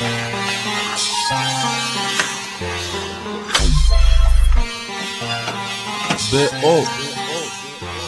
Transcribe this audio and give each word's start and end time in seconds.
BO 0.00 0.06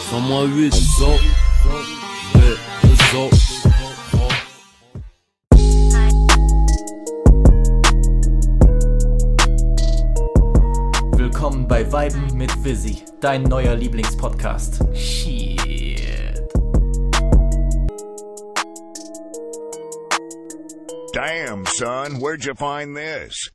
100 0.09 0.73
so 0.73 1.19
B 2.33 2.39
so 3.11 3.29
Willkommen 11.15 11.67
bei 11.67 11.91
Weiben 11.91 12.35
mit 12.35 12.63
Visi, 12.63 13.03
dein 13.21 13.43
neuer 13.43 13.75
Lieblingspodcast. 13.75 14.79
Shit. 14.95 15.52
Son, 21.77 22.19
where'd 22.19 22.45
you 22.45 22.53
find 22.53 22.95
this? 22.95 23.49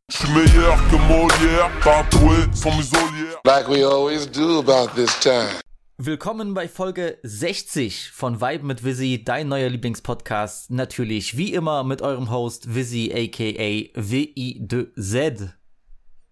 Like 3.44 3.68
we 3.68 3.84
always 3.84 4.26
do 4.26 4.58
about 4.58 4.94
this 4.94 5.18
time. 5.20 5.60
Willkommen 6.00 6.54
bei 6.54 6.68
Folge 6.68 7.18
60 7.22 8.10
von 8.12 8.40
Vibe 8.40 8.64
mit 8.64 8.84
Visi, 8.84 9.24
dein 9.24 9.48
neuer 9.48 9.68
Lieblingspodcast. 9.68 10.70
Natürlich 10.70 11.36
wie 11.36 11.52
immer 11.52 11.82
mit 11.84 12.02
eurem 12.02 12.30
Host 12.30 12.74
Visi 12.74 13.12
aka 13.12 14.00
VI2Z. 14.00 15.50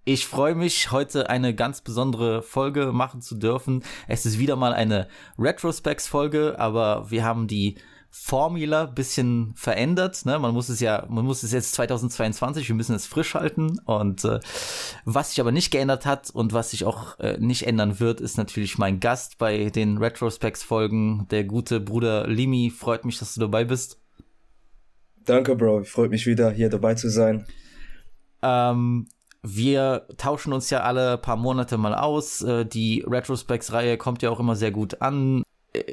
Ich 0.04 0.26
freue 0.26 0.54
mich, 0.54 0.92
heute 0.92 1.30
eine 1.30 1.52
ganz 1.52 1.80
besondere 1.80 2.42
Folge 2.42 2.92
machen 2.92 3.22
zu 3.22 3.34
dürfen. 3.34 3.82
Es 4.06 4.24
ist 4.24 4.38
wieder 4.38 4.54
mal 4.54 4.72
eine 4.72 5.08
Retrospects-Folge, 5.36 6.56
aber 6.58 7.10
wir 7.10 7.24
haben 7.24 7.48
die 7.48 7.76
Formula 8.18 8.86
bisschen 8.86 9.52
verändert. 9.56 10.24
Ne? 10.24 10.38
Man 10.38 10.52
muss 10.52 10.68
es 10.68 10.80
ja, 10.80 11.06
man 11.08 11.24
muss 11.24 11.42
es 11.42 11.52
jetzt 11.52 11.74
2022, 11.74 12.66
wir 12.66 12.74
müssen 12.74 12.96
es 12.96 13.06
frisch 13.06 13.34
halten. 13.34 13.78
Und 13.84 14.24
äh, 14.24 14.40
was 15.04 15.30
sich 15.30 15.40
aber 15.40 15.52
nicht 15.52 15.70
geändert 15.70 16.06
hat 16.06 16.30
und 16.30 16.52
was 16.52 16.70
sich 16.70 16.84
auch 16.84 17.18
äh, 17.20 17.36
nicht 17.38 17.66
ändern 17.66 18.00
wird, 18.00 18.20
ist 18.20 18.36
natürlich 18.36 18.78
mein 18.78 18.98
Gast 18.98 19.38
bei 19.38 19.70
den 19.70 19.98
Retrospects-Folgen, 19.98 21.28
der 21.30 21.44
gute 21.44 21.78
Bruder 21.78 22.26
Limi. 22.26 22.70
Freut 22.70 23.04
mich, 23.04 23.18
dass 23.18 23.34
du 23.34 23.40
dabei 23.40 23.64
bist. 23.64 24.00
Danke, 25.24 25.54
Bro. 25.54 25.84
Freut 25.84 26.10
mich 26.10 26.26
wieder, 26.26 26.50
hier 26.50 26.70
dabei 26.70 26.94
zu 26.94 27.08
sein. 27.10 27.46
Ähm, 28.42 29.06
wir 29.42 30.06
tauschen 30.16 30.52
uns 30.52 30.70
ja 30.70 30.80
alle 30.80 31.18
paar 31.18 31.36
Monate 31.36 31.78
mal 31.78 31.94
aus. 31.94 32.42
Äh, 32.42 32.64
Die 32.64 33.04
Retrospects-Reihe 33.06 33.98
kommt 33.98 34.22
ja 34.22 34.30
auch 34.30 34.40
immer 34.40 34.56
sehr 34.56 34.72
gut 34.72 35.00
an. 35.00 35.42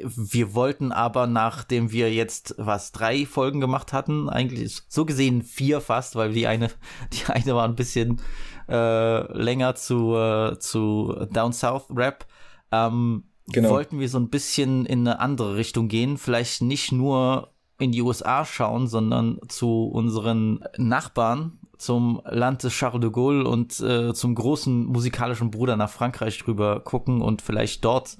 Wir 0.04 0.54
wollten 0.54 0.92
aber, 0.92 1.26
nachdem 1.26 1.92
wir 1.92 2.12
jetzt 2.12 2.54
was 2.58 2.92
drei 2.92 3.26
Folgen 3.26 3.60
gemacht 3.60 3.92
hatten, 3.92 4.28
eigentlich 4.28 4.82
so 4.88 5.04
gesehen 5.04 5.42
vier 5.42 5.80
fast, 5.80 6.16
weil 6.16 6.32
die 6.32 6.46
eine, 6.46 6.68
die 7.12 7.32
eine 7.32 7.54
war 7.54 7.64
ein 7.64 7.76
bisschen 7.76 8.20
äh, 8.68 9.32
länger 9.32 9.74
zu 9.74 10.14
äh, 10.16 10.58
zu 10.58 11.26
Down 11.32 11.52
South 11.52 11.86
Rap. 11.90 12.26
Ähm, 12.72 13.24
Genau. 13.46 13.70
Wollten 13.70 14.00
wir 14.00 14.08
so 14.08 14.18
ein 14.18 14.30
bisschen 14.30 14.86
in 14.86 15.00
eine 15.00 15.20
andere 15.20 15.56
Richtung 15.56 15.88
gehen, 15.88 16.16
vielleicht 16.16 16.62
nicht 16.62 16.92
nur 16.92 17.52
in 17.78 17.92
die 17.92 18.02
USA 18.02 18.44
schauen, 18.44 18.86
sondern 18.86 19.38
zu 19.48 19.86
unseren 19.86 20.64
Nachbarn, 20.78 21.58
zum 21.76 22.22
Land 22.24 22.62
des 22.62 22.72
Charles 22.72 23.00
de 23.00 23.10
Gaulle 23.10 23.46
und 23.46 23.78
äh, 23.80 24.14
zum 24.14 24.34
großen 24.34 24.86
musikalischen 24.86 25.50
Bruder 25.50 25.76
nach 25.76 25.90
Frankreich 25.90 26.38
drüber 26.38 26.80
gucken 26.80 27.20
und 27.20 27.42
vielleicht 27.42 27.84
dort 27.84 28.16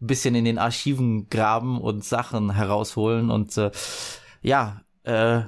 ein 0.00 0.06
bisschen 0.06 0.34
in 0.34 0.44
den 0.44 0.58
Archiven 0.58 1.28
graben 1.28 1.80
und 1.80 2.04
Sachen 2.04 2.54
herausholen. 2.54 3.30
Und 3.30 3.56
äh, 3.56 3.70
ja, 4.42 4.82
äh, 5.04 5.42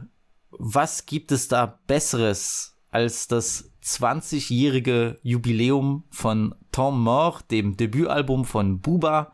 was 0.51 1.07
gibt 1.07 1.33
es 1.33 1.49
da 1.49 1.79
Besseres 1.87 2.77
als 2.91 3.29
das 3.29 3.71
20-jährige 3.85 5.19
Jubiläum 5.23 6.05
von 6.11 6.55
Tom 6.73 7.03
Mort, 7.03 7.51
dem 7.51 7.77
Debütalbum 7.77 8.45
von 8.45 8.81
Buba? 8.81 9.33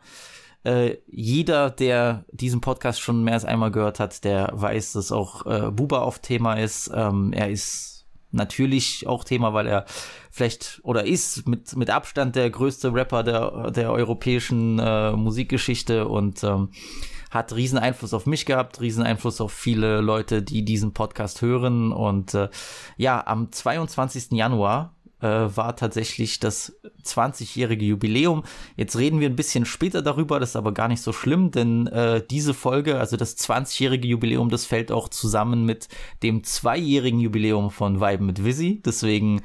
Äh, 0.63 0.97
jeder, 1.07 1.69
der 1.69 2.25
diesen 2.31 2.61
Podcast 2.61 3.01
schon 3.01 3.23
mehr 3.23 3.35
als 3.35 3.45
einmal 3.45 3.71
gehört 3.71 3.99
hat, 3.99 4.23
der 4.23 4.49
weiß, 4.53 4.93
dass 4.93 5.11
auch 5.11 5.45
äh, 5.45 5.71
Buba 5.71 6.01
oft 6.01 6.23
Thema 6.23 6.55
ist. 6.55 6.91
Ähm, 6.93 7.31
er 7.33 7.49
ist 7.49 7.96
natürlich 8.31 9.07
auch 9.07 9.23
Thema, 9.23 9.53
weil 9.53 9.67
er 9.67 9.85
vielleicht 10.31 10.79
oder 10.83 11.05
ist 11.05 11.47
mit, 11.47 11.75
mit 11.75 11.89
Abstand 11.89 12.35
der 12.35 12.49
größte 12.49 12.93
Rapper 12.93 13.23
der, 13.23 13.71
der 13.71 13.91
europäischen 13.91 14.79
äh, 14.79 15.11
Musikgeschichte 15.13 16.07
und 16.07 16.43
ähm, 16.43 16.69
hat 17.29 17.55
riesen 17.55 17.77
Einfluss 17.77 18.13
auf 18.13 18.25
mich 18.25 18.45
gehabt, 18.45 18.79
riesen 18.81 19.03
Einfluss 19.03 19.41
auf 19.41 19.51
viele 19.51 20.01
Leute, 20.01 20.41
die 20.41 20.63
diesen 20.63 20.93
Podcast 20.93 21.41
hören. 21.41 21.91
Und 21.91 22.33
äh, 22.33 22.49
ja, 22.95 23.25
am 23.25 23.51
22. 23.51 24.31
Januar 24.31 24.95
äh, 25.21 25.27
war 25.27 25.75
tatsächlich 25.75 26.39
das 26.39 26.79
20-jährige 27.03 27.85
Jubiläum. 27.85 28.43
Jetzt 28.75 28.97
reden 28.97 29.19
wir 29.19 29.29
ein 29.29 29.35
bisschen 29.35 29.65
später 29.65 30.01
darüber, 30.01 30.39
das 30.39 30.49
ist 30.49 30.55
aber 30.55 30.73
gar 30.73 30.87
nicht 30.87 31.01
so 31.01 31.13
schlimm, 31.13 31.51
denn 31.51 31.87
äh, 31.87 32.23
diese 32.29 32.53
Folge, 32.53 32.99
also 32.99 33.17
das 33.17 33.37
20-jährige 33.37 34.07
Jubiläum, 34.07 34.49
das 34.49 34.65
fällt 34.65 34.91
auch 34.91 35.09
zusammen 35.09 35.65
mit 35.65 35.87
dem 36.23 36.43
zweijährigen 36.43 37.19
Jubiläum 37.19 37.71
von 37.71 37.99
Vibe 38.01 38.23
mit 38.23 38.43
Visi. 38.43 38.81
Deswegen 38.85 39.41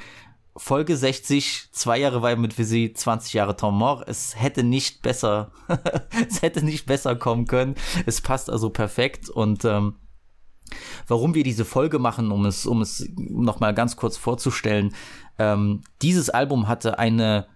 Folge 0.56 0.97
60, 0.97 1.71
zwei 1.72 1.99
Jahre 1.99 2.22
Vibe 2.22 2.41
mit 2.41 2.59
Visi, 2.59 2.93
20 2.94 3.33
Jahre 3.33 3.56
Tom 3.56 3.78
Moore. 3.78 4.04
Es 4.06 4.39
hätte 4.39 4.62
nicht 4.62 5.00
besser, 5.00 5.50
es 6.28 6.43
hätte 6.43 6.65
nicht 6.65 6.84
besser 6.84 7.16
kommen 7.16 7.47
können. 7.47 7.75
Es 8.04 8.21
passt 8.21 8.50
also 8.50 8.69
perfekt 8.69 9.31
und 9.31 9.65
ähm, 9.65 9.94
warum 11.06 11.34
wir 11.34 11.44
diese 11.44 11.65
Folge 11.65 11.99
machen, 11.99 12.31
um 12.31 12.44
es, 12.47 12.66
um 12.66 12.81
es 12.83 13.09
nochmal 13.16 13.75
ganz 13.75 13.97
kurz 13.97 14.16
vorzustellen. 14.16 14.94
Ähm, 15.38 15.83
dieses 16.03 16.31
Album 16.31 16.69
hatte 16.69 16.99
eine, 16.99 17.47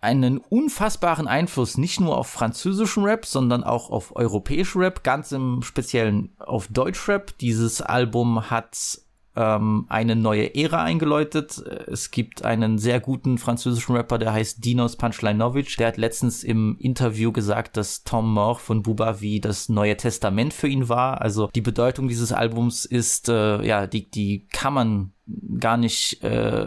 einen 0.00 0.38
unfassbaren 0.38 1.28
Einfluss 1.28 1.78
nicht 1.78 2.00
nur 2.00 2.16
auf 2.16 2.28
französischen 2.28 3.04
Rap, 3.04 3.26
sondern 3.26 3.64
auch 3.64 3.90
auf 3.90 4.14
europäischen 4.14 4.80
Rap, 4.80 5.04
ganz 5.04 5.32
im 5.32 5.62
Speziellen 5.62 6.34
auf 6.38 6.68
Deutschrap. 6.68 7.36
Dieses 7.38 7.82
Album 7.82 8.50
hat 8.50 9.00
ähm, 9.36 9.84
eine 9.88 10.16
neue 10.16 10.54
Ära 10.54 10.82
eingeläutet. 10.82 11.62
Es 11.86 12.10
gibt 12.10 12.44
einen 12.44 12.78
sehr 12.78 13.00
guten 13.00 13.38
französischen 13.38 13.94
Rapper, 13.94 14.18
der 14.18 14.32
heißt 14.32 14.64
Dinos 14.64 14.96
Punchlinovic. 14.96 15.76
Der 15.76 15.88
hat 15.88 15.98
letztens 15.98 16.42
im 16.42 16.76
Interview 16.78 17.32
gesagt, 17.32 17.76
dass 17.76 18.02
Tom 18.02 18.32
Moore 18.32 18.58
von 18.58 18.82
Buba 18.82 19.20
wie 19.20 19.40
das 19.40 19.68
Neue 19.68 19.96
Testament 19.96 20.54
für 20.54 20.68
ihn 20.68 20.88
war. 20.88 21.20
Also 21.20 21.50
die 21.54 21.60
Bedeutung 21.60 22.08
dieses 22.08 22.32
Albums 22.32 22.86
ist, 22.86 23.28
äh, 23.28 23.62
ja, 23.64 23.86
die, 23.86 24.10
die 24.10 24.46
kann 24.50 24.72
man 24.72 25.12
gar 25.60 25.76
nicht 25.76 26.22
äh, 26.22 26.66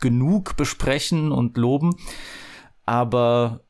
genug 0.00 0.56
besprechen 0.56 1.30
und 1.30 1.56
loben. 1.56 1.94
Aber 2.84 3.60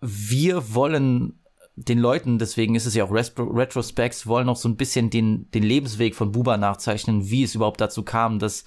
wir 0.00 0.74
wollen 0.74 1.37
den 1.84 1.98
Leuten, 1.98 2.38
deswegen 2.38 2.74
ist 2.74 2.86
es 2.86 2.94
ja 2.94 3.04
auch 3.04 3.12
Retro 3.12 3.44
Retrospects, 3.44 4.26
wollen 4.26 4.48
auch 4.48 4.56
so 4.56 4.68
ein 4.68 4.76
bisschen 4.76 5.10
den, 5.10 5.50
den 5.52 5.62
Lebensweg 5.62 6.14
von 6.14 6.32
Buba 6.32 6.56
nachzeichnen, 6.56 7.30
wie 7.30 7.42
es 7.42 7.54
überhaupt 7.54 7.80
dazu 7.80 8.02
kam, 8.02 8.38
dass 8.38 8.64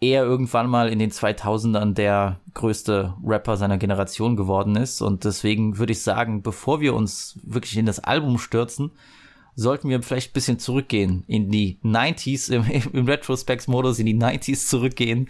er 0.00 0.24
irgendwann 0.24 0.68
mal 0.68 0.88
in 0.88 0.98
den 0.98 1.10
2000ern 1.10 1.92
der 1.92 2.40
größte 2.54 3.14
Rapper 3.22 3.56
seiner 3.56 3.76
Generation 3.76 4.34
geworden 4.34 4.76
ist. 4.76 5.02
Und 5.02 5.24
deswegen 5.24 5.78
würde 5.78 5.92
ich 5.92 6.02
sagen, 6.02 6.42
bevor 6.42 6.80
wir 6.80 6.94
uns 6.94 7.38
wirklich 7.42 7.76
in 7.76 7.86
das 7.86 8.00
Album 8.00 8.38
stürzen, 8.38 8.92
sollten 9.56 9.90
wir 9.90 10.02
vielleicht 10.02 10.30
ein 10.30 10.32
bisschen 10.32 10.58
zurückgehen 10.58 11.24
in 11.26 11.50
die 11.50 11.78
90s, 11.84 12.50
im, 12.50 12.64
im 12.92 13.06
Retrospects-Modus 13.06 13.98
in 13.98 14.06
die 14.06 14.16
90s 14.16 14.68
zurückgehen 14.68 15.28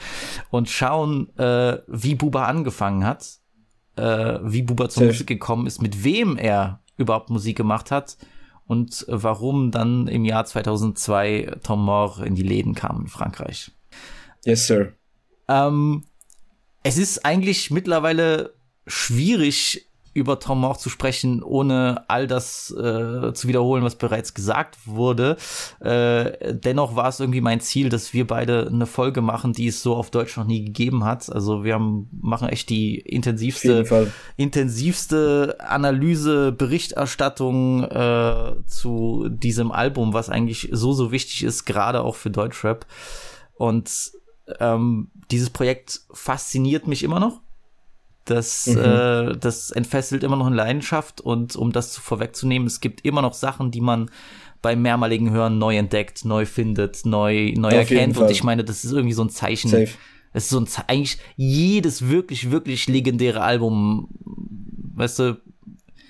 und 0.51 0.69
schauen, 0.69 1.37
äh, 1.37 1.79
wie 1.89 2.15
Buba 2.15 2.45
angefangen 2.45 3.05
hat, 3.05 3.41
äh, 3.97 4.39
wie 4.43 4.63
Buba 4.63 4.89
zur 4.89 5.07
Musik 5.07 5.27
gekommen 5.27 5.67
ist, 5.67 5.83
mit 5.83 6.05
wem 6.05 6.37
er 6.37 6.80
überhaupt 7.01 7.31
Musik 7.31 7.57
gemacht 7.57 7.91
hat 7.91 8.17
und 8.67 9.05
warum 9.09 9.73
dann 9.73 10.07
im 10.07 10.25
Jahr 10.25 10.45
2002 10.45 11.59
Tom 11.63 11.85
Moore 11.85 12.25
in 12.25 12.37
die 12.37 12.45
Läden 12.45 12.75
kam 12.75 13.01
in 13.01 13.09
Frankreich. 13.09 13.73
Yes, 14.45 14.67
sir. 14.67 14.93
Ähm, 15.49 16.05
es 16.83 16.97
ist 16.97 17.25
eigentlich 17.25 17.71
mittlerweile 17.71 18.55
schwierig, 18.87 19.87
über 20.13 20.41
Tom 20.41 20.61
Moore 20.61 20.79
zu 20.79 20.91
sprechen, 20.91 21.43
ohne 21.43 22.05
all 22.09 22.27
das 22.27 22.71
äh, 22.71 23.33
zu 23.33 23.47
wiederholen, 23.47 23.85
was 23.85 23.97
bereits 23.97 24.35
gesagt 24.35 24.77
wurde. 24.87 25.37
Äh, 25.81 26.55
dennoch 26.55 26.97
war 26.97 27.09
es 27.09 27.21
irgendwie 27.21 27.41
mein 27.41 27.61
Ziel, 27.61 27.89
dass 27.89 28.13
wir 28.13 28.27
beide 28.27 28.67
eine 28.67 28.87
Folge 28.87 29.21
machen, 29.21 29.53
die 29.53 29.69
es 29.69 29.83
so 29.83 29.95
auf 29.95 30.11
Deutsch 30.11 30.37
noch 30.37 30.47
nie 30.47 30.65
gegeben 30.65 31.05
hat. 31.05 31.31
Also 31.31 31.63
wir 31.63 31.75
haben, 31.75 32.09
machen 32.21 32.49
echt 32.49 32.71
die 32.71 32.99
intensivste, 32.99 34.11
intensivste 34.37 35.57
Analyse, 35.61 36.53
Berichterstattung 36.53 37.85
äh, 37.85 38.55
zu 38.67 39.29
diesem 39.29 39.71
Album, 39.71 40.13
was 40.13 40.29
eigentlich 40.29 40.71
so, 40.73 40.93
so 40.93 41.13
wichtig 41.13 41.45
ist, 41.45 41.65
gerade 41.67 42.03
auch 42.03 42.17
für 42.17 42.31
Deutschrap. 42.31 42.85
Und 43.55 44.13
ähm, 44.59 45.11
dieses 45.31 45.51
Projekt 45.51 46.01
fasziniert 46.13 46.87
mich 46.87 47.05
immer 47.05 47.21
noch. 47.21 47.41
Das, 48.31 48.67
Mhm. 48.67 48.79
äh, 48.79 49.37
das 49.37 49.71
entfesselt 49.71 50.23
immer 50.23 50.37
noch 50.37 50.47
eine 50.47 50.57
Leidenschaft 50.57 51.21
und 51.21 51.57
um 51.57 51.73
das 51.73 51.93
zu 51.93 52.01
vorwegzunehmen, 52.01 52.67
es 52.67 52.81
gibt 52.81 53.05
immer 53.05 53.23
noch 53.23 53.35
Sachen, 53.35 53.71
die 53.71 53.81
man 53.81 54.11
beim 54.63 54.83
mehrmaligen 54.83 55.31
Hören 55.31 55.59
neu 55.59 55.77
entdeckt, 55.77 56.25
neu 56.25 56.47
findet, 56.47 57.05
neu, 57.07 57.53
neu 57.57 57.69
Auf 57.69 57.75
erkennt. 57.91 58.19
Und 58.19 58.31
ich 58.31 58.45
meine, 58.45 58.63
das 58.63 58.85
ist 58.85 58.93
irgendwie 58.93 59.15
so 59.15 59.25
ein 59.25 59.31
Zeichen. 59.31 59.69
Safe. 59.71 59.89
Es 60.33 60.45
ist 60.45 60.51
so 60.51 60.61
ein 60.61 60.67
Ze 60.69 60.83
eigentlich 60.89 61.19
jedes 61.37 62.09
wirklich, 62.09 62.51
wirklich 62.53 62.87
legendäre 62.87 63.41
Album, 63.41 64.09
weißt 64.95 65.19
du, 65.19 65.41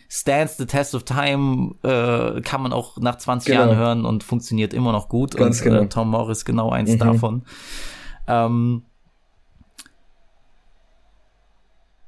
stands 0.08 0.56
the 0.58 0.66
test 0.66 0.94
of 0.94 1.04
time, 1.04 1.74
äh, 1.84 2.40
kann 2.42 2.60
man 2.62 2.72
auch 2.72 2.98
nach 2.98 3.16
20 3.16 3.46
Genau. 3.52 3.60
Jahren 3.66 3.76
hören 3.76 4.04
und 4.04 4.24
funktioniert 4.24 4.74
immer 4.74 4.92
noch 4.92 5.08
gut. 5.08 5.36
Ganz 5.36 5.60
und 5.60 5.64
genau. 5.68 5.82
äh, 5.82 5.88
Tom 5.88 6.10
Morris 6.10 6.44
genau 6.44 6.70
eins 6.70 6.90
Mhm. 6.94 6.98
davon. 6.98 7.42
Ähm, 8.26 8.82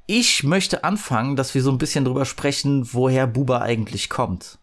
ich 0.06 0.43
möchte 0.44 0.84
anfangen, 0.84 1.37
dass 1.37 1.54
wir 1.54 1.62
so 1.62 1.70
ein 1.70 1.78
bisschen 1.78 2.04
drüber 2.04 2.25
sprechen, 2.25 2.88
woher 2.93 3.26
Buba 3.26 3.60
eigentlich 3.60 4.08
kommt. 4.08 4.58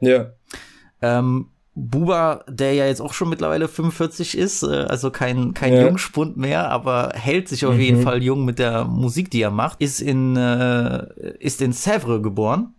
Ja. 0.00 0.32
Ähm, 1.00 1.48
Buba, 1.74 2.44
der 2.48 2.74
ja 2.74 2.86
jetzt 2.86 3.00
auch 3.00 3.14
schon 3.14 3.28
mittlerweile 3.28 3.66
45 3.66 4.38
ist, 4.38 4.62
äh, 4.62 4.84
also 4.88 5.10
kein, 5.10 5.54
kein 5.54 5.72
Ja. 5.72 5.86
Jungspund 5.86 6.36
mehr, 6.36 6.70
aber 6.70 7.10
hält 7.14 7.48
sich 7.48 7.66
auf 7.66 7.76
jeden 7.76 8.02
Fall 8.02 8.22
jung 8.22 8.44
mit 8.44 8.58
der 8.60 8.84
Musik, 8.84 9.30
die 9.30 9.42
er 9.42 9.50
macht, 9.50 9.80
ist 9.80 10.00
in, 10.00 10.36
äh, 10.36 11.34
ist 11.40 11.60
in 11.60 11.72
Sèvres 11.72 12.22
geboren. 12.22 12.74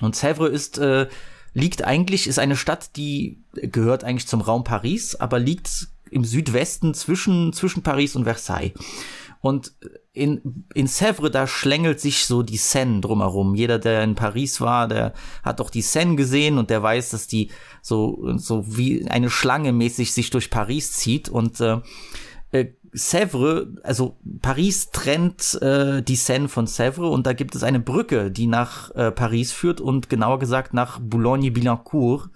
Und 0.00 0.16
Sèvres 0.16 0.48
ist, 0.48 0.78
äh, 0.78 1.06
liegt 1.54 1.84
eigentlich, 1.84 2.26
ist 2.26 2.38
eine 2.40 2.56
Stadt, 2.56 2.96
die 2.96 3.38
gehört 3.52 4.02
eigentlich 4.02 4.26
zum 4.26 4.40
Raum 4.40 4.64
Paris, 4.64 5.14
aber 5.14 5.38
liegt 5.38 5.88
im 6.10 6.24
Südwesten 6.24 6.94
zwischen, 6.94 7.52
zwischen 7.52 7.82
Paris 7.82 8.16
und 8.16 8.24
Versailles. 8.24 8.72
Und 9.40 9.72
in, 10.12 10.64
in 10.74 10.88
Sèvres, 10.88 11.30
da 11.30 11.46
schlängelt 11.46 12.00
sich 12.00 12.26
so 12.26 12.42
die 12.42 12.56
Seine 12.56 13.00
drumherum. 13.00 13.54
Jeder, 13.54 13.78
der 13.78 14.02
in 14.02 14.14
Paris 14.14 14.60
war, 14.60 14.88
der 14.88 15.12
hat 15.44 15.60
doch 15.60 15.70
die 15.70 15.82
Seine 15.82 16.16
gesehen 16.16 16.58
und 16.58 16.70
der 16.70 16.82
weiß, 16.82 17.10
dass 17.10 17.26
die 17.26 17.50
so, 17.80 18.36
so 18.36 18.64
wie 18.76 19.08
eine 19.08 19.30
Schlange 19.30 19.72
mäßig 19.72 20.12
sich 20.12 20.30
durch 20.30 20.50
Paris 20.50 20.92
zieht. 20.92 21.28
Und 21.28 21.60
äh, 21.60 21.78
äh, 22.50 22.66
Sèvres, 22.92 23.78
also 23.82 24.18
Paris 24.40 24.90
trennt 24.90 25.60
äh, 25.62 26.02
die 26.02 26.16
Seine 26.16 26.48
von 26.48 26.66
Sèvres 26.66 27.10
und 27.10 27.26
da 27.26 27.32
gibt 27.32 27.54
es 27.54 27.62
eine 27.62 27.80
Brücke, 27.80 28.30
die 28.30 28.46
nach 28.46 28.90
äh, 28.94 29.12
Paris 29.12 29.52
führt 29.52 29.80
und 29.80 30.08
genauer 30.08 30.38
gesagt 30.38 30.74
nach 30.74 30.98
Boulogne-Billancourt 30.98 32.30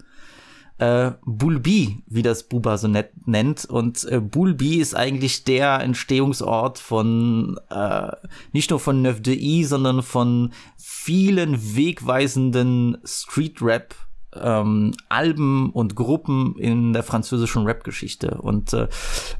äh, 0.83 1.13
Bulbi, 1.25 2.03
wie 2.07 2.21
das 2.23 2.43
Buba 2.43 2.77
so 2.77 2.87
nett 2.87 3.11
nennt. 3.25 3.65
Und 3.65 4.03
äh, 4.05 4.19
Bulbi 4.19 4.77
ist 4.77 4.95
eigentlich 4.95 5.45
der 5.45 5.79
Entstehungsort 5.79 6.77
von 6.77 7.57
äh, 7.69 8.11
nicht 8.51 8.69
nur 8.69 8.79
von 8.79 9.01
Neuf 9.01 9.21
de 9.21 9.37
I, 9.37 9.63
sondern 9.63 10.03
von 10.03 10.51
vielen 10.77 11.75
wegweisenden 11.75 12.97
Street-Rap. 13.05 13.95
Ähm, 14.35 14.95
Alben 15.09 15.69
und 15.69 15.95
Gruppen 15.95 16.55
in 16.57 16.91
der 16.91 17.03
französischen 17.03 17.67
Rap-Geschichte. 17.67 18.39
Und 18.41 18.73
äh, 18.73 18.87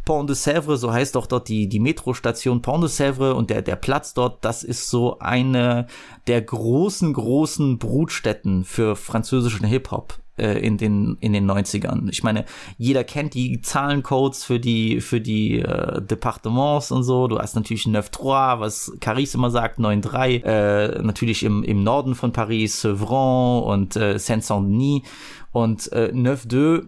Pont 0.05 0.29
de 0.29 0.35
Sèvres, 0.35 0.77
so 0.77 0.93
heißt 0.93 1.17
auch 1.17 1.25
dort 1.25 1.49
die, 1.49 1.67
die 1.67 1.79
Metrostation 1.79 2.61
Pont 2.61 2.83
de 2.83 2.89
Sèvres 2.91 3.31
und 3.31 3.49
der, 3.49 3.63
der 3.63 3.75
Platz 3.75 4.13
dort, 4.13 4.45
das 4.45 4.63
ist 4.63 4.91
so 4.91 5.17
eine 5.17 5.87
der 6.27 6.43
großen, 6.43 7.11
großen 7.11 7.79
Brutstätten 7.79 8.65
für 8.65 8.95
französischen 8.95 9.65
Hip-Hop 9.65 10.19
äh, 10.37 10.59
in 10.59 10.77
den 10.77 11.17
in 11.19 11.33
den 11.33 11.49
90ern. 11.49 12.09
Ich 12.09 12.23
meine, 12.23 12.45
jeder 12.77 13.03
kennt 13.03 13.33
die 13.33 13.61
Zahlencodes 13.61 14.43
für 14.43 14.59
die 14.59 15.01
für 15.01 15.21
die 15.21 15.59
äh, 15.59 16.01
Departements 16.01 16.91
und 16.91 17.03
so. 17.03 17.27
Du 17.27 17.39
hast 17.39 17.55
natürlich 17.55 17.83
9-3, 17.83 18.59
was 18.59 18.93
Caris 18.99 19.35
immer 19.35 19.51
sagt, 19.51 19.79
9-3, 19.79 20.43
äh, 20.43 21.01
natürlich 21.03 21.43
im 21.43 21.63
im 21.63 21.83
Norden 21.83 22.15
von 22.15 22.31
Paris, 22.31 22.81
Sevran 22.81 23.63
und 23.63 23.95
äh, 23.95 24.17
Saint-Saint-Denis 24.17 25.03
und 25.51 25.91
äh, 25.91 26.11
9-2 26.13 26.87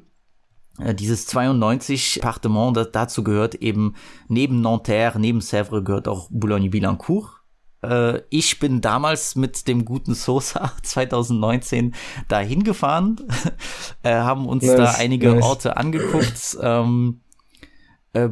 äh, 0.80 0.94
dieses 0.94 1.26
92 1.28 2.16
Departement, 2.16 2.76
das 2.76 2.92
dazu 2.92 3.24
gehört 3.24 3.56
eben 3.56 3.96
neben 4.28 4.62
Nanterre, 4.62 5.20
neben 5.20 5.40
Sèvres 5.40 5.84
gehört 5.84 6.08
auch 6.08 6.28
Boulogne-Billancourt. 6.32 7.45
Äh, 7.90 8.22
ich 8.30 8.60
bin 8.60 8.82
damals 8.82 9.36
mit 9.36 9.68
dem 9.68 9.86
guten 9.86 10.14
Sosa 10.14 10.72
2019 10.84 11.96
da 12.28 12.40
hingefahren, 12.40 13.22
äh, 14.04 14.14
haben 14.14 14.48
uns 14.48 14.64
Nice, 14.64 14.78
da 14.78 14.92
einige 14.92 15.34
nice. 15.34 15.44
Orte 15.44 15.78
angeguckt. 15.78 16.58
Ähm, 16.62 17.22
äh, 18.14 18.30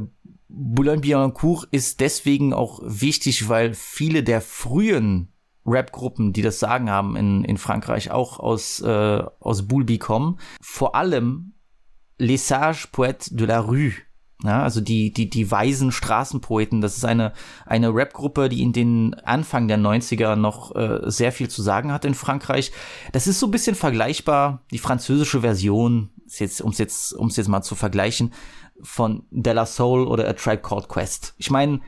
Boulogne-Billancourt 0.50 1.68
ist 1.72 2.00
deswegen 2.00 2.54
auch 2.54 2.80
wichtig, 2.84 3.50
weil 3.50 3.74
viele 3.74 4.24
der 4.24 4.40
frühen 4.40 5.30
Rap-Gruppen, 5.66 6.34
die 6.34 6.42
das 6.42 6.60
Sagen 6.60 6.90
haben 6.90 7.16
in, 7.16 7.44
in 7.44 7.58
Frankreich, 7.58 8.12
auch 8.12 8.40
aus, 8.40 8.82
äh, 8.82 9.24
aus 9.40 9.68
Boulby 9.68 9.98
kommen. 9.98 10.40
Vor 10.62 10.96
allem 10.96 11.54
Les 12.20 12.48
Sages 12.48 12.88
Poètes 12.92 13.36
de 13.36 13.48
la 13.48 13.60
Rue. 13.60 13.94
Ja, 14.44 14.62
also 14.62 14.82
die, 14.82 15.14
die, 15.14 15.30
die 15.30 15.50
weisen 15.50 15.94
Straßenpoeten, 15.94 16.82
das 16.82 16.98
ist 16.98 17.06
eine, 17.06 17.32
eine 17.66 17.96
Rap-Gruppe, 17.96 18.50
die 18.50 18.62
in 18.62 18.74
den 18.74 19.14
Anfang 19.24 19.70
der 19.70 19.78
90er 19.78 20.36
noch 20.36 20.76
äh, 20.76 21.00
sehr 21.06 21.32
viel 21.32 21.50
zu 21.50 21.62
sagen 21.62 21.94
hat 21.94 22.04
in 22.04 22.14
Frankreich. 22.14 22.74
Das 23.14 23.26
ist 23.26 23.40
so 23.40 23.48
ein 23.48 23.52
bisschen 23.52 23.76
vergleichbar, 23.76 24.62
die 24.72 24.80
französische 24.80 25.42
Version, 25.42 26.10
ist 26.26 26.40
jetzt, 26.40 26.62
um 26.62 26.72
es 26.72 26.78
jetzt, 26.78 27.14
um's 27.14 27.38
jetzt 27.38 27.48
mal 27.48 27.62
zu 27.62 27.76
vergleichen, 27.76 28.34
von 28.82 29.24
De 29.32 29.54
La 29.54 29.66
Soul 29.66 30.08
oder 30.08 30.28
A 30.28 30.34
Tribe 30.34 30.62
Called 30.62 30.90
Quest. 30.90 31.36
Ich 31.38 31.50
meine, 31.50 31.80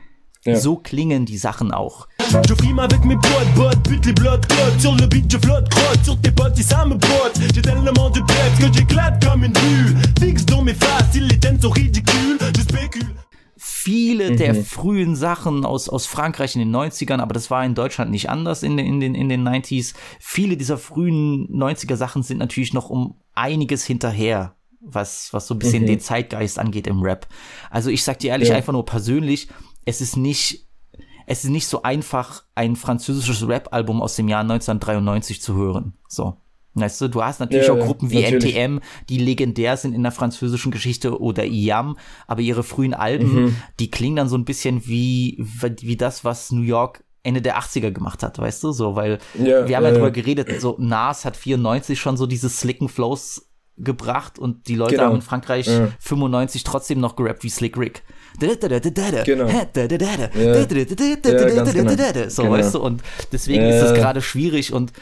Ja. 0.46 0.56
so 0.60 0.76
klingen 0.76 1.26
die 1.26 1.38
Sachen 1.38 1.72
auch. 1.72 2.06
Je 2.48 2.54
frime 2.56 2.82
avec 2.82 3.04
mes 3.04 3.16
potes, 3.16 3.54
bottes, 3.54 3.82
bute 3.88 4.06
les 4.06 4.12
blocs, 4.12 4.46
codes 4.48 4.80
Sur 4.80 4.94
le 4.96 5.06
beat, 5.06 5.30
je 5.30 5.38
flotte, 5.38 5.68
crotte 5.70 6.04
sur 6.04 6.20
tes 6.20 6.30
potes, 6.32 6.56
si 6.56 6.62
ça 6.62 6.84
me 6.84 6.94
botte 6.94 7.38
J'ai 7.54 7.62
tellement 7.62 8.10
de 8.10 8.20
peps 8.20 8.58
que 8.60 8.72
j'éclate 8.72 9.24
comme 9.24 9.44
une 9.44 9.52
bulle 9.52 9.96
Fixe 10.20 10.44
dans 10.46 10.62
mes 10.62 10.74
faces, 10.74 11.14
les 11.20 11.38
thèmes 11.38 11.60
sont 11.60 11.70
ridicules 11.70 12.38
Je 12.56 12.62
spécule 12.62 13.14
viele 13.58 14.34
der 14.36 14.54
frühen 14.54 15.14
Sachen 15.16 15.64
aus, 15.64 15.88
aus 15.88 16.06
Frankreich 16.06 16.56
in 16.56 16.60
den 16.60 16.74
90ern, 16.74 17.20
aber 17.20 17.32
das 17.34 17.50
war 17.50 17.64
in 17.64 17.74
Deutschland 17.74 18.10
nicht 18.10 18.28
anders 18.28 18.62
in, 18.62 18.76
den- 18.76 18.86
in, 18.86 19.00
den, 19.00 19.14
in 19.14 19.28
den 19.28 19.46
90s. 19.48 19.94
Viele 20.18 20.56
dieser 20.56 20.76
frühen 20.76 21.46
90er 21.48 21.94
Sachen 21.96 22.22
sind 22.24 22.38
natürlich 22.38 22.72
noch 22.74 22.90
um 22.90 23.14
einiges 23.34 23.84
hinterher, 23.84 24.54
was, 24.80 25.28
was 25.32 25.46
so 25.46 25.54
ein 25.54 25.58
bisschen 25.60 25.86
den 25.86 26.00
Zeitgeist 26.00 26.58
angeht 26.58 26.86
im 26.88 27.00
Rap. 27.02 27.26
Also 27.70 27.90
ich 27.90 28.02
sag 28.02 28.18
dir 28.18 28.30
ehrlich, 28.30 28.48
Ja. 28.50 28.56
einfach 28.56 28.72
nur 28.72 28.84
persönlich, 28.84 29.48
es 29.86 30.00
ist 30.02 30.16
nicht, 30.16 30.66
es 31.26 31.44
ist 31.44 31.50
nicht 31.50 31.66
so 31.66 31.82
einfach, 31.82 32.42
ein 32.54 32.76
französisches 32.76 33.48
Rap-Album 33.48 34.02
aus 34.02 34.16
dem 34.16 34.28
Jahr 34.28 34.42
1993 34.42 35.40
zu 35.40 35.54
hören. 35.54 35.94
So. 36.08 36.36
Weißt 36.74 37.00
du, 37.00 37.08
du 37.08 37.24
hast 37.24 37.40
natürlich 37.40 37.68
Ja, 37.68 37.72
auch 37.72 37.78
Gruppen 37.80 38.10
wie 38.10 38.20
natürlich. 38.20 38.54
NTM, 38.54 38.80
die 39.08 39.16
legendär 39.16 39.78
sind 39.78 39.94
in 39.94 40.02
der 40.02 40.12
französischen 40.12 40.70
Geschichte 40.70 41.18
oder 41.18 41.46
IAM, 41.46 41.96
aber 42.26 42.42
ihre 42.42 42.62
frühen 42.62 42.92
Alben, 42.92 43.44
Mhm. 43.46 43.56
die 43.80 43.90
klingen 43.90 44.16
dann 44.16 44.28
so 44.28 44.36
ein 44.36 44.44
bisschen 44.44 44.86
wie, 44.86 45.38
wie 45.80 45.96
das, 45.96 46.22
was 46.22 46.52
New 46.52 46.60
York 46.60 47.02
Ende 47.22 47.40
der 47.42 47.56
80er 47.58 47.90
gemacht 47.92 48.22
hat, 48.22 48.38
weißt 48.38 48.62
du, 48.62 48.72
so, 48.72 48.94
weil 48.94 49.18
Ja, 49.38 49.66
wir 49.66 49.76
haben 49.76 49.84
ja, 49.84 49.88
ja 49.88 49.92
drüber 49.94 50.10
geredet, 50.12 50.60
so 50.60 50.76
Nas 50.78 51.24
hat 51.24 51.36
94 51.36 51.98
schon 51.98 52.16
so 52.18 52.26
diese 52.26 52.48
slicken 52.50 52.88
Flows 52.88 53.48
gebracht 53.78 54.38
und 54.38 54.68
die 54.68 54.74
Leute 54.74 54.92
Genau. 54.96 55.06
haben 55.08 55.16
in 55.16 55.22
Frankreich 55.22 55.66
Ja. 55.66 55.88
95 55.98 56.62
trotzdem 56.62 57.00
noch 57.00 57.16
gerappt 57.16 57.42
wie 57.42 57.50
Slick 57.50 57.76
Rick. 57.78 58.02
Genau. 59.24 59.46
Genau. 60.32 60.46
Ja. 60.46 60.52
So, 62.30 62.42
Genau. 62.42 62.54
weißt 62.54 62.74
du, 62.74 62.80
und 62.82 63.02
deswegen 63.32 63.64
ist 63.64 63.80
das 63.80 63.94
gerade 63.94 64.20
schwierig 64.22 64.72
und 64.72 64.92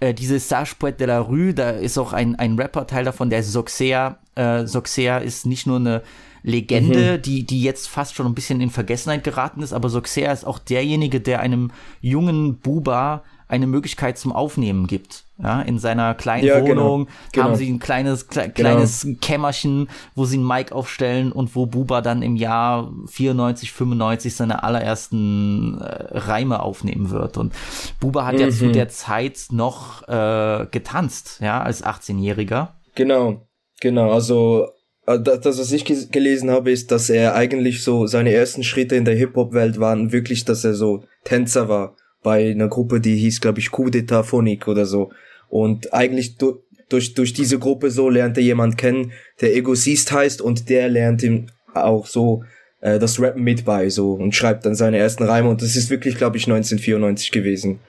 äh, 0.00 0.12
diese 0.12 0.38
Sage 0.38 0.72
Poète 0.78 0.98
de 0.98 1.06
la 1.06 1.20
Rue, 1.20 1.54
da 1.54 1.70
ist 1.70 1.96
auch 1.98 2.12
ein, 2.12 2.36
ein 2.36 2.58
Rapper 2.58 2.86
Teil 2.86 3.04
davon, 3.04 3.30
der 3.30 3.42
Soxea. 3.42 4.18
Äh, 4.34 4.66
Soxea 4.66 5.18
ist 5.18 5.46
nicht 5.46 5.66
nur 5.66 5.76
eine 5.76 6.02
Legende, 6.42 7.18
die, 7.18 7.44
die 7.44 7.62
jetzt 7.62 7.88
fast 7.88 8.14
schon 8.14 8.26
ein 8.26 8.34
bisschen 8.34 8.60
in 8.60 8.70
Vergessenheit 8.70 9.24
geraten 9.24 9.62
ist, 9.62 9.72
aber 9.72 9.88
Soxea 9.88 10.30
ist 10.32 10.46
auch 10.46 10.58
derjenige, 10.60 11.20
der 11.20 11.40
einem 11.40 11.72
jungen 12.00 12.58
Buba 12.58 13.24
eine 13.48 13.66
Möglichkeit 13.66 14.18
zum 14.18 14.32
Aufnehmen 14.32 14.86
gibt. 14.86 15.24
Ja, 15.38 15.60
in 15.60 15.78
seiner 15.78 16.14
kleinen 16.14 16.46
Ja, 16.46 16.60
genau. 16.60 16.82
Wohnung 16.84 17.08
Genau. 17.32 17.46
haben 17.48 17.56
sie 17.56 17.70
ein 17.70 17.78
kleines, 17.78 18.28
kle 18.28 18.48
kleines 18.48 19.06
Kämmerchen, 19.20 19.88
wo 20.14 20.24
sie 20.24 20.38
ein 20.38 20.46
Mic 20.46 20.72
aufstellen 20.72 21.30
und 21.30 21.54
wo 21.54 21.66
Buba 21.66 22.00
dann 22.00 22.22
im 22.22 22.36
Jahr 22.36 22.90
94, 23.08 23.70
95 23.70 24.34
seine 24.34 24.62
allerersten 24.62 25.78
äh, 25.80 26.18
Reime 26.18 26.60
aufnehmen 26.62 27.10
wird. 27.10 27.36
Und 27.36 27.52
Buba 28.00 28.24
hat 28.26 28.40
ja 28.40 28.46
Mhm. 28.46 28.50
zu 28.52 28.72
der 28.72 28.88
Zeit 28.88 29.46
noch 29.50 30.06
äh, 30.08 30.66
getanzt, 30.70 31.38
ja, 31.40 31.62
als 31.62 31.84
18-Jähriger. 31.84 32.68
Genau, 32.94 33.46
genau. 33.80 34.10
Also 34.12 34.68
äh, 35.06 35.20
das, 35.20 35.58
was 35.58 35.70
ich 35.70 35.84
gelesen 36.10 36.50
habe, 36.50 36.70
ist, 36.70 36.90
dass 36.90 37.10
er 37.10 37.34
eigentlich 37.34 37.84
so 37.84 38.06
seine 38.06 38.32
ersten 38.32 38.62
Schritte 38.64 38.96
in 38.96 39.04
der 39.04 39.14
Hip-Hop-Welt 39.16 39.78
waren 39.78 40.12
wirklich, 40.12 40.44
dass 40.46 40.64
er 40.64 40.74
so 40.74 41.04
Tänzer 41.24 41.68
war 41.68 41.94
bei 42.22 42.50
einer 42.50 42.68
Gruppe, 42.68 43.00
die 43.00 43.16
hieß, 43.16 43.40
glaube 43.40 43.60
ich, 43.60 43.70
Coup 43.70 43.88
d'Etat 43.88 44.24
Phonique 44.24 44.68
oder 44.68 44.86
so. 44.86 45.10
Und 45.48 45.92
eigentlich 45.94 46.36
du, 46.36 46.62
durch, 46.88 47.14
durch 47.14 47.32
diese 47.32 47.58
Gruppe 47.58 47.90
so 47.90 48.08
lernt 48.08 48.36
er 48.36 48.42
jemand 48.42 48.78
kennen, 48.78 49.12
der 49.40 49.54
Egosist 49.54 50.12
heißt 50.12 50.40
und 50.40 50.68
der 50.68 50.88
lernt 50.88 51.22
ihm 51.22 51.46
auch 51.74 52.06
so 52.06 52.44
äh, 52.80 52.98
das 52.98 53.20
Rappen 53.20 53.42
mit 53.42 53.64
bei 53.64 53.88
so 53.90 54.12
und 54.12 54.34
schreibt 54.34 54.66
dann 54.66 54.74
seine 54.74 54.98
ersten 54.98 55.24
Reime 55.24 55.48
und 55.48 55.62
das 55.62 55.76
ist 55.76 55.90
wirklich, 55.90 56.16
glaube 56.16 56.36
ich, 56.36 56.44
1994 56.44 57.32
gewesen. 57.32 57.80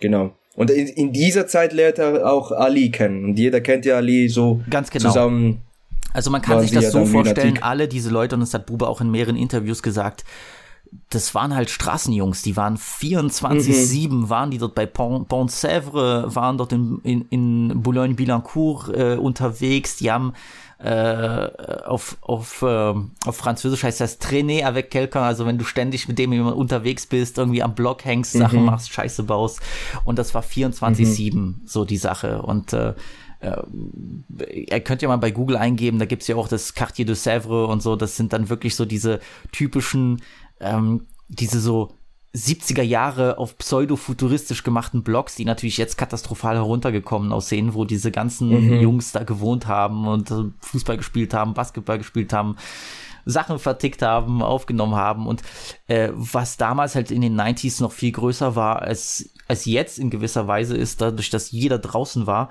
Genau. 0.00 0.34
Und 0.54 0.70
in, 0.70 0.86
in 0.86 1.12
dieser 1.12 1.46
Zeit 1.46 1.72
lernt 1.72 1.98
er 1.98 2.30
auch 2.32 2.52
Ali 2.52 2.90
kennen. 2.90 3.24
Und 3.24 3.38
jeder 3.38 3.60
kennt 3.60 3.84
ja 3.84 3.96
Ali 3.96 4.28
so 4.28 4.62
Ganz 4.70 4.90
genau. 4.90 5.08
zusammen. 5.08 5.62
Also 6.12 6.30
man 6.30 6.42
kann 6.42 6.60
sich 6.60 6.70
das 6.70 6.84
ja 6.84 6.90
so 6.90 7.04
vorstellen, 7.06 7.58
alle 7.60 7.88
diese 7.88 8.10
Leute, 8.10 8.36
und 8.36 8.40
das 8.40 8.54
hat 8.54 8.66
Buba 8.66 8.86
auch 8.86 9.00
in 9.00 9.10
mehreren 9.10 9.36
Interviews 9.36 9.82
gesagt, 9.82 10.24
das 11.10 11.34
waren 11.34 11.54
halt 11.54 11.70
Straßenjungs, 11.70 12.42
die 12.42 12.56
waren 12.56 12.76
24-7, 12.76 14.28
waren 14.28 14.50
die 14.50 14.58
dort 14.58 14.74
bei 14.74 14.86
Pont, 14.86 15.28
Pont 15.28 15.50
Sèvres, 15.50 16.34
waren 16.34 16.58
dort 16.58 16.72
in, 16.72 17.00
in, 17.02 17.26
in 17.30 17.82
Boulogne-Billancourt 17.82 18.88
äh, 18.88 19.16
unterwegs, 19.16 19.96
die 19.96 20.10
haben 20.10 20.32
äh, 20.78 21.48
auf, 21.86 22.18
auf, 22.20 22.62
äh, 22.62 22.94
auf 23.26 23.36
Französisch 23.36 23.84
heißt 23.84 24.00
das 24.00 24.18
traîner 24.18 24.66
avec 24.66 24.90
quelqu'un, 24.90 25.22
also 25.22 25.46
wenn 25.46 25.56
du 25.56 25.64
ständig 25.64 26.08
mit 26.08 26.18
dem 26.18 26.32
jemand 26.32 26.56
unterwegs 26.56 27.06
bist, 27.06 27.38
irgendwie 27.38 27.62
am 27.62 27.74
Block 27.74 28.04
hängst, 28.04 28.32
Sachen 28.32 28.64
machst, 28.64 28.92
Scheiße 28.92 29.22
baust. 29.22 29.60
Und 30.04 30.18
das 30.18 30.34
war 30.34 30.42
24-7 30.42 31.54
so 31.64 31.84
die 31.84 31.96
Sache. 31.96 32.42
Und 32.42 32.72
äh, 32.72 32.92
ihr 34.48 34.80
könnt 34.80 35.02
ja 35.02 35.08
mal 35.08 35.16
bei 35.16 35.30
Google 35.30 35.56
eingeben, 35.56 35.98
da 35.98 36.06
gibt's 36.06 36.26
ja 36.26 36.36
auch 36.36 36.48
das 36.48 36.74
Quartier 36.74 37.04
de 37.04 37.14
Sèvres 37.14 37.66
und 37.66 37.82
so, 37.82 37.96
das 37.96 38.16
sind 38.16 38.32
dann 38.32 38.48
wirklich 38.48 38.74
so 38.74 38.84
diese 38.84 39.20
typischen, 39.52 40.22
ähm, 40.64 41.06
diese 41.28 41.60
so 41.60 41.92
70er 42.34 42.82
Jahre 42.82 43.38
auf 43.38 43.56
pseudo-futuristisch 43.58 44.64
gemachten 44.64 45.04
Blogs, 45.04 45.36
die 45.36 45.44
natürlich 45.44 45.76
jetzt 45.76 45.96
katastrophal 45.96 46.56
heruntergekommen 46.56 47.32
aussehen, 47.32 47.74
wo 47.74 47.84
diese 47.84 48.10
ganzen 48.10 48.80
Jungs 48.80 49.12
da 49.12 49.22
gewohnt 49.22 49.68
haben 49.68 50.08
und 50.08 50.30
äh, 50.30 50.50
Fußball 50.60 50.96
gespielt 50.96 51.32
haben, 51.32 51.54
Basketball 51.54 51.98
gespielt 51.98 52.32
haben, 52.32 52.56
Sachen 53.24 53.58
vertickt 53.58 54.02
haben, 54.02 54.42
aufgenommen 54.42 54.96
haben 54.96 55.26
und 55.28 55.42
äh, 55.86 56.10
was 56.12 56.56
damals 56.56 56.96
halt 56.96 57.12
in 57.12 57.20
den 57.20 57.40
90s 57.40 57.80
noch 57.80 57.92
viel 57.92 58.12
größer 58.12 58.56
war 58.56 58.82
als, 58.82 59.30
als 59.46 59.64
jetzt 59.64 59.98
in 59.98 60.10
gewisser 60.10 60.48
Weise 60.48 60.76
ist, 60.76 61.00
dadurch, 61.00 61.30
dass 61.30 61.52
jeder 61.52 61.78
draußen 61.78 62.26
war, 62.26 62.50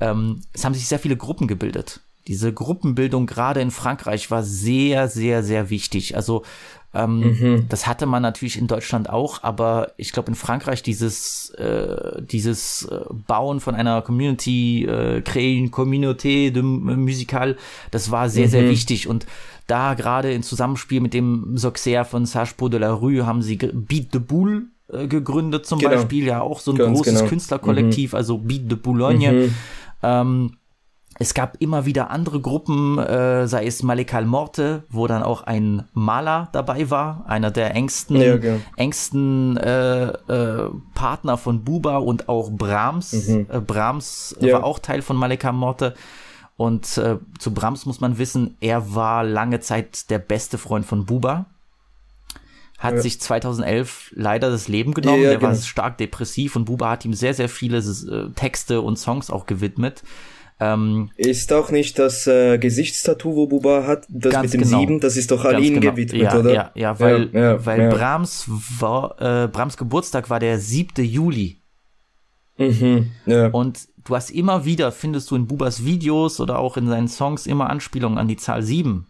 ähm, 0.00 0.42
es 0.52 0.64
haben 0.64 0.74
sich 0.74 0.86
sehr 0.86 0.98
viele 0.98 1.16
Gruppen 1.16 1.48
gebildet. 1.48 2.00
Diese 2.28 2.52
Gruppenbildung 2.52 3.26
gerade 3.26 3.60
in 3.60 3.72
Frankreich 3.72 4.30
war 4.30 4.44
sehr, 4.44 5.08
sehr, 5.08 5.42
sehr 5.42 5.70
wichtig. 5.70 6.14
Also 6.14 6.44
ähm, 6.94 7.64
das 7.68 7.86
hatte 7.86 8.06
man 8.06 8.22
natürlich 8.22 8.58
in 8.58 8.66
Deutschland 8.66 9.08
auch, 9.08 9.42
aber 9.42 9.92
ich 9.96 10.12
glaube 10.12 10.28
in 10.28 10.34
Frankreich 10.34 10.82
dieses 10.82 11.50
äh, 11.50 12.20
dieses 12.22 12.84
äh, 12.84 13.00
Bauen 13.26 13.60
von 13.60 13.74
einer 13.74 14.02
Community, 14.02 14.84
äh, 14.84 15.22
créer 15.22 15.56
une 15.58 15.70
communauté 15.70 16.50
de 16.50 16.62
musical, 16.62 17.56
das 17.90 18.10
war 18.10 18.28
sehr, 18.28 18.48
sehr 18.48 18.68
wichtig 18.68 19.08
und 19.08 19.26
da 19.66 19.94
gerade 19.94 20.32
in 20.32 20.42
Zusammenspiel 20.42 21.00
mit 21.00 21.14
dem 21.14 21.56
Soxer 21.56 22.04
von 22.04 22.26
Sage 22.26 22.52
Pot 22.56 22.72
de 22.72 22.80
la 22.80 22.92
Rue 22.92 23.24
haben 23.24 23.42
sie 23.42 23.56
Beat 23.56 24.12
de 24.12 24.20
Boule 24.20 24.64
äh, 24.92 25.06
gegründet 25.06 25.64
zum 25.66 25.78
Genau. 25.78 25.92
Beispiel, 25.92 26.26
ja 26.26 26.40
auch 26.42 26.60
so 26.60 26.72
ein 26.72 26.78
Ganz 26.78 26.98
großes 26.98 27.14
genau. 27.14 27.28
Künstlerkollektiv, 27.28 28.12
also 28.12 28.38
Beat 28.38 28.70
de 28.70 28.76
Boulogne. 28.76 29.50
Ähm, 30.02 30.56
es 31.22 31.34
gab 31.34 31.56
immer 31.60 31.86
wieder 31.86 32.10
andere 32.10 32.40
Gruppen, 32.40 32.98
äh, 32.98 33.46
sei 33.46 33.64
es 33.66 33.84
Malekal 33.84 34.26
Morte, 34.26 34.82
wo 34.90 35.06
dann 35.06 35.22
auch 35.22 35.42
ein 35.42 35.88
Maler 35.94 36.48
dabei 36.52 36.90
war, 36.90 37.24
einer 37.28 37.52
der 37.52 37.76
engsten, 37.76 38.16
Ja, 38.20 38.36
genau. 38.36 38.60
engsten 38.76 39.56
äh, 39.56 40.08
äh, 40.08 40.70
Partner 40.94 41.38
von 41.38 41.62
Buba 41.62 41.98
und 41.98 42.28
auch 42.28 42.50
Brahms. 42.50 43.12
Äh, 43.12 43.44
Brahms 43.64 44.36
Ja. 44.40 44.54
war 44.54 44.64
auch 44.64 44.80
Teil 44.80 45.00
von 45.00 45.16
Malekal 45.16 45.52
Morte. 45.52 45.94
Und 46.56 46.98
äh, 46.98 47.18
zu 47.38 47.54
Brahms 47.54 47.86
muss 47.86 48.00
man 48.00 48.18
wissen, 48.18 48.56
er 48.60 48.94
war 48.94 49.22
lange 49.22 49.60
Zeit 49.60 50.10
der 50.10 50.18
beste 50.18 50.58
Freund 50.58 50.84
von 50.84 51.06
Buba. 51.06 51.46
Hat 52.78 53.00
sich 53.00 53.20
2011 53.20 54.10
leider 54.16 54.50
das 54.50 54.66
Leben 54.66 54.92
genommen. 54.92 55.18
Ja, 55.18 55.24
ja, 55.24 55.30
der 55.30 55.42
war 55.42 55.52
genau. 55.52 55.62
stark 55.62 55.98
depressiv 55.98 56.56
und 56.56 56.64
Buba 56.64 56.90
hat 56.90 57.04
ihm 57.04 57.14
sehr, 57.14 57.32
sehr 57.32 57.48
viele 57.48 57.78
äh, 57.78 58.30
Texte 58.34 58.80
und 58.80 58.98
Songs 58.98 59.30
auch 59.30 59.46
gewidmet. 59.46 60.02
Ähm, 60.62 61.10
Ist 61.16 61.52
auch 61.52 61.70
nicht 61.70 61.98
das 61.98 62.26
äh, 62.26 62.56
Gesichtstattoo, 62.58 63.34
wo 63.34 63.46
Buba 63.48 63.84
hat, 63.86 64.06
das 64.08 64.42
mit 64.42 64.54
dem 64.54 64.62
genau. 64.62 64.78
Sieben, 64.78 65.00
das 65.00 65.16
ist 65.16 65.30
doch 65.32 65.44
Aline 65.44 65.80
genau. 65.80 65.92
gewidmet, 65.92 66.22
ja, 66.22 66.38
oder? 66.38 66.52
Ja, 66.52 66.70
ja, 66.74 67.00
weil, 67.00 67.30
Ja, 67.32 67.66
weil. 67.66 67.88
Brahms 67.90 68.46
war, 68.78 69.20
äh, 69.20 69.48
Brahms 69.48 69.76
Geburtstag 69.76 70.30
war 70.30 70.38
der 70.38 70.58
7. 70.60 71.04
Juli. 71.04 71.58
Mhm. 72.58 73.10
Und 73.52 73.88
du 74.04 74.14
hast 74.14 74.30
immer 74.30 74.64
wieder, 74.64 74.92
findest 74.92 75.30
du 75.30 75.36
in 75.36 75.46
Bubas 75.46 75.84
Videos 75.84 76.38
oder 76.38 76.58
auch 76.58 76.76
in 76.76 76.86
seinen 76.86 77.08
Songs 77.08 77.46
immer 77.46 77.68
Anspielungen 77.68 78.18
an 78.18 78.28
die 78.28 78.36
Zahl 78.36 78.62
7. 78.62 79.06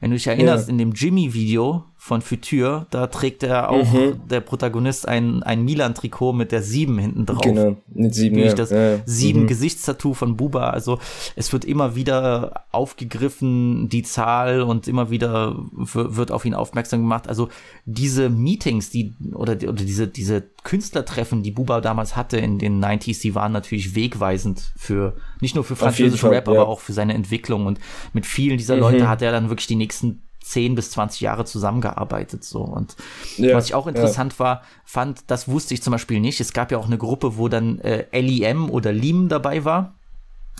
Wenn 0.00 0.10
du 0.10 0.16
dich 0.16 0.26
erinnerst, 0.26 0.68
in 0.68 0.78
dem 0.78 0.92
Jimmy-Video 0.92 1.84
von 2.06 2.20
Future, 2.20 2.86
da 2.90 3.06
trägt 3.06 3.42
er 3.42 3.70
auch 3.70 3.90
Mhm. 3.90 4.28
der 4.28 4.40
Protagonist 4.42 5.08
ein, 5.08 5.42
ein 5.42 5.64
Milan-Trikot 5.64 6.34
mit 6.34 6.52
der 6.52 6.60
7 6.60 6.98
hinten 6.98 7.24
drauf. 7.24 7.40
Genau, 7.40 7.78
mit 7.94 8.14
sieben, 8.14 8.36
Wirklich 8.36 8.50
ja. 8.50 8.56
das 8.56 8.68
ja. 8.72 8.98
sieben 9.06 9.44
Mhm. 9.44 9.46
Gesichtstattoo 9.46 10.12
von 10.12 10.36
Buba. 10.36 10.68
Also 10.68 10.98
es 11.34 11.50
wird 11.54 11.64
immer 11.64 11.94
wieder 11.96 12.66
aufgegriffen, 12.72 13.88
die 13.88 14.02
Zahl 14.02 14.60
und 14.60 14.86
immer 14.86 15.08
wieder 15.08 15.56
wird 15.72 16.30
auf 16.30 16.44
ihn 16.44 16.52
aufmerksam 16.52 17.00
gemacht. 17.00 17.26
Also 17.26 17.48
diese 17.86 18.28
Meetings, 18.28 18.90
die 18.90 19.14
oder, 19.32 19.52
oder 19.54 19.72
diese, 19.72 20.06
diese 20.06 20.42
Künstlertreffen, 20.62 21.42
die 21.42 21.52
Buba 21.52 21.80
damals 21.80 22.16
hatte 22.16 22.36
in 22.36 22.58
den 22.58 22.84
90s, 22.84 23.22
die 23.22 23.34
waren 23.34 23.52
natürlich 23.52 23.94
wegweisend 23.94 24.72
für 24.76 25.16
nicht 25.40 25.54
nur 25.54 25.64
für 25.64 25.74
französischen 25.74 26.18
Fall, 26.18 26.32
Rap, 26.34 26.48
ja. 26.48 26.52
Mhm. 26.52 26.58
aber 26.60 26.68
auch 26.68 26.80
für 26.80 26.92
seine 26.92 27.14
Entwicklung. 27.14 27.64
Und 27.64 27.78
mit 28.12 28.26
vielen 28.26 28.58
dieser 28.58 28.76
Leute 28.76 29.08
hat 29.08 29.22
er 29.22 29.32
dann 29.32 29.48
wirklich 29.48 29.68
die 29.68 29.76
nächsten 29.76 30.20
10 30.44 30.74
bis 30.74 30.90
20 30.90 31.20
Jahre 31.22 31.44
zusammengearbeitet 31.44 32.44
so 32.44 32.60
und 32.60 32.96
Ja, 33.38 33.54
was 33.56 33.66
ich 33.66 33.74
auch 33.74 33.86
interessant 33.86 34.38
war, 34.38 34.62
fand, 34.84 35.24
das 35.28 35.48
wusste 35.48 35.74
ich 35.74 35.82
zum 35.82 35.92
Beispiel 35.92 36.20
nicht. 36.20 36.40
Es 36.40 36.52
gab 36.52 36.70
ja 36.70 36.78
auch 36.78 36.86
eine 36.86 36.98
Gruppe, 36.98 37.36
wo 37.38 37.48
dann 37.48 37.78
äh, 37.80 38.04
LIM 38.20 38.68
oder 38.70 38.92
LIM 38.92 39.28
dabei 39.28 39.64
war. 39.64 39.94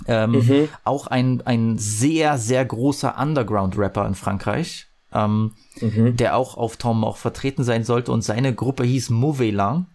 Ähm, 0.07 0.33
Mhm. 0.33 0.69
Auch 0.85 1.07
ein, 1.07 1.43
ein 1.45 1.79
sehr, 1.79 2.39
sehr 2.39 2.65
großer 2.65 3.17
Underground-Rapper 3.19 4.07
in 4.07 4.15
Frankreich, 4.15 4.87
ähm, 5.13 5.53
Mhm. 5.81 6.17
der 6.17 6.37
auch 6.37 6.57
auf 6.57 6.77
Tom 6.77 7.05
auch 7.05 7.17
vertreten 7.17 7.63
sein 7.63 7.85
sollte 7.85 8.11
und 8.11 8.23
seine 8.23 8.55
Gruppe 8.55 8.85
hieß 8.85 9.11
Lang. 9.11 9.87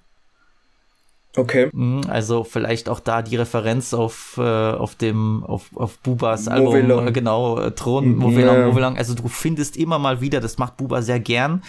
Okay. 1.36 1.69
Mhm, 1.71 2.01
Also 2.09 2.43
vielleicht 2.43 2.89
auch 2.89 3.00
da 3.00 3.21
die 3.21 3.36
Referenz 3.36 3.93
auf, 3.93 4.36
äh, 4.38 4.41
auf 4.41 4.95
dem, 4.95 5.43
auf, 5.43 5.69
auf 5.75 6.00
Bubas 6.00 6.48
Mauvais 6.48 6.83
Album, 6.83 7.07
äh, 7.07 7.12
genau, 7.12 7.59
äh, 7.59 7.71
Thron, 7.71 8.15
Mhm, 8.17 8.38
Lang, 8.39 8.74
ja. 8.74 8.79
Lang. 8.79 8.98
Also 8.98 9.13
du 9.13 9.27
findest 9.27 9.77
immer 9.77 10.00
mal 10.00 10.21
wieder, 10.21 10.39
das 10.39 10.57
macht 10.57 10.77
Buba 10.77 11.01
sehr 11.03 11.19
gern, 11.19 11.62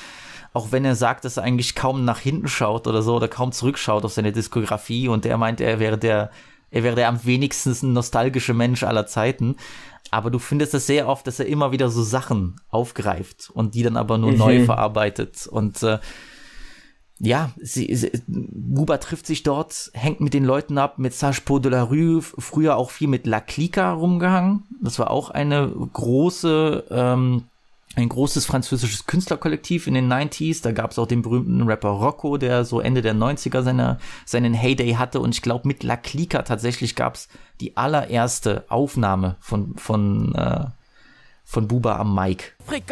auch 0.54 0.72
wenn 0.72 0.84
er 0.84 0.96
sagt, 0.96 1.24
dass 1.24 1.36
er 1.36 1.42
eigentlich 1.44 1.74
kaum 1.74 2.04
nach 2.04 2.18
hinten 2.18 2.48
schaut 2.48 2.86
oder 2.86 3.02
so 3.02 3.16
oder 3.16 3.28
kaum 3.28 3.52
zurückschaut 3.52 4.04
auf 4.04 4.12
seine 4.12 4.32
Diskografie 4.32 5.08
und 5.08 5.26
er 5.26 5.36
meint, 5.36 5.60
er 5.60 5.78
wäre 5.78 5.98
der, 5.98 6.30
er 6.70 6.82
wäre 6.82 6.96
der 6.96 7.08
am 7.08 7.24
wenigsten 7.24 7.92
nostalgische 7.92 8.54
Mensch 8.54 8.82
aller 8.82 9.06
Zeiten. 9.06 9.56
Aber 10.10 10.30
du 10.30 10.40
findest 10.40 10.74
es 10.74 10.86
sehr 10.88 11.06
oft, 11.06 11.24
dass 11.26 11.38
er 11.38 11.46
immer 11.46 11.70
wieder 11.70 11.88
so 11.88 12.02
Sachen 12.02 12.56
aufgreift 12.70 13.50
und 13.52 13.74
die 13.74 13.82
dann 13.84 13.96
aber 13.96 14.18
nur 14.18 14.32
neu 14.32 14.64
verarbeitet 14.64 15.46
und 15.46 15.82
äh, 15.84 15.98
ja, 17.22 17.50
sie, 17.60 17.94
sie, 17.94 18.10
Buba 18.26 18.96
trifft 18.96 19.26
sich 19.26 19.42
dort, 19.42 19.90
hängt 19.92 20.20
mit 20.20 20.32
den 20.32 20.44
Leuten 20.44 20.78
ab, 20.78 20.98
mit 20.98 21.12
Sage 21.12 21.42
Pot 21.44 21.64
de 21.64 21.70
la 21.70 21.82
Rue, 21.82 22.22
früher 22.22 22.76
auch 22.76 22.90
viel 22.90 23.08
mit 23.08 23.26
La 23.26 23.40
Clica 23.40 23.92
rumgehangen. 23.92 24.64
Das 24.82 24.98
war 24.98 25.10
auch 25.10 25.28
eine 25.28 25.68
große, 25.68 26.84
ähm, 26.90 27.44
ein 27.94 28.08
großes 28.08 28.46
französisches 28.46 29.04
Künstlerkollektiv 29.04 29.86
in 29.86 29.94
den 29.94 30.10
90s. 30.10 30.62
Da 30.62 30.72
gab 30.72 30.92
es 30.92 30.98
auch 30.98 31.06
den 31.06 31.20
berühmten 31.20 31.62
Rapper 31.62 31.90
Rocco, 31.90 32.38
der 32.38 32.64
so 32.64 32.80
Ende 32.80 33.02
der 33.02 33.14
90er 33.14 33.62
seine, 33.62 33.98
seinen 34.24 34.54
Heyday 34.54 34.94
hatte. 34.94 35.20
Und 35.20 35.34
ich 35.34 35.42
glaube, 35.42 35.68
mit 35.68 35.82
La 35.82 35.98
Clica 35.98 36.40
tatsächlich 36.42 36.96
gab 36.96 37.16
es 37.16 37.28
die 37.60 37.76
allererste 37.76 38.64
Aufnahme 38.68 39.36
von, 39.40 39.76
von, 39.76 40.34
äh, 40.34 40.66
von 41.46 41.62
Buba 41.62 41.94
am 42.00 42.18
check 42.68 42.90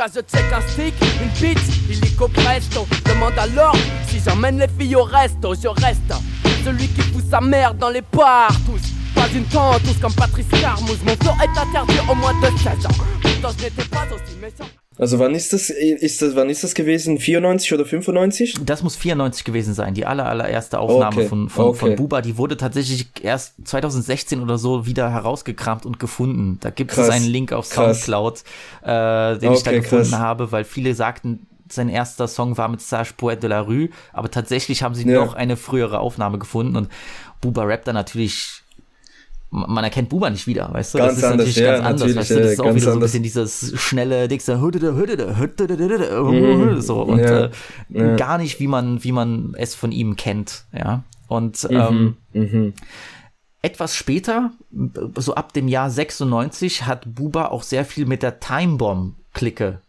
un 0.53 0.61
stick, 0.69 0.95
une 1.23 1.31
bite, 1.41 1.61
illico 1.89 2.29
presto. 2.29 2.87
Demande 3.05 3.39
alors 3.39 3.77
si 4.09 4.21
j'emmène 4.21 4.59
les 4.59 4.69
filles 4.69 4.97
au 4.97 5.05
resto, 5.05 5.55
je 5.55 5.69
reste 5.69 6.13
celui 6.65 6.89
qui 6.89 7.03
fout 7.03 7.25
sa 7.31 7.41
mère 7.41 7.75
dans 7.75 7.91
les 7.91 8.03
bars, 8.03 8.53
tous. 8.67 8.83
Pas 9.15 9.29
une 9.35 9.45
tente, 9.45 9.83
tous 9.83 9.99
comme 10.01 10.15
Patrice 10.15 10.49
Carmouze. 10.61 10.99
Mon 11.05 11.17
flow 11.17 11.33
est 11.43 11.59
interdit 11.59 11.99
au 12.11 12.15
moins 12.15 12.35
de 12.41 12.47
16 12.59 12.87
ans. 12.87 13.05
Pourtant, 13.23 13.57
je 13.59 13.65
n'étais 13.65 13.85
pas 13.85 14.07
aussi 14.13 14.37
méchant. 14.41 14.69
Also 14.99 15.19
wann 15.21 15.35
ist 15.35 15.53
das, 15.53 15.71
ist 15.71 16.21
das, 16.23 16.35
wann 16.35 16.51
ist 16.51 16.65
das 16.65 16.75
gewesen? 16.75 17.19
94 17.19 17.73
oder 17.73 17.85
95? 17.85 18.57
Das 18.65 18.83
muss 18.83 18.97
94 18.97 19.45
gewesen 19.45 19.73
sein, 19.73 19.95
die 19.95 20.05
aller, 20.07 20.27
allererste 20.27 20.81
Aufnahme 20.81 21.19
Okay, 21.19 21.29
von, 21.29 21.49
von, 21.49 21.67
okay. 21.67 21.79
von 21.79 21.97
Buba. 21.97 22.21
Die 22.21 22.37
wurde 22.37 22.57
tatsächlich 22.57 23.07
erst 23.23 23.55
2016 23.65 24.41
oder 24.43 24.59
so 24.59 24.87
wieder 24.87 25.11
herausgekramt 25.13 25.87
und 25.87 26.01
gefunden. 26.01 26.59
Da 26.61 26.71
gibt 26.71 26.91
es 26.91 26.97
Krass, 26.97 27.11
einen 27.11 27.27
Link 27.27 27.53
auf 27.53 27.69
krass. 27.71 27.99
Soundcloud, 27.99 28.43
äh, 28.83 29.39
den 29.39 29.53
ich 29.53 29.63
da 29.63 29.71
Okay, 29.71 29.81
gefunden 29.81 30.11
krass. 30.11 30.19
habe, 30.21 30.51
weil 30.53 30.65
viele 30.65 30.95
sagten, 30.95 31.47
sein 31.71 31.89
erster 31.89 32.27
Song 32.29 32.57
war 32.57 32.69
mit 32.69 32.81
Sage 32.81 33.11
Poet 33.17 33.43
de 33.43 33.51
la 33.51 33.61
Rue, 33.61 33.91
aber 34.13 34.31
tatsächlich 34.31 34.83
haben 34.83 34.95
sie 34.95 35.09
Ja. 35.09 35.25
noch 35.25 35.35
eine 35.35 35.57
frühere 35.57 36.01
Aufnahme 36.01 36.39
gefunden 36.39 36.77
und 36.77 36.89
Buba 37.41 37.63
rappt 37.65 37.87
da 37.87 37.93
natürlich 37.93 38.63
man 39.51 39.83
erkennt 39.83 40.11
Buba 40.11 40.29
nicht 40.31 40.47
wieder, 40.47 40.69
weißt 40.73 40.95
du? 40.95 40.99
Ganz 40.99 41.15
das 41.15 41.19
ist 41.19 41.25
anders, 41.25 41.47
natürlich 41.47 41.57
ja, 41.57 41.79
ganz 41.79 42.03
anders, 42.03 42.17
weißt 42.17 42.31
du? 42.31 42.35
Das 42.35 42.45
ja, 42.45 42.51
ist 42.53 42.61
auch 42.61 42.75
wieder 42.75 42.93
so 42.93 42.93
ein 42.93 43.01
bisschen 43.01 43.23
dieses 43.23 43.73
schnelle, 43.81 44.29
Hüdede, 44.29 45.37
so 46.83 47.03
und 47.03 47.19
Mhm. 47.19 47.25
Ja, 47.25 47.45
äh, 47.47 47.51
ja. 47.93 48.17
gar 48.17 48.39
nicht, 48.39 48.61
wie 48.61 48.67
man, 48.67 49.03
wie 49.05 49.13
man 49.13 49.55
es 49.57 49.75
von 49.75 49.93
ihm 49.93 50.17
kennt, 50.17 50.65
ja. 50.73 51.05
Und 51.29 51.67
ähm, 51.71 52.17
Mhm. 52.33 52.73
etwas 53.63 53.95
später, 53.95 54.53
so 55.17 55.35
ab 55.35 55.53
dem 55.53 55.69
Jahr 55.69 55.91
96, 55.91 56.87
hat 56.87 57.15
Buba 57.15 57.47
auch 57.47 57.63
sehr 57.63 57.85
viel 57.85 58.07
mit 58.07 58.23
der 58.23 58.41
Time 58.41 58.77
Bomb 58.77 59.17
Clique 59.35 59.81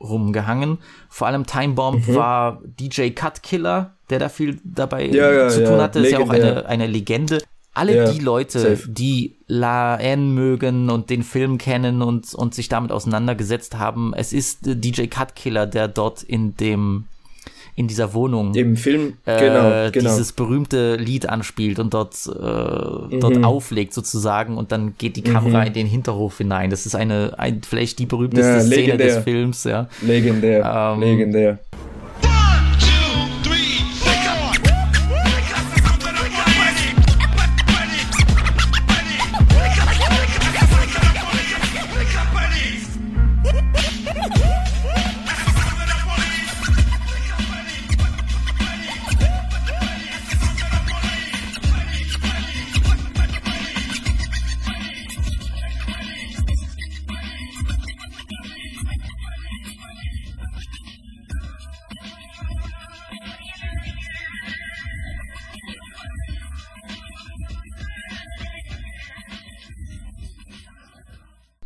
rumgehangen. 0.00 0.78
Vor 1.08 1.26
allem 1.26 1.46
Time 1.46 1.74
Bomb 1.74 2.06
war 2.14 2.60
DJ 2.64 3.10
Cut 3.10 3.42
Killer, 3.42 3.96
der 4.10 4.18
da 4.18 4.28
viel 4.28 4.60
dabei 4.64 5.08
Mhm. 5.08 5.14
Ja, 5.14 5.32
ja, 5.32 5.48
zu 5.48 5.62
ja, 5.62 5.70
tun 5.70 5.80
hatte. 5.80 6.00
Ist 6.00 6.12
ja 6.12 6.18
auch 6.18 6.30
eine, 6.30 6.66
eine 6.66 6.86
Legende. 6.86 7.38
Alle 7.76 7.94
Ja, 7.96 8.10
die 8.10 8.20
Leute, 8.20 8.58
safe. 8.60 8.88
die 8.88 9.34
La 9.48 9.96
N 9.96 10.32
mögen 10.34 10.88
und 10.90 11.10
den 11.10 11.22
Film 11.22 11.58
kennen 11.58 12.00
und, 12.02 12.34
und 12.34 12.54
sich 12.54 12.68
damit 12.68 12.90
auseinandergesetzt 12.90 13.78
haben, 13.78 14.14
es 14.16 14.32
ist 14.32 14.66
äh, 14.66 14.74
DJ 14.76 15.06
Cut 15.06 15.36
Killer, 15.36 15.66
der 15.66 15.86
dort 15.88 16.22
in 16.22 16.56
dem 16.56 17.04
in 17.78 17.88
dieser 17.88 18.14
Wohnung 18.14 18.54
Im 18.54 18.74
Film, 18.74 19.18
äh, 19.26 19.38
genau, 19.38 19.90
genau. 19.92 20.08
dieses 20.10 20.32
berühmte 20.32 20.96
Lied 20.96 21.28
anspielt 21.28 21.78
und 21.78 21.92
dort, 21.92 22.14
äh, 22.26 22.30
dort 22.32 23.36
Mhm. 23.36 23.44
auflegt 23.44 23.92
sozusagen 23.92 24.56
und 24.56 24.72
dann 24.72 24.94
geht 24.96 25.16
die 25.16 25.22
Kamera 25.22 25.62
in 25.62 25.74
den 25.74 25.86
Hinterhof 25.86 26.38
hinein. 26.38 26.70
Das 26.70 26.86
ist 26.86 26.94
eine, 26.96 27.34
ein, 27.38 27.60
vielleicht 27.68 27.98
die 27.98 28.06
berühmteste 28.06 28.50
Ja, 28.50 28.60
Szene 28.62 28.96
des 28.96 29.18
Films, 29.18 29.64
ja. 29.64 29.88
legendär, 30.00 30.92
Ähm, 30.94 31.00
legendär. 31.00 31.58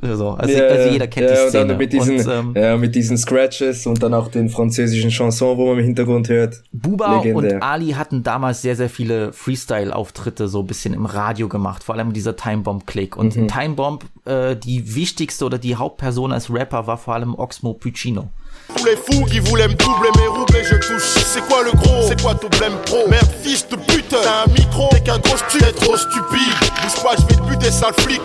Also, 0.03 0.31
also, 0.31 0.53
Ja, 0.57 0.65
also 0.67 0.91
jeder 0.91 1.07
kennt 1.09 1.29
ja, 1.29 1.37
die 1.37 1.43
und 1.43 1.49
Szene. 1.51 1.67
dann 1.67 1.77
mit 1.77 1.93
diesen, 1.93 2.19
und, 2.21 2.27
ähm, 2.29 2.55
ja, 2.57 2.77
mit 2.77 2.95
diesen 2.95 3.19
Scratches 3.19 3.87
und 3.87 4.03
dann 4.03 4.15
auch 4.15 4.29
den 4.29 4.49
französischen 4.49 5.11
Chanson, 5.11 5.59
wo 5.59 5.67
man 5.69 5.79
im 5.79 5.85
Hintergrund 5.85 6.29
hört. 6.29 6.63
Buba 6.73 7.19
Legendär. 7.23 7.57
und 7.57 7.63
Ali 7.63 7.91
hatten 7.93 8.23
damals 8.23 8.63
sehr, 8.63 8.77
sehr 8.77 8.89
viele 8.89 9.33
Freestyle-Auftritte 9.33 10.49
so 10.49 10.61
ein 10.61 10.67
bisschen 10.67 10.95
im 10.95 11.07
Radio 11.07 11.49
gemacht, 11.49 11.85
vor 11.85 11.95
allem 11.95 12.13
dieser 12.13 12.35
Time 12.37 12.59
Bomb 12.63 12.87
Click. 12.87 13.17
Und 13.17 13.37
Mhm. 13.37 13.49
Time 13.49 13.75
Bomb, 13.75 14.05
äh, 14.25 14.57
die 14.57 14.95
wichtigste 14.95 15.45
oder 15.45 15.59
die 15.59 15.77
Hauptperson 15.77 16.33
als 16.33 16.51
Rapper 16.53 16.87
war 16.87 16.99
vor 16.99 17.15
allem 17.15 17.35
Oxmo 17.35 17.75
Puccino. 17.75 18.29
Tous 18.77 18.85
les 18.85 18.97
fous 18.97 19.25
qui 19.27 19.41
voulaient 19.41 19.69
me 19.69 19.75
doubler 19.75 20.11
mes 20.17 20.27
roubles 20.29 20.63
je 20.65 20.77
touche. 20.77 21.03
C'est 21.03 21.41
quoi 21.49 21.63
le 21.65 21.73
gros 21.73 22.03
C'est 22.07 22.21
quoi 22.23 22.35
ton 22.35 22.49
blême 22.57 22.73
pro 22.87 23.09
Merde, 23.09 23.29
fils 23.43 23.67
de 23.69 23.75
pute 23.77 24.09
T'as 24.09 24.45
un 24.45 24.53
micro 24.53 24.89
T'es 24.93 25.01
qu'un 25.01 25.19
gros 25.19 25.37
stu 25.37 25.59
T'es 25.59 25.73
trop 25.73 25.97
stupide 25.97 26.55
Bouge 26.83 27.03
pas, 27.03 27.15
je 27.19 27.27
vais 27.35 27.41
te 27.41 27.49
buter, 27.49 27.71
sale 27.71 27.95
flic 27.99 28.21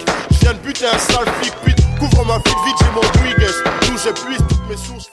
viens 0.45 0.53
de 0.53 0.59
buter 0.59 0.85
un 0.85 0.99
sale 0.99 1.25
flic 1.41 1.53
Pute, 1.63 1.81
couvre 1.97 2.23
ma 2.25 2.39
flic 2.39 2.55
vite, 2.65 2.77
j'ai 2.79 2.91
mon 2.93 3.01
Dwiggles 3.17 3.63
D'où 3.81 3.97
j'épuise 3.97 4.37
toutes 4.47 4.69
mes 4.69 4.77
sources 4.77 5.09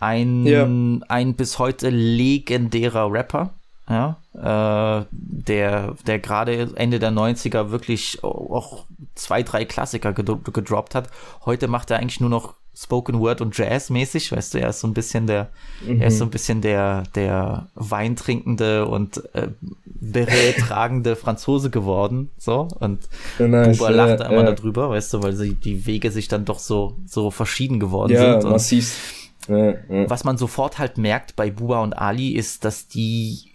Ein, 0.00 0.46
Ja. 0.46 0.64
ein 1.08 1.34
bis 1.34 1.58
heute 1.58 1.90
legendärer 1.90 3.06
Rapper. 3.10 3.50
Ja, 3.90 4.16
äh, 4.34 5.04
der, 5.10 5.94
der 6.06 6.18
gerade 6.20 6.70
Ende 6.76 7.00
der 7.00 7.10
90er 7.10 7.70
wirklich 7.70 8.22
auch 8.22 8.84
zwei, 9.16 9.42
drei 9.42 9.64
Klassiker 9.64 10.12
gedro 10.12 10.36
gedroppt 10.36 10.94
hat. 10.94 11.10
Heute 11.44 11.66
macht 11.66 11.90
er 11.90 11.98
eigentlich 11.98 12.20
nur 12.20 12.30
noch 12.30 12.54
Spoken 12.72 13.18
Word 13.18 13.40
und 13.40 13.58
Jazz 13.58 13.90
mäßig, 13.90 14.30
weißt 14.30 14.54
du, 14.54 14.58
er 14.58 14.70
ist 14.70 14.80
so 14.80 14.86
ein 14.86 14.94
bisschen 14.94 15.26
der, 15.26 15.50
er 15.86 16.06
ist 16.06 16.18
so 16.18 16.24
ein 16.24 16.30
bisschen 16.30 16.62
der, 16.62 17.02
der 17.16 17.66
weintrinkende 17.74 18.86
und 18.86 19.22
äh, 19.34 19.48
Beret 19.84 20.56
tragende 20.58 21.16
Franzose 21.16 21.68
geworden, 21.70 22.30
so, 22.38 22.68
und 22.78 23.00
Nice, 23.38 23.76
Buba 23.76 23.90
lacht 23.90 24.20
ja, 24.20 24.26
immer 24.26 24.44
ja. 24.44 24.52
darüber, 24.52 24.88
weißt 24.88 25.12
du, 25.12 25.22
weil 25.22 25.34
sie, 25.34 25.54
die 25.54 25.84
Wege 25.84 26.12
sich 26.12 26.28
dann 26.28 26.44
doch 26.44 26.60
so, 26.60 26.96
so 27.06 27.30
verschieden 27.30 27.80
geworden 27.80 28.12
Ja, 28.12 28.34
sind. 28.34 28.44
Und 28.44 28.52
massiv. 28.52 29.28
Ja, 29.48 29.70
ja. 29.70 30.08
was 30.08 30.24
man 30.24 30.38
sofort 30.38 30.78
halt 30.78 30.96
merkt 30.96 31.34
bei 31.34 31.50
Buba 31.50 31.82
und 31.82 31.92
Ali 31.94 32.30
ist, 32.30 32.64
dass 32.64 32.86
die 32.86 33.49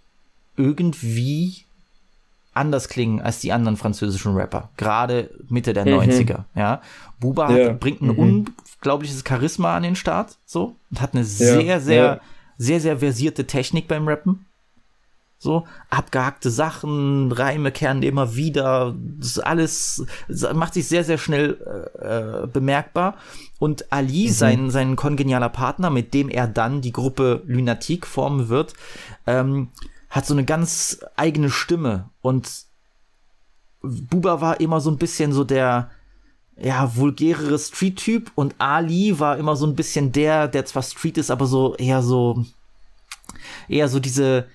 irgendwie 0.57 1.65
anders 2.53 2.87
klingen 2.87 3.21
als 3.21 3.39
die 3.39 3.51
anderen 3.51 3.77
französischen 3.77 4.35
Rapper. 4.35 4.69
Gerade 4.77 5.29
Mitte 5.49 5.73
der 5.73 5.85
90er, 5.85 6.45
ja. 6.55 6.81
Buba 7.19 7.49
Mhm. 7.49 7.57
Ja, 7.57 7.69
hat, 7.69 7.79
bringt 7.79 8.01
ein 8.01 8.15
mhm. 8.15 8.45
unglaubliches 8.81 9.23
Charisma 9.27 9.75
an 9.75 9.83
den 9.83 9.95
Start, 9.95 10.37
so. 10.45 10.77
Und 10.89 11.01
hat 11.01 11.13
eine 11.13 11.25
sehr, 11.25 11.81
sehr, 11.81 12.03
ja. 12.03 12.21
sehr, 12.57 12.79
sehr 12.79 12.97
versierte 12.99 13.45
Technik 13.45 13.87
beim 13.87 14.07
Rappen. 14.07 14.45
So, 15.37 15.65
abgehackte 15.89 16.49
Sachen, 16.49 17.31
Reime 17.31 17.71
kehren 17.71 18.01
immer 18.03 18.35
wieder, 18.35 18.95
das 19.19 19.37
alles 19.37 20.05
macht 20.53 20.73
sich 20.73 20.87
sehr, 20.87 21.03
sehr 21.03 21.17
schnell 21.17 21.59
äh, 22.01 22.43
äh, 22.43 22.47
bemerkbar. 22.47 23.15
Und 23.59 23.91
Ali, 23.91 24.29
sein, 24.29 24.71
sein 24.71 24.95
kongenialer 24.95 25.49
Partner, 25.49 25.89
mit 25.89 26.13
dem 26.13 26.29
er 26.29 26.47
dann 26.47 26.81
die 26.81 26.93
Gruppe 26.93 27.43
Lunatic 27.45 28.07
formen 28.07 28.47
wird, 28.47 28.73
ähm, 29.27 29.69
hat 30.15 30.25
so 30.25 30.33
eine 30.33 30.45
ganz 30.45 31.01
eigene 31.17 31.49
Stimme. 31.49 32.09
Und 32.21 32.49
Buba 33.81 34.39
war 34.39 34.61
immer 34.61 34.79
so 34.79 34.89
ein 34.89 34.97
bisschen 34.97 35.33
so 35.33 35.43
der, 35.43 35.91
ja, 36.57 36.95
vulgärere 36.95 37.59
Street-Typ 37.59 38.31
und 38.35 38.55
Ali 38.57 39.19
war 39.19 39.37
immer 39.37 39.57
so 39.57 39.67
ein 39.67 39.75
bisschen 39.75 40.13
der, 40.13 40.47
der 40.47 40.63
zwar 40.63 40.83
Street 40.83 41.17
ist, 41.17 41.31
aber 41.31 41.47
so 41.47 41.75
eher 41.75 42.01
so, 42.01 42.45
eher 43.67 43.89
so 43.89 43.99
diese, 43.99 44.47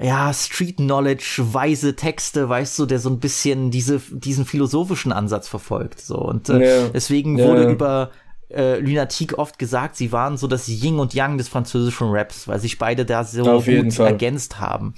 ja, 0.00 0.32
Street 0.32 0.76
Knowledge, 0.76 1.40
weise 1.52 1.96
Texte, 1.96 2.48
weißt 2.48 2.78
du, 2.78 2.86
der 2.86 3.00
so 3.00 3.10
ein 3.10 3.18
bisschen 3.18 3.72
diese, 3.72 3.98
diesen 3.98 4.46
philosophischen 4.46 5.10
Ansatz 5.10 5.48
verfolgt, 5.48 6.00
so. 6.00 6.16
Und 6.16 6.48
äh, 6.48 6.82
Ja. 6.84 6.88
deswegen 6.90 7.38
wurde 7.38 7.64
ja. 7.64 7.70
über 7.70 8.10
äh, 8.50 8.78
Lunatic 8.78 9.38
oft 9.38 9.58
gesagt, 9.58 9.96
sie 9.96 10.12
waren 10.12 10.36
so 10.36 10.46
das 10.46 10.68
Yin 10.68 10.98
und 10.98 11.14
Yang 11.14 11.38
des 11.38 11.48
französischen 11.48 12.08
Raps, 12.10 12.48
weil 12.48 12.58
sich 12.58 12.78
beide 12.78 13.04
da 13.04 13.24
so 13.24 13.44
Auf 13.50 13.66
gut 13.66 13.98
ergänzt 13.98 14.60
haben. 14.60 14.94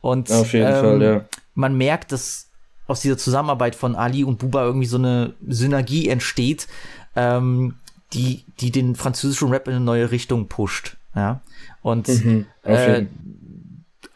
Und 0.00 0.30
Auf 0.30 0.52
jeden 0.52 0.68
ähm, 0.68 0.74
Fall, 0.74 1.02
ja. 1.02 1.24
man 1.54 1.76
merkt, 1.76 2.12
dass 2.12 2.50
aus 2.86 3.00
dieser 3.00 3.18
Zusammenarbeit 3.18 3.74
von 3.74 3.96
Ali 3.96 4.22
und 4.22 4.38
Buba 4.38 4.64
irgendwie 4.64 4.86
so 4.86 4.98
eine 4.98 5.34
Synergie 5.46 6.08
entsteht, 6.08 6.68
ähm, 7.16 7.74
die, 8.12 8.44
die 8.60 8.70
den 8.70 8.94
französischen 8.94 9.48
Rap 9.48 9.66
in 9.66 9.74
eine 9.74 9.84
neue 9.84 10.12
Richtung 10.12 10.46
pusht. 10.46 10.96
Ja. 11.14 11.40
Und 11.82 12.08
Mhm, 12.08 12.46
äh. 12.62 13.06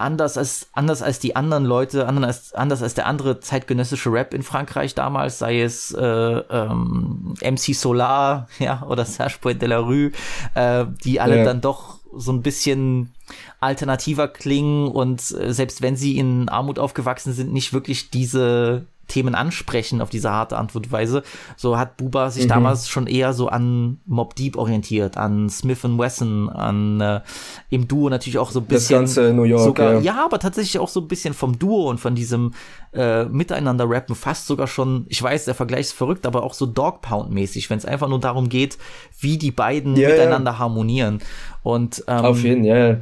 Anders 0.00 0.36
als 0.36 0.68
anders 0.72 1.02
als 1.02 1.18
die 1.18 1.36
anderen 1.36 1.64
Leute, 1.64 2.06
anders 2.06 2.26
als, 2.26 2.52
anders 2.54 2.82
als 2.82 2.94
der 2.94 3.06
andere 3.06 3.40
zeitgenössische 3.40 4.12
Rap 4.12 4.34
in 4.34 4.42
Frankreich 4.42 4.94
damals, 4.94 5.38
sei 5.38 5.62
es 5.62 5.92
äh, 5.92 6.02
ähm, 6.02 7.34
MC 7.42 7.74
Solar, 7.74 8.48
ja, 8.58 8.82
oder 8.88 9.04
Serge 9.04 9.36
Poet 9.40 9.60
de 9.60 9.68
la 9.68 9.78
Rue, 9.78 10.12
äh, 10.54 10.86
die 11.04 11.20
alle 11.20 11.38
Ja. 11.38 11.44
dann 11.44 11.60
doch 11.60 11.98
so 12.16 12.32
ein 12.32 12.42
bisschen 12.42 13.12
alternativer 13.60 14.26
klingen 14.26 14.88
und 14.88 15.20
äh, 15.30 15.52
selbst 15.52 15.82
wenn 15.82 15.96
sie 15.96 16.18
in 16.18 16.48
Armut 16.48 16.78
aufgewachsen 16.78 17.32
sind, 17.32 17.52
nicht 17.52 17.72
wirklich 17.72 18.10
diese 18.10 18.86
Themen 19.10 19.34
ansprechen 19.34 20.00
auf 20.00 20.08
diese 20.08 20.30
harte 20.30 20.56
Antwortweise. 20.56 21.22
So 21.56 21.76
hat 21.76 21.98
Buba 21.98 22.26
Mhm. 22.26 22.30
sich 22.30 22.46
damals 22.46 22.88
schon 22.88 23.06
eher 23.06 23.34
so 23.34 23.48
an 23.48 24.00
Mob 24.06 24.34
Deep 24.36 24.56
orientiert, 24.56 25.18
an 25.18 25.50
Smith 25.50 25.84
Wesson, 25.84 26.48
an 26.48 27.00
äh, 27.02 27.20
im 27.68 27.86
Duo 27.88 28.08
natürlich 28.08 28.38
auch 28.38 28.50
so 28.50 28.60
ein 28.60 28.68
Das 28.68 28.84
bisschen 28.84 29.00
ganze 29.00 29.32
New 29.34 29.42
York, 29.42 29.62
sogar 29.64 29.94
ja. 29.94 30.00
ja, 30.00 30.24
aber 30.24 30.38
tatsächlich 30.38 30.78
auch 30.78 30.88
so 30.88 31.00
ein 31.00 31.08
bisschen 31.08 31.34
vom 31.34 31.58
Duo 31.58 31.90
und 31.90 31.98
von 32.00 32.14
diesem 32.14 32.54
äh, 32.92 33.24
Miteinander 33.24 33.88
rappen, 33.88 34.14
fast 34.14 34.46
sogar 34.46 34.66
schon, 34.66 35.04
ich 35.08 35.22
weiß, 35.22 35.44
der 35.44 35.54
Vergleich 35.54 35.80
ist 35.82 35.92
verrückt, 35.92 36.24
aber 36.26 36.42
auch 36.42 36.54
so 36.54 36.64
Dog 36.66 37.02
Pound 37.02 37.30
mäßig, 37.30 37.68
wenn 37.68 37.78
es 37.78 37.84
einfach 37.84 38.08
nur 38.08 38.20
darum 38.20 38.48
geht, 38.48 38.78
wie 39.18 39.36
die 39.36 39.50
beiden 39.50 39.96
Ja, 39.96 40.08
ja. 40.08 40.14
miteinander 40.14 40.58
harmonieren. 40.58 41.20
Und 41.62 42.04
ähm, 42.08 42.24
Auf 42.24 42.42
jeden, 42.42 42.64
ja, 42.64 42.76
ja. 42.76 42.96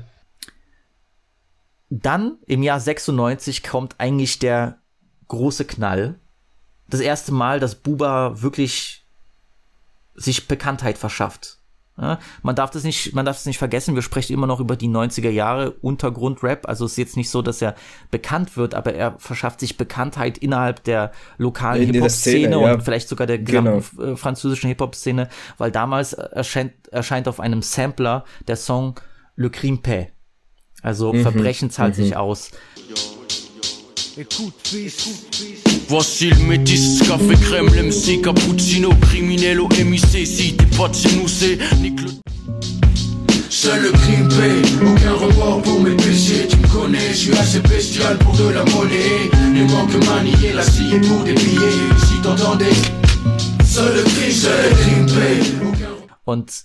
dann 1.91 2.37
im 2.47 2.63
Jahr 2.63 2.81
96 2.81 3.63
kommt 3.63 3.95
eigentlich 3.99 4.39
der 4.39 4.79
große 5.29 5.65
Knall. 5.65 6.17
Das 6.89 7.01
erste 7.01 7.33
Mal, 7.33 7.61
dass 7.61 7.75
Buba 7.75 8.41
wirklich 8.43 9.05
sich 10.15 10.49
Bekanntheit 10.49 10.99
verschafft. 10.99 11.57
Ja, 12.01 12.21
man 12.43 12.55
darf 12.55 12.71
das 12.71 12.85
nicht, 12.85 13.13
man 13.13 13.25
darf 13.27 13.37
das 13.39 13.47
nicht 13.47 13.59
vergessen. 13.59 13.97
Wir 13.97 14.03
sprechen 14.03 14.33
immer 14.33 14.47
noch 14.47 14.61
über 14.61 14.77
die 14.77 14.87
90er 14.89 15.31
Jahre 15.31 15.73
Untergrundrap. 15.73 16.69
Also 16.69 16.85
es 16.85 16.93
ist 16.93 16.99
jetzt 16.99 17.17
nicht 17.17 17.29
so, 17.29 17.43
dass 17.43 17.61
er 17.61 17.75
bekannt 18.13 18.57
wird, 18.57 18.75
aber 18.77 18.95
er 18.95 19.19
verschafft 19.19 19.59
sich 19.59 19.77
Bekanntheit 19.77 20.39
innerhalb 20.39 20.85
der 20.85 21.11
lokalen 21.39 21.83
In 21.83 21.93
Hip-Hop-Szene 21.95 22.47
Szene, 22.55 22.63
ja. 22.63 22.75
und 22.75 22.83
vielleicht 22.85 23.09
sogar 23.09 23.27
der 23.27 23.41
Genau. 23.41 23.79
gesamten 23.79 24.13
äh, 24.13 24.17
französischen 24.17 24.69
Hip-Hop-Szene, 24.69 25.29
weil 25.59 25.73
damals 25.73 26.13
erscheint, 26.13 26.73
erscheint 26.93 27.27
auf 27.27 27.41
einem 27.41 27.63
Sampler 27.63 28.25
der 28.47 28.57
Song 28.57 29.01
Le 29.35 29.51
Crime 29.51 29.79
Paix. 29.79 30.13
Also 30.83 31.13
Mhm. 31.13 31.23
Verbrechen 31.23 31.71
zahlt 31.71 31.97
sich 31.97 32.15
aus. 32.17 32.53
Écoute, 34.21 34.53
fils. 34.65 35.87
Voici 35.89 36.31
le 36.31 36.49
métis, 36.49 37.01
café 37.07 37.35
crème, 37.41 37.69
l'MC, 37.69 38.21
cappuccino, 38.21 38.91
criminel 39.03 39.61
au 39.61 39.69
MIC. 39.69 40.27
Si 40.27 40.57
t'es 40.57 40.67
pas 40.77 40.89
de 40.89 40.95
chez 40.95 41.17
nous, 41.17 41.29
c'est 41.29 41.57
nique 41.77 42.01
le. 42.03 42.11
Seul 43.49 43.81
le 43.81 43.93
crime 43.93 44.29
paye, 44.29 44.63
aucun 44.83 45.13
report 45.25 45.63
pour 45.63 45.81
mes 45.81 45.95
péchés. 45.95 46.49
Tu 46.49 46.57
me 46.57 46.67
connais, 46.67 47.11
je 47.11 47.15
suis 47.15 47.33
assez 47.33 47.61
bestial 47.61 48.19
pour 48.19 48.37
de 48.37 48.49
la 48.49 48.65
monnaie. 48.65 49.31
Ne 49.53 49.65
manque 49.71 50.05
manier 50.07 50.53
la 50.53 50.65
scie 50.65 50.99
pour 51.09 51.23
des 51.23 51.35
billets. 51.35 51.79
Si 52.09 52.21
t'entendais, 52.21 52.75
seul 53.65 53.95
le 53.95 54.03
crime, 54.03 54.33
seul 54.33 54.65
le 54.65 54.75
crime 54.75 55.07
paye. 55.07 55.53
aucun 55.63 56.07
Und 56.25 56.65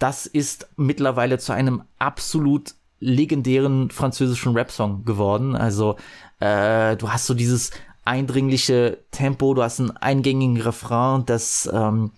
das 0.00 0.26
ist 0.26 0.66
mittlerweile 0.76 1.38
zu 1.38 1.52
einem 1.52 1.82
absolut 2.00 2.74
legendären 3.00 3.90
französischen 3.90 4.56
Rap-Song 4.56 5.04
geworden. 5.04 5.54
Also 5.54 5.94
äh, 6.40 6.96
du 6.96 7.10
hast 7.12 7.26
so 7.26 7.34
dieses 7.34 7.70
eindringliche 8.04 8.98
Tempo, 9.10 9.54
du 9.54 9.62
hast 9.62 9.80
einen 9.80 9.90
eingängigen 9.96 10.60
Refrain, 10.60 11.24
das 11.26 11.68
ähm, 11.72 12.10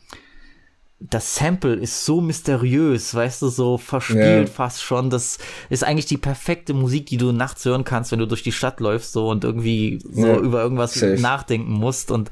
das 1.03 1.35
Sample 1.37 1.77
ist 1.77 2.05
so 2.05 2.21
mysteriös, 2.21 3.15
weißt 3.15 3.41
du, 3.41 3.49
so 3.49 3.79
verspielt 3.79 4.49
Ja. 4.49 4.55
fast 4.55 4.83
schon. 4.83 5.09
Das 5.09 5.39
ist 5.71 5.83
eigentlich 5.83 6.05
die 6.05 6.19
perfekte 6.19 6.75
Musik, 6.75 7.07
die 7.07 7.17
du 7.17 7.33
nachts 7.33 7.65
hören 7.65 7.85
kannst, 7.85 8.13
wenn 8.13 8.19
du 8.19 8.27
durch 8.27 8.43
die 8.43 8.53
Stadt 8.53 8.81
läufst 8.81 9.15
so 9.15 9.31
und 9.31 9.43
irgendwie 9.43 9.99
so 10.05 10.27
Ja, 10.27 10.39
über 10.39 10.63
irgendwas 10.63 10.93
safe. 10.93 11.19
nachdenken 11.19 11.73
musst. 11.73 12.11
Und 12.11 12.29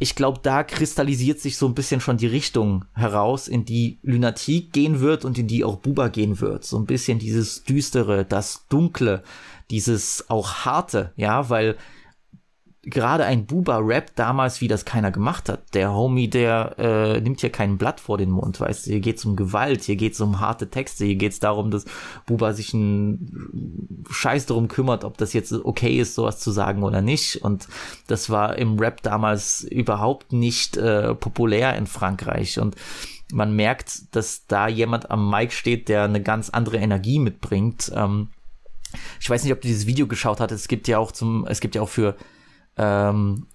ich 0.00 0.16
glaube, 0.16 0.40
da 0.42 0.64
kristallisiert 0.64 1.38
sich 1.38 1.56
so 1.56 1.66
ein 1.68 1.74
bisschen 1.74 2.00
schon 2.00 2.16
die 2.16 2.26
Richtung 2.26 2.84
heraus, 2.94 3.46
in 3.46 3.64
die 3.64 3.98
Lunatik 4.02 4.72
gehen 4.72 4.98
wird 4.98 5.24
und 5.24 5.38
in 5.38 5.46
die 5.46 5.62
auch 5.62 5.76
Buba 5.76 6.08
gehen 6.08 6.40
wird. 6.40 6.64
So 6.64 6.78
ein 6.80 6.86
bisschen 6.86 7.20
dieses 7.20 7.62
Düstere, 7.62 8.24
das 8.24 8.66
Dunkle, 8.68 9.22
dieses 9.70 10.28
auch 10.28 10.64
Harte, 10.64 11.12
ja, 11.16 11.48
weil 11.48 11.76
gerade 12.82 13.26
ein 13.26 13.44
Buba-Rap 13.44 14.16
damals, 14.16 14.60
wie 14.62 14.68
das 14.68 14.86
keiner 14.86 15.10
gemacht 15.10 15.50
hat. 15.50 15.74
Der 15.74 15.92
Homie, 15.92 16.28
der 16.28 16.76
äh, 16.78 17.20
nimmt 17.20 17.40
hier 17.40 17.50
kein 17.50 17.76
Blatt 17.76 18.00
vor 18.00 18.16
den 18.16 18.30
Mund, 18.30 18.58
weißt 18.58 18.86
du, 18.86 18.92
hier 18.92 19.00
geht's 19.00 19.24
um 19.24 19.36
Gewalt, 19.36 19.82
hier 19.82 19.96
geht's 19.96 20.20
um 20.20 20.40
harte 20.40 20.70
Texte, 20.70 21.04
hier 21.04 21.16
geht's 21.16 21.40
darum, 21.40 21.70
dass 21.70 21.84
Buba 22.24 22.54
sich 22.54 22.72
einen 22.72 24.04
Scheiß 24.08 24.46
darum 24.46 24.68
kümmert, 24.68 25.04
ob 25.04 25.18
das 25.18 25.34
jetzt 25.34 25.52
okay 25.52 25.98
ist, 25.98 26.14
sowas 26.14 26.40
zu 26.40 26.50
sagen 26.52 26.82
oder 26.82 27.02
nicht. 27.02 27.44
Und 27.44 27.68
das 28.06 28.30
war 28.30 28.56
im 28.56 28.78
Rap 28.78 29.02
damals 29.02 29.62
überhaupt 29.62 30.32
nicht 30.32 30.78
äh, 30.78 31.14
populär 31.14 31.76
in 31.76 31.86
Frankreich. 31.86 32.58
Und 32.58 32.76
man 33.30 33.54
merkt, 33.54 34.16
dass 34.16 34.46
da 34.46 34.68
jemand 34.68 35.10
am 35.10 35.30
Mic 35.30 35.52
steht, 35.52 35.90
der 35.90 36.04
eine 36.04 36.22
ganz 36.22 36.48
andere 36.48 36.78
Energie 36.78 37.18
mitbringt. 37.18 37.92
Ähm, 37.94 38.28
ich 39.20 39.28
weiß 39.28 39.44
nicht, 39.44 39.52
ob 39.52 39.60
du 39.60 39.68
dieses 39.68 39.86
Video 39.86 40.06
geschaut 40.06 40.40
hast. 40.40 40.52
Es 40.52 40.68
gibt 40.68 40.88
ja 40.88 40.98
auch 40.98 41.12
zum, 41.12 41.46
es 41.46 41.60
gibt 41.60 41.74
ja 41.74 41.82
auch 41.82 41.88
für 41.88 42.16
ähm, 42.76 43.46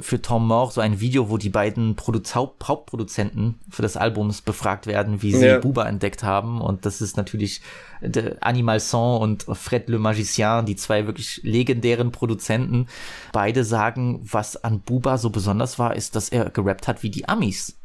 für 0.00 0.22
Tom 0.22 0.46
Mort 0.46 0.72
so 0.72 0.80
ein 0.80 1.00
Video, 1.00 1.28
wo 1.28 1.36
die 1.36 1.50
beiden 1.50 1.96
Produz 1.96 2.34
Haupt 2.34 2.66
Hauptproduzenten 2.66 3.60
für 3.68 3.82
das 3.82 3.96
Albums 3.96 4.40
befragt 4.40 4.86
werden, 4.86 5.20
wie 5.20 5.34
sie 5.34 5.46
Ja. 5.46 5.58
Buba 5.58 5.86
entdeckt 5.86 6.22
haben. 6.22 6.60
Und 6.62 6.86
das 6.86 7.02
ist 7.02 7.16
natürlich 7.16 7.60
der 8.00 8.36
Animal 8.40 8.80
Son 8.80 9.20
und 9.20 9.44
Fred 9.56 9.88
Le 9.88 9.98
Magicien, 9.98 10.64
die 10.64 10.76
zwei 10.76 11.06
wirklich 11.06 11.40
legendären 11.42 12.10
Produzenten. 12.10 12.86
Beide 13.32 13.64
sagen, 13.64 14.20
was 14.22 14.56
an 14.56 14.80
Buba 14.80 15.18
so 15.18 15.28
besonders 15.28 15.78
war, 15.78 15.94
ist, 15.94 16.16
dass 16.16 16.30
er 16.30 16.48
gerappt 16.48 16.88
hat 16.88 17.02
wie 17.02 17.10
die 17.10 17.28
Amis. 17.28 17.78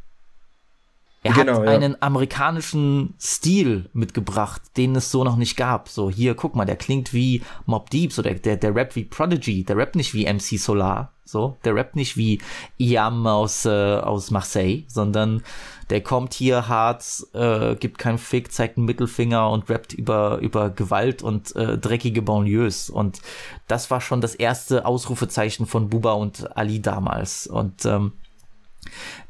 Er 1.28 1.34
Genau, 1.34 1.60
hat 1.60 1.66
ja. 1.66 1.72
einen 1.72 2.02
amerikanischen 2.02 3.16
Stil 3.20 3.90
mitgebracht, 3.92 4.62
den 4.78 4.96
es 4.96 5.12
so 5.12 5.26
noch 5.26 5.36
nicht 5.36 5.58
gab. 5.58 5.90
So, 5.90 6.10
hier, 6.10 6.36
guck 6.36 6.56
mal, 6.56 6.64
der 6.64 6.78
klingt 6.78 7.14
wie 7.14 7.42
Mob 7.66 7.90
Deep, 7.90 8.14
so 8.14 8.22
der, 8.22 8.36
der, 8.36 8.56
der 8.56 8.74
rappt 8.74 8.96
wie 8.96 9.04
Prodigy, 9.04 9.66
der 9.66 9.76
rappt 9.76 9.98
nicht 9.98 10.14
wie 10.14 10.26
MC 10.26 10.58
Solar, 10.58 11.12
so, 11.26 11.58
der 11.66 11.76
rappt 11.76 11.98
nicht 11.98 12.16
wie 12.16 12.40
Iam 12.78 13.28
aus, 13.28 13.66
äh, 13.66 13.70
aus 13.70 14.32
Marseille, 14.32 14.86
sondern 14.88 15.44
der 15.90 16.02
kommt 16.02 16.34
hier 16.34 16.70
hart, 16.70 17.04
äh, 17.34 17.76
gibt 17.76 17.98
keinen 17.98 18.20
Fick, 18.20 18.54
zeigt 18.54 18.78
einen 18.78 18.86
Mittelfinger 18.86 19.50
und 19.50 19.70
rappt 19.70 19.92
über, 19.92 20.38
über 20.38 20.70
Gewalt 20.70 21.24
und 21.24 21.54
äh, 21.58 21.78
dreckige 21.78 22.22
Banlieues. 22.22 22.90
Und 22.90 23.22
das 23.68 23.92
war 23.92 24.00
schon 24.00 24.22
das 24.22 24.34
erste 24.34 24.86
Ausrufezeichen 24.86 25.66
von 25.66 25.90
Buba 25.90 26.14
und 26.14 26.56
Ali 26.56 26.82
damals. 26.82 27.48
Und 27.48 27.86
ähm, 27.86 28.14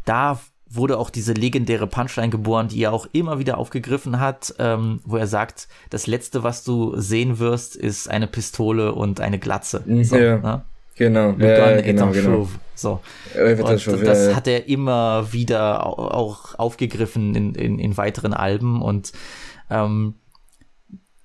da 0.05 0.39
wurde 0.69 0.97
auch 0.97 1.09
diese 1.09 1.33
legendäre 1.33 1.87
Punchline 1.87 2.29
geboren, 2.29 2.67
die 2.67 2.81
er 2.81 2.93
auch 2.93 3.07
immer 3.13 3.39
wieder 3.39 3.57
aufgegriffen 3.57 4.19
hat, 4.19 4.53
ähm, 4.59 4.99
wo 5.05 5.17
er 5.17 5.27
sagt, 5.27 5.67
das 5.89 6.07
letzte, 6.07 6.43
was 6.43 6.63
du 6.63 6.99
sehen 6.99 7.39
wirst, 7.39 7.75
ist 7.75 8.09
eine 8.09 8.27
Pistole 8.27 8.93
und 8.93 9.21
eine 9.21 9.39
Glatze. 9.39 9.83
So, 10.03 10.17
ja. 10.17 10.37
ne? 10.37 10.65
Genau, 10.95 11.33
ja, 11.33 11.75
ja, 11.75 11.81
genau, 11.81 12.09
genau. 12.11 12.49
So. 12.73 13.01
Und 13.35 14.03
das 14.03 14.35
hat 14.35 14.47
er 14.47 14.67
immer 14.67 15.31
wieder 15.31 15.85
au- 15.85 16.09
auch 16.09 16.55
aufgegriffen 16.57 17.35
in, 17.35 17.55
in, 17.55 17.79
in 17.79 17.97
weiteren 17.97 18.33
Alben 18.33 18.81
und 18.81 19.11
ähm, 19.69 20.15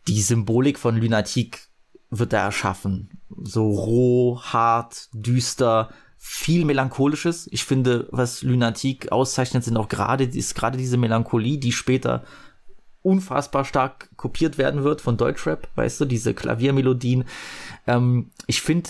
die 0.09 0.20
Symbolik 0.20 0.78
von 0.78 0.96
Lunatik 0.96 1.68
wird 2.11 2.33
er 2.35 2.40
erschaffen. 2.40 3.22
So 3.42 3.70
roh, 3.70 4.40
hart, 4.42 5.09
düster, 5.14 5.88
viel 6.25 6.65
melancholisches. 6.65 7.49
Ich 7.51 7.65
finde, 7.65 8.07
was 8.13 8.43
Lunatik 8.43 9.11
auszeichnet, 9.11 9.65
sind 9.65 9.77
auch 9.77 9.89
gerade 9.89 10.23
ist 10.23 10.55
gerade 10.55 10.79
diese 10.79 10.97
Melancholie, 10.97 11.59
die 11.59 11.73
später 11.73 12.23
unfassbar 13.03 13.65
stark 13.65 14.09
kopiert 14.17 14.57
werden 14.57 14.85
wird 14.85 15.01
von 15.01 15.17
Deutschrap, 15.17 15.67
weißt 15.75 16.01
du, 16.01 16.05
diese 16.05 16.33
Klaviermelodien. 16.33 17.25
Ähm, 17.89 18.31
ich 18.47 18.63
finde 18.63 18.89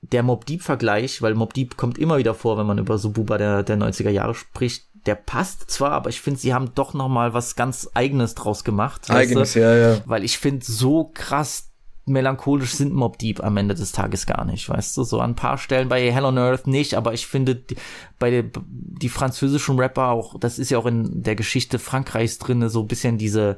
der 0.00 0.22
Mob 0.22 0.46
Deep 0.46 0.62
Vergleich, 0.62 1.20
weil 1.20 1.34
Mob 1.34 1.52
Deep 1.52 1.76
kommt 1.76 1.98
immer 1.98 2.16
wieder 2.16 2.32
vor, 2.32 2.56
wenn 2.56 2.66
man 2.66 2.78
über 2.78 2.96
so 2.96 3.10
Buba 3.10 3.36
der, 3.36 3.62
der 3.62 3.76
90er 3.76 4.08
Jahre 4.08 4.34
spricht, 4.34 4.86
der 5.04 5.14
passt 5.14 5.70
zwar, 5.70 5.90
aber 5.90 6.08
ich 6.08 6.22
finde, 6.22 6.40
sie 6.40 6.54
haben 6.54 6.74
doch 6.74 6.94
noch 6.94 7.10
mal 7.10 7.34
was 7.34 7.54
ganz 7.54 7.90
eigenes 7.92 8.34
draus 8.34 8.64
gemacht. 8.64 9.10
weißt 9.10 9.30
Eigenes, 9.30 9.52
du? 9.52 9.60
ja, 9.60 9.74
ja. 9.74 10.00
Weil 10.06 10.24
ich 10.24 10.38
finde, 10.38 10.64
so 10.64 11.10
krass 11.12 11.70
melancholisch 12.06 12.74
sind 12.74 12.94
Mob 12.94 13.18
Deep 13.18 13.42
am 13.42 13.56
Ende 13.56 13.74
des 13.74 13.92
Tages 13.92 14.26
gar 14.26 14.44
nicht, 14.44 14.68
weißt 14.68 14.96
du? 14.96 15.02
So 15.02 15.20
an 15.20 15.32
ein 15.32 15.34
paar 15.36 15.58
Stellen 15.58 15.88
bei 15.88 16.10
Hell 16.10 16.24
on 16.24 16.38
Earth 16.38 16.66
nicht, 16.66 16.94
aber 16.94 17.12
ich 17.12 17.26
finde, 17.26 17.56
die, 17.56 17.76
bei 18.18 18.30
der, 18.30 18.44
die 18.64 19.08
französischen 19.08 19.78
Rapper 19.78 20.10
auch, 20.10 20.38
das 20.38 20.58
ist 20.58 20.70
ja 20.70 20.78
auch 20.78 20.86
in 20.86 21.22
der 21.22 21.34
Geschichte 21.34 21.78
Frankreichs 21.78 22.38
drinne 22.38 22.70
so 22.70 22.80
ein 22.80 22.86
bisschen 22.86 23.18
diese, 23.18 23.56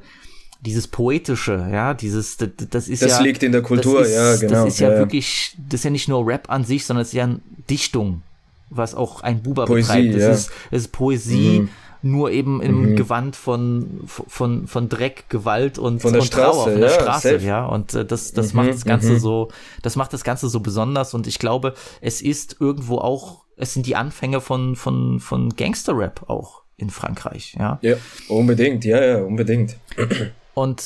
dieses 0.62 0.88
poetische, 0.88 1.68
ja, 1.70 1.92
dieses, 1.92 2.38
das, 2.38 2.48
das 2.70 2.88
ist 2.88 3.02
Das 3.02 3.18
ja. 3.18 3.20
liegt 3.20 3.42
in 3.42 3.52
der 3.52 3.62
Kultur, 3.62 4.00
das 4.00 4.08
ist, 4.08 4.14
ja, 4.16 4.36
genau, 4.36 4.64
Das 4.64 4.74
ist 4.74 4.80
ja, 4.80 4.92
ja, 4.92 4.98
wirklich, 4.98 5.56
das 5.68 5.80
ist 5.80 5.84
ja 5.84 5.90
nicht 5.90 6.08
nur 6.08 6.26
Rap 6.26 6.50
an 6.50 6.64
sich, 6.64 6.86
sondern 6.86 7.02
es 7.02 7.08
ist 7.08 7.14
ja 7.14 7.24
eine 7.24 7.40
Dichtung, 7.68 8.22
was 8.70 8.94
auch 8.94 9.20
ein 9.22 9.42
Buba 9.42 9.66
Poesie, 9.66 10.08
betreibt. 10.08 10.14
Das 10.14 10.22
ja. 10.22 10.30
ist, 10.30 10.50
es 10.70 10.82
ist 10.84 10.92
Poesie, 10.92 11.60
Mhm. 11.60 11.68
Nur 12.02 12.30
eben 12.30 12.60
im 12.62 12.92
Mhm. 12.92 12.96
Gewand 12.96 13.36
von, 13.36 14.00
von, 14.06 14.66
von 14.66 14.88
Dreck, 14.88 15.24
Gewalt 15.28 15.78
und, 15.78 16.00
Von 16.02 16.12
der 16.12 16.22
und 16.22 16.32
Trauer, 16.32 16.52
Straße, 16.52 16.70
von 16.72 16.80
der 16.80 16.90
ja, 16.90 17.00
Straße, 17.00 17.32
safe. 17.32 17.44
ja. 17.44 17.66
Und 17.66 17.94
äh, 17.94 18.04
das, 18.04 18.32
das 18.32 18.52
Mhm, 18.52 18.56
macht 18.56 18.68
das 18.70 18.84
Ganze 18.84 19.12
mhm. 19.14 19.18
so, 19.18 19.48
das 19.82 19.96
macht 19.96 20.12
das 20.12 20.24
Ganze 20.24 20.48
so 20.48 20.60
besonders 20.60 21.14
und 21.14 21.26
ich 21.26 21.38
glaube, 21.38 21.74
es 22.00 22.22
ist 22.22 22.56
irgendwo 22.60 22.98
auch, 22.98 23.44
es 23.56 23.74
sind 23.74 23.86
die 23.86 23.96
Anfänge 23.96 24.40
von, 24.40 24.76
von, 24.76 25.18
von 25.20 25.50
Gangster-Rap 25.56 26.28
auch 26.28 26.62
in 26.76 26.90
Frankreich, 26.90 27.56
ja. 27.58 27.78
Ja, 27.82 27.96
unbedingt, 28.28 28.84
ja, 28.84 29.04
ja, 29.04 29.22
unbedingt. 29.24 29.76
Und 30.54 30.84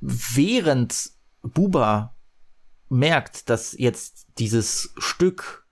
während 0.00 1.10
Buba 1.42 2.14
merkt, 2.88 3.50
dass 3.50 3.74
jetzt 3.76 4.26
dieses 4.38 4.92
Stück 4.98 5.66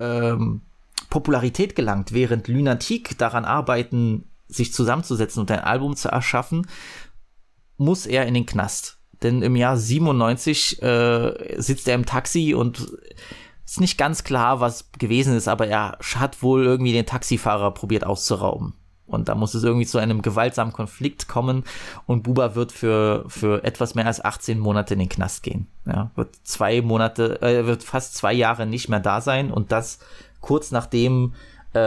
ähm, 0.00 0.62
Popularität 1.10 1.74
gelangt, 1.74 2.12
während 2.12 2.48
Lunatic 2.48 3.16
daran 3.18 3.44
arbeiten, 3.44 4.30
sich 4.46 4.72
zusammenzusetzen 4.72 5.40
und 5.40 5.50
ein 5.50 5.60
Album 5.60 5.96
zu 5.96 6.08
erschaffen, 6.08 6.66
muss 7.76 8.06
er 8.06 8.26
in 8.26 8.34
den 8.34 8.46
Knast. 8.46 8.98
Denn 9.22 9.42
im 9.42 9.56
Jahr 9.56 9.76
97 9.76 10.82
äh, 10.82 11.60
sitzt 11.60 11.88
er 11.88 11.94
im 11.94 12.06
Taxi 12.06 12.54
und 12.54 12.86
ist 13.64 13.80
nicht 13.80 13.98
ganz 13.98 14.24
klar, 14.24 14.60
was 14.60 14.90
gewesen 14.92 15.36
ist, 15.36 15.48
aber 15.48 15.66
er 15.66 15.98
hat 16.14 16.42
wohl 16.42 16.64
irgendwie 16.64 16.92
den 16.92 17.06
Taxifahrer 17.06 17.72
probiert 17.72 18.04
auszurauben. 18.04 18.74
Und 19.06 19.28
da 19.28 19.34
muss 19.34 19.54
es 19.54 19.64
irgendwie 19.64 19.86
zu 19.86 19.98
einem 19.98 20.20
gewaltsamen 20.20 20.72
Konflikt 20.72 21.28
kommen 21.28 21.64
und 22.06 22.22
Buba 22.22 22.54
wird 22.54 22.72
für, 22.72 23.24
für 23.26 23.64
etwas 23.64 23.94
mehr 23.94 24.06
als 24.06 24.22
18 24.22 24.58
Monate 24.58 24.94
in 24.94 25.00
den 25.00 25.08
Knast 25.08 25.42
gehen. 25.42 25.66
Ja, 25.86 26.10
wird 26.14 26.36
zwei 26.44 26.82
Monate, 26.82 27.40
äh, 27.40 27.66
wird 27.66 27.82
fast 27.82 28.14
zwei 28.14 28.34
Jahre 28.34 28.66
nicht 28.66 28.90
mehr 28.90 29.00
da 29.00 29.22
sein 29.22 29.50
und 29.50 29.72
das 29.72 29.98
kurz 30.40 30.70
nachdem 30.70 31.34
äh, 31.74 31.78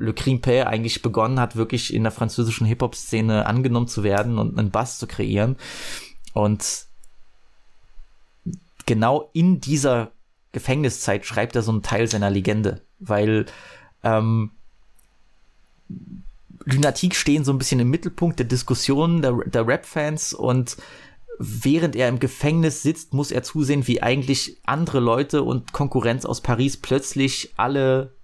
Le 0.00 0.12
Crime 0.14 0.40
Père 0.40 0.66
eigentlich 0.66 1.02
begonnen 1.02 1.40
hat, 1.40 1.56
wirklich 1.56 1.92
in 1.94 2.02
der 2.02 2.12
französischen 2.12 2.66
Hip-Hop-Szene 2.66 3.46
angenommen 3.46 3.88
zu 3.88 4.02
werden 4.02 4.38
und 4.38 4.58
einen 4.58 4.70
Bass 4.70 4.98
zu 4.98 5.06
kreieren. 5.06 5.56
Und 6.34 6.86
genau 8.86 9.30
in 9.32 9.60
dieser 9.60 10.12
Gefängniszeit 10.52 11.24
schreibt 11.24 11.56
er 11.56 11.62
so 11.62 11.72
einen 11.72 11.82
Teil 11.82 12.06
seiner 12.08 12.30
Legende, 12.30 12.82
weil 12.98 13.46
ähm, 14.02 14.50
Lunatik 16.64 17.14
stehen 17.14 17.44
so 17.44 17.52
ein 17.52 17.58
bisschen 17.58 17.80
im 17.80 17.90
Mittelpunkt 17.90 18.38
der 18.38 18.46
Diskussion 18.46 19.22
der, 19.22 19.36
der 19.46 19.66
Rap-Fans 19.66 20.32
und 20.34 20.76
während 21.38 21.96
er 21.96 22.08
im 22.08 22.18
Gefängnis 22.18 22.82
sitzt, 22.82 23.14
muss 23.14 23.30
er 23.30 23.42
zusehen, 23.42 23.86
wie 23.86 24.02
eigentlich 24.02 24.60
andere 24.64 25.00
Leute 25.00 25.42
und 25.42 25.72
Konkurrenz 25.72 26.24
aus 26.24 26.40
Paris 26.40 26.76
plötzlich 26.76 27.54
alle 27.56 28.14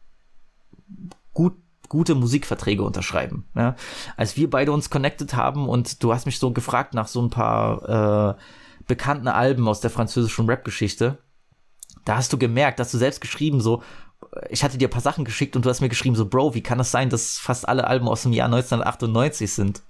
gut 1.33 1.55
gute 1.89 2.15
Musikverträge 2.15 2.83
unterschreiben. 2.83 3.47
Ja? 3.55 3.75
Als 4.17 4.37
wir 4.37 4.51
beide 4.51 4.73
uns 4.73 4.91
connected 4.91 5.35
haben 5.35 5.69
und 5.69 6.03
du 6.03 6.13
hast 6.13 6.27
mich 6.27 6.39
so 6.39 6.53
gefragt 6.53 6.95
nach 6.95 7.09
so 7.09 7.23
ein 7.23 7.31
paar 7.31 8.37
äh, 8.37 8.43
bekannten 8.87 9.29
Alben 9.29 9.67
aus 9.69 9.81
der 9.81 9.91
französischen 9.91 10.47
Rap-Geschichte, 10.47 11.19
da 12.05 12.17
hast 12.17 12.33
du 12.33 12.39
gemerkt, 12.39 12.79
dass 12.79 12.91
du 12.91 12.99
selbst 12.99 13.21
geschrieben 13.21 13.61
so, 13.61 13.83
ich 14.51 14.65
hatte 14.65 14.79
dir 14.79 14.89
ein 14.89 14.93
paar 14.93 15.01
Sachen 15.01 15.25
geschickt 15.25 15.57
und 15.57 15.65
du 15.65 15.71
hast 15.71 15.81
mir 15.81 15.89
geschrieben 15.89 16.17
so, 16.17 16.27
Bro, 16.27 16.55
wie 16.55 16.63
kann 16.63 16.81
es 16.81 16.89
das 16.89 16.93
sein, 16.93 17.11
dass 17.11 17.39
fast 17.39 17.69
alle 17.69 17.87
Alben 17.87 18.09
aus 18.09 18.23
dem 18.23 18.33
Jahr 18.33 18.47
1998 18.47 19.53
sind? 19.53 19.83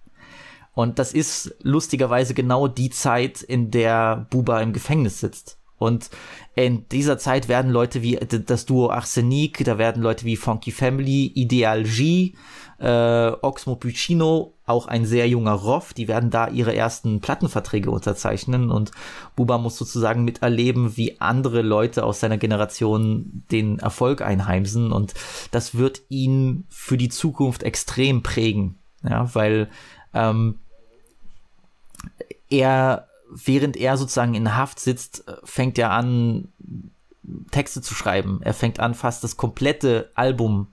Und 0.79 1.01
das 1.01 1.13
ist 1.13 1.57
lustigerweise 1.61 2.35
genau 2.35 2.69
die 2.69 2.91
Zeit, 2.91 3.43
in 3.43 3.73
der 3.73 4.29
Buba 4.31 4.61
im 4.61 4.73
Gefängnis 4.73 5.19
sitzt. 5.19 5.59
Und 5.77 6.09
in 6.55 6.89
dieser 6.91 7.19
Zeit 7.19 7.49
werden 7.49 7.73
Leute 7.73 8.01
wie 8.01 8.15
das 8.15 8.65
Duo 8.65 8.89
Arsenic, 8.89 9.65
da 9.65 9.77
werden 9.77 10.05
Leute 10.05 10.25
wie 10.25 10.37
Funky 10.37 10.71
Family, 10.71 11.33
Ideal 11.35 11.83
G, 11.83 12.35
äh, 12.79 13.33
Oxmo 13.43 13.75
Puccino, 13.75 14.55
auch 14.67 14.87
ein 14.87 15.05
sehr 15.05 15.29
junger 15.29 15.55
Roff, 15.55 15.95
die 15.95 16.07
werden 16.07 16.31
da 16.31 16.47
ihre 16.47 16.77
ersten 16.77 17.21
Plattenverträge 17.21 17.91
unterzeichnen. 17.91 18.71
Und 18.71 18.93
Buba 19.35 19.59
muss 19.59 19.79
sozusagen 19.79 20.23
miterleben, 20.23 20.97
wie 20.97 21.21
andere 21.21 21.63
Leute 21.63 22.05
aus 22.05 22.21
seiner 22.21 22.39
Generation 22.39 23.43
den 23.51 23.81
Erfolg 23.81 24.23
einheimsen. 24.23 24.93
Und 24.93 25.15
das 25.51 25.75
wird 25.75 26.03
ihn 26.09 26.67
für 26.69 26.97
die 26.97 27.09
Zukunft 27.09 27.65
extrem 27.65 28.23
prägen, 28.23 28.79
ja, 29.03 29.35
weil 29.35 29.71
ähm, 30.15 30.61
er 32.49 33.09
während 33.31 33.77
er 33.77 33.97
sozusagen 33.97 34.35
in 34.35 34.57
Haft 34.57 34.81
sitzt, 34.81 35.25
fängt 35.45 35.79
er 35.79 35.91
an, 35.91 36.49
Texte 37.51 37.83
zu 37.83 37.95
schreiben. 37.95 38.41
Er 38.43 38.55
fängt 38.55 38.81
an, 38.81 38.95
fast 38.95 39.23
das 39.23 39.37
komplette 39.37 40.11
Album, 40.15 40.69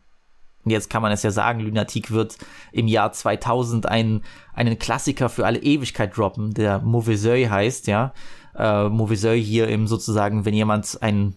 jetzt 0.64 0.90
kann 0.90 1.02
man 1.02 1.12
es 1.12 1.24
ja 1.24 1.32
sagen, 1.32 1.60
Lunatic 1.60 2.12
wird 2.12 2.38
im 2.72 2.88
Jahr 2.88 3.12
2000 3.12 3.88
ein, 3.88 4.22
einen 4.54 4.80
Klassiker 4.80 5.30
für 5.30 5.46
alle 5.46 5.60
Ewigkeit 5.60 6.16
droppen, 6.16 6.54
der 6.54 6.80
Mauvais 6.80 7.26
heißt, 7.26 7.88
ja. 7.88 8.14
Äh, 8.56 8.88
Mauvais 8.88 9.26
hier 9.44 9.68
im 9.68 9.86
sozusagen, 9.86 10.46
wenn 10.46 10.54
jemand 10.54 10.98
ein, 11.02 11.36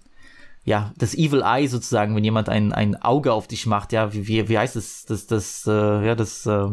ja, 0.64 0.92
das 0.96 1.14
Evil 1.14 1.42
Eye 1.42 1.66
sozusagen, 1.66 2.14
wenn 2.14 2.24
jemand 2.24 2.48
ein, 2.48 2.72
ein 2.72 2.94
Auge 2.94 3.32
auf 3.32 3.48
dich 3.48 3.66
macht, 3.66 3.92
ja, 3.92 4.12
wie, 4.12 4.28
wie, 4.28 4.48
wie 4.48 4.58
heißt 4.58 4.76
es, 4.76 5.04
das, 5.04 5.26
das, 5.26 5.66
äh, 5.66 6.06
ja, 6.06 6.14
das, 6.14 6.46
äh, 6.46 6.68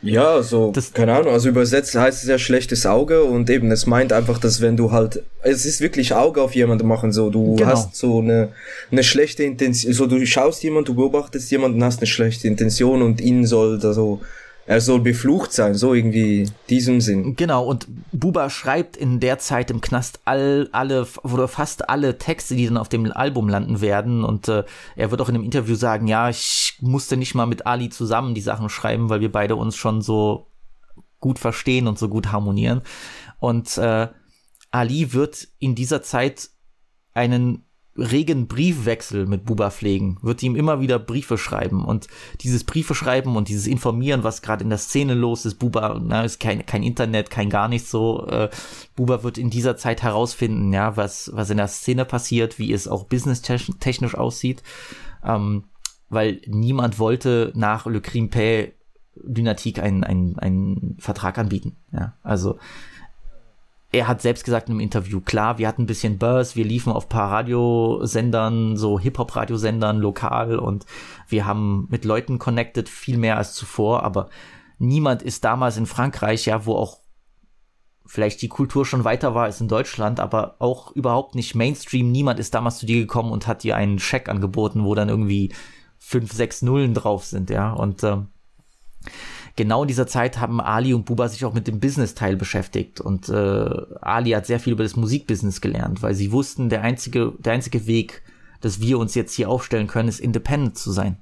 ja, 0.00 0.42
so, 0.42 0.70
das, 0.70 0.92
keine 0.92 1.14
Ahnung, 1.14 1.32
also 1.32 1.48
übersetzt 1.48 1.96
heißt 1.96 2.22
es 2.22 2.28
ja 2.28 2.38
schlechtes 2.38 2.86
Auge 2.86 3.24
und 3.24 3.50
eben, 3.50 3.70
es 3.72 3.86
meint 3.86 4.12
einfach, 4.12 4.38
dass 4.38 4.60
wenn 4.60 4.76
du 4.76 4.92
halt, 4.92 5.24
es 5.42 5.64
ist 5.64 5.80
wirklich 5.80 6.14
Auge 6.14 6.40
auf 6.40 6.54
jemanden 6.54 6.86
machen, 6.86 7.12
so, 7.12 7.30
du 7.30 7.56
genau. 7.56 7.70
hast 7.70 7.96
so 7.96 8.20
eine, 8.20 8.50
eine 8.92 9.02
schlechte 9.02 9.42
Intention, 9.42 9.92
so, 9.92 10.06
du 10.06 10.24
schaust 10.24 10.62
jemanden, 10.62 10.86
du 10.86 10.94
beobachtest 10.94 11.50
jemanden, 11.50 11.82
hast 11.82 11.98
eine 11.98 12.06
schlechte 12.06 12.46
Intention 12.46 13.02
und 13.02 13.20
ihn 13.20 13.44
soll 13.44 13.80
da 13.80 13.92
so, 13.92 14.20
er 14.68 14.82
soll 14.82 15.00
beflucht 15.00 15.50
sein, 15.50 15.74
so 15.74 15.94
irgendwie 15.94 16.50
diesem 16.68 17.00
Sinn. 17.00 17.36
Genau, 17.36 17.64
und 17.64 17.86
Buba 18.12 18.50
schreibt 18.50 18.98
in 18.98 19.18
der 19.18 19.38
Zeit 19.38 19.70
im 19.70 19.80
Knast 19.80 20.20
all, 20.26 20.68
alle, 20.72 21.08
oder 21.22 21.48
fast 21.48 21.88
alle 21.88 22.18
Texte, 22.18 22.54
die 22.54 22.66
dann 22.66 22.76
auf 22.76 22.90
dem 22.90 23.10
Album 23.10 23.48
landen 23.48 23.80
werden. 23.80 24.24
Und 24.24 24.46
äh, 24.48 24.64
er 24.94 25.10
wird 25.10 25.22
auch 25.22 25.30
in 25.30 25.36
einem 25.36 25.44
Interview 25.44 25.74
sagen, 25.74 26.06
ja, 26.06 26.28
ich 26.28 26.76
musste 26.82 27.16
nicht 27.16 27.34
mal 27.34 27.46
mit 27.46 27.66
Ali 27.66 27.88
zusammen 27.88 28.34
die 28.34 28.42
Sachen 28.42 28.68
schreiben, 28.68 29.08
weil 29.08 29.22
wir 29.22 29.32
beide 29.32 29.56
uns 29.56 29.74
schon 29.74 30.02
so 30.02 30.48
gut 31.18 31.38
verstehen 31.38 31.86
und 31.86 31.98
so 31.98 32.10
gut 32.10 32.30
harmonieren. 32.30 32.82
Und 33.38 33.78
äh, 33.78 34.08
Ali 34.70 35.14
wird 35.14 35.48
in 35.58 35.76
dieser 35.76 36.02
Zeit 36.02 36.50
einen 37.14 37.64
regen 37.98 38.46
Briefwechsel 38.46 39.26
mit 39.26 39.44
Buba 39.44 39.70
pflegen, 39.70 40.18
wird 40.22 40.42
ihm 40.42 40.54
immer 40.54 40.80
wieder 40.80 40.98
Briefe 40.98 41.36
schreiben. 41.36 41.84
Und 41.84 42.06
dieses 42.40 42.64
Briefe 42.64 42.94
schreiben 42.94 43.36
und 43.36 43.48
dieses 43.48 43.66
Informieren, 43.66 44.22
was 44.22 44.40
gerade 44.40 44.62
in 44.62 44.70
der 44.70 44.78
Szene 44.78 45.14
los 45.14 45.44
ist, 45.44 45.56
Buba, 45.56 46.00
na, 46.02 46.22
ist 46.22 46.38
kein, 46.38 46.64
kein 46.64 46.84
Internet, 46.84 47.30
kein 47.30 47.50
gar 47.50 47.68
nichts 47.68 47.90
so, 47.90 48.26
äh, 48.28 48.48
Buba 48.94 49.24
wird 49.24 49.36
in 49.36 49.50
dieser 49.50 49.76
Zeit 49.76 50.02
herausfinden, 50.02 50.72
ja, 50.72 50.96
was, 50.96 51.30
was 51.34 51.50
in 51.50 51.56
der 51.56 51.68
Szene 51.68 52.04
passiert, 52.04 52.58
wie 52.58 52.72
es 52.72 52.86
auch 52.86 53.04
businesstechnisch 53.04 54.14
aussieht, 54.14 54.62
ähm, 55.24 55.64
weil 56.08 56.40
niemand 56.46 56.98
wollte 56.98 57.52
nach 57.54 57.86
Le 57.86 58.00
Crime 58.00 58.28
Pay 58.28 58.74
Dynatik 59.16 59.80
einen, 59.80 60.04
einen, 60.04 60.38
einen 60.38 60.96
Vertrag 61.00 61.38
anbieten, 61.38 61.76
ja, 61.92 62.14
also 62.22 62.58
er 63.90 64.06
hat 64.06 64.20
selbst 64.20 64.44
gesagt 64.44 64.68
einem 64.68 64.80
Interview, 64.80 65.20
klar, 65.20 65.58
wir 65.58 65.66
hatten 65.66 65.82
ein 65.82 65.86
bisschen 65.86 66.18
Buzz, 66.18 66.56
wir 66.56 66.64
liefen 66.64 66.92
auf 66.92 67.08
paar 67.08 67.30
Radiosendern, 67.30 68.76
so 68.76 68.98
Hip-Hop-Radiosendern 69.00 69.98
lokal 69.98 70.58
und 70.58 70.84
wir 71.28 71.46
haben 71.46 71.86
mit 71.90 72.04
Leuten 72.04 72.38
connected, 72.38 72.88
viel 72.88 73.16
mehr 73.16 73.38
als 73.38 73.54
zuvor, 73.54 74.02
aber 74.02 74.28
niemand 74.78 75.22
ist 75.22 75.44
damals 75.44 75.78
in 75.78 75.86
Frankreich, 75.86 76.46
ja, 76.46 76.66
wo 76.66 76.74
auch 76.74 76.98
vielleicht 78.04 78.42
die 78.42 78.48
Kultur 78.48 78.84
schon 78.84 79.04
weiter 79.04 79.34
war 79.34 79.44
als 79.44 79.60
in 79.60 79.68
Deutschland, 79.68 80.20
aber 80.20 80.56
auch 80.58 80.92
überhaupt 80.92 81.34
nicht 81.34 81.54
Mainstream. 81.54 82.10
Niemand 82.10 82.40
ist 82.40 82.54
damals 82.54 82.78
zu 82.78 82.86
dir 82.86 82.98
gekommen 83.00 83.32
und 83.32 83.46
hat 83.46 83.62
dir 83.62 83.76
einen 83.76 83.98
Scheck 83.98 84.30
angeboten, 84.30 84.84
wo 84.84 84.94
dann 84.94 85.10
irgendwie 85.10 85.52
fünf, 85.98 86.32
sechs 86.32 86.62
Nullen 86.62 86.94
drauf 86.94 87.24
sind, 87.24 87.50
ja, 87.50 87.70
und 87.72 88.02
ähm, 88.04 88.28
genau 89.58 89.82
in 89.82 89.88
dieser 89.88 90.06
Zeit 90.06 90.38
haben 90.38 90.60
Ali 90.60 90.94
und 90.94 91.04
Buba 91.04 91.28
sich 91.28 91.44
auch 91.44 91.52
mit 91.52 91.66
dem 91.66 91.80
Business-Teil 91.80 92.36
beschäftigt 92.36 93.00
und 93.00 93.28
äh, 93.28 93.70
Ali 94.00 94.30
hat 94.30 94.46
sehr 94.46 94.60
viel 94.60 94.72
über 94.72 94.84
das 94.84 94.96
Musikbusiness 94.96 95.60
gelernt, 95.60 96.00
weil 96.00 96.14
sie 96.14 96.32
wussten, 96.32 96.70
der 96.70 96.82
einzige, 96.82 97.34
der 97.38 97.54
einzige 97.54 97.86
Weg, 97.86 98.22
dass 98.60 98.80
wir 98.80 98.98
uns 98.98 99.14
jetzt 99.16 99.34
hier 99.34 99.50
aufstellen 99.50 99.88
können, 99.88 100.08
ist 100.08 100.20
independent 100.20 100.78
zu 100.78 100.92
sein. 100.92 101.18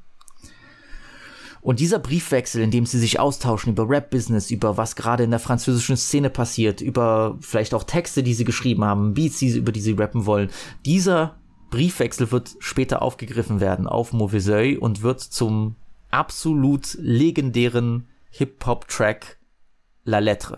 Und 1.62 1.80
dieser 1.80 1.98
Briefwechsel, 1.98 2.62
in 2.62 2.70
dem 2.70 2.86
sie 2.86 2.98
sich 2.98 3.18
austauschen 3.18 3.72
über 3.72 3.88
Rap-Business, 3.88 4.50
über 4.50 4.76
was 4.76 4.94
gerade 4.94 5.24
in 5.24 5.30
der 5.30 5.40
französischen 5.40 5.96
Szene 5.96 6.30
passiert, 6.30 6.80
über 6.82 7.38
vielleicht 7.40 7.74
auch 7.74 7.84
Texte, 7.84 8.22
die 8.22 8.34
sie 8.34 8.44
geschrieben 8.44 8.84
haben, 8.84 9.14
Beats, 9.14 9.38
die 9.38 9.50
sie, 9.50 9.58
über 9.58 9.72
die 9.72 9.80
sie 9.80 9.92
rappen 9.92 10.26
wollen, 10.26 10.50
dieser 10.84 11.36
Briefwechsel 11.70 12.30
wird 12.30 12.54
später 12.60 13.00
aufgegriffen 13.00 13.60
werden 13.60 13.88
auf 13.88 14.12
Mauvais 14.12 14.78
und 14.78 15.02
wird 15.02 15.20
zum 15.20 15.74
absolut 16.10 16.96
legendären 17.00 18.06
hip-hop-track 18.40 19.38
La 20.04 20.20
Lettre. 20.20 20.56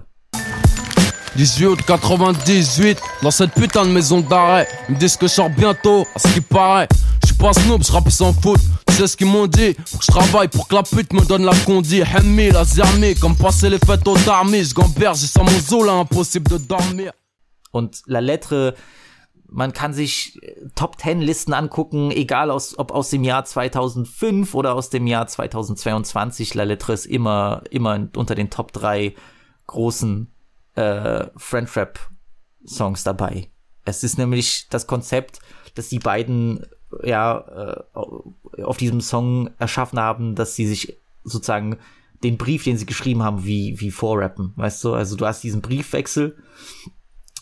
18 1.37 1.83
98, 1.87 3.01
dans 3.23 3.31
cette 3.31 3.53
putain 3.53 3.85
de 3.85 3.91
maison 3.91 4.21
d'arrêt. 4.21 4.67
Ils 4.89 4.95
me 4.95 5.01
disent 5.01 5.17
que 5.17 5.27
je 5.27 5.33
sors 5.33 5.51
bientôt, 5.51 6.05
à 6.15 6.19
ce 6.19 6.29
qui 6.29 6.41
paraît. 6.41 6.89
Je 7.23 7.29
suis 7.29 7.37
pas 7.37 7.53
snoop, 7.53 7.85
je 7.85 7.93
rappe 7.93 8.11
sans 8.11 8.33
foot. 8.33 8.61
Tu 8.89 8.95
sais 8.95 9.07
ce 9.07 9.17
qu'ils 9.17 9.29
m'ont 9.29 9.47
dit? 9.47 9.77
Je 10.01 10.07
travaille 10.09 10.49
pour 10.49 10.67
que 10.67 10.75
la 10.75 10.83
pute 10.83 11.13
me 11.13 11.25
donne 11.25 11.45
la 11.45 11.55
condi. 11.65 12.01
Hemmi, 12.01 12.51
la 12.51 12.65
zermi, 12.65 13.15
comme 13.15 13.37
passer 13.37 13.71
les 13.71 13.79
fêtes 13.79 14.07
au 14.09 14.17
tarmi. 14.17 14.65
Je 14.65 14.75
gamberge, 14.75 15.19
j'ai 15.19 15.27
sans 15.27 15.45
mon 15.45 15.59
zoo 15.61 15.85
là, 15.85 15.93
impossible 15.93 16.51
de 16.51 16.59
dormir. 16.59 17.13
Und 17.73 17.91
La 18.07 18.21
Lettre 18.21 18.75
man 19.51 19.73
kann 19.73 19.93
sich 19.93 20.43
äh, 20.43 20.69
Top 20.75 21.01
10 21.01 21.21
Listen 21.21 21.55
angucken, 21.55 22.11
egal 22.11 22.51
aus, 22.51 22.79
ob 22.79 22.93
aus 22.93 23.11
dem 23.11 23.25
Jahr 23.25 23.45
2005 23.45 24.55
oder 24.55 24.75
aus 24.75 24.91
dem 24.91 25.07
Jahr 25.07 25.27
2022. 25.27 26.55
La 26.55 26.65
Lettre 26.65 26.93
ist 26.93 27.07
immer, 27.07 27.63
immer 27.71 28.09
unter 28.17 28.35
den 28.35 28.51
Top 28.51 28.73
3 28.73 29.15
großen 29.67 30.31
äh, 30.75 31.27
Friend 31.37 31.77
Rap 31.77 31.99
Songs 32.67 33.03
dabei. 33.05 33.51
Es 33.85 34.05
ist 34.05 34.19
nämlich 34.19 34.69
das 34.69 34.87
Konzept, 34.87 35.41
dass 35.75 35.89
die 35.89 35.99
beiden 35.99 36.67
ja 37.03 37.39
äh, 37.95 38.63
auf 38.63 38.77
diesem 38.77 39.01
Song 39.01 39.51
erschaffen 39.59 39.99
haben, 39.99 40.35
dass 40.35 40.55
sie 40.55 40.67
sich 40.67 40.99
sozusagen 41.25 41.79
den 42.23 42.37
Brief, 42.37 42.65
den 42.65 42.77
sie 42.77 42.87
geschrieben 42.87 43.23
haben, 43.23 43.45
wie, 43.45 43.81
wie 43.81 43.91
vorrappen, 43.91 44.53
weißt 44.57 44.83
du? 44.85 44.95
Also 44.95 45.17
du 45.17 45.27
hast 45.27 45.43
diesen 45.43 45.63
Briefwechsel 45.63 46.37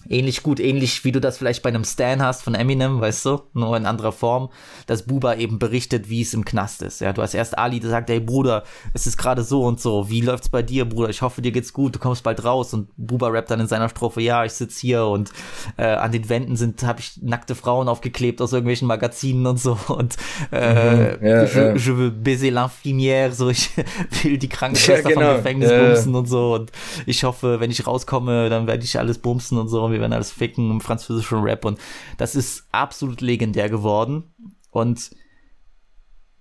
ähnlich 0.09 0.43
gut, 0.43 0.61
ähnlich 0.61 1.05
wie 1.05 1.13
du 1.13 1.21
das 1.21 1.39
vielleicht 1.39 1.63
bei 1.63 1.69
einem 1.69 1.85
Stan 1.85 2.23
hast 2.23 2.43
von 2.43 2.55
Eminem, 2.55 3.01
weißt 3.01 3.25
du, 3.25 3.43
nur 3.55 3.77
in 3.77 3.87
anderer 3.87 4.13
Form, 4.13 4.51
dass 4.87 5.03
Buba 5.03 5.35
eben 5.35 5.59
berichtet, 5.59 6.09
wie 6.09 6.23
es 6.23 6.35
im 6.35 6.45
Knast 6.45 6.83
ist. 6.83 7.01
Ja, 7.01 7.13
du 7.13 7.23
hast 7.23 7.35
erst 7.35 7.59
Ali, 7.59 7.81
der 7.81 7.91
sagt, 7.91 8.11
hey 8.11 8.21
Bruder, 8.21 8.65
es 8.95 9.07
ist 9.07 9.17
gerade 9.17 9.43
so 9.43 9.63
und 9.63 9.81
so, 9.81 10.09
wie 10.09 10.21
läuft's 10.21 10.49
bei 10.49 10.63
dir, 10.63 10.85
Bruder? 10.85 11.11
Ich 11.11 11.23
hoffe, 11.23 11.43
dir 11.43 11.53
geht's 11.53 11.73
gut, 11.73 11.95
du 11.95 11.99
kommst 11.99 12.23
bald 12.23 12.45
raus. 12.45 12.73
Und 12.75 12.89
Buba 12.97 13.29
rappt 13.29 13.51
dann 13.51 13.61
in 13.61 13.67
seiner 13.67 13.89
Strophe, 13.89 14.21
ja, 14.21 14.45
ich 14.45 14.53
sitz 14.53 14.79
hier 14.79 15.07
und 15.07 15.33
äh, 15.77 15.85
an 15.85 16.13
den 16.13 16.29
Wänden 16.29 16.57
sind, 16.57 16.83
habe 16.83 17.01
ich 17.01 17.21
nackte 17.23 17.55
Frauen 17.55 17.89
aufgeklebt 17.89 18.41
aus 18.41 18.53
irgendwelchen 18.53 18.89
Magazinen 18.89 19.47
und 19.47 19.61
so. 19.61 19.79
Und 19.97 20.17
äh, 20.53 21.17
mhm, 21.17 21.27
ja, 21.27 21.45
je, 21.45 21.61
ja. 21.61 21.75
je 21.75 21.97
veux 21.97 22.11
baiser 22.11 22.51
l'infirmière, 22.51 23.33
so 23.33 23.49
ich 23.49 23.71
will 24.23 24.37
die 24.37 24.49
Krankenschwester 24.49 25.11
ja, 25.11 25.15
genau. 25.15 25.27
vom 25.29 25.37
Gefängnis 25.37 25.71
bumsen 25.71 26.15
und 26.15 26.27
so. 26.27 26.55
Und 26.55 26.73
ich 27.07 27.25
hoffe, 27.25 27.61
wenn 27.61 27.71
ich 27.71 27.87
rauskomme, 27.87 28.51
dann 28.51 28.67
werde 28.67 28.85
ich 28.85 28.99
alles 28.99 29.19
bumsen 29.19 29.59
und 29.59 29.69
so. 29.69 29.85
Und 29.85 29.93
wir 29.97 30.03
werden 30.03 30.13
alles 30.13 30.31
ficken 30.31 30.71
im 30.71 30.81
französischen 30.81 31.41
Rap 31.41 31.65
und 31.65 31.79
das 32.19 32.35
ist 32.35 32.67
absolut 32.71 33.21
legendär 33.21 33.69
geworden. 33.69 34.25
Und 34.71 35.11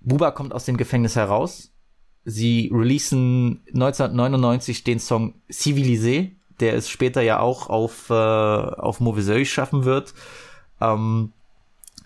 Buba 0.02 0.32
kommt 0.32 0.54
aus 0.54 0.66
dem 0.66 0.78
Gefängnis 0.78 1.16
heraus. 1.16 1.72
Sie 2.26 2.70
releasen 2.74 3.62
1999 3.68 4.84
den 4.84 5.00
Song 5.00 5.36
Civilisé, 5.50 6.32
der 6.60 6.76
es 6.76 6.90
später 6.90 7.22
ja 7.22 7.40
auch 7.40 7.70
auf, 7.70 8.10
äh, 8.10 8.14
auf 8.14 9.00
Mauvais 9.00 9.48
schaffen 9.48 9.86
wird. 9.86 10.14
Ähm, 10.82 11.32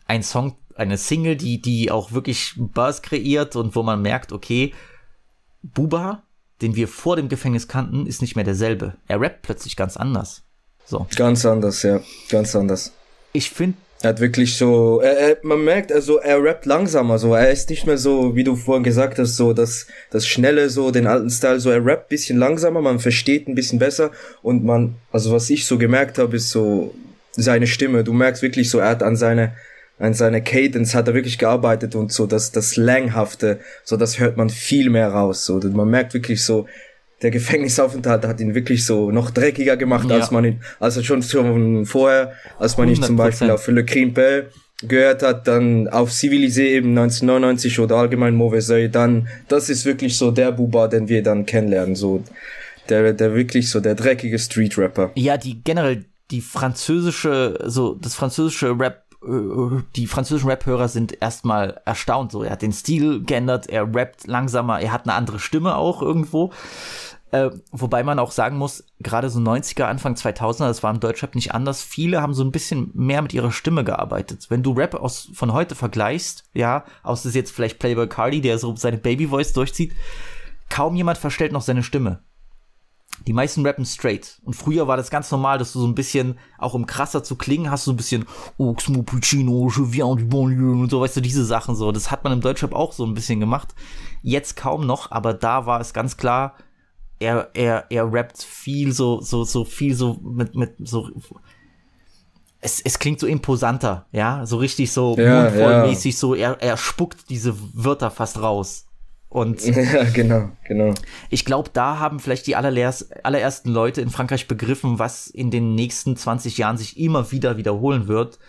ein 0.05 0.23
Song, 0.23 0.55
eine 0.75 0.97
Single, 0.97 1.35
die, 1.35 1.61
die 1.61 1.91
auch 1.91 2.11
wirklich 2.11 2.53
Buzz 2.57 3.01
kreiert 3.01 3.55
und 3.55 3.75
wo 3.75 3.83
man 3.83 4.01
merkt, 4.01 4.31
okay, 4.31 4.73
Buba, 5.61 6.23
den 6.61 6.75
wir 6.75 6.87
vor 6.87 7.15
dem 7.15 7.29
Gefängnis 7.29 7.67
kannten, 7.67 8.05
ist 8.05 8.21
nicht 8.21 8.35
mehr 8.35 8.45
derselbe. 8.45 8.95
Er 9.07 9.19
rappt 9.19 9.41
plötzlich 9.41 9.75
ganz 9.75 9.97
anders. 9.97 10.43
So. 10.89 11.05
Ganz 11.15 11.45
anders, 11.45 11.83
ja. 11.83 12.01
Ganz 12.29 12.55
anders. 12.55 12.91
Ich 13.31 13.51
finde, 13.51 13.77
er 14.01 14.09
hat 14.09 14.19
wirklich 14.21 14.57
so, 14.57 15.01
er, 15.01 15.17
er, 15.17 15.37
man 15.43 15.63
merkt, 15.63 15.91
also 15.91 16.17
er 16.17 16.43
rappt 16.43 16.65
langsamer, 16.65 17.19
so, 17.19 17.35
er 17.35 17.51
ist 17.51 17.69
nicht 17.69 17.85
mehr 17.85 17.99
so, 17.99 18.35
wie 18.35 18.43
du 18.43 18.55
vorhin 18.55 18.83
gesagt 18.83 19.19
hast, 19.19 19.35
so 19.35 19.53
das, 19.53 19.85
das 20.09 20.25
Schnelle, 20.25 20.69
so 20.71 20.89
den 20.89 21.05
alten 21.05 21.29
Style, 21.29 21.59
so 21.59 21.69
er 21.69 21.85
rappt 21.85 22.09
bisschen 22.09 22.39
langsamer, 22.39 22.81
man 22.81 22.99
versteht 22.99 23.47
ein 23.47 23.53
bisschen 23.53 23.77
besser 23.77 24.09
und 24.41 24.63
man, 24.65 24.95
also 25.11 25.31
was 25.31 25.51
ich 25.51 25.67
so 25.67 25.77
gemerkt 25.77 26.17
habe, 26.17 26.37
ist 26.37 26.49
so 26.49 26.95
seine 27.33 27.67
Stimme, 27.67 28.03
du 28.03 28.13
merkst 28.13 28.41
wirklich 28.41 28.71
so, 28.71 28.79
er 28.79 28.89
hat 28.89 29.03
an 29.03 29.15
seine, 29.15 29.53
an 29.99 30.15
seiner 30.15 30.41
Cadence 30.41 30.95
hat 30.95 31.07
er 31.07 31.13
wirklich 31.13 31.37
gearbeitet 31.37 31.93
und 31.93 32.11
so 32.11 32.25
das, 32.25 32.51
das 32.51 32.77
Langhafte, 32.77 33.59
so 33.83 33.95
das 33.95 34.17
hört 34.17 34.37
man 34.37 34.49
viel 34.49 34.89
mehr 34.89 35.09
raus, 35.09 35.45
so, 35.45 35.59
man 35.59 35.89
merkt 35.89 36.15
wirklich 36.15 36.43
so, 36.43 36.67
der 37.21 37.31
Gefängnisaufenthalt 37.31 38.25
hat 38.25 38.39
ihn 38.39 38.55
wirklich 38.55 38.85
so 38.85 39.11
noch 39.11 39.31
dreckiger 39.31 39.77
gemacht, 39.77 40.09
ja. 40.09 40.15
als 40.15 40.31
man 40.31 40.45
ihn, 40.45 40.61
also 40.79 41.03
schon 41.03 41.21
vorher, 41.85 42.33
als 42.57 42.77
man 42.77 42.89
ihn 42.89 43.01
zum 43.01 43.15
Beispiel 43.15 43.51
auf 43.51 43.67
Le 43.67 43.83
Crime 43.85 44.47
gehört 44.81 45.23
hat, 45.23 45.47
dann 45.47 45.89
auf 45.89 46.09
Civilisé 46.11 46.61
eben 46.61 46.89
1999 46.97 47.79
oder 47.79 47.97
allgemein 47.97 48.35
Mauvais 48.35 48.67
dann, 48.91 49.27
das 49.47 49.69
ist 49.69 49.85
wirklich 49.85 50.17
so 50.17 50.31
der 50.31 50.53
Buba, 50.53 50.87
den 50.87 51.09
wir 51.09 51.21
dann 51.21 51.45
kennenlernen, 51.45 51.95
so, 51.95 52.23
der, 52.87 53.13
der 53.13 53.35
wirklich 53.35 53.69
so 53.69 53.81
der 53.81 53.95
dreckige 53.95 54.39
Street 54.39 54.77
Rapper. 54.77 55.11
Ja, 55.15 55.37
die 55.37 55.61
generell, 55.63 56.05
die 56.31 56.41
französische, 56.41 57.59
so, 57.65 57.95
das 57.95 58.15
französische 58.15 58.79
Rap 58.79 59.03
äh, 59.21 59.81
die 59.95 60.07
französischen 60.07 60.49
Rap-Hörer 60.49 60.87
sind 60.87 61.21
erstmal 61.21 61.81
erstaunt. 61.85 62.31
So, 62.31 62.43
er 62.43 62.51
hat 62.51 62.61
den 62.61 62.71
Stil 62.71 63.23
geändert, 63.23 63.67
er 63.67 63.93
rappt 63.93 64.27
langsamer, 64.27 64.79
er 64.79 64.93
hat 64.93 65.03
eine 65.03 65.13
andere 65.13 65.39
Stimme 65.39 65.75
auch 65.75 66.01
irgendwo. 66.01 66.51
Äh, 67.31 67.51
wobei 67.71 68.03
man 68.03 68.17
auch 68.17 68.31
sagen 68.31 68.57
muss, 68.57 68.83
gerade 68.99 69.29
so 69.29 69.39
90er, 69.39 69.83
Anfang 69.83 70.15
2000er, 70.15 70.67
das 70.67 70.81
war 70.81 70.91
im 70.91 70.99
Deutschrap 70.99 71.35
nicht 71.35 71.53
anders. 71.53 71.83
Viele 71.83 72.21
haben 72.21 72.33
so 72.33 72.43
ein 72.43 72.51
bisschen 72.51 72.89
mehr 72.95 73.21
mit 73.21 73.33
ihrer 73.33 73.51
Stimme 73.51 73.83
gearbeitet. 73.83 74.47
Wenn 74.49 74.63
du 74.63 74.71
Rap 74.71 74.95
aus, 74.95 75.29
von 75.33 75.53
heute 75.53 75.75
vergleichst, 75.75 76.45
ja, 76.53 76.85
aus 77.03 77.25
ist 77.25 77.35
jetzt 77.35 77.51
vielleicht 77.51 77.77
Playboy 77.77 78.07
Cardi, 78.07 78.41
der 78.41 78.57
so 78.57 78.75
seine 78.75 78.97
Baby 78.97 79.27
Voice 79.27 79.53
durchzieht, 79.53 79.93
kaum 80.69 80.95
jemand 80.95 81.19
verstellt 81.19 81.51
noch 81.51 81.61
seine 81.61 81.83
Stimme. 81.83 82.23
Die 83.27 83.33
meisten 83.33 83.65
rappen 83.65 83.85
straight. 83.85 84.39
Und 84.43 84.55
früher 84.55 84.87
war 84.87 84.97
das 84.97 85.11
ganz 85.11 85.29
normal, 85.29 85.57
dass 85.57 85.73
du 85.73 85.79
so 85.79 85.87
ein 85.87 85.95
bisschen, 85.95 86.39
auch 86.57 86.73
um 86.73 86.85
krasser 86.85 87.23
zu 87.23 87.35
klingen, 87.35 87.69
hast 87.69 87.85
du 87.85 87.91
so 87.91 87.93
ein 87.93 87.97
bisschen 87.97 88.25
Oxmo 88.57 89.03
Puccino, 89.03 89.69
je 89.69 89.85
viens 89.85 90.17
du 90.17 90.27
banlieue 90.27 90.71
und 90.71 90.89
so, 90.89 91.01
weißt 91.01 91.17
du, 91.17 91.21
diese 91.21 91.45
Sachen 91.45 91.75
so. 91.75 91.91
Das 91.91 92.11
hat 92.11 92.23
man 92.23 92.33
im 92.33 92.41
Deutschrap 92.41 92.73
auch 92.73 92.93
so 92.93 93.05
ein 93.05 93.13
bisschen 93.13 93.39
gemacht. 93.39 93.75
Jetzt 94.21 94.55
kaum 94.55 94.87
noch, 94.87 95.11
aber 95.11 95.33
da 95.33 95.65
war 95.65 95.81
es 95.81 95.93
ganz 95.93 96.17
klar, 96.17 96.55
er, 97.19 97.49
er, 97.53 97.85
er 97.89 98.11
rappt 98.11 98.41
viel 98.43 98.91
so, 98.93 99.21
so, 99.21 99.43
so 99.43 99.65
viel 99.65 99.93
so 99.93 100.19
mit, 100.21 100.55
mit 100.55 100.75
so, 100.79 101.09
es, 102.61 102.81
es 102.81 102.99
klingt 102.99 103.19
so 103.19 103.27
imposanter, 103.27 104.05
ja, 104.11 104.45
so 104.45 104.57
richtig 104.57 104.91
so 104.91 105.17
ja, 105.17 105.43
mundvollmäßig, 105.43 106.13
ja. 106.13 106.19
so, 106.19 106.35
er, 106.35 106.61
er 106.61 106.77
spuckt 106.77 107.29
diese 107.29 107.55
Wörter 107.73 108.11
fast 108.11 108.41
raus. 108.41 108.85
Und 109.29 109.63
ja, 109.65 110.03
genau, 110.05 110.49
genau. 110.63 110.93
Ich 111.29 111.45
glaube, 111.45 111.69
da 111.71 111.99
haben 111.99 112.19
vielleicht 112.19 112.47
die 112.47 112.55
allerersten 112.55 113.69
Leute 113.69 114.01
in 114.01 114.09
Frankreich 114.09 114.47
begriffen, 114.47 114.97
was 114.97 115.27
in 115.27 115.51
den 115.51 115.75
nächsten 115.75 116.17
20 116.17 116.57
Jahren 116.57 116.77
sich 116.77 116.99
immer 116.99 117.31
wieder 117.31 117.57
wiederholen 117.57 118.07
wird. 118.07 118.39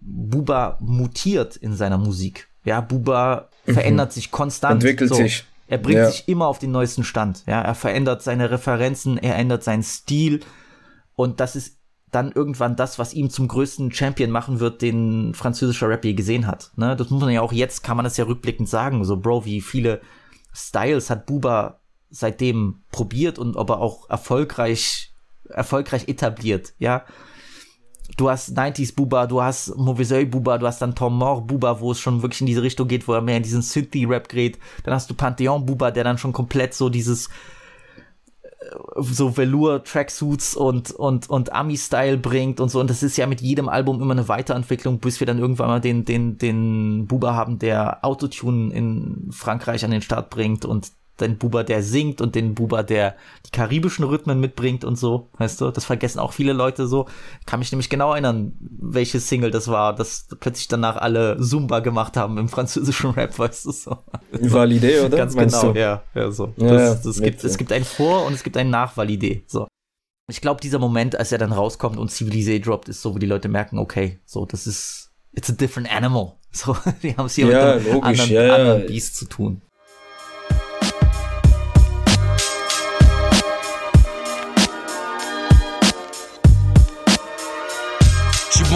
Buba 0.00 0.78
mutiert 0.80 1.56
in 1.56 1.74
seiner 1.74 1.98
Musik. 1.98 2.48
Ja, 2.64 2.80
Buba 2.80 3.50
mhm. 3.66 3.74
verändert 3.74 4.12
sich 4.12 4.30
konstant. 4.30 4.82
Entwickelt 4.82 5.10
so. 5.10 5.16
sich. 5.16 5.44
Er 5.66 5.78
bringt 5.78 5.98
ja. 5.98 6.10
sich 6.10 6.28
immer 6.28 6.46
auf 6.46 6.58
den 6.58 6.70
neuesten 6.70 7.04
Stand. 7.04 7.44
Ja, 7.46 7.60
er 7.60 7.74
verändert 7.74 8.22
seine 8.22 8.50
Referenzen, 8.50 9.18
er 9.18 9.36
ändert 9.36 9.64
seinen 9.64 9.82
Stil 9.82 10.40
und 11.14 11.40
das 11.40 11.56
ist 11.56 11.78
dann 12.12 12.32
irgendwann 12.32 12.76
das, 12.76 12.98
was 12.98 13.14
ihm 13.14 13.30
zum 13.30 13.48
größten 13.48 13.92
Champion 13.92 14.30
machen 14.30 14.60
wird, 14.60 14.80
den 14.80 15.34
französischer 15.34 15.88
Rap 15.88 16.04
je 16.04 16.14
gesehen 16.14 16.46
hat. 16.46 16.70
Ne? 16.76 16.94
Das 16.96 17.10
muss 17.10 17.20
man 17.20 17.32
ja 17.32 17.42
auch 17.42 17.52
jetzt, 17.52 17.82
kann 17.82 17.96
man 17.96 18.04
das 18.04 18.16
ja 18.16 18.24
rückblickend 18.24 18.68
sagen. 18.68 19.04
So, 19.04 19.16
Bro, 19.16 19.44
wie 19.44 19.60
viele 19.60 20.00
Styles 20.54 21.10
hat 21.10 21.26
Buba 21.26 21.80
seitdem 22.08 22.82
probiert 22.92 23.38
und 23.38 23.56
ob 23.56 23.70
er 23.70 23.80
auch 23.80 24.08
erfolgreich, 24.08 25.12
erfolgreich 25.48 26.08
etabliert, 26.08 26.74
ja 26.78 27.04
du 28.16 28.30
hast 28.30 28.56
90s 28.56 28.94
Buba, 28.94 29.26
du 29.26 29.42
hast 29.42 29.76
Mauvais 29.76 30.30
Buba, 30.30 30.58
du 30.58 30.66
hast 30.66 30.80
dann 30.80 30.94
Tom 30.94 31.18
Moore 31.18 31.42
Buba, 31.42 31.80
wo 31.80 31.92
es 31.92 32.00
schon 32.00 32.22
wirklich 32.22 32.40
in 32.40 32.46
diese 32.46 32.62
Richtung 32.62 32.88
geht, 32.88 33.06
wo 33.08 33.12
er 33.12 33.20
mehr 33.20 33.36
in 33.36 33.42
diesen 33.42 33.62
Synthie-Rap 33.62 34.28
geht. 34.28 34.58
Dann 34.84 34.94
hast 34.94 35.10
du 35.10 35.14
Pantheon 35.14 35.66
Buba, 35.66 35.90
der 35.90 36.04
dann 36.04 36.18
schon 36.18 36.32
komplett 36.32 36.74
so 36.74 36.88
dieses 36.88 37.26
äh, 37.26 37.30
so 39.00 39.36
Velour-Tracksuits 39.36 40.54
und, 40.56 40.92
und, 40.92 41.28
und 41.28 41.52
Ami-Style 41.52 42.18
bringt 42.18 42.60
und 42.60 42.70
so. 42.70 42.80
Und 42.80 42.90
das 42.90 43.02
ist 43.02 43.16
ja 43.16 43.26
mit 43.26 43.40
jedem 43.40 43.68
Album 43.68 44.00
immer 44.00 44.12
eine 44.12 44.28
Weiterentwicklung, 44.28 44.98
bis 44.98 45.20
wir 45.20 45.26
dann 45.26 45.38
irgendwann 45.38 45.68
mal 45.68 45.80
den, 45.80 46.04
den, 46.04 46.38
den 46.38 47.06
Buba 47.06 47.34
haben, 47.34 47.58
der 47.58 48.04
Autotune 48.04 48.72
in 48.72 49.28
Frankreich 49.32 49.84
an 49.84 49.90
den 49.90 50.02
Start 50.02 50.30
bringt 50.30 50.64
und 50.64 50.92
den 51.20 51.38
Buba, 51.38 51.62
der 51.62 51.82
singt 51.82 52.20
und 52.20 52.34
den 52.34 52.54
Buba, 52.54 52.82
der 52.82 53.16
die 53.46 53.50
karibischen 53.50 54.04
Rhythmen 54.04 54.40
mitbringt 54.40 54.84
und 54.84 54.96
so, 54.96 55.28
weißt 55.38 55.60
du? 55.60 55.70
Das 55.70 55.84
vergessen 55.84 56.18
auch 56.18 56.32
viele 56.32 56.52
Leute 56.52 56.86
so. 56.86 57.06
kann 57.46 57.58
mich 57.58 57.72
nämlich 57.72 57.88
genau 57.88 58.12
erinnern, 58.12 58.52
welche 58.60 59.20
Single 59.20 59.50
das 59.50 59.68
war, 59.68 59.94
dass 59.94 60.26
plötzlich 60.40 60.68
danach 60.68 60.96
alle 60.96 61.38
Zumba 61.40 61.80
gemacht 61.80 62.16
haben 62.16 62.38
im 62.38 62.48
französischen 62.48 63.10
Rap, 63.10 63.38
weißt 63.38 63.66
du 63.66 63.72
so. 63.72 63.98
Validé, 64.32 65.00
oder? 65.06 65.16
Ganz 65.16 65.34
Meinst 65.34 65.60
genau, 65.60 65.72
du? 65.72 65.78
ja, 65.78 66.02
ja, 66.14 66.30
so. 66.30 66.52
Ja, 66.56 66.68
das, 66.68 67.02
das 67.02 67.20
gibt, 67.20 67.42
es 67.44 67.56
gibt 67.56 67.72
ein 67.72 67.84
Vor- 67.84 68.26
und 68.26 68.34
es 68.34 68.42
gibt 68.42 68.56
ein 68.56 68.70
Nach-Validé, 68.70 69.42
so. 69.46 69.66
Ich 70.28 70.40
glaube, 70.40 70.60
dieser 70.60 70.80
Moment, 70.80 71.16
als 71.16 71.30
er 71.30 71.38
dann 71.38 71.52
rauskommt 71.52 71.98
und 71.98 72.10
Civilizé 72.10 72.60
droppt, 72.60 72.88
ist 72.88 73.00
so, 73.00 73.14
wo 73.14 73.18
die 73.18 73.26
Leute 73.26 73.48
merken, 73.48 73.78
okay, 73.78 74.18
so, 74.24 74.44
das 74.44 74.66
ist, 74.66 75.12
it's 75.32 75.48
a 75.48 75.52
different 75.52 75.90
animal. 75.90 76.34
So, 76.56 76.74
die 77.02 77.14
haben 77.14 77.26
es 77.26 77.34
hier 77.34 77.48
ja, 77.48 77.74
mit 77.74 77.84
einem 77.84 77.92
logisch, 77.92 78.20
anderen, 78.20 78.30
ja, 78.30 78.54
anderen 78.54 78.86
Biest 78.86 79.16
zu 79.16 79.26
tun. 79.26 79.60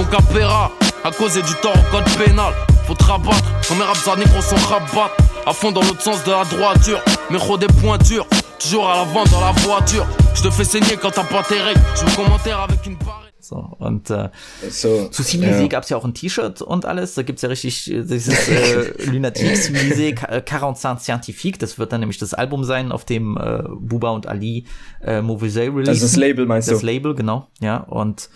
Bon 0.00 0.10
capéra, 0.10 0.70
à 1.04 1.10
cause 1.10 1.34
du 1.34 1.54
tort 1.62 1.74
au 1.74 1.90
code 1.90 2.24
pénal. 2.24 2.52
Faut 2.86 2.94
te 2.94 3.04
rabattre, 3.04 3.44
quand 3.68 3.74
mes 3.74 3.84
raps 3.84 4.08
à 4.08 4.16
négro 4.16 4.40
sont 4.40 4.56
rabattent. 4.56 5.16
À 5.46 5.52
fond 5.52 5.72
dans 5.72 5.82
l'autre 5.82 6.00
sens 6.00 6.22
de 6.24 6.30
la 6.30 6.44
droiture, 6.44 7.00
méro 7.30 7.56
des 7.58 7.66
pointures. 7.66 8.26
Toujours 8.58 8.88
à 8.88 8.96
l'avant 8.96 9.24
dans 9.24 9.40
la 9.40 9.52
voiture. 9.52 10.06
Je 10.34 10.42
te 10.42 10.50
fais 10.50 10.64
saigner 10.64 10.96
quand 11.00 11.10
t'as 11.10 11.24
pas 11.24 11.42
tes 11.42 11.60
règles. 11.60 11.80
Je 11.96 12.04
me 12.04 12.16
commentaire 12.16 12.60
avec 12.60 12.84
une 12.86 12.96
barre. 12.96 13.20
So, 13.42 13.56
und 13.78 14.10
äh, 14.10 14.28
so, 14.68 15.08
zu 15.08 15.22
Civilisé 15.22 15.62
ja. 15.62 15.68
gab 15.68 15.84
es 15.84 15.88
ja 15.88 15.96
auch 15.96 16.04
ein 16.04 16.12
T-Shirt 16.12 16.60
und 16.60 16.84
alles. 16.84 17.14
Da 17.14 17.22
gibt's 17.22 17.40
ja 17.40 17.48
richtig 17.48 17.90
äh, 17.90 18.04
dieses 18.04 18.48
äh, 18.48 18.92
Lunatic 19.06 19.56
Civilisé 19.56 20.14
45 20.14 20.84
äh, 20.84 21.02
Scientifique. 21.02 21.58
Das 21.58 21.78
wird 21.78 21.90
dann 21.90 22.00
nämlich 22.00 22.18
das 22.18 22.34
Album 22.34 22.64
sein, 22.64 22.92
auf 22.92 23.06
dem 23.06 23.38
äh, 23.38 23.62
Buba 23.80 24.10
und 24.10 24.26
Ali 24.26 24.66
äh, 25.02 25.22
Mauvais 25.22 25.56
release. 25.56 25.84
Das 25.84 25.96
ist 25.96 26.02
das 26.02 26.16
Label, 26.16 26.44
meinst 26.44 26.68
das 26.68 26.72
du? 26.72 26.76
Das 26.76 26.82
Label, 26.82 27.14
genau. 27.14 27.48
Ja, 27.60 27.78
und 27.78 28.28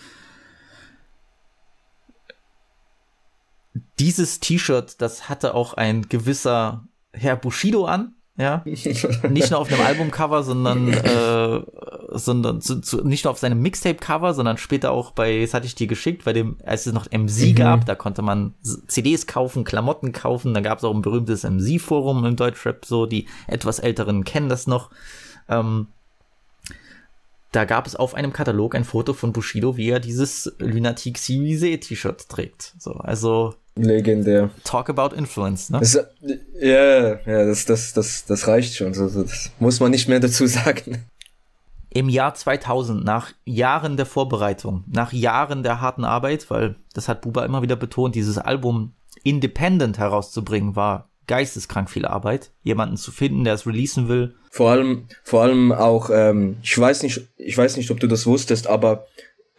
dieses 3.99 4.39
T-Shirt, 4.39 5.01
das 5.01 5.29
hatte 5.29 5.53
auch 5.53 5.73
ein 5.73 6.07
gewisser 6.09 6.87
Herr 7.13 7.35
Bushido 7.35 7.85
an. 7.85 8.15
Ja, 8.37 8.63
nicht 8.65 9.49
nur 9.49 9.59
auf 9.61 9.71
einem 9.71 9.79
Albumcover, 9.81 10.43
sondern, 10.43 10.91
äh, 10.91 11.61
sondern 12.11 12.59
zu, 12.59 12.81
zu, 12.81 13.07
nicht 13.07 13.23
nur 13.23 13.31
auf 13.31 13.39
seinem 13.39 13.61
Mixtape-Cover, 13.61 14.33
sondern 14.33 14.57
später 14.57 14.91
auch 14.91 15.11
bei, 15.11 15.39
das 15.39 15.53
hatte 15.53 15.67
ich 15.67 15.75
dir 15.75 15.87
geschickt, 15.87 16.25
bei 16.25 16.33
dem, 16.33 16.57
als 16.65 16.85
es 16.85 16.91
noch 16.91 17.05
MC 17.05 17.51
mhm. 17.51 17.55
gab, 17.55 17.85
da 17.85 17.95
konnte 17.95 18.21
man 18.21 18.53
CDs 18.87 19.25
kaufen, 19.25 19.63
Klamotten 19.63 20.11
kaufen, 20.11 20.53
da 20.53 20.59
gab 20.59 20.79
es 20.79 20.83
auch 20.83 20.93
ein 20.93 21.01
berühmtes 21.01 21.43
MC-Forum 21.43 22.25
im 22.25 22.35
Deutschrap, 22.35 22.83
so 22.83 23.05
die 23.05 23.25
etwas 23.47 23.79
älteren 23.79 24.25
kennen 24.25 24.49
das 24.49 24.67
noch. 24.67 24.89
Ähm, 25.47 25.87
da 27.53 27.63
gab 27.63 27.87
es 27.87 27.95
auf 27.95 28.15
einem 28.15 28.33
Katalog 28.33 28.75
ein 28.75 28.83
Foto 28.83 29.13
von 29.13 29.31
Bushido, 29.31 29.77
wie 29.77 29.89
er 29.89 30.01
dieses 30.01 30.53
Lunatic 30.59 31.15
Civisé 31.15 31.79
T-Shirt 31.79 32.27
trägt. 32.27 32.75
So, 32.79 32.95
also 32.95 33.55
Legendär. 33.77 34.51
Talk 34.63 34.89
about 34.89 35.15
Influence, 35.15 35.69
ne? 35.69 35.81
Ja, 36.59 37.19
ja, 37.25 37.45
das, 37.45 37.65
das, 37.65 37.93
das, 37.93 38.25
das 38.25 38.47
reicht 38.47 38.75
schon. 38.75 38.93
Das 38.93 39.51
muss 39.59 39.79
man 39.79 39.91
nicht 39.91 40.07
mehr 40.07 40.19
dazu 40.19 40.45
sagen. 40.47 41.05
Im 41.89 42.09
Jahr 42.09 42.33
2000, 42.33 43.03
nach 43.03 43.31
Jahren 43.45 43.97
der 43.97 44.05
Vorbereitung, 44.05 44.83
nach 44.87 45.13
Jahren 45.13 45.63
der 45.63 45.81
harten 45.81 46.03
Arbeit, 46.03 46.49
weil 46.49 46.75
das 46.93 47.07
hat 47.07 47.21
Buba 47.21 47.45
immer 47.45 47.61
wieder 47.61 47.75
betont, 47.75 48.15
dieses 48.15 48.37
Album 48.37 48.93
independent 49.23 49.97
herauszubringen, 49.97 50.75
war 50.75 51.09
geisteskrank 51.27 51.89
viel 51.89 52.05
Arbeit, 52.05 52.51
jemanden 52.63 52.97
zu 52.97 53.11
finden, 53.11 53.43
der 53.43 53.55
es 53.55 53.65
releasen 53.65 54.07
will. 54.07 54.35
Vor 54.51 54.71
allem, 54.71 55.07
vor 55.23 55.41
allem 55.43 55.71
auch, 55.71 56.09
ähm, 56.11 56.57
ich 56.61 56.77
weiß 56.77 57.03
nicht, 57.03 57.27
ich 57.37 57.57
weiß 57.57 57.77
nicht, 57.77 57.91
ob 57.91 57.99
du 57.99 58.07
das 58.07 58.25
wusstest, 58.25 58.67
aber 58.67 59.07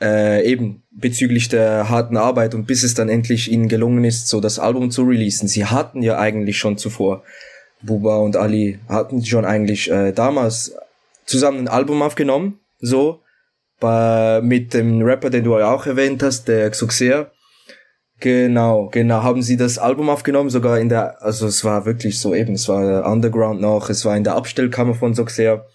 äh, 0.00 0.44
eben 0.44 0.82
bezüglich 0.90 1.48
der 1.48 1.88
harten 1.88 2.16
Arbeit 2.16 2.54
und 2.54 2.66
bis 2.66 2.82
es 2.82 2.94
dann 2.94 3.08
endlich 3.08 3.50
ihnen 3.50 3.68
gelungen 3.68 4.04
ist, 4.04 4.28
so 4.28 4.40
das 4.40 4.58
Album 4.58 4.90
zu 4.90 5.02
releasen. 5.04 5.48
Sie 5.48 5.64
hatten 5.64 6.02
ja 6.02 6.18
eigentlich 6.18 6.58
schon 6.58 6.78
zuvor, 6.78 7.22
Buba 7.82 8.16
und 8.16 8.36
Ali 8.36 8.78
hatten 8.88 9.24
schon 9.24 9.44
eigentlich 9.44 9.90
äh, 9.90 10.12
damals 10.12 10.74
zusammen 11.24 11.60
ein 11.60 11.68
Album 11.68 12.02
aufgenommen, 12.02 12.58
so 12.80 13.20
bei, 13.80 14.40
mit 14.42 14.74
dem 14.74 15.02
Rapper, 15.02 15.30
den 15.30 15.44
du 15.44 15.58
ja 15.58 15.70
auch 15.70 15.86
erwähnt 15.86 16.22
hast, 16.22 16.48
der 16.48 16.70
Xuxer. 16.70 17.30
Genau, 18.18 18.88
genau, 18.90 19.22
haben 19.22 19.42
sie 19.42 19.58
das 19.58 19.76
Album 19.76 20.08
aufgenommen, 20.08 20.48
sogar 20.48 20.78
in 20.78 20.88
der, 20.88 21.22
also 21.22 21.46
es 21.46 21.64
war 21.64 21.84
wirklich 21.84 22.18
so 22.18 22.34
eben, 22.34 22.54
es 22.54 22.66
war 22.66 23.06
Underground 23.10 23.60
noch, 23.60 23.90
es 23.90 24.06
war 24.06 24.16
in 24.16 24.24
der 24.24 24.36
Abstellkammer 24.36 24.94
von 24.94 25.12
Xuxer 25.12 25.66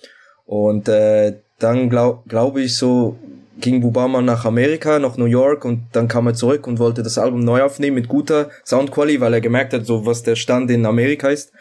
und 0.45 0.87
äh, 0.89 1.35
dann 1.59 1.91
glaube 1.91 2.23
glaub 2.27 2.57
ich 2.57 2.75
so 2.75 3.15
ging 3.61 3.81
Bubama 3.81 4.21
nach 4.21 4.45
Amerika, 4.45 4.99
nach 4.99 5.17
New 5.17 5.25
York 5.25 5.65
und 5.65 5.83
dann 5.91 6.07
kam 6.07 6.27
er 6.27 6.33
zurück 6.33 6.67
und 6.67 6.79
wollte 6.79 7.03
das 7.03 7.17
Album 7.17 7.41
neu 7.41 7.63
aufnehmen 7.63 7.95
mit 7.95 8.07
guter 8.07 8.49
Soundqualität, 8.65 9.21
weil 9.21 9.33
er 9.33 9.41
gemerkt 9.41 9.73
hat, 9.73 9.85
so 9.85 10.05
was 10.05 10.23
der 10.23 10.35
Stand 10.35 10.69
in 10.71 10.85
Amerika 10.85 11.29
ist. 11.29 11.51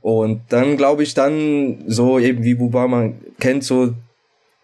Und 0.00 0.42
dann 0.48 0.76
glaube 0.76 1.02
ich 1.02 1.14
dann 1.14 1.84
so 1.86 2.18
eben 2.18 2.42
wie 2.42 2.54
Bubama 2.54 3.12
kennt 3.38 3.64
so 3.64 3.94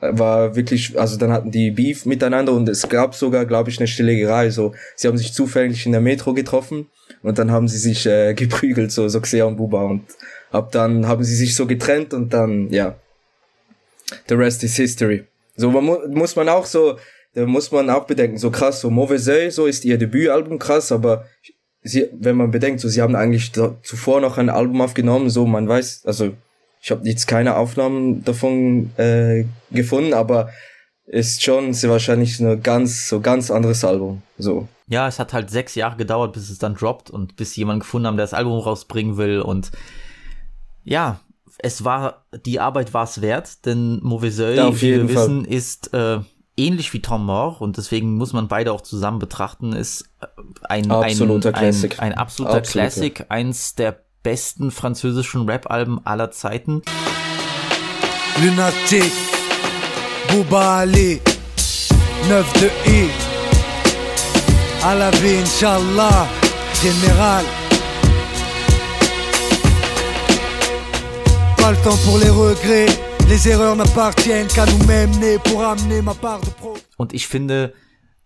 war 0.01 0.55
wirklich, 0.55 0.99
also 0.99 1.17
dann 1.17 1.33
hatten 1.33 1.51
die 1.51 1.71
Beef 1.71 2.07
miteinander 2.07 2.53
und 2.53 2.69
es 2.69 2.89
gab 2.89 3.15
sogar, 3.15 3.47
glaube 3.47 3.71
ich, 3.71 3.79
eine 3.79 3.89
Schlägerei. 3.89 4.51
So, 4.51 4.75
sie 4.95 5.09
haben 5.09 5.19
sich 5.19 5.33
zufällig 5.33 5.87
in 5.87 5.93
der 5.93 6.01
Metro 6.01 6.35
getroffen 6.35 6.87
und 7.23 7.39
dann 7.39 7.51
haben 7.51 7.69
sie 7.69 7.79
sich 7.79 8.07
äh, 8.07 8.35
geprügelt, 8.37 8.93
so 8.93 9.09
Soxea 9.09 9.45
und 9.45 9.57
Buba 9.57 9.83
und 9.83 10.05
ab 10.51 10.71
dann 10.73 11.07
haben 11.07 11.25
sie 11.25 11.35
sich 11.35 11.55
so 11.57 11.67
getrennt 11.67 12.15
und 12.15 12.33
dann, 12.33 12.71
ja, 12.71 12.97
the 14.29 14.35
rest 14.35 14.63
is 14.63 14.77
history. 14.77 15.25
So 15.59 15.71
man 15.71 15.85
mu 15.85 15.97
muss 16.09 16.37
man 16.37 16.49
auch 16.49 16.65
so, 16.65 16.99
da 17.35 17.45
muss 17.45 17.71
man 17.73 17.91
auch 17.91 18.07
bedenken, 18.07 18.39
so 18.39 18.51
krass, 18.51 18.81
so 18.81 18.91
Mauvais 18.91 19.55
so 19.55 19.67
ist 19.67 19.85
ihr 19.85 19.99
Debütalbum 19.99 20.59
krass, 20.59 20.93
aber 20.93 21.25
sie, 21.83 22.09
wenn 22.13 22.37
man 22.37 22.51
bedenkt, 22.51 22.81
so 22.81 22.89
sie 22.89 23.03
haben 23.03 23.17
eigentlich 23.17 23.53
zuvor 23.83 24.21
noch 24.21 24.39
ein 24.39 24.49
Album 24.49 24.81
aufgenommen, 24.81 25.29
so 25.29 25.47
man 25.47 25.69
weiß, 25.69 26.05
also 26.07 26.33
ich 26.81 26.91
habe 26.93 27.07
jetzt 27.09 27.27
keine 27.27 27.57
Aufnahmen 27.57 28.25
davon 28.25 28.91
äh, 28.97 29.45
gefunden, 29.73 30.15
aber 30.15 30.51
ist 31.07 31.43
schon 31.43 31.75
sehr 31.75 31.91
wahrscheinlich 31.91 32.39
ein 32.39 32.63
ganz 32.63 33.09
so 33.09 33.21
ganz 33.21 33.51
anderes 33.51 33.85
Album. 33.85 34.23
So. 34.37 34.69
Ja, 34.87 35.09
es 35.09 35.19
hat 35.19 35.33
halt 35.33 35.51
sechs 35.51 35.75
Jahre 35.75 35.97
gedauert, 35.97 36.35
bis 36.35 36.51
es 36.51 36.59
dann 36.59 36.75
droppt 36.75 37.11
und 37.11 37.35
bis 37.37 37.57
jemand 37.57 37.81
gefunden 37.81 38.07
haben, 38.07 38.17
der 38.17 38.25
das 38.25 38.35
Album 38.35 38.59
rausbringen 38.61 39.17
will 39.17 39.41
und 39.41 39.73
ja, 40.85 41.21
es 41.59 41.85
war 41.85 42.25
die 42.47 42.61
Arbeit 42.61 42.95
war 42.95 43.05
es 43.05 43.21
wert, 43.21 43.67
denn 43.67 44.01
Mauvais 44.03 44.39
ja, 44.39 44.75
wie 44.75 44.81
wir 44.81 44.99
Fall. 45.01 45.09
wissen, 45.09 45.45
ist 45.45 45.93
äh, 45.93 46.21
ähnlich 46.57 46.93
wie 46.93 47.01
Tom 47.01 47.27
Moore 47.27 47.57
und 47.61 47.77
deswegen 47.77 48.15
muss 48.15 48.33
man 48.33 48.49
beide 48.49 48.73
auch 48.73 48.81
zusammen 48.81 49.19
betrachten, 49.19 49.73
ist 49.73 50.11
äh, 50.21 50.27
ein 50.69 50.91
absoluter 50.91 51.49
ein, 51.51 51.55
Classic, 51.55 52.01
ein, 52.01 52.13
ein 52.13 52.19
absoluter 52.19 52.57
Absolut, 52.59 52.73
Classic, 52.73 53.27
eins 53.29 53.75
der 53.75 54.01
besten 54.23 54.71
französischen 54.71 55.49
Rap-Alben 55.49 56.05
aller 56.05 56.31
Zeiten. 56.31 56.83
Lunatic, 58.43 59.13
Bouba 60.29 60.81
Ali, 60.81 61.21
9 62.29 62.53
de 62.61 62.71
I, 62.87 63.09
à 64.83 64.95
la 64.95 65.11
vie, 65.11 65.43
Pas 71.69 71.75
le 71.75 71.85
temps 71.85 71.99
pour 72.07 72.17
les 72.17 72.31
regrets, 72.31 72.87
les 73.29 73.47
erreurs 73.47 73.77
n'appartiennent 73.77 74.47
qu'à 74.47 74.65
nous-mêmes, 74.65 75.11
nés 75.19 75.37
pour 75.37 75.63
amener 75.63 76.01
ma 76.01 76.15
part 76.15 76.41
de 76.41 76.49
pro. 76.49 76.79
Und 76.97 77.13
ich 77.13 77.27
finde, 77.27 77.75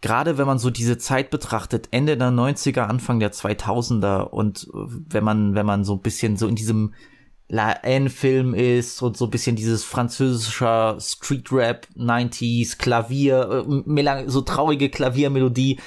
gerade 0.01 0.39
wenn 0.39 0.47
man 0.47 0.61
so 0.61 0.71
diese 0.71 0.97
Zeit 0.97 1.31
betrachtet, 1.31 1.89
Ende 1.91 2.17
der 2.17 2.31
90er, 2.31 2.83
Anfang 2.83 3.19
der 3.19 3.33
2000er 3.33 4.29
und 4.29 4.69
äh, 4.73 4.77
wenn 5.09 5.25
man, 5.25 5.57
wenn 5.57 5.67
man 5.67 5.83
so 5.83 5.95
ein 5.95 6.03
bisschen 6.03 6.37
so 6.37 6.47
in 6.47 6.55
diesem 6.55 6.95
La 7.49 7.73
N-Film 7.73 8.55
ist 8.55 9.03
und 9.03 9.17
so 9.17 9.25
ein 9.25 9.33
bisschen 9.33 9.57
dieses 9.57 9.83
französischer 9.83 10.99
Street 11.01 11.51
Rap 11.51 11.89
90s 11.97 12.79
Klavier, 12.79 13.67
äh, 13.67 14.25
so 14.29 14.43
traurige 14.43 14.89
Klaviermelodie. 14.89 15.81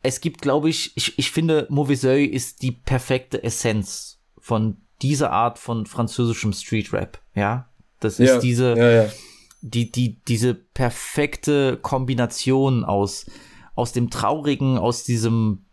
Es 0.00 0.22
gibt, 0.22 0.40
glaube 0.40 0.70
ich, 0.70 0.96
ich, 0.96 1.18
ich 1.18 1.30
finde, 1.30 1.66
Mauvais 1.68 2.04
ist 2.04 2.62
die 2.62 2.72
perfekte 2.72 3.44
Essenz 3.44 4.22
von 4.38 4.78
dieser 5.04 5.30
Art 5.30 5.58
von 5.58 5.84
französischem 5.86 6.52
Street 6.52 6.92
Rap, 6.92 7.20
ja. 7.34 7.68
Das 8.00 8.18
ist 8.18 8.28
ja, 8.28 8.38
diese, 8.38 8.76
ja, 8.76 8.90
ja. 8.90 9.12
die, 9.60 9.92
die, 9.92 10.16
diese 10.26 10.54
perfekte 10.54 11.78
Kombination 11.80 12.84
aus 12.84 13.26
aus 13.74 13.92
dem 13.92 14.10
Traurigen, 14.10 14.78
aus 14.78 15.04
diesem 15.04 15.64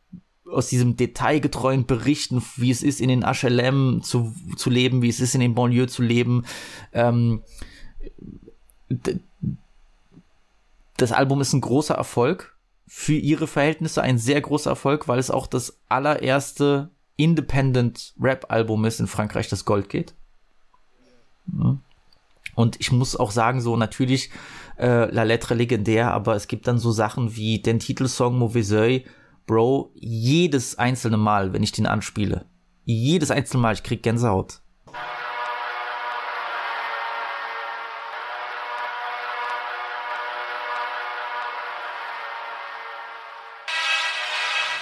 aus 0.52 0.68
diesem 0.68 0.98
detailgetreuen 0.98 1.86
Berichten, 1.86 2.44
wie 2.58 2.72
es 2.72 2.84
ist, 2.84 3.00
in 3.00 3.08
den 3.08 3.24
HLM 3.24 4.02
zu, 4.04 4.36
zu 4.58 4.70
leben, 4.70 5.02
wie 5.02 5.08
es 5.08 5.22
ist, 5.22 5.34
in 5.34 5.40
den 5.40 5.56
Banlieue 5.56 5.88
zu 5.88 6.02
leben. 6.02 6.44
Ähm, 6.92 7.42
das 10.98 11.14
Album 11.14 11.40
ist 11.40 11.54
ein 11.54 11.62
großer 11.62 11.96
Erfolg. 11.96 12.58
Für 12.86 13.14
ihre 13.14 13.48
Verhältnisse 13.48 14.02
ein 14.02 14.18
sehr 14.18 14.42
großer 14.42 14.72
Erfolg, 14.72 15.08
weil 15.08 15.20
es 15.20 15.32
auch 15.32 15.48
das 15.48 15.80
allererste 15.88 16.90
Independent 17.22 18.14
Rap-Album 18.20 18.86
ist 18.86 19.00
in 19.00 19.08
Frankreich, 19.08 19.48
das 19.50 19.66
Gold 19.66 19.90
geht. 19.90 20.16
Und 22.56 22.80
ich 22.80 22.92
muss 22.92 23.16
auch 23.16 23.32
sagen, 23.32 23.62
so 23.62 23.78
natürlich 23.78 24.32
äh, 24.78 25.06
La 25.12 25.24
Lettre 25.24 25.54
legendär, 25.54 26.12
aber 26.12 26.36
es 26.36 26.48
gibt 26.48 26.68
dann 26.68 26.80
so 26.80 26.92
Sachen 26.92 27.36
wie 27.36 27.62
den 27.62 27.80
Titelsong 27.80 28.38
Mauvais 28.38 29.04
Bro, 29.48 29.92
jedes 29.96 30.78
einzelne 30.78 31.18
Mal, 31.18 31.54
wenn 31.54 31.64
ich 31.64 31.72
den 31.72 31.86
anspiele, 31.86 32.46
jedes 32.86 33.32
einzelne 33.32 33.62
Mal, 33.62 33.74
ich 33.74 33.84
krieg 33.84 34.04
Gänsehaut. 34.04 34.62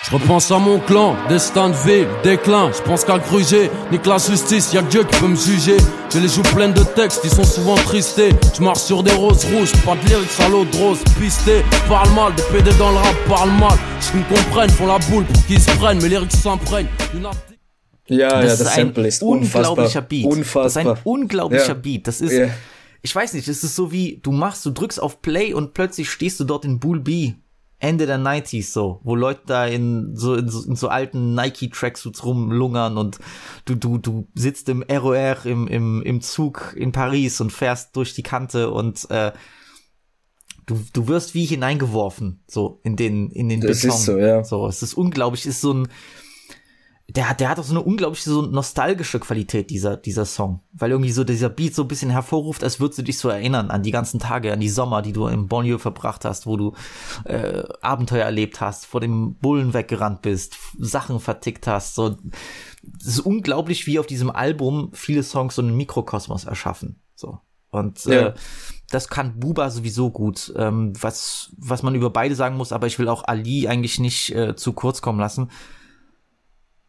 Je 0.04 0.12
repense 0.12 0.50
à 0.50 0.58
mon 0.58 0.80
clan, 0.80 1.16
destin 1.28 1.70
de 1.70 1.76
ville, 1.76 2.08
déclin. 2.24 2.72
Je 2.72 2.82
pense 2.82 3.04
qu'à 3.04 3.20
gruger, 3.20 3.70
nique 3.92 4.06
la 4.06 4.18
justice, 4.18 4.72
y'a 4.74 4.82
Dieu 4.82 5.04
qui 5.04 5.20
peut 5.20 5.28
me 5.28 5.36
juger. 5.36 5.78
J'ai 6.12 6.20
les 6.22 6.30
joues 6.30 6.42
pleines 6.42 6.74
de 6.74 6.84
textes, 6.84 7.22
ils 7.26 7.30
sont 7.30 7.44
souvent 7.44 7.76
tristés. 7.76 8.30
Je 8.58 8.64
marche 8.64 8.80
sur 8.80 9.04
des 9.04 9.12
roses 9.12 9.46
rouges, 9.46 9.74
pas 9.86 9.96
de 9.96 10.08
lyrics 10.08 10.40
à 10.40 10.48
l'eau 10.48 10.64
de 10.64 10.78
rose, 10.78 11.00
pisté. 11.20 11.64
Parle 11.88 12.10
mal, 12.16 12.34
des 12.34 12.44
PD 12.44 12.72
dans 12.80 12.92
le 12.92 12.98
rap, 12.98 13.16
parle 13.28 13.52
mal. 13.52 13.78
Je 14.00 14.18
me 14.18 14.24
comprennent, 14.24 14.70
font 14.70 14.88
la 14.88 15.00
boule 15.00 15.26
pour 15.26 15.46
qu'ils 15.46 15.60
se 15.60 15.72
prennent, 15.72 16.02
mes 16.02 16.10
lyrics 16.10 16.32
s'imprègnent. 16.32 16.88
Ja, 18.08 18.42
das 18.42 18.60
ja, 18.60 18.66
das 18.66 18.76
Sample 18.76 19.08
ist 19.08 19.22
unfassbar. 19.22 19.88
Beat. 20.10 20.26
Unfassbar. 20.26 20.64
Das 20.64 20.76
ist 20.76 20.78
ein 20.78 20.98
unglaublicher 21.04 21.68
ja. 21.68 21.74
Beat. 21.76 22.08
Das 22.08 22.22
ist, 22.22 22.32
yeah. 22.32 22.50
ich 23.04 23.14
weiß 23.14 23.34
nicht, 23.34 23.48
es 23.48 23.64
ist 23.64 23.76
so 23.76 23.92
wie, 23.92 24.20
du 24.24 24.32
machst, 24.32 24.66
du 24.66 24.72
drückst 24.72 25.00
auf 25.00 25.22
Play 25.22 25.54
und 25.54 25.74
plötzlich 25.76 26.10
stehst 26.10 26.40
du 26.40 26.46
dort 26.46 26.66
in 26.66 26.80
Bull 26.80 27.00
B 27.00 27.34
Ende 27.80 28.06
der 28.06 28.20
90s 28.20 28.74
so, 28.74 29.00
wo 29.04 29.16
Leute 29.16 29.42
da 29.46 29.66
in 29.66 30.16
so, 30.16 30.36
in 30.36 30.50
so, 30.50 30.64
in 30.70 30.76
so 30.76 30.90
alten 30.90 31.34
Nike-Tracksuits 31.34 32.26
rumlungern 32.26 32.98
und 32.98 33.20
du, 33.64 33.76
du, 33.76 33.98
du 33.98 34.28
sitzt 34.36 34.68
im 34.68 34.84
ROR 34.84 35.46
im, 35.46 35.68
im, 35.68 36.02
im 36.04 36.22
Zug 36.22 36.74
in 36.76 36.92
Paris 36.92 37.40
und 37.40 37.54
fährst 37.54 37.96
durch 37.96 38.14
die 38.14 38.24
Kante 38.24 38.70
und 38.70 39.10
äh, 39.10 39.32
du, 40.66 40.80
du 40.92 41.08
wirst 41.08 41.34
wie 41.36 41.46
hineingeworfen, 41.46 42.44
so 42.48 42.82
in 42.84 42.98
den, 42.98 43.32
in 43.32 43.48
den 43.48 43.62
das 43.62 43.82
Beton. 43.82 43.98
Ist 43.98 44.06
so, 44.06 44.18
ja. 44.18 44.44
so, 44.44 44.68
es 44.68 44.84
ist 44.84 44.94
unglaublich, 44.96 45.42
es 45.42 45.56
ist 45.56 45.62
so 45.62 45.74
ein, 45.74 45.88
der 47.16 47.30
hat, 47.30 47.40
der 47.40 47.50
hat 47.50 47.60
auch 47.60 47.64
so 47.64 47.74
eine 47.74 47.82
unglaubliche, 47.82 48.30
so 48.30 48.44
nostalgische 48.44 49.20
Qualität, 49.20 49.70
dieser, 49.70 49.98
dieser 49.98 50.26
Song. 50.26 50.62
Weil 50.74 50.92
irgendwie 50.92 51.12
so 51.12 51.24
dieser 51.24 51.50
Beat 51.50 51.74
so 51.74 51.84
ein 51.84 51.88
bisschen 51.88 52.12
hervorruft, 52.12 52.64
als 52.64 52.80
würdest 52.80 53.00
du 53.00 53.04
dich 53.04 53.18
so 53.18 53.30
erinnern 53.30 53.72
an 53.72 53.82
die 53.82 53.92
ganzen 53.92 54.20
Tage, 54.20 54.54
an 54.54 54.60
die 54.60 54.70
Sommer, 54.70 55.02
die 55.02 55.14
du 55.14 55.28
im 55.28 55.48
Bonnieu 55.48 55.80
verbracht 55.80 56.24
hast, 56.24 56.46
wo 56.46 56.56
du 56.56 56.76
äh, 57.26 57.64
Abenteuer 57.82 58.26
erlebt 58.26 58.62
hast, 58.62 58.86
vor 58.86 59.02
dem 59.02 59.36
Bullen 59.36 59.74
weggerannt 59.74 60.22
bist, 60.22 60.58
Sachen 60.78 61.20
vertickt 61.20 61.66
hast. 61.66 61.96
So, 61.96 62.18
es 63.00 63.08
ist 63.08 63.20
unglaublich, 63.22 63.88
wie 63.88 63.98
auf 63.98 64.08
diesem 64.08 64.30
Album 64.30 64.92
viele 64.94 65.24
Songs 65.24 65.56
so 65.56 65.64
einen 65.64 65.76
Mikrokosmos 65.76 66.46
erschaffen. 66.46 67.02
So. 67.16 67.40
Und 67.72 68.06
ja. 68.06 68.28
äh, 68.28 68.34
das 68.92 69.08
kann 69.08 69.40
Buba 69.40 69.70
sowieso 69.72 70.12
gut. 70.12 70.54
Ähm, 70.56 70.94
was, 71.00 71.54
was 71.58 71.82
man 71.82 71.96
über 71.96 72.12
beide 72.12 72.36
sagen 72.36 72.58
muss, 72.58 72.72
aber 72.72 72.88
ich 72.88 73.00
will 73.00 73.08
auch 73.08 73.24
Ali 73.28 73.68
eigentlich 73.68 74.00
nicht 74.00 74.36
äh, 74.36 74.56
zu 74.56 74.74
kurz 74.74 75.02
kommen 75.02 75.20
lassen 75.20 75.50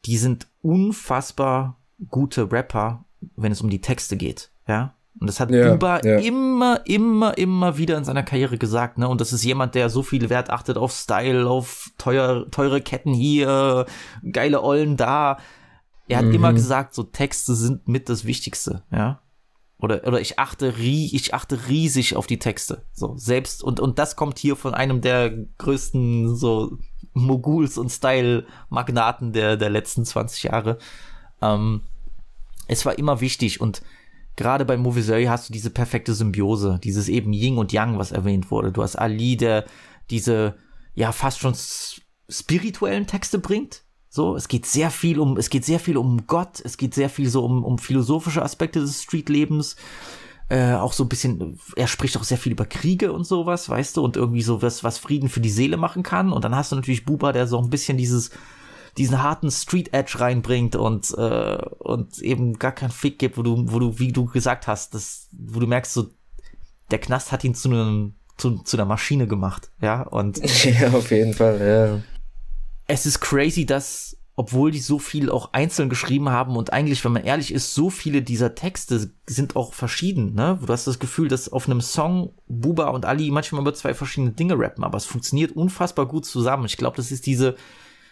die 0.07 0.17
sind 0.17 0.47
unfassbar 0.63 1.77
gute 2.09 2.51
Rapper, 2.51 3.05
wenn 3.37 3.53
es 3.53 3.61
um 3.61 3.71
die 3.71 3.81
Texte 3.81 4.17
geht, 4.17 4.51
ja. 4.67 4.95
Und 5.21 5.27
das 5.29 5.41
hat 5.41 5.51
ja, 5.51 5.73
Buba 5.73 6.01
ja. 6.03 6.19
immer, 6.19 6.81
immer, 6.87 7.37
immer 7.37 7.77
wieder 7.77 7.99
in 7.99 8.05
seiner 8.05 8.23
Karriere 8.23 8.57
gesagt, 8.57 8.97
ne? 8.97 9.09
Und 9.09 9.21
das 9.21 9.33
ist 9.33 9.45
jemand, 9.45 9.75
der 9.75 9.91
so 9.91 10.03
viel 10.03 10.31
Wert 10.31 10.49
achtet 10.51 10.79
auf 10.79 10.93
Style, 10.93 11.47
auf 11.49 11.91
teuer, 11.99 12.51
teure 12.51 12.81
Ketten 12.81 13.13
hier, 13.13 13.87
geile 14.33 14.63
Ollen 14.63 14.97
da. 14.97 15.39
Er 16.09 16.19
hat 16.19 16.27
Mhm. 16.27 16.35
immer 16.35 16.53
gesagt, 16.53 16.95
so 16.95 17.03
Texte 17.03 17.55
sind 17.55 17.87
mit 17.89 18.09
das 18.09 18.25
Wichtigste, 18.25 18.83
ja. 18.91 19.21
Oder, 19.79 20.07
oder 20.07 20.21
ich 20.21 20.39
achte, 20.39 20.77
rie, 20.79 21.11
ich 21.15 21.33
achte 21.35 21.69
riesig 21.69 22.15
auf 22.15 22.27
die 22.27 22.39
Texte. 22.39 22.85
So, 22.93 23.15
selbst, 23.17 23.63
und, 23.65 23.81
und 23.81 23.99
das 23.99 24.15
kommt 24.15 24.39
hier 24.39 24.55
von 24.55 24.75
einem 24.75 25.01
der 25.01 25.31
größten, 25.59 26.37
so, 26.37 26.79
Moguls 27.13 27.79
und 27.79 27.91
Style-Magnaten 27.91 29.33
der, 29.33 29.57
der 29.57 29.71
letzten 29.71 30.05
20 30.05 30.45
Jahre. 30.45 30.79
Ähm, 31.43 31.83
es 32.69 32.87
war 32.87 32.99
immer 32.99 33.21
wichtig 33.21 33.61
und 33.61 33.83
gerade 34.37 34.65
bei 34.65 34.77
Moviseuil 34.77 35.29
hast 35.29 35.49
du 35.49 35.53
diese 35.53 35.71
perfekte 35.71 36.15
Symbiose, 36.15 36.81
dieses 36.83 37.09
eben 37.09 37.33
Yin 37.33 37.59
und 37.59 37.73
Yang, 37.73 37.99
was 37.99 38.13
erwähnt 38.13 38.51
wurde. 38.51 38.73
Du 38.73 38.83
hast 38.83 38.97
Ali, 38.97 39.37
der 39.37 39.65
diese, 40.11 40.57
ja, 40.95 41.13
fast 41.13 41.41
schon 41.41 41.55
spirituellen 42.29 43.07
Texte 43.07 43.39
bringt. 43.39 43.83
So, 44.09 44.35
es 44.35 44.49
geht 44.49 44.67
sehr 44.67 44.91
viel 44.91 45.21
um, 45.21 45.37
es 45.37 45.51
geht 45.51 45.65
sehr 45.65 45.79
viel 45.79 45.97
um 45.97 46.27
Gott, 46.27 46.61
es 46.65 46.77
geht 46.77 46.95
sehr 46.95 47.09
viel 47.09 47.29
so 47.29 47.45
um, 47.45 47.65
um 47.65 47.79
philosophische 47.79 48.43
Aspekte 48.43 48.81
des 48.81 49.03
Streetlebens. 49.03 49.77
Äh, 50.51 50.75
auch 50.75 50.93
so 50.93 51.05
ein 51.05 51.09
bisschen, 51.09 51.61
er 51.77 51.87
spricht 51.87 52.17
auch 52.17 52.25
sehr 52.25 52.37
viel 52.37 52.51
über 52.51 52.67
Kriege 52.67 53.13
und 53.13 53.23
sowas, 53.23 53.69
weißt 53.69 53.97
du, 53.97 54.03
und 54.03 54.17
irgendwie 54.17 54.43
so 54.43 54.63
was, 54.63 54.83
was 54.83 54.99
Frieden 54.99 55.29
für 55.29 55.41
die 55.41 55.49
Seele 55.49 55.77
machen 55.77 56.03
kann. 56.03 56.33
Und 56.33 56.45
dann 56.45 56.57
hast 56.57 56.73
du 56.73 56.77
natürlich 56.77 57.05
Buba, 57.05 57.31
der 57.33 57.47
so 57.47 57.57
ein 57.57 57.71
bisschen 57.71 57.97
dieses, 57.97 58.31
diesen 58.99 59.23
harten 59.23 59.53
Street 59.53 59.93
Edge 59.93 60.19
reinbringt 60.19 60.75
und, 60.75 61.17
äh, 61.17 61.59
und 61.79 62.19
eben 62.19 62.59
gar 62.59 62.73
keinen 62.73 62.91
Fick 62.91 63.21
gibt, 63.21 63.39
wo 63.39 63.43
du, 63.43 63.73
wo 63.73 63.79
du, 63.79 64.01
wie 64.01 64.11
du 64.11 64.25
gesagt 64.25 64.67
hast, 64.67 64.95
das, 64.95 65.29
wo 65.31 65.61
du 65.61 65.69
merkst, 65.69 65.93
so, 65.93 66.11
der 66.91 66.99
Knast 66.99 67.31
hat 67.31 67.45
ihn 67.45 67.55
zu 67.55 67.69
einem, 67.69 68.15
zu, 68.37 68.59
zu 68.59 68.77
einer 68.77 68.87
Maschine 68.87 69.29
gemacht, 69.29 69.71
ja, 69.81 70.03
und 70.03 70.39
Ja, 70.65 70.89
auf 70.93 71.13
jeden 71.13 71.35
Fall, 71.35 71.61
ja. 71.61 72.01
es 72.89 73.07
ist 73.07 73.21
crazy, 73.21 73.67
dass, 73.67 74.17
obwohl 74.41 74.71
die 74.71 74.81
so 74.81 74.99
viel 74.99 75.29
auch 75.29 75.53
einzeln 75.53 75.91
geschrieben 75.91 76.31
haben 76.31 76.57
und 76.57 76.73
eigentlich, 76.73 77.05
wenn 77.05 77.13
man 77.13 77.25
ehrlich 77.25 77.53
ist, 77.53 77.75
so 77.75 77.91
viele 77.91 78.23
dieser 78.23 78.55
Texte 78.55 79.11
sind 79.27 79.55
auch 79.55 79.75
verschieden, 79.75 80.33
ne? 80.33 80.59
Du 80.65 80.73
hast 80.73 80.87
das 80.87 80.99
Gefühl, 80.99 81.29
dass 81.29 81.53
auf 81.53 81.69
einem 81.69 81.83
Song 81.83 82.33
Buba 82.49 82.89
und 82.89 83.05
Ali 83.05 83.31
manchmal 83.31 83.61
über 83.61 83.75
zwei 83.75 83.93
verschiedene 83.93 84.33
Dinge 84.33 84.59
rappen, 84.59 84.83
aber 84.83 84.97
es 84.97 85.05
funktioniert 85.05 85.53
unfassbar 85.53 86.07
gut 86.07 86.25
zusammen. 86.25 86.65
Ich 86.65 86.79
glaube, 86.79 86.97
das 86.97 87.13
ist 87.13 87.27
diese, 87.27 87.55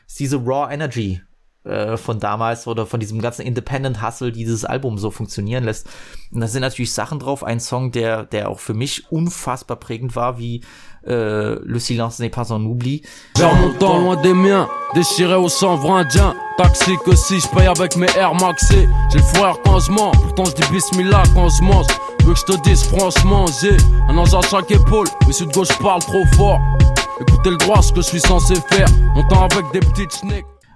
ist 0.07 0.21
diese 0.21 0.37
Raw 0.37 0.71
Energy 0.71 1.23
äh, 1.69 1.97
von 1.97 2.19
damals 2.19 2.67
oder 2.67 2.87
von 2.87 3.01
diesem 3.01 3.21
ganzen 3.21 3.43
Independent 3.43 4.03
Hustle, 4.03 4.33
die 4.33 4.45
dieses 4.45 4.65
Album 4.65 4.99
so 4.99 5.11
funktionieren 5.11 5.65
lässt. 5.65 5.89
Und 6.33 6.41
da 6.41 6.47
sind 6.47 6.63
natürlich 6.63 6.93
Sachen 6.93 7.19
drauf. 7.19 7.45
Ein 7.45 7.61
Song, 7.61 7.93
der, 7.93 8.25
der 8.25 8.49
auch 8.49 8.59
für 8.59 8.75
mich 8.75 9.11
unfassbar 9.11 9.77
prägend 9.77 10.17
war, 10.17 10.39
wie 10.39 10.63
äh, 11.07 11.55
Le 11.55 11.81
silence 11.81 12.19
n'est 12.21 12.31
pas 12.31 12.51
un 12.51 12.67
oubli. 12.67 13.03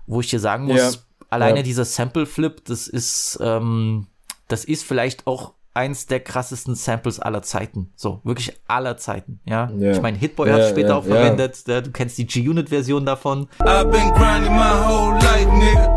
Wo 0.07 0.21
ich 0.21 0.29
dir 0.31 0.41
sagen 0.41 0.65
muss, 0.65 0.77
Ja. 0.79 0.91
alleine 1.31 1.59
Ja. 1.59 1.63
dieser 1.63 1.85
Sample 1.85 2.27
Flip, 2.27 2.65
das 2.65 2.89
ist, 2.89 3.39
ähm, 3.43 4.07
das 4.49 4.65
ist 4.65 4.85
vielleicht 4.85 5.27
auch 5.27 5.53
eins 5.75 6.07
der 6.07 6.21
krassesten 6.21 6.75
Samples 6.75 7.19
aller 7.19 7.43
Zeiten. 7.43 7.93
So, 7.97 8.21
wirklich 8.25 8.53
aller 8.69 8.99
Zeiten, 8.99 9.41
ja. 9.47 9.71
Ja. 9.79 9.93
Ich 9.93 10.03
meine, 10.03 10.19
Hitboy 10.19 10.49
Ja, 10.49 10.55
hat 10.57 10.69
später 10.69 10.89
ja, 10.91 10.97
auch 10.99 11.05
verwendet, 11.05 11.65
ja, 11.67 11.81
du 11.81 11.91
kennst 11.91 12.19
die 12.19 12.27
G-Unit-Version 12.27 13.07
davon. 13.07 13.49
I've 13.61 13.91
been 13.91 14.13
grinding 14.13 14.53
my 14.53 14.71
whole 14.85 15.15
life, 15.15 15.49
nigga. 15.51 15.97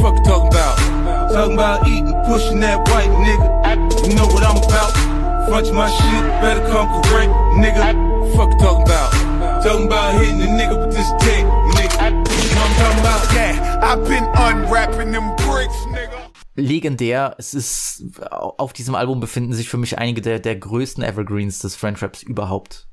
Fuck 0.00 0.16
you 0.16 0.22
talking 0.24 0.48
about? 0.48 1.34
Talking 1.34 1.58
about 1.58 1.86
eating, 1.86 2.14
pushing 2.26 2.60
that 2.62 2.78
white 2.88 3.10
nigga. 3.10 4.08
You 4.08 4.14
know 4.16 4.26
what 4.32 4.42
I'm 4.42 4.56
about? 4.56 4.96
Front 5.48 5.72
my 5.74 5.88
shit, 5.90 6.40
better 6.40 6.62
come 6.72 6.88
correct, 7.02 7.30
nigga. 7.58 7.92
Fuck 8.34 8.52
you 8.52 8.58
talking 8.58 8.82
about? 8.88 9.12
Talking 9.62 9.86
about 9.86 10.14
hitting 10.18 10.40
a 10.40 10.46
nigga 10.46 10.80
with 10.80 10.96
this 10.96 11.10
dick, 11.20 11.44
nigga. 11.76 12.08
You 12.08 12.14
know 12.14 12.24
what 12.24 12.70
I'm 12.70 12.74
talking 12.80 13.00
about? 13.00 13.29
I've 13.82 14.04
been 14.06 14.24
unwrapping 14.24 15.12
them 15.12 15.34
bricks, 15.36 15.86
nigga. 15.90 16.30
Legendär, 16.54 17.34
es 17.38 17.54
ist, 17.54 18.04
auf 18.30 18.72
diesem 18.72 18.94
Album 18.94 19.20
befinden 19.20 19.52
sich 19.54 19.68
für 19.68 19.78
mich 19.78 19.98
einige 19.98 20.20
der, 20.20 20.38
der 20.38 20.56
größten 20.56 21.02
Evergreens 21.02 21.60
des 21.60 21.76
French 21.76 22.02
Raps 22.02 22.22
überhaupt. 22.22 22.88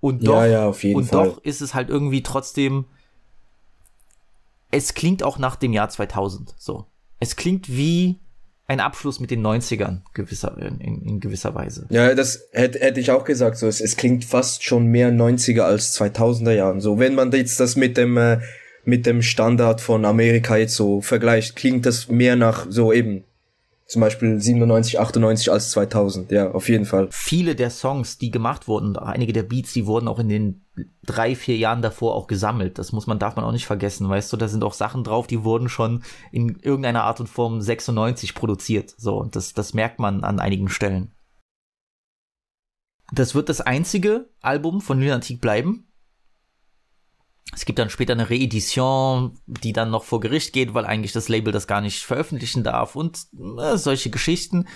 Und 0.00 0.22
Ja, 0.22 0.30
doch, 0.32 0.44
ja, 0.44 0.66
auf 0.66 0.82
jeden 0.82 0.96
und 0.96 1.04
Fall. 1.06 1.26
doch 1.28 1.44
ist 1.44 1.60
es 1.60 1.74
halt 1.74 1.88
irgendwie 1.88 2.22
trotzdem, 2.22 2.86
es 4.70 4.94
klingt 4.94 5.22
auch 5.22 5.38
nach 5.38 5.56
dem 5.56 5.72
Jahr 5.72 5.88
2000, 5.88 6.54
so. 6.58 6.86
Es 7.20 7.36
klingt 7.36 7.68
wie 7.68 8.18
ein 8.66 8.80
Abschluss 8.80 9.20
mit 9.20 9.30
den 9.30 9.46
90ern, 9.46 10.00
gewisser, 10.12 10.58
in, 10.58 10.80
in, 10.80 11.02
in 11.02 11.20
gewisser 11.20 11.54
Weise. 11.54 11.86
Ja, 11.90 12.14
das 12.14 12.48
hätte, 12.52 12.80
hätte 12.80 12.98
ich 12.98 13.12
auch 13.12 13.24
gesagt. 13.24 13.56
So, 13.58 13.68
es, 13.68 13.80
es 13.80 13.96
klingt 13.96 14.24
fast 14.24 14.64
schon 14.64 14.86
mehr 14.86 15.12
90er 15.12 15.62
als 15.62 15.96
2000er 15.98 16.52
Jahren. 16.52 16.80
So, 16.80 16.98
wenn 16.98 17.14
man 17.14 17.30
jetzt 17.30 17.60
das 17.60 17.76
mit 17.76 17.96
dem 17.96 18.16
äh, 18.16 18.40
mit 18.86 19.04
dem 19.04 19.20
Standard 19.22 19.80
von 19.80 20.04
Amerika 20.04 20.56
jetzt 20.56 20.76
so 20.76 21.00
vergleicht, 21.00 21.56
klingt 21.56 21.86
das 21.86 22.08
mehr 22.08 22.36
nach 22.36 22.66
so 22.68 22.92
eben 22.92 23.24
zum 23.86 24.00
Beispiel 24.00 24.40
97, 24.40 24.98
98 24.98 25.52
als 25.52 25.70
2000. 25.70 26.32
Ja, 26.32 26.50
auf 26.50 26.68
jeden 26.68 26.86
Fall. 26.86 27.08
Viele 27.10 27.54
der 27.54 27.70
Songs, 27.70 28.18
die 28.18 28.32
gemacht 28.32 28.66
wurden, 28.66 28.96
einige 28.96 29.32
der 29.32 29.44
Beats, 29.44 29.72
die 29.72 29.86
wurden 29.86 30.08
auch 30.08 30.18
in 30.18 30.28
den 30.28 30.64
drei, 31.04 31.36
vier 31.36 31.56
Jahren 31.56 31.82
davor 31.82 32.14
auch 32.14 32.26
gesammelt. 32.26 32.78
Das 32.78 32.92
muss 32.92 33.06
man, 33.06 33.20
darf 33.20 33.36
man 33.36 33.44
auch 33.44 33.52
nicht 33.52 33.66
vergessen, 33.66 34.08
weißt 34.08 34.32
du, 34.32 34.36
da 34.36 34.48
sind 34.48 34.64
auch 34.64 34.74
Sachen 34.74 35.04
drauf, 35.04 35.28
die 35.28 35.44
wurden 35.44 35.68
schon 35.68 36.02
in 36.32 36.58
irgendeiner 36.60 37.04
Art 37.04 37.20
und 37.20 37.28
Form 37.28 37.60
96 37.60 38.34
produziert. 38.34 38.92
So, 38.98 39.18
und 39.18 39.36
das, 39.36 39.52
das 39.52 39.72
merkt 39.72 40.00
man 40.00 40.24
an 40.24 40.40
einigen 40.40 40.68
Stellen. 40.68 41.12
Das 43.12 43.36
wird 43.36 43.48
das 43.48 43.60
einzige 43.60 44.28
Album 44.40 44.80
von 44.80 45.00
Lunatic 45.00 45.40
bleiben. 45.40 45.85
Es 47.52 47.64
gibt 47.64 47.78
dann 47.78 47.90
später 47.90 48.12
eine 48.12 48.28
Reedition, 48.28 49.38
die 49.46 49.72
dann 49.72 49.90
noch 49.90 50.04
vor 50.04 50.20
Gericht 50.20 50.52
geht, 50.52 50.74
weil 50.74 50.84
eigentlich 50.84 51.12
das 51.12 51.28
Label 51.28 51.52
das 51.52 51.66
gar 51.66 51.80
nicht 51.80 52.02
veröffentlichen 52.02 52.64
darf 52.64 52.96
und 52.96 53.26
äh, 53.58 53.76
solche 53.76 54.10
Geschichten. 54.10 54.66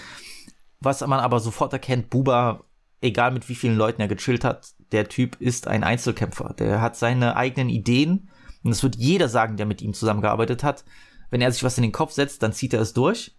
Was 0.80 1.00
man 1.06 1.20
aber 1.20 1.40
sofort 1.40 1.72
erkennt, 1.72 2.10
Buba, 2.10 2.64
egal 3.00 3.32
mit 3.32 3.48
wie 3.48 3.54
vielen 3.54 3.76
Leuten 3.76 4.00
er 4.00 4.08
gechillt 4.08 4.44
hat, 4.44 4.70
der 4.92 5.08
Typ 5.08 5.40
ist 5.40 5.66
ein 5.66 5.84
Einzelkämpfer. 5.84 6.54
Der 6.58 6.80
hat 6.80 6.96
seine 6.96 7.36
eigenen 7.36 7.68
Ideen 7.68 8.30
und 8.62 8.70
das 8.70 8.82
wird 8.82 8.96
jeder 8.96 9.28
sagen, 9.28 9.56
der 9.56 9.66
mit 9.66 9.82
ihm 9.82 9.92
zusammengearbeitet 9.92 10.62
hat. 10.62 10.84
Wenn 11.30 11.40
er 11.40 11.52
sich 11.52 11.64
was 11.64 11.78
in 11.78 11.82
den 11.82 11.92
Kopf 11.92 12.12
setzt, 12.12 12.42
dann 12.42 12.52
zieht 12.52 12.72
er 12.72 12.80
es 12.80 12.92
durch. 12.92 13.36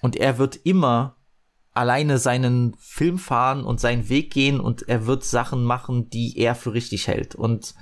Und 0.00 0.16
er 0.16 0.38
wird 0.38 0.56
immer 0.56 1.13
alleine 1.74 2.18
seinen 2.18 2.76
Film 2.78 3.18
fahren 3.18 3.64
und 3.64 3.80
seinen 3.80 4.08
Weg 4.08 4.32
gehen 4.32 4.60
und 4.60 4.88
er 4.88 5.06
wird 5.06 5.24
Sachen 5.24 5.64
machen, 5.64 6.08
die 6.08 6.38
er 6.38 6.54
für 6.54 6.72
richtig 6.72 7.08
hält. 7.08 7.34
Und 7.34 7.74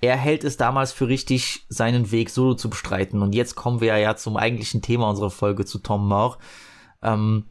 er 0.00 0.16
hält 0.16 0.44
es 0.44 0.56
damals 0.56 0.92
für 0.92 1.08
richtig, 1.08 1.66
seinen 1.68 2.12
Weg 2.12 2.30
solo 2.30 2.54
zu 2.54 2.70
bestreiten. 2.70 3.20
Und 3.20 3.34
jetzt 3.34 3.56
kommen 3.56 3.80
wir 3.80 3.96
ja 3.98 4.16
zum 4.16 4.36
eigentlichen 4.36 4.80
Thema 4.80 5.10
unserer 5.10 5.30
Folge, 5.30 5.64
zu 5.64 5.78
Tom 5.78 6.08
Moore. 6.08 6.38
Ähm, 7.02 7.46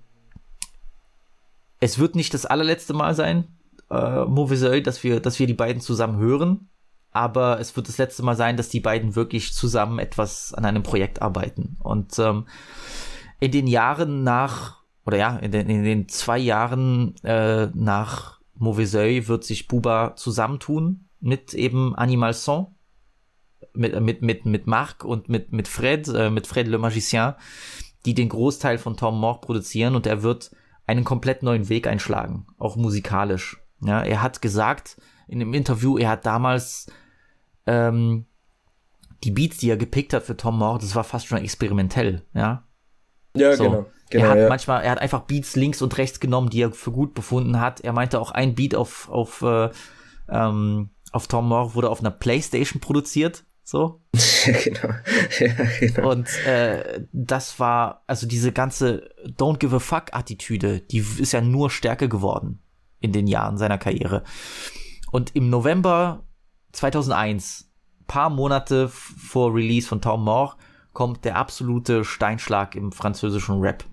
es 1.79 1.99
wird 1.99 2.15
nicht 2.15 2.33
das 2.33 2.45
allerletzte 2.45 2.93
Mal 2.93 3.13
sein, 3.13 3.59
äh, 3.91 4.25
Mauvais 4.25 4.83
dass 4.83 5.03
wir, 5.03 5.19
dass 5.19 5.39
wir 5.39 5.47
die 5.47 5.53
beiden 5.53 5.81
zusammen 5.81 6.17
hören. 6.17 6.69
Aber 7.11 7.59
es 7.59 7.75
wird 7.75 7.87
das 7.87 7.97
letzte 7.97 8.23
Mal 8.23 8.35
sein, 8.35 8.55
dass 8.55 8.69
die 8.69 8.79
beiden 8.79 9.15
wirklich 9.15 9.53
zusammen 9.53 9.99
etwas 9.99 10.53
an 10.53 10.65
einem 10.65 10.83
Projekt 10.83 11.21
arbeiten. 11.21 11.75
Und 11.81 12.17
ähm, 12.19 12.47
in 13.39 13.51
den 13.51 13.67
Jahren 13.67 14.23
nach, 14.23 14.78
oder 15.09 15.17
ja, 15.17 15.37
in 15.37 15.51
den, 15.51 15.67
in 15.67 15.83
den 15.83 16.07
zwei 16.07 16.37
Jahren 16.37 17.15
äh, 17.23 17.65
nach 17.73 18.39
Mauvais 18.53 18.93
wird 19.27 19.43
sich 19.43 19.67
Buba 19.67 20.15
zusammentun 20.15 21.09
mit 21.19 21.55
eben 21.55 21.95
Animal 21.95 22.33
Son, 22.33 22.67
mit, 23.73 23.99
mit, 23.99 24.21
mit, 24.21 24.45
mit 24.45 24.67
Marc 24.67 25.03
und 25.03 25.27
mit, 25.27 25.51
mit 25.51 25.67
Fred, 25.67 26.07
äh, 26.09 26.29
mit 26.29 26.45
Fred 26.45 26.67
Le 26.67 26.77
Magicien, 26.77 27.33
die 28.05 28.13
den 28.13 28.29
Großteil 28.29 28.77
von 28.77 28.97
Tom 28.97 29.19
Moore 29.19 29.41
produzieren 29.41 29.95
und 29.95 30.05
er 30.05 30.21
wird 30.21 30.51
einen 30.85 31.05
komplett 31.05 31.41
neuen 31.41 31.69
Weg 31.69 31.87
einschlagen, 31.87 32.45
auch 32.59 32.75
musikalisch. 32.75 33.59
Ja, 33.81 34.03
er 34.03 34.21
hat 34.21 34.43
gesagt 34.43 35.01
in 35.27 35.39
dem 35.39 35.55
Interview, 35.55 35.97
er 35.97 36.09
hat 36.09 36.27
damals 36.27 36.85
ähm, 37.65 38.27
die 39.23 39.31
Beats, 39.31 39.57
die 39.57 39.71
er 39.71 39.77
gepickt 39.77 40.13
hat 40.13 40.21
für 40.21 40.37
Tom 40.37 40.59
Moore, 40.59 40.77
das 40.77 40.93
war 40.93 41.03
fast 41.03 41.25
schon 41.25 41.39
experimentell, 41.39 42.27
ja. 42.35 42.67
Ja, 43.35 43.55
So. 43.55 43.63
genau. 43.63 43.85
Genau 44.09 44.25
er 44.25 44.29
hat 44.31 44.37
ja. 44.39 44.49
manchmal, 44.49 44.83
er 44.83 44.91
hat 44.91 45.01
einfach 45.01 45.21
Beats 45.21 45.55
links 45.55 45.81
und 45.81 45.97
rechts 45.97 46.19
genommen, 46.19 46.49
die 46.49 46.61
er 46.61 46.71
für 46.71 46.91
gut 46.91 47.13
befunden 47.13 47.59
hat. 47.59 47.81
Er 47.81 47.93
meinte 47.93 48.19
auch 48.19 48.31
ein 48.31 48.55
Beat 48.55 48.75
auf, 48.75 49.09
auf, 49.09 49.41
äh, 49.41 49.69
ähm, 50.29 50.89
auf 51.11 51.27
Tom 51.27 51.47
Moore 51.47 51.75
wurde 51.75 51.89
auf 51.89 51.99
einer 51.99 52.11
Playstation 52.11 52.81
produziert, 52.81 53.45
so. 53.63 54.01
ja, 54.45 54.53
genau. 54.63 54.93
Ja, 55.39 55.53
genau. 55.79 56.11
Und 56.11 56.27
äh, 56.45 57.05
das 57.11 57.59
war, 57.59 58.03
also 58.07 58.27
diese 58.27 58.51
ganze 58.51 59.09
Don't 59.25 59.57
give 59.57 59.75
a 59.75 59.79
fuck 59.79 60.13
Attitüde, 60.13 60.81
die 60.81 60.99
ist 60.99 61.33
ja 61.33 61.41
nur 61.41 61.69
stärker 61.69 62.07
geworden 62.07 62.61
in 62.99 63.11
den 63.11 63.27
Jahren 63.27 63.57
seiner 63.57 63.77
Karriere. 63.77 64.23
Und 65.11 65.35
im 65.35 65.49
November 65.49 66.25
2001, 66.73 67.71
paar 68.07 68.29
Monate 68.29 68.89
vor 68.89 69.53
Release 69.53 69.87
von 69.87 70.01
Tom 70.01 70.23
Moore, 70.23 70.55
kommt 70.93 71.25
der 71.25 71.37
absolute 71.37 72.03
Steinschlag 72.03 72.75
im 72.75 72.91
französischen 72.91 73.59
Rap. 73.61 73.85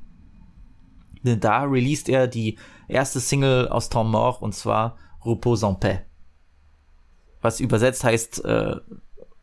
Denn 1.27 1.41
da 1.41 1.65
released 1.65 2.09
er 2.09 2.29
die 2.29 2.57
erste 2.89 3.19
Single 3.19 3.69
aus 3.69 3.89
Tom 3.89 4.13
Mort 4.13 4.41
und 4.43 4.55
zwar 4.55 4.97
Repos 5.25 5.65
en 5.65 5.79
paix. 5.79 6.03
Was 7.43 7.59
übersetzt 7.61 8.05
heißt 8.05 8.45
äh, 8.45 8.77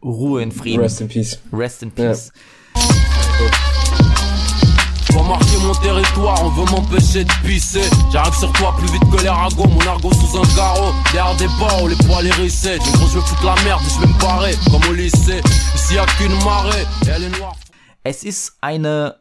Ruhe 0.02 0.42
in 0.42 0.52
Frieden. 0.52 0.82
Rest 0.82 1.02
in 1.02 1.10
Peace. 1.10 1.40
Rest 1.52 1.84
in 1.84 1.92
Peace. 1.92 2.32
Je 5.10 5.14
vais 5.14 5.28
marquer 5.28 5.58
mon 5.60 5.74
territoire, 5.76 6.44
on 6.44 6.50
veut 6.50 6.72
m'empêcher 6.72 7.26
de 7.26 7.34
pisser. 7.46 7.84
J'arrive 8.12 8.34
sur 8.34 8.52
toi 8.54 8.74
plus 8.78 8.92
vite 8.92 9.04
que 9.12 9.22
les 9.22 9.30
ragots, 9.30 9.68
mon 9.68 9.80
argot 9.82 10.12
sous 10.14 10.38
un 10.38 10.56
carreau. 10.56 10.94
Derrière 11.12 11.36
des 11.36 11.48
barreaux, 11.60 11.88
les 11.88 11.96
poils 12.08 12.26
hérissés. 12.26 12.80
Du 12.80 12.92
gros, 12.98 13.08
je 13.08 13.16
veux 13.16 13.22
foutre 13.22 13.46
la 13.46 13.62
merde, 13.64 13.82
je 13.88 14.00
vais 14.02 14.08
me 14.08 14.20
barrer, 14.22 14.56
comme 14.72 14.82
au 14.90 14.94
lycée. 14.94 15.42
Ici 15.76 15.96
y'a 15.96 16.06
qu'une 16.18 16.34
marée, 16.44 16.86
et 17.06 17.10
elle 17.10 17.26
est 17.26 17.38
noire. 17.38 17.56
Es 18.06 18.24
ist 18.24 18.58
eine 18.62 19.16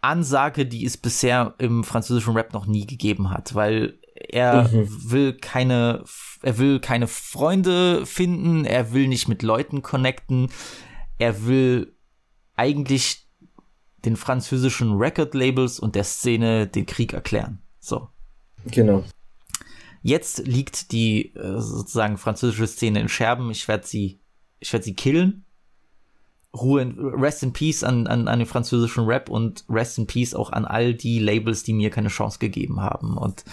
Ansage, 0.00 0.66
die 0.66 0.84
es 0.84 0.96
bisher 0.96 1.54
im 1.58 1.84
französischen 1.84 2.34
Rap 2.34 2.52
noch 2.52 2.66
nie 2.66 2.86
gegeben 2.86 3.30
hat, 3.30 3.54
weil 3.54 3.98
er 4.14 4.68
Mhm. 4.68 5.10
will 5.10 5.32
keine, 5.34 6.04
er 6.42 6.58
will 6.58 6.80
keine 6.80 7.06
Freunde 7.06 8.04
finden, 8.06 8.64
er 8.64 8.92
will 8.92 9.08
nicht 9.08 9.28
mit 9.28 9.42
Leuten 9.42 9.82
connecten, 9.82 10.50
er 11.18 11.46
will 11.46 11.94
eigentlich 12.56 13.26
den 14.04 14.16
französischen 14.16 14.92
Record-Labels 14.96 15.78
und 15.78 15.94
der 15.94 16.04
Szene 16.04 16.66
den 16.66 16.86
Krieg 16.86 17.12
erklären. 17.12 17.62
So. 17.80 18.08
Genau. 18.66 19.04
Jetzt 20.02 20.46
liegt 20.46 20.92
die 20.92 21.34
äh, 21.34 21.60
sozusagen 21.60 22.16
französische 22.16 22.66
Szene 22.66 23.00
in 23.00 23.08
Scherben. 23.08 23.50
Ich 23.50 23.68
werde 23.68 23.86
sie, 23.86 24.20
ich 24.58 24.72
werde 24.72 24.84
sie 24.84 24.94
killen. 24.94 25.44
Ruhe, 26.54 26.82
in, 26.82 26.98
Rest 26.98 27.42
in 27.44 27.52
Peace 27.52 27.84
an, 27.84 28.06
an, 28.08 28.26
an 28.26 28.38
den 28.40 28.46
französischen 28.48 29.04
Rap 29.04 29.28
und 29.28 29.64
Rest 29.68 29.98
in 29.98 30.06
Peace 30.06 30.34
auch 30.34 30.50
an 30.50 30.64
all 30.64 30.94
die 30.94 31.18
Labels, 31.20 31.62
die 31.62 31.72
mir 31.72 31.90
keine 31.90 32.08
Chance 32.08 32.38
gegeben 32.40 32.80
haben. 32.80 33.16
Und 33.16 33.44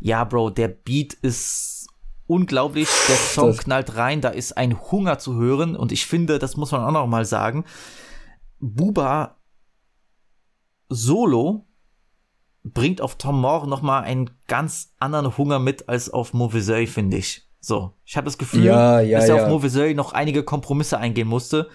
ja, 0.00 0.22
Bro, 0.24 0.50
der 0.50 0.68
Beat 0.68 1.14
ist 1.14 1.88
unglaublich. 2.26 2.88
Der 3.08 3.16
Song 3.16 3.48
Das- 3.48 3.58
knallt 3.58 3.96
rein. 3.96 4.20
Da 4.20 4.28
ist 4.28 4.56
ein 4.56 4.78
Hunger 4.90 5.18
zu 5.18 5.34
hören. 5.36 5.76
Und 5.76 5.92
ich 5.92 6.06
finde, 6.06 6.38
das 6.38 6.56
muss 6.56 6.72
man 6.72 6.82
auch 6.84 6.90
noch 6.92 7.06
mal 7.06 7.24
sagen. 7.24 7.64
Buba 8.60 9.36
Solo 10.88 11.66
bringt 12.64 13.00
auf 13.00 13.16
Tom 13.16 13.40
Moore 13.40 13.68
noch 13.68 13.82
mal 13.82 14.00
einen 14.00 14.30
ganz 14.48 14.92
anderen 14.98 15.36
Hunger 15.36 15.58
mit 15.58 15.88
als 15.88 16.10
auf 16.10 16.32
Mauvais 16.34 16.90
finde 16.90 17.16
ich. 17.16 17.42
So, 17.60 17.92
ich 18.04 18.16
habe 18.16 18.26
das 18.26 18.38
Gefühl, 18.38 18.64
Ja, 18.64 19.00
ja, 19.00 19.18
dass 19.18 19.28
er 19.28 19.36
ja. 19.36 19.44
auf 19.44 19.48
Mauvais 19.50 19.94
noch 19.94 20.12
einige 20.12 20.42
Kompromisse 20.42 20.98
eingehen 20.98 21.28
musste. 21.28 21.68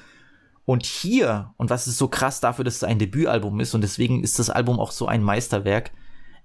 Und 0.66 0.86
hier, 0.86 1.54
und 1.58 1.70
was 1.70 1.88
ist 1.88 1.98
so 1.98 2.08
krass 2.08 2.40
dafür, 2.40 2.64
dass 2.64 2.76
es 2.76 2.84
ein 2.84 3.00
Debütalbum 3.00 3.60
ist, 3.60 3.74
und 3.74 3.82
deswegen 3.82 4.24
ist 4.24 4.40
das 4.40 4.50
Album 4.50 4.80
auch 4.80 4.92
so 4.92 5.08
ein 5.08 5.24
Meisterwerk, 5.24 5.92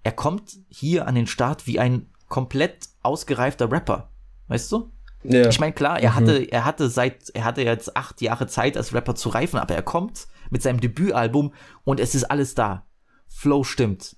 er 0.02 0.12
kommt 0.12 0.58
hier 0.68 1.06
an 1.06 1.14
den 1.14 1.26
Start 1.26 1.66
wie 1.66 1.78
ein 1.78 2.08
komplett 2.28 2.88
ausgereifter 3.02 3.70
Rapper. 3.70 4.10
Weißt 4.48 4.70
du? 4.72 4.92
Ja. 5.24 5.48
Ich 5.48 5.58
meine, 5.60 5.72
klar, 5.72 6.00
er 6.00 6.10
Mhm. 6.12 6.14
hatte, 6.14 6.42
er 6.50 6.64
hatte 6.64 6.88
seit, 6.88 7.30
er 7.30 7.44
hatte 7.44 7.62
jetzt 7.62 7.96
acht 7.96 8.20
Jahre 8.20 8.46
Zeit 8.46 8.76
als 8.76 8.94
Rapper 8.94 9.14
zu 9.16 9.28
reifen, 9.28 9.58
aber 9.58 9.74
er 9.74 9.82
kommt 9.82 10.28
mit 10.50 10.62
seinem 10.62 10.80
Debütalbum 10.80 11.52
und 11.84 12.00
es 12.00 12.14
ist 12.14 12.24
alles 12.24 12.54
da. 12.54 12.86
Flow 13.28 13.64
stimmt. 13.64 14.16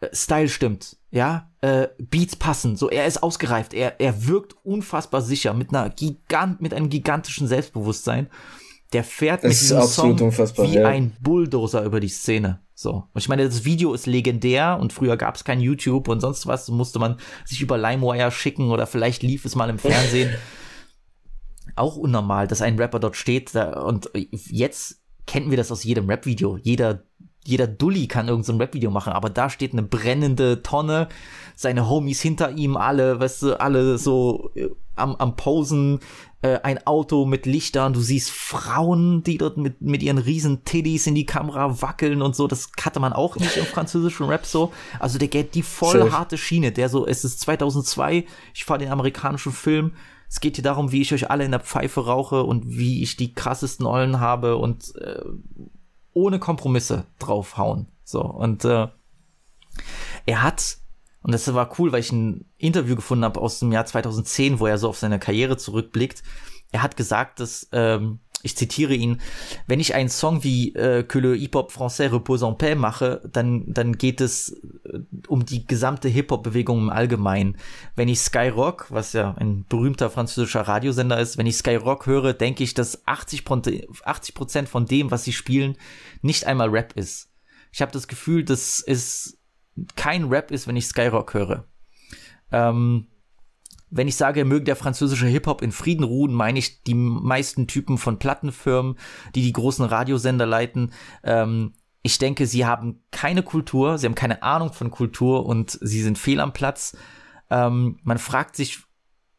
Äh, 0.00 0.14
Style 0.14 0.48
stimmt, 0.50 0.98
ja, 1.10 1.50
äh, 1.62 1.88
Beats 1.98 2.36
passen, 2.36 2.76
so, 2.76 2.90
er 2.90 3.06
ist 3.06 3.22
ausgereift, 3.22 3.72
er, 3.72 4.00
er 4.00 4.26
wirkt 4.26 4.54
unfassbar 4.64 5.22
sicher, 5.22 5.54
mit 5.54 5.70
einer 5.70 5.88
Gigant, 5.88 6.60
mit 6.60 6.74
einem 6.74 6.90
gigantischen 6.90 7.48
Selbstbewusstsein. 7.48 8.28
Der 8.94 9.04
fährt 9.04 9.42
Das 9.42 9.50
mit 9.50 9.60
diesem 9.60 9.82
Song 9.82 10.20
unfassbar, 10.20 10.70
wie 10.70 10.76
ja. 10.76 10.86
ein 10.88 11.14
Bulldozer 11.20 11.82
über 11.84 11.98
die 12.00 12.08
Szene. 12.08 12.60
So. 12.74 13.08
Und 13.12 13.20
ich 13.20 13.28
meine, 13.28 13.44
das 13.44 13.64
Video 13.64 13.92
ist 13.92 14.06
legendär 14.06 14.78
und 14.80 14.92
früher 14.92 15.16
gab 15.16 15.34
es 15.34 15.44
kein 15.44 15.60
YouTube 15.60 16.08
und 16.08 16.20
sonst 16.20 16.46
was. 16.46 16.66
So 16.66 16.72
musste 16.72 17.00
man 17.00 17.18
sich 17.44 17.60
über 17.60 17.76
LimeWire 17.76 18.30
schicken 18.30 18.70
oder 18.70 18.86
vielleicht 18.86 19.24
lief 19.24 19.44
es 19.44 19.56
mal 19.56 19.68
im 19.68 19.78
Fernsehen. 19.78 20.34
Auch 21.76 21.96
unnormal, 21.96 22.46
dass 22.46 22.62
ein 22.62 22.78
Rapper 22.78 23.00
dort 23.00 23.16
steht 23.16 23.52
da, 23.54 23.82
und 23.82 24.08
jetzt 24.14 25.02
kennen 25.26 25.50
wir 25.50 25.56
das 25.56 25.72
aus 25.72 25.82
jedem 25.82 26.08
Rap-Video. 26.08 26.56
Jeder, 26.56 27.02
jeder 27.44 27.66
Dulli 27.66 28.06
kann 28.08 28.28
irgendein 28.28 28.44
so 28.44 28.52
ein 28.54 28.60
Rap-Video 28.60 28.90
machen, 28.90 29.12
aber 29.12 29.30
da 29.30 29.50
steht 29.50 29.72
eine 29.72 29.82
brennende 29.82 30.62
Tonne, 30.62 31.08
seine 31.54 31.88
Homies 31.88 32.20
hinter 32.20 32.52
ihm, 32.52 32.76
alle, 32.76 33.20
weißt 33.20 33.42
du, 33.42 33.60
alle 33.60 33.98
so 33.98 34.50
äh, 34.54 34.68
am, 34.96 35.16
am 35.16 35.36
Posen, 35.36 36.00
äh, 36.42 36.60
ein 36.62 36.86
Auto 36.86 37.26
mit 37.26 37.46
Lichtern, 37.46 37.92
du 37.92 38.00
siehst 38.00 38.30
Frauen, 38.30 39.22
die 39.22 39.38
dort 39.38 39.56
mit, 39.56 39.82
mit 39.82 40.02
ihren 40.02 40.18
riesen 40.18 40.64
Tiddies 40.64 41.06
in 41.06 41.14
die 41.14 41.26
Kamera 41.26 41.82
wackeln 41.82 42.22
und 42.22 42.34
so, 42.34 42.46
das 42.46 42.70
hatte 42.80 43.00
man 43.00 43.12
auch 43.12 43.36
nicht 43.36 43.56
im 43.56 43.66
französischen 43.66 44.26
Rap 44.26 44.46
so. 44.46 44.72
Also 44.98 45.18
der 45.18 45.28
geht 45.28 45.54
die 45.54 45.62
voll 45.62 45.98
Safe. 45.98 46.12
harte 46.12 46.38
Schiene, 46.38 46.72
der 46.72 46.88
so, 46.88 47.06
es 47.06 47.24
ist 47.24 47.40
2002, 47.40 48.24
ich 48.54 48.64
fahre 48.64 48.78
den 48.78 48.90
amerikanischen 48.90 49.52
Film, 49.52 49.92
es 50.28 50.40
geht 50.40 50.56
hier 50.56 50.64
darum, 50.64 50.90
wie 50.90 51.02
ich 51.02 51.12
euch 51.14 51.30
alle 51.30 51.44
in 51.44 51.52
der 51.52 51.60
Pfeife 51.60 52.06
rauche 52.06 52.42
und 52.42 52.64
wie 52.66 53.02
ich 53.02 53.16
die 53.16 53.34
krassesten 53.34 53.86
Ollen 53.86 54.18
habe 54.18 54.56
und 54.56 54.96
äh, 54.96 55.22
ohne 56.14 56.38
Kompromisse 56.38 57.06
draufhauen. 57.18 57.88
So, 58.04 58.22
und 58.22 58.64
äh, 58.64 58.88
er 60.26 60.42
hat, 60.42 60.78
und 61.22 61.32
das 61.32 61.52
war 61.52 61.78
cool, 61.78 61.92
weil 61.92 62.00
ich 62.00 62.12
ein 62.12 62.46
Interview 62.56 62.96
gefunden 62.96 63.24
habe 63.24 63.40
aus 63.40 63.58
dem 63.58 63.72
Jahr 63.72 63.86
2010, 63.86 64.60
wo 64.60 64.66
er 64.66 64.78
so 64.78 64.88
auf 64.88 64.98
seine 64.98 65.18
Karriere 65.18 65.56
zurückblickt. 65.56 66.22
Er 66.70 66.82
hat 66.82 66.96
gesagt, 66.96 67.40
dass, 67.40 67.68
ähm, 67.72 68.20
ich 68.44 68.56
zitiere 68.56 68.94
ihn, 68.94 69.20
wenn 69.66 69.80
ich 69.80 69.94
einen 69.94 70.10
Song 70.10 70.44
wie 70.44 70.74
äh, 70.74 71.02
Que 71.02 71.18
le 71.18 71.34
Hip-Hop 71.34 71.72
français 71.72 72.12
repose 72.12 72.46
en 72.46 72.58
paix 72.58 72.78
mache, 72.78 73.22
dann, 73.32 73.64
dann 73.66 73.96
geht 73.96 74.20
es 74.20 74.60
äh, 74.84 75.00
um 75.26 75.46
die 75.46 75.66
gesamte 75.66 76.08
Hip-Hop-Bewegung 76.08 76.78
im 76.78 76.90
Allgemeinen. 76.90 77.56
Wenn 77.96 78.08
ich 78.08 78.20
Skyrock, 78.20 78.86
was 78.90 79.14
ja 79.14 79.34
ein 79.38 79.64
berühmter 79.68 80.10
französischer 80.10 80.60
Radiosender 80.60 81.18
ist, 81.18 81.38
wenn 81.38 81.46
ich 81.46 81.56
Skyrock 81.56 82.06
höre, 82.06 82.34
denke 82.34 82.62
ich, 82.62 82.74
dass 82.74 83.06
80 83.06 83.44
Prozent 83.44 84.68
von 84.68 84.86
dem, 84.86 85.10
was 85.10 85.24
sie 85.24 85.32
spielen, 85.32 85.76
nicht 86.20 86.46
einmal 86.46 86.68
Rap 86.68 86.92
ist. 86.96 87.30
Ich 87.72 87.80
habe 87.80 87.92
das 87.92 88.08
Gefühl, 88.08 88.44
dass 88.44 88.84
es 88.86 89.38
kein 89.96 90.24
Rap 90.24 90.50
ist, 90.50 90.68
wenn 90.68 90.76
ich 90.76 90.86
Skyrock 90.86 91.32
höre. 91.32 91.64
Ähm, 92.52 93.06
wenn 93.94 94.08
ich 94.08 94.16
sage, 94.16 94.44
möge 94.44 94.64
der 94.64 94.74
französische 94.74 95.26
Hip-Hop 95.26 95.62
in 95.62 95.70
Frieden 95.70 96.02
ruhen, 96.02 96.34
meine 96.34 96.58
ich 96.58 96.82
die 96.82 96.94
meisten 96.94 97.68
Typen 97.68 97.96
von 97.96 98.18
Plattenfirmen, 98.18 98.96
die 99.36 99.42
die 99.42 99.52
großen 99.52 99.84
Radiosender 99.84 100.46
leiten. 100.46 100.92
Ähm, 101.22 101.74
ich 102.02 102.18
denke, 102.18 102.46
sie 102.46 102.66
haben 102.66 103.02
keine 103.12 103.44
Kultur, 103.44 103.96
sie 103.96 104.06
haben 104.06 104.16
keine 104.16 104.42
Ahnung 104.42 104.72
von 104.72 104.90
Kultur 104.90 105.46
und 105.46 105.78
sie 105.80 106.02
sind 106.02 106.18
fehl 106.18 106.40
am 106.40 106.52
Platz. 106.52 106.96
Ähm, 107.50 108.00
man 108.02 108.18
fragt 108.18 108.56
sich, 108.56 108.80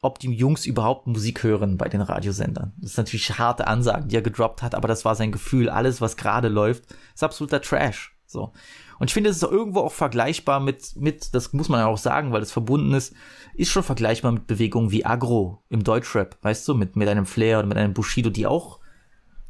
ob 0.01 0.19
die 0.19 0.31
Jungs 0.31 0.65
überhaupt 0.65 1.05
Musik 1.05 1.43
hören 1.43 1.77
bei 1.77 1.89
den 1.89 2.01
Radiosendern. 2.01 2.73
Das 2.77 2.91
ist 2.91 2.97
natürlich 2.97 3.37
harte 3.37 3.67
Ansagen, 3.67 4.07
die 4.07 4.15
er 4.15 4.21
gedroppt 4.21 4.63
hat, 4.63 4.73
aber 4.73 4.87
das 4.87 5.03
war 5.03 5.15
sein 5.15 5.33
Gefühl. 5.33 5.69
Alles, 5.69 5.99
was 5.99 6.15
gerade 6.15 6.47
läuft, 6.47 6.85
ist 7.13 7.23
absoluter 7.23 7.61
Trash. 7.61 8.15
So. 8.25 8.53
Und 8.99 9.09
ich 9.09 9.13
finde, 9.13 9.29
es 9.29 9.37
ist 9.37 9.43
irgendwo 9.43 9.81
auch 9.81 9.91
vergleichbar 9.91 10.59
mit, 10.59 10.95
mit, 10.95 11.33
das 11.33 11.53
muss 11.53 11.69
man 11.69 11.79
ja 11.79 11.87
auch 11.87 11.97
sagen, 11.97 12.31
weil 12.31 12.41
es 12.41 12.51
verbunden 12.51 12.93
ist, 12.93 13.13
ist 13.57 13.69
schon 13.71 13.83
vergleichbar 13.83 14.31
mit 14.31 14.47
Bewegungen 14.47 14.91
wie 14.91 15.05
Agro 15.05 15.61
im 15.69 15.83
Deutschrap, 15.83 16.37
weißt 16.41 16.67
du, 16.67 16.73
mit, 16.75 16.95
mit 16.95 17.07
einem 17.07 17.25
Flair 17.25 17.59
oder 17.59 17.67
mit 17.67 17.77
einem 17.77 17.93
Bushido, 17.93 18.29
die 18.29 18.47
auch 18.47 18.79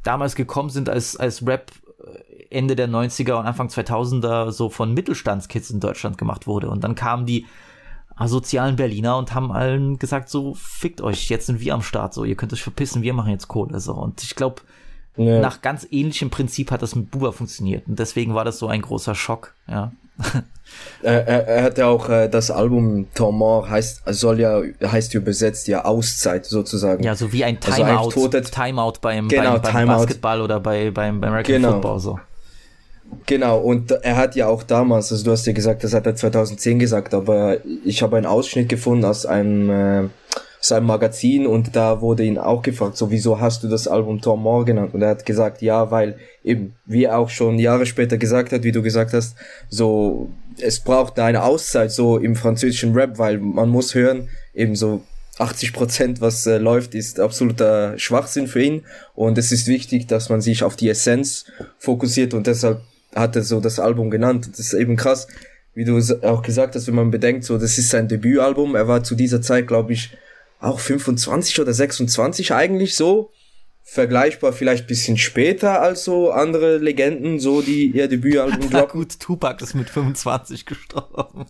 damals 0.02 0.34
gekommen 0.36 0.70
sind 0.70 0.88
als, 0.88 1.16
als 1.16 1.46
Rap 1.46 1.72
äh, 2.04 2.44
Ende 2.50 2.76
der 2.76 2.88
90er 2.88 3.34
und 3.34 3.46
Anfang 3.46 3.68
2000er 3.68 4.52
so 4.52 4.68
von 4.70 4.94
Mittelstandskids 4.94 5.70
in 5.70 5.80
Deutschland 5.80 6.16
gemacht 6.18 6.46
wurde. 6.46 6.68
Und 6.70 6.84
dann 6.84 6.94
kamen 6.94 7.26
die 7.26 7.46
asozialen 8.14 8.76
Berliner 8.76 9.18
und 9.18 9.34
haben 9.34 9.52
allen 9.52 9.98
gesagt, 9.98 10.28
so, 10.30 10.54
fickt 10.54 11.00
euch, 11.02 11.28
jetzt 11.28 11.46
sind 11.46 11.60
wir 11.60 11.74
am 11.74 11.82
Start, 11.82 12.14
so, 12.14 12.24
ihr 12.24 12.34
könnt 12.36 12.52
euch 12.52 12.62
verpissen, 12.62 13.02
wir 13.02 13.12
machen 13.12 13.30
jetzt 13.30 13.48
Kohle, 13.48 13.78
so. 13.80 13.92
Und 13.94 14.22
ich 14.22 14.34
glaube, 14.36 14.62
Ja. 15.16 15.40
nach 15.40 15.60
ganz 15.60 15.86
ähnlichem 15.90 16.30
Prinzip 16.30 16.70
hat 16.70 16.80
das 16.82 16.94
mit 16.94 17.10
Buba 17.10 17.32
funktioniert. 17.32 17.86
Und 17.88 17.98
deswegen 17.98 18.34
war 18.34 18.44
das 18.44 18.58
so 18.58 18.68
ein 18.68 18.80
großer 18.82 19.14
Schock, 19.14 19.54
ja. 19.68 19.92
Er, 21.02 21.26
er, 21.28 21.46
er 21.46 21.62
hat 21.62 21.78
ja 21.78 21.86
auch 21.86 22.08
äh, 22.08 22.28
das 22.28 22.50
Album 22.50 23.06
Torment 23.14 23.70
heißt 23.70 24.02
soll 24.06 24.40
ja 24.40 24.60
heißt 24.84 25.14
übersetzt 25.14 25.68
ja 25.68 25.84
Auszeit 25.84 26.46
sozusagen. 26.46 27.02
Ja, 27.04 27.14
so 27.14 27.32
wie 27.32 27.44
ein 27.44 27.58
Also 27.64 27.82
Timeout, 27.84 28.08
tote- 28.10 28.42
Timeout 28.42 28.94
beim, 29.00 29.28
Genau, 29.28 29.52
beim, 29.52 29.62
beim 29.62 29.72
Timeout. 29.72 29.86
Basketball 29.98 30.40
oder 30.40 30.58
bei, 30.60 30.90
beim, 30.90 31.20
beim 31.20 31.30
American 31.30 31.56
Genau. 31.56 31.72
Football, 31.72 32.00
so. 32.00 32.18
Genau, 33.26 33.58
und 33.58 33.92
er 33.92 34.16
hat 34.16 34.34
ja 34.34 34.48
auch 34.48 34.64
damals, 34.64 35.12
also 35.12 35.24
du 35.24 35.30
hast 35.30 35.46
ja 35.46 35.52
gesagt, 35.52 35.84
das 35.84 35.94
hat 35.94 36.06
er 36.06 36.16
2010 36.16 36.78
gesagt, 36.80 37.14
aber 37.14 37.58
ich 37.84 38.02
habe 38.02 38.16
einen 38.16 38.26
Ausschnitt 38.26 38.68
gefunden 38.68 39.04
aus 39.04 39.26
einem, 39.26 39.70
äh, 39.70 40.08
aus 40.60 40.72
einem 40.72 40.86
Magazin 40.86 41.46
und 41.46 41.76
da 41.76 42.00
wurde 42.00 42.24
ihn 42.24 42.38
auch 42.38 42.62
gefragt, 42.62 42.96
so 42.96 43.10
wieso 43.10 43.40
hast 43.40 43.62
du 43.62 43.68
das 43.68 43.88
Album 43.88 44.20
Tom 44.20 44.64
genannt? 44.64 44.94
Und 44.94 45.02
er 45.02 45.10
hat 45.10 45.26
gesagt, 45.26 45.62
ja, 45.62 45.90
weil 45.90 46.18
eben, 46.44 46.74
wie 46.84 47.04
er 47.04 47.18
auch 47.18 47.28
schon 47.28 47.58
Jahre 47.58 47.86
später 47.86 48.18
gesagt 48.18 48.52
hat, 48.52 48.62
wie 48.62 48.72
du 48.72 48.82
gesagt 48.82 49.12
hast, 49.12 49.36
so, 49.68 50.30
es 50.58 50.80
braucht 50.80 51.18
eine 51.18 51.42
Auszeit 51.42 51.92
so 51.92 52.18
im 52.18 52.36
französischen 52.36 52.94
Rap, 52.94 53.18
weil 53.18 53.38
man 53.38 53.68
muss 53.68 53.94
hören, 53.94 54.28
eben 54.54 54.74
so, 54.74 55.02
80 55.38 55.72
Prozent, 55.72 56.20
was 56.20 56.46
äh, 56.46 56.58
läuft, 56.58 56.94
ist 56.94 57.20
absoluter 57.20 57.98
Schwachsinn 57.98 58.46
für 58.46 58.62
ihn. 58.62 58.82
Und 59.14 59.36
es 59.38 59.52
ist 59.52 59.66
wichtig, 59.66 60.06
dass 60.06 60.28
man 60.28 60.40
sich 60.40 60.62
auf 60.62 60.76
die 60.76 60.88
Essenz 60.88 61.44
fokussiert 61.78 62.32
und 62.32 62.46
deshalb 62.46 62.80
hat 63.14 63.36
er 63.36 63.42
so 63.42 63.60
das 63.60 63.78
Album 63.78 64.10
genannt. 64.10 64.48
Das 64.50 64.60
ist 64.60 64.74
eben 64.74 64.96
krass, 64.96 65.26
wie 65.74 65.84
du 65.84 65.98
auch 66.22 66.42
gesagt 66.42 66.74
hast, 66.74 66.86
wenn 66.86 66.94
man 66.94 67.10
bedenkt, 67.10 67.44
so, 67.44 67.58
das 67.58 67.76
ist 67.78 67.90
sein 67.90 68.08
Debütalbum. 68.08 68.74
Er 68.74 68.88
war 68.88 69.04
zu 69.04 69.14
dieser 69.14 69.42
Zeit, 69.42 69.66
glaube 69.66 69.92
ich, 69.92 70.16
auch 70.66 70.80
25 70.80 71.60
oder 71.60 71.72
26 71.72 72.52
eigentlich 72.52 72.94
so 72.94 73.30
vergleichbar 73.88 74.52
vielleicht 74.52 74.88
bisschen 74.88 75.16
später 75.16 75.80
als 75.80 76.02
so 76.02 76.32
andere 76.32 76.78
Legenden, 76.78 77.38
so 77.38 77.62
die 77.62 77.92
ihr 77.92 78.08
Debütalbum 78.08 78.68
droppen. 78.70 79.00
gut, 79.00 79.20
Tupac 79.20 79.62
ist 79.62 79.74
mit 79.74 79.88
25 79.88 80.66
gestorben. 80.66 81.46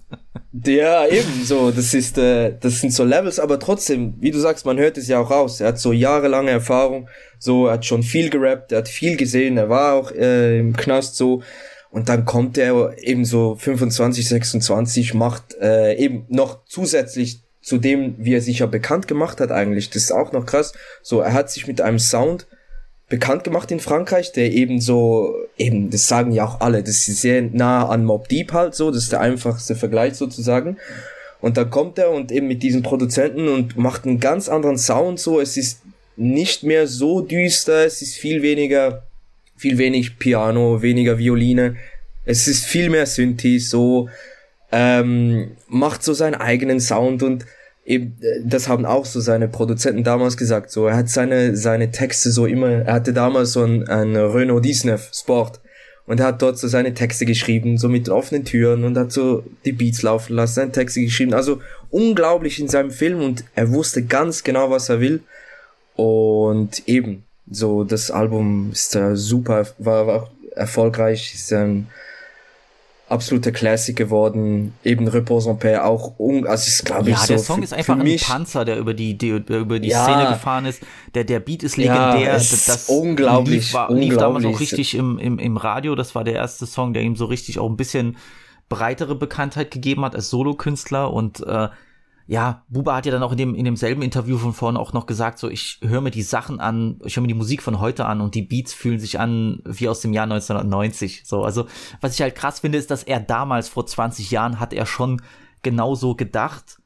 Ja, 0.52 1.06
eben 1.06 1.44
so, 1.44 1.70
das 1.70 1.94
ist 1.94 2.18
äh, 2.18 2.54
das 2.60 2.80
sind 2.82 2.92
so 2.92 3.04
Levels, 3.04 3.40
aber 3.40 3.58
trotzdem, 3.58 4.16
wie 4.20 4.30
du 4.30 4.38
sagst, 4.38 4.66
man 4.66 4.78
hört 4.78 4.98
es 4.98 5.08
ja 5.08 5.18
auch 5.18 5.30
raus. 5.30 5.60
Er 5.60 5.68
hat 5.68 5.78
so 5.78 5.92
jahrelange 5.92 6.50
Erfahrung, 6.50 7.08
so 7.38 7.66
er 7.66 7.74
hat 7.74 7.86
schon 7.86 8.02
viel 8.02 8.28
gerappt, 8.28 8.70
er 8.70 8.78
hat 8.78 8.88
viel 8.88 9.16
gesehen, 9.16 9.56
er 9.56 9.70
war 9.70 9.94
auch 9.94 10.12
äh, 10.12 10.58
im 10.58 10.76
Knast 10.76 11.16
so 11.16 11.42
und 11.90 12.10
dann 12.10 12.26
kommt 12.26 12.58
er 12.58 12.98
eben 12.98 13.24
so 13.24 13.54
25, 13.54 14.28
26 14.28 15.14
macht 15.14 15.54
äh, 15.60 15.94
eben 15.94 16.26
noch 16.28 16.64
zusätzlich 16.66 17.45
zu 17.66 17.78
dem, 17.78 18.14
wie 18.16 18.32
er 18.32 18.40
sich 18.40 18.60
ja 18.60 18.66
bekannt 18.66 19.08
gemacht 19.08 19.40
hat 19.40 19.50
eigentlich. 19.50 19.90
Das 19.90 20.04
ist 20.04 20.12
auch 20.12 20.30
noch 20.30 20.46
krass. 20.46 20.72
So, 21.02 21.18
er 21.18 21.32
hat 21.32 21.50
sich 21.50 21.66
mit 21.66 21.80
einem 21.80 21.98
Sound 21.98 22.46
bekannt 23.08 23.42
gemacht 23.42 23.72
in 23.72 23.80
Frankreich, 23.80 24.30
der 24.30 24.52
eben 24.52 24.80
so, 24.80 25.34
eben, 25.58 25.90
das 25.90 26.06
sagen 26.06 26.30
ja 26.30 26.46
auch 26.46 26.60
alle, 26.60 26.84
das 26.84 27.08
ist 27.08 27.22
sehr 27.22 27.42
nah 27.42 27.88
an 27.88 28.04
Mob 28.04 28.28
Deep 28.28 28.52
halt 28.52 28.76
so, 28.76 28.92
das 28.92 29.02
ist 29.02 29.12
der 29.12 29.20
einfachste 29.20 29.74
Vergleich 29.74 30.14
sozusagen. 30.14 30.76
Und 31.40 31.56
dann 31.56 31.68
kommt 31.68 31.98
er 31.98 32.12
und 32.12 32.30
eben 32.30 32.46
mit 32.46 32.62
diesen 32.62 32.84
Produzenten 32.84 33.48
und 33.48 33.76
macht 33.76 34.04
einen 34.04 34.20
ganz 34.20 34.48
anderen 34.48 34.78
Sound 34.78 35.18
so, 35.18 35.40
es 35.40 35.56
ist 35.56 35.82
nicht 36.14 36.62
mehr 36.62 36.86
so 36.86 37.20
düster, 37.20 37.84
es 37.84 38.00
ist 38.00 38.14
viel 38.14 38.42
weniger, 38.42 39.02
viel 39.56 39.76
wenig 39.76 40.20
Piano, 40.20 40.82
weniger 40.82 41.18
Violine, 41.18 41.74
es 42.24 42.46
ist 42.46 42.64
viel 42.64 42.90
mehr 42.90 43.06
Synthi, 43.06 43.58
so, 43.58 44.08
ähm, 44.70 45.56
macht 45.68 46.04
so 46.04 46.12
seinen 46.12 46.36
eigenen 46.36 46.78
Sound 46.78 47.24
und 47.24 47.44
eben, 47.86 48.18
äh, 48.20 48.40
das 48.44 48.68
haben 48.68 48.84
auch 48.84 49.06
so 49.06 49.20
seine 49.20 49.48
Produzenten 49.48 50.04
damals 50.04 50.36
gesagt, 50.36 50.70
so, 50.70 50.86
er 50.86 50.96
hat 50.96 51.08
seine, 51.08 51.56
seine 51.56 51.90
Texte 51.90 52.30
so 52.30 52.44
immer, 52.44 52.68
er 52.68 52.92
hatte 52.92 53.12
damals 53.12 53.52
so 53.52 53.62
ein, 53.64 53.88
ein 53.88 54.16
Renault 54.16 54.64
19 54.64 54.98
Sport 55.14 55.60
und 56.06 56.20
er 56.20 56.26
hat 56.26 56.42
dort 56.42 56.58
so 56.58 56.68
seine 56.68 56.92
Texte 56.92 57.24
geschrieben, 57.24 57.78
so 57.78 57.88
mit 57.88 58.08
offenen 58.08 58.44
Türen 58.44 58.84
und 58.84 58.98
hat 58.98 59.12
so 59.12 59.44
die 59.64 59.72
Beats 59.72 60.02
laufen 60.02 60.34
lassen, 60.34 60.54
seine 60.54 60.72
Texte 60.72 61.00
geschrieben, 61.00 61.32
also 61.32 61.60
unglaublich 61.90 62.60
in 62.60 62.68
seinem 62.68 62.90
Film 62.90 63.22
und 63.22 63.44
er 63.54 63.70
wusste 63.72 64.04
ganz 64.04 64.42
genau, 64.42 64.70
was 64.70 64.88
er 64.88 65.00
will 65.00 65.20
und 65.94 66.86
eben, 66.88 67.22
so, 67.48 67.84
das 67.84 68.10
Album 68.10 68.70
ist 68.72 68.96
äh, 68.96 69.16
super, 69.16 69.66
war, 69.78 70.06
war 70.06 70.30
erfolgreich, 70.56 71.32
ist 71.34 71.52
ähm, 71.52 71.86
absoluter 73.08 73.52
Classic 73.52 73.94
geworden. 73.94 74.74
Eben 74.84 75.06
Repose 75.08 75.50
en 75.50 75.58
Paix 75.58 75.80
auch, 75.80 76.18
un 76.18 76.46
also 76.46 76.66
ist 76.66 76.84
glaube 76.84 77.10
ja, 77.10 77.16
ich 77.16 77.22
so. 77.22 77.32
Ja, 77.32 77.36
der 77.36 77.44
Song 77.44 77.62
ist 77.62 77.72
einfach 77.72 77.98
ein 77.98 78.16
Panzer, 78.16 78.64
der 78.64 78.78
über 78.78 78.94
die, 78.94 79.16
die 79.16 79.28
über 79.30 79.78
die 79.78 79.88
ja, 79.88 80.04
Szene 80.04 80.28
gefahren 80.30 80.66
ist. 80.66 80.82
Der, 81.14 81.24
der 81.24 81.40
Beat 81.40 81.62
ist 81.62 81.76
legendär. 81.76 82.20
Ja, 82.20 82.34
es 82.34 82.66
das 82.66 82.88
unglaublich, 82.88 83.66
lief, 83.66 83.74
war, 83.74 83.90
unglaublich. 83.90 84.10
lief 84.10 84.18
damals 84.18 84.44
auch 84.44 84.60
richtig 84.60 84.94
im, 84.94 85.18
im, 85.18 85.38
im 85.38 85.56
Radio. 85.56 85.94
Das 85.94 86.14
war 86.14 86.24
der 86.24 86.34
erste 86.34 86.66
Song, 86.66 86.92
der 86.92 87.02
ihm 87.02 87.16
so 87.16 87.26
richtig 87.26 87.58
auch 87.58 87.68
ein 87.68 87.76
bisschen 87.76 88.16
breitere 88.68 89.14
Bekanntheit 89.14 89.70
gegeben 89.70 90.04
hat 90.04 90.16
als 90.16 90.30
Solokünstler 90.30 91.12
und 91.12 91.46
äh, 91.46 91.68
ja, 92.28 92.64
Buba 92.68 92.96
hat 92.96 93.06
ja 93.06 93.12
dann 93.12 93.22
auch 93.22 93.32
in 93.32 93.38
dem 93.38 93.54
in 93.54 93.64
demselben 93.64 94.02
Interview 94.02 94.36
von 94.36 94.52
vorne 94.52 94.80
auch 94.80 94.92
noch 94.92 95.06
gesagt, 95.06 95.38
so 95.38 95.48
ich 95.48 95.78
höre 95.82 96.00
mir 96.00 96.10
die 96.10 96.22
Sachen 96.22 96.58
an, 96.58 96.98
ich 97.04 97.16
höre 97.16 97.22
mir 97.22 97.28
die 97.28 97.34
Musik 97.34 97.62
von 97.62 97.78
heute 97.78 98.04
an 98.06 98.20
und 98.20 98.34
die 98.34 98.42
Beats 98.42 98.74
fühlen 98.74 98.98
sich 98.98 99.20
an 99.20 99.60
wie 99.64 99.88
aus 99.88 100.00
dem 100.00 100.12
Jahr 100.12 100.24
1990. 100.24 101.22
So, 101.24 101.44
also 101.44 101.66
was 102.00 102.14
ich 102.14 102.22
halt 102.22 102.34
krass 102.34 102.60
finde, 102.60 102.78
ist, 102.78 102.90
dass 102.90 103.04
er 103.04 103.20
damals 103.20 103.68
vor 103.68 103.86
20 103.86 104.30
Jahren 104.30 104.58
hat 104.58 104.72
er 104.72 104.86
schon 104.86 105.22
genauso 105.62 106.16
gedacht 106.16 106.78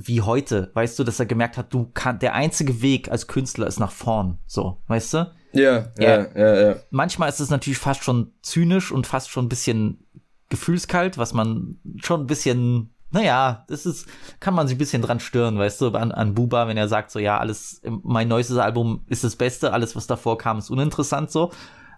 wie 0.00 0.22
heute, 0.22 0.70
weißt 0.74 0.98
du, 0.98 1.04
dass 1.04 1.18
er 1.18 1.26
gemerkt 1.26 1.56
hat, 1.56 1.72
du 1.72 1.90
kann 1.92 2.20
der 2.20 2.34
einzige 2.34 2.82
Weg 2.82 3.10
als 3.10 3.26
Künstler 3.26 3.66
ist 3.66 3.80
nach 3.80 3.90
vorn, 3.90 4.38
so, 4.46 4.80
weißt 4.86 5.14
du? 5.14 5.32
Ja, 5.52 5.92
ja, 5.98 6.28
ja, 6.36 6.60
ja. 6.60 6.76
Manchmal 6.90 7.28
ist 7.28 7.40
es 7.40 7.50
natürlich 7.50 7.78
fast 7.78 8.04
schon 8.04 8.32
zynisch 8.42 8.92
und 8.92 9.06
fast 9.06 9.30
schon 9.30 9.46
ein 9.46 9.48
bisschen 9.48 10.06
gefühlskalt, 10.50 11.18
was 11.18 11.32
man 11.32 11.78
schon 11.96 12.22
ein 12.22 12.26
bisschen 12.26 12.94
naja, 13.10 13.64
das 13.68 13.86
ist, 13.86 14.06
kann 14.40 14.54
man 14.54 14.68
sich 14.68 14.76
ein 14.76 14.78
bisschen 14.78 15.02
dran 15.02 15.20
stören, 15.20 15.58
weißt 15.58 15.80
du, 15.80 15.88
an, 15.88 16.12
an 16.12 16.34
Buba, 16.34 16.68
wenn 16.68 16.76
er 16.76 16.88
sagt 16.88 17.10
so, 17.10 17.18
ja, 17.18 17.38
alles, 17.38 17.80
mein 18.02 18.28
neuestes 18.28 18.58
Album 18.58 19.02
ist 19.06 19.24
das 19.24 19.36
Beste, 19.36 19.72
alles, 19.72 19.96
was 19.96 20.06
davor 20.06 20.36
kam, 20.36 20.58
ist 20.58 20.70
uninteressant 20.70 21.30
so. 21.30 21.52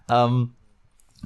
Ähm, 0.09 0.53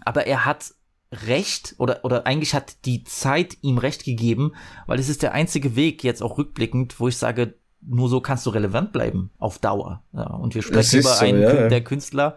aber 0.03 0.25
er 0.25 0.45
hat 0.45 0.73
recht, 1.11 1.75
oder, 1.77 2.03
oder 2.03 2.25
eigentlich 2.25 2.53
hat 2.53 2.85
die 2.85 3.03
Zeit 3.03 3.57
ihm 3.61 3.77
recht 3.77 4.03
gegeben, 4.03 4.53
weil 4.87 4.99
es 4.99 5.09
ist 5.09 5.21
der 5.21 5.33
einzige 5.33 5.75
Weg, 5.75 6.03
jetzt 6.03 6.23
auch 6.23 6.37
rückblickend, 6.37 6.99
wo 6.99 7.07
ich 7.07 7.17
sage, 7.17 7.55
nur 7.87 8.09
so 8.09 8.21
kannst 8.21 8.45
du 8.45 8.49
relevant 8.49 8.91
bleiben, 8.91 9.31
auf 9.37 9.59
Dauer. 9.59 10.03
Ja, 10.13 10.27
und 10.27 10.55
wir 10.55 10.61
sprechen 10.61 10.99
über 10.99 11.13
so, 11.13 11.25
einen 11.25 11.41
ja. 11.41 11.67
der 11.67 11.83
Künstler, 11.83 12.35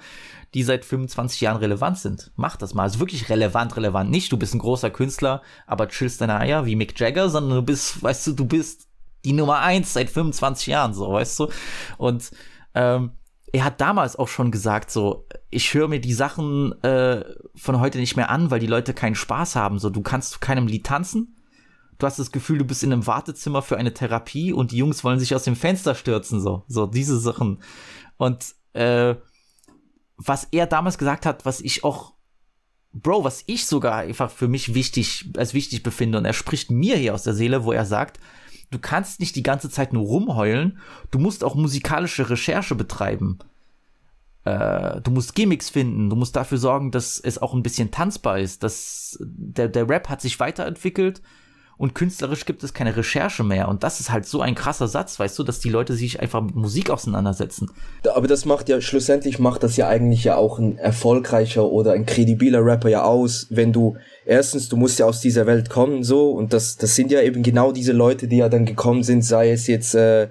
die 0.55 0.63
seit 0.63 0.85
25 0.85 1.41
Jahren 1.41 1.59
relevant 1.59 1.99
sind. 1.99 2.33
Mach 2.37 2.57
das 2.57 2.75
mal. 2.75 2.85
Also 2.85 3.01
wirklich 3.01 3.29
relevant, 3.29 3.77
relevant. 3.77 4.11
Nicht, 4.11 4.33
du 4.33 4.37
bist 4.37 4.55
ein 4.55 4.61
großer 4.61 4.91
Künstler, 4.91 5.43
aber 5.67 5.89
chillst 5.89 6.21
deine 6.21 6.39
Eier 6.39 6.67
wie 6.67 6.77
Mick 6.77 6.99
Jagger, 6.99 7.29
sondern 7.29 7.59
du 7.59 7.63
bist, 7.63 8.03
weißt 8.03 8.29
du, 8.29 8.33
du 8.33 8.45
bist 8.47 8.89
die 9.25 9.33
Nummer 9.33 9.59
eins 9.61 9.93
seit 9.93 10.11
25 10.11 10.69
Jahren, 10.69 10.95
so, 10.95 11.13
weißt 11.13 11.41
du? 11.41 11.49
Und 11.99 12.31
ähm, 12.75 13.13
er 13.53 13.65
hat 13.65 13.81
damals 13.81 14.17
auch 14.17 14.29
schon 14.29 14.51
gesagt, 14.51 14.91
so, 14.91 15.27
ich 15.51 15.73
höre 15.75 15.89
mir 15.89 16.01
die 16.01 16.13
Sachen 16.13 16.81
äh, 16.83 17.25
von 17.55 17.81
heute 17.81 17.99
nicht 17.99 18.17
mehr 18.17 18.31
an, 18.31 18.51
weil 18.51 18.61
die 18.61 18.67
Leute 18.67 18.95
keinen 18.95 19.15
Spaß 19.15 19.57
haben. 19.57 19.79
So, 19.79 19.91
du 19.91 20.03
kannst 20.03 20.33
zu 20.33 20.39
keinem 20.39 20.67
Lied 20.67 20.87
tanzen. 20.87 21.37
Du 21.99 22.07
hast 22.07 22.19
das 22.19 22.31
Gefühl, 22.31 22.59
du 22.59 22.65
bist 22.65 22.85
in 22.85 22.93
einem 22.93 23.07
Wartezimmer 23.07 23.61
für 23.61 23.77
eine 23.77 23.93
Therapie 23.93 24.53
und 24.53 24.71
die 24.71 24.77
Jungs 24.77 25.03
wollen 25.03 25.19
sich 25.19 25.35
aus 25.35 25.43
dem 25.43 25.57
Fenster 25.57 25.95
stürzen, 25.95 26.41
so, 26.41 26.63
so 26.69 26.87
diese 26.87 27.19
Sachen. 27.19 27.59
Und 28.17 28.55
äh, 28.73 29.17
was 30.17 30.49
er 30.53 30.67
damals 30.67 30.99
gesagt 30.99 31.27
hat, 31.27 31.45
was 31.45 31.61
ich 31.61 31.85
auch, 31.85 32.15
Bro, 32.93 33.25
was 33.25 33.43
ich 33.47 33.67
sogar 33.67 33.97
einfach 33.97 34.31
für 34.31 34.49
mich 34.49 34.75
wichtig, 34.75 35.31
als 35.37 35.55
wichtig 35.55 35.83
befinde, 35.83 36.19
und 36.19 36.25
er 36.25 36.33
spricht 36.33 36.71
mir 36.71 36.97
hier 36.97 37.15
aus 37.15 37.25
der 37.25 37.35
Seele, 37.35 37.65
wo 37.65 37.73
er 37.73 37.85
sagt, 37.85 38.19
du 38.71 38.79
kannst 38.79 39.21
nicht 39.21 39.37
die 39.37 39.43
ganze 39.43 39.69
Zeit 39.69 39.93
nur 39.93 40.05
rumheulen, 40.05 40.79
du 41.11 41.19
musst 41.19 41.43
auch 41.43 41.55
musikalische 41.55 42.31
Recherche 42.31 42.75
betreiben. 42.75 43.39
Äh, 44.45 45.01
du 45.01 45.11
musst 45.11 45.35
Gimmicks 45.35 45.69
finden, 45.69 46.11
du 46.11 46.17
musst 46.17 46.37
dafür 46.37 46.59
sorgen, 46.59 46.91
dass 46.91 47.19
es 47.19 47.39
auch 47.39 47.55
ein 47.55 47.63
bisschen 47.63 47.91
tanzbar 47.91 48.39
ist, 48.39 48.63
dass 48.63 49.19
der, 49.21 49.69
der 49.69 49.89
Rap 49.89 50.09
hat 50.09 50.21
sich 50.21 50.39
weiterentwickelt, 50.41 51.23
und 51.79 51.95
künstlerisch 51.95 52.45
gibt 52.45 52.65
es 52.65 52.75
keine 52.75 52.97
Recherche 52.97 53.45
mehr. 53.45 53.69
Und 53.69 53.85
das 53.85 54.01
ist 54.01 54.11
halt 54.11 54.27
so 54.27 54.41
ein 54.41 54.57
krasser 54.57 54.89
Satz, 54.89 55.19
weißt 55.19 55.39
du, 55.39 55.45
dass 55.45 55.61
die 55.61 55.71
Leute 55.71 55.95
sich 55.95 56.21
einfach 56.21 56.43
mit 56.43 56.57
Musik 56.57 56.91
auseinandersetzen. 56.91 57.71
Aber 58.13 58.27
das 58.27 58.45
macht 58.45 58.69
ja, 58.69 58.81
schlussendlich 58.81 59.39
macht 59.39 59.63
das 59.63 59.77
ja 59.77 59.87
eigentlich 59.87 60.25
ja 60.25 60.37
auch 60.37 60.59
ein 60.59 60.77
erfolgreicher 60.77 61.65
oder 61.65 61.93
ein 61.93 62.05
kredibiler 62.05 62.65
Rapper 62.65 62.89
ja 62.89 63.05
aus, 63.05 63.47
wenn 63.51 63.73
du, 63.73 63.97
erstens, 64.27 64.69
du 64.69 64.77
musst 64.77 64.99
ja 64.99 65.07
aus 65.07 65.21
dieser 65.21 65.47
Welt 65.47 65.71
kommen, 65.71 66.03
so, 66.03 66.33
und 66.33 66.53
das, 66.53 66.77
das 66.77 66.97
sind 66.97 67.13
ja 67.13 67.23
eben 67.23 67.45
genau 67.45 67.71
diese 67.71 67.93
Leute, 67.93 68.27
die 68.27 68.39
ja 68.39 68.49
dann 68.49 68.67
gekommen 68.67 69.05
sind, 69.05 69.23
sei 69.23 69.53
es 69.53 69.69
jetzt, 69.69 69.95
äh, 69.95 70.29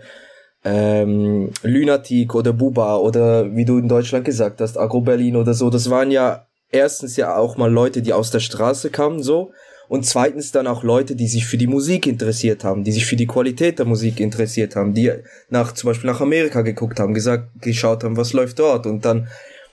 ähm, 0.65 1.51
Lunatic 1.63 2.35
oder 2.35 2.51
Buba 2.51 2.97
oder 2.97 3.55
wie 3.55 3.63
du 3.63 3.77
in 3.77 3.87
Deutschland 3.87 4.25
gesagt 4.25 4.59
hast, 4.59 4.77
Agro 4.77 4.99
Berlin 4.99 5.37
oder 5.37 5.53
so, 5.53 5.69
das 5.69 5.89
waren 5.89 6.11
ja 6.11 6.45
erstens 6.71 7.15
ja 7.15 7.37
auch 7.37 7.55
mal 7.55 7.71
Leute, 7.71 8.01
die 8.01 8.11
aus 8.11 8.31
der 8.31 8.41
Straße 8.41 8.89
kamen, 8.89 9.23
so, 9.23 9.51
und 9.89 10.05
zweitens 10.05 10.51
dann 10.51 10.67
auch 10.67 10.83
Leute, 10.83 11.15
die 11.15 11.27
sich 11.27 11.45
für 11.45 11.57
die 11.57 11.67
Musik 11.67 12.07
interessiert 12.07 12.63
haben, 12.63 12.83
die 12.83 12.91
sich 12.91 13.05
für 13.05 13.15
die 13.15 13.27
Qualität 13.27 13.79
der 13.79 13.85
Musik 13.85 14.19
interessiert 14.19 14.75
haben, 14.75 14.93
die 14.93 15.11
nach 15.49 15.73
zum 15.73 15.89
Beispiel 15.89 16.09
nach 16.09 16.21
Amerika 16.21 16.61
geguckt 16.61 16.99
haben, 16.99 17.13
gesagt, 17.13 17.49
geschaut 17.61 18.03
haben, 18.03 18.17
was 18.17 18.33
läuft 18.33 18.59
dort 18.59 18.85
und 18.85 19.05
dann 19.05 19.27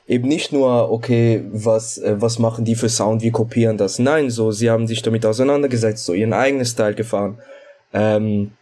eben 0.06 0.28
nicht 0.28 0.52
nur, 0.52 0.90
okay, 0.90 1.44
was, 1.50 1.98
äh, 1.98 2.20
was 2.20 2.38
machen 2.38 2.64
die 2.64 2.74
für 2.74 2.88
Sound, 2.88 3.22
wie 3.22 3.30
kopieren 3.30 3.76
das. 3.76 3.98
Nein, 3.98 4.30
so, 4.30 4.52
sie 4.52 4.70
haben 4.70 4.86
sich 4.86 5.02
damit 5.02 5.24
auseinandergesetzt, 5.24 6.04
so 6.04 6.12
ihren 6.12 6.32
eigenen 6.32 6.66
Style 6.66 6.94
gefahren. 6.94 7.38
Ähm, 7.92 8.52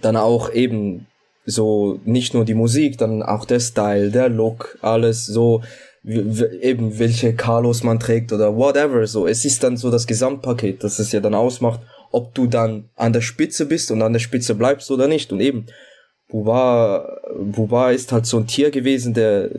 dann 0.00 0.16
auch 0.16 0.52
eben 0.52 1.06
so 1.46 1.98
nicht 2.04 2.34
nur 2.34 2.44
die 2.44 2.54
Musik, 2.54 2.98
dann 2.98 3.22
auch 3.22 3.44
der 3.44 3.60
Style, 3.60 4.10
der 4.10 4.28
Look, 4.28 4.78
alles 4.82 5.24
so 5.24 5.62
eben 6.04 6.98
welche 6.98 7.34
Carlos 7.34 7.82
man 7.82 8.00
trägt 8.00 8.32
oder 8.32 8.56
whatever. 8.56 9.06
So, 9.06 9.26
es 9.26 9.44
ist 9.44 9.62
dann 9.62 9.76
so 9.76 9.90
das 9.90 10.06
Gesamtpaket, 10.06 10.84
das 10.84 10.98
es 10.98 11.12
ja 11.12 11.20
dann 11.20 11.34
ausmacht, 11.34 11.80
ob 12.10 12.34
du 12.34 12.46
dann 12.46 12.88
an 12.96 13.12
der 13.12 13.20
Spitze 13.20 13.66
bist 13.66 13.90
und 13.90 14.02
an 14.02 14.12
der 14.12 14.20
Spitze 14.20 14.54
bleibst 14.54 14.90
oder 14.90 15.08
nicht. 15.08 15.32
Und 15.32 15.40
eben, 15.40 15.66
Buba, 16.28 17.20
Buba 17.36 17.90
ist 17.90 18.12
halt 18.12 18.26
so 18.26 18.38
ein 18.38 18.46
Tier 18.46 18.70
gewesen, 18.70 19.14
der 19.14 19.50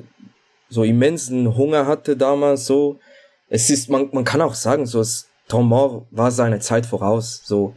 so 0.69 0.83
immensen 0.83 1.57
Hunger 1.57 1.87
hatte 1.87 2.15
damals. 2.15 2.65
So, 2.65 2.99
es 3.47 3.69
ist, 3.69 3.89
man, 3.89 4.09
man 4.11 4.23
kann 4.23 4.41
auch 4.41 4.53
sagen, 4.53 4.85
so 4.85 5.01
es 5.01 5.27
Tomor 5.47 6.05
war 6.11 6.31
seine 6.31 6.59
Zeit 6.59 6.85
voraus. 6.85 7.41
So, 7.43 7.73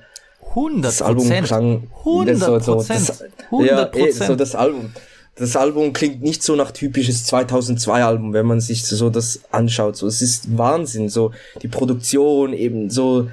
100 0.51 0.85
das 0.85 1.03
Album 1.03 1.29
klang 1.29 1.91
100 2.01 2.35
das, 2.35 2.47
so, 2.47 2.61
so, 2.61 2.89
das, 2.89 3.25
100 3.51 3.97
ja, 3.97 4.05
eh, 4.05 4.11
so 4.11 4.37
das 4.37 4.55
Album. 4.55 4.93
Das 5.37 5.57
Album 5.57 5.93
klingt 5.93 6.23
nicht 6.23 6.43
so 6.43 6.57
nach 6.57 6.73
typisches 6.73 7.25
2002 7.25 8.05
Album, 8.05 8.33
wenn 8.35 8.47
man 8.47 8.61
sich 8.61 8.85
so 8.85 9.09
das 9.09 9.41
anschaut. 9.51 9.97
So, 9.97 10.07
es 10.07 10.21
ist 10.21 10.59
Wahnsinn. 10.59 11.09
So 11.09 11.33
die 11.63 11.69
Produktion 11.69 12.53
eben 12.53 12.91
so 12.91 13.29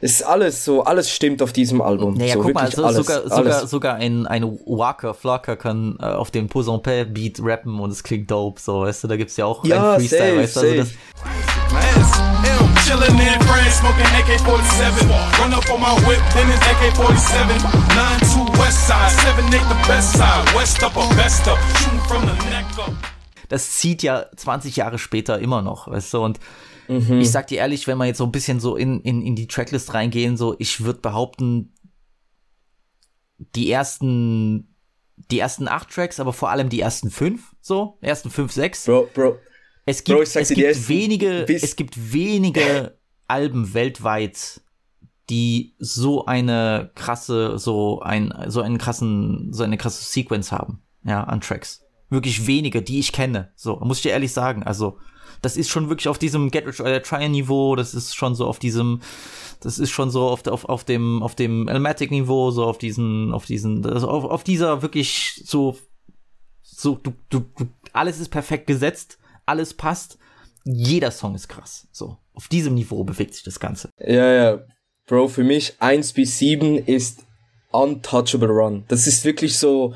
ist 0.00 0.22
alles 0.22 0.64
so, 0.64 0.84
alles 0.84 1.10
stimmt 1.10 1.40
auf 1.40 1.52
diesem 1.52 1.80
Album. 1.80 2.14
Naja, 2.14 2.34
so, 2.34 2.40
guck 2.42 2.54
mal, 2.54 2.64
wirklich 2.64 2.76
so, 2.76 2.84
alles, 2.84 2.96
sogar, 2.98 3.16
alles. 3.16 3.32
sogar, 3.32 3.66
sogar 3.66 3.94
ein, 3.94 4.26
ein 4.26 4.44
Walker, 4.66 5.14
Flocker 5.14 5.56
kann 5.56 5.96
äh, 6.00 6.04
auf 6.04 6.30
dem 6.30 6.48
Posampé 6.48 7.04
Beat 7.04 7.38
rappen 7.40 7.80
und 7.80 7.90
es 7.90 8.02
klingt 8.02 8.30
dope, 8.30 8.60
so, 8.60 8.82
weißt 8.82 9.04
du, 9.04 9.08
da 9.08 9.16
gibt's 9.16 9.38
ja 9.38 9.46
auch 9.46 9.64
Ja, 9.64 9.94
einen 9.94 10.00
Freestyle, 10.00 10.20
safe, 10.20 10.42
weißt 10.42 10.56
du, 10.56 10.60
also 10.60 10.74
das, 10.76 10.88
Chillin' 12.86 13.18
in 13.18 13.40
France, 13.46 13.74
smoking 13.80 14.06
AK-47. 14.20 15.08
Run 15.40 15.52
up 15.52 15.68
on 15.70 15.80
my 15.80 15.92
whip, 16.06 16.22
then 16.34 16.48
it's 16.50 16.62
AK-47. 16.72 17.58
9-2 17.58 18.58
West 18.58 18.86
Side, 18.86 19.10
7-8 19.10 19.68
the 19.68 19.88
best 19.88 20.12
side. 20.16 20.54
West 20.54 20.82
up 20.82 20.96
or 20.96 21.08
best 21.16 21.48
up, 21.48 21.58
shooting 21.78 22.00
from 22.08 22.22
the 22.26 22.34
neck 22.50 22.66
up. 22.78 22.92
das 23.48 23.74
zieht 23.74 24.02
ja 24.02 24.26
20 24.36 24.76
Jahre 24.76 24.98
später 24.98 25.38
immer 25.38 25.62
noch, 25.62 25.88
weißt 25.88 26.14
du, 26.14 26.24
und 26.24 26.40
Mhm. 26.88 27.18
ich 27.20 27.32
sag 27.32 27.48
dir 27.48 27.58
ehrlich, 27.58 27.88
wenn 27.88 27.98
wir 27.98 28.04
jetzt 28.04 28.18
so 28.18 28.24
ein 28.24 28.30
bisschen 28.30 28.60
so 28.60 28.76
in, 28.76 29.00
in, 29.00 29.20
in 29.20 29.34
die 29.34 29.48
Tracklist 29.48 29.92
reingehen, 29.92 30.36
so, 30.36 30.54
ich 30.60 30.84
würde 30.84 31.00
behaupten, 31.00 31.74
die 33.56 33.68
ersten, 33.72 34.72
die 35.32 35.40
ersten 35.40 35.66
acht 35.66 35.90
Tracks, 35.90 36.20
aber 36.20 36.32
vor 36.32 36.50
allem 36.50 36.68
die 36.68 36.80
ersten 36.80 37.10
fünf, 37.10 37.56
so, 37.60 37.98
ersten 38.02 38.30
fünf, 38.30 38.52
sechs. 38.52 38.84
Bro, 38.84 39.08
Bro, 39.14 39.36
Es 39.86 40.02
gibt, 40.02 40.18
Bro, 40.18 40.22
es 40.22 40.48
gibt 40.48 40.88
wenige, 40.88 41.46
es 41.48 41.76
gibt 41.76 42.12
wenige 42.12 42.98
Alben 43.28 43.72
weltweit, 43.72 44.60
die 45.30 45.74
so 45.78 46.26
eine 46.26 46.90
krasse, 46.96 47.56
so 47.58 48.00
ein, 48.00 48.34
so 48.48 48.60
einen 48.62 48.78
krassen, 48.78 49.52
so 49.52 49.62
eine 49.62 49.76
krasse 49.76 50.02
Sequence 50.04 50.50
haben, 50.50 50.82
ja, 51.04 51.22
an 51.22 51.40
Tracks. 51.40 51.84
Wirklich 52.10 52.46
wenige, 52.48 52.82
die 52.82 52.98
ich 52.98 53.12
kenne. 53.12 53.52
So, 53.54 53.76
muss 53.76 53.98
ich 53.98 54.02
dir 54.02 54.10
ehrlich 54.10 54.32
sagen. 54.32 54.64
Also, 54.64 54.98
das 55.40 55.56
ist 55.56 55.70
schon 55.70 55.88
wirklich 55.88 56.08
auf 56.08 56.18
diesem 56.18 56.50
Get 56.50 56.66
Rich 56.66 56.80
or 56.80 57.02
Try 57.02 57.28
Niveau, 57.28 57.76
das 57.76 57.94
ist 57.94 58.14
schon 58.14 58.34
so 58.34 58.46
auf 58.46 58.58
diesem, 58.58 59.00
das 59.60 59.78
ist 59.78 59.90
schon 59.90 60.10
so 60.10 60.28
auf, 60.28 60.46
auf, 60.48 60.64
auf 60.64 60.84
dem, 60.84 61.22
auf 61.22 61.36
dem 61.36 61.68
Elmatic 61.68 62.10
Niveau, 62.10 62.50
so 62.50 62.64
auf 62.64 62.78
diesen, 62.78 63.32
auf 63.32 63.46
diesen, 63.46 63.86
also 63.86 64.08
auf, 64.08 64.24
auf 64.24 64.42
dieser 64.42 64.82
wirklich 64.82 65.42
so, 65.44 65.76
so, 66.62 66.96
du, 66.96 67.12
du, 67.28 67.44
du, 67.56 67.66
alles 67.92 68.18
ist 68.18 68.30
perfekt 68.30 68.66
gesetzt, 68.66 69.18
alles 69.46 69.74
passt, 69.74 70.18
jeder 70.64 71.10
Song 71.10 71.34
ist 71.34 71.48
krass. 71.48 71.86
So, 71.92 72.16
auf 72.34 72.48
diesem 72.48 72.74
Niveau 72.74 73.04
bewegt 73.04 73.34
sich 73.34 73.44
das 73.44 73.60
Ganze. 73.60 73.90
Ja, 73.98 74.32
ja. 74.32 74.58
Bro, 75.06 75.28
für 75.28 75.44
mich 75.44 75.74
1 75.78 76.12
bis 76.12 76.38
7 76.38 76.78
ist 76.84 77.20
Untouchable 77.70 78.48
Run. 78.48 78.84
Das 78.88 79.06
ist 79.06 79.24
wirklich 79.24 79.58
so 79.58 79.94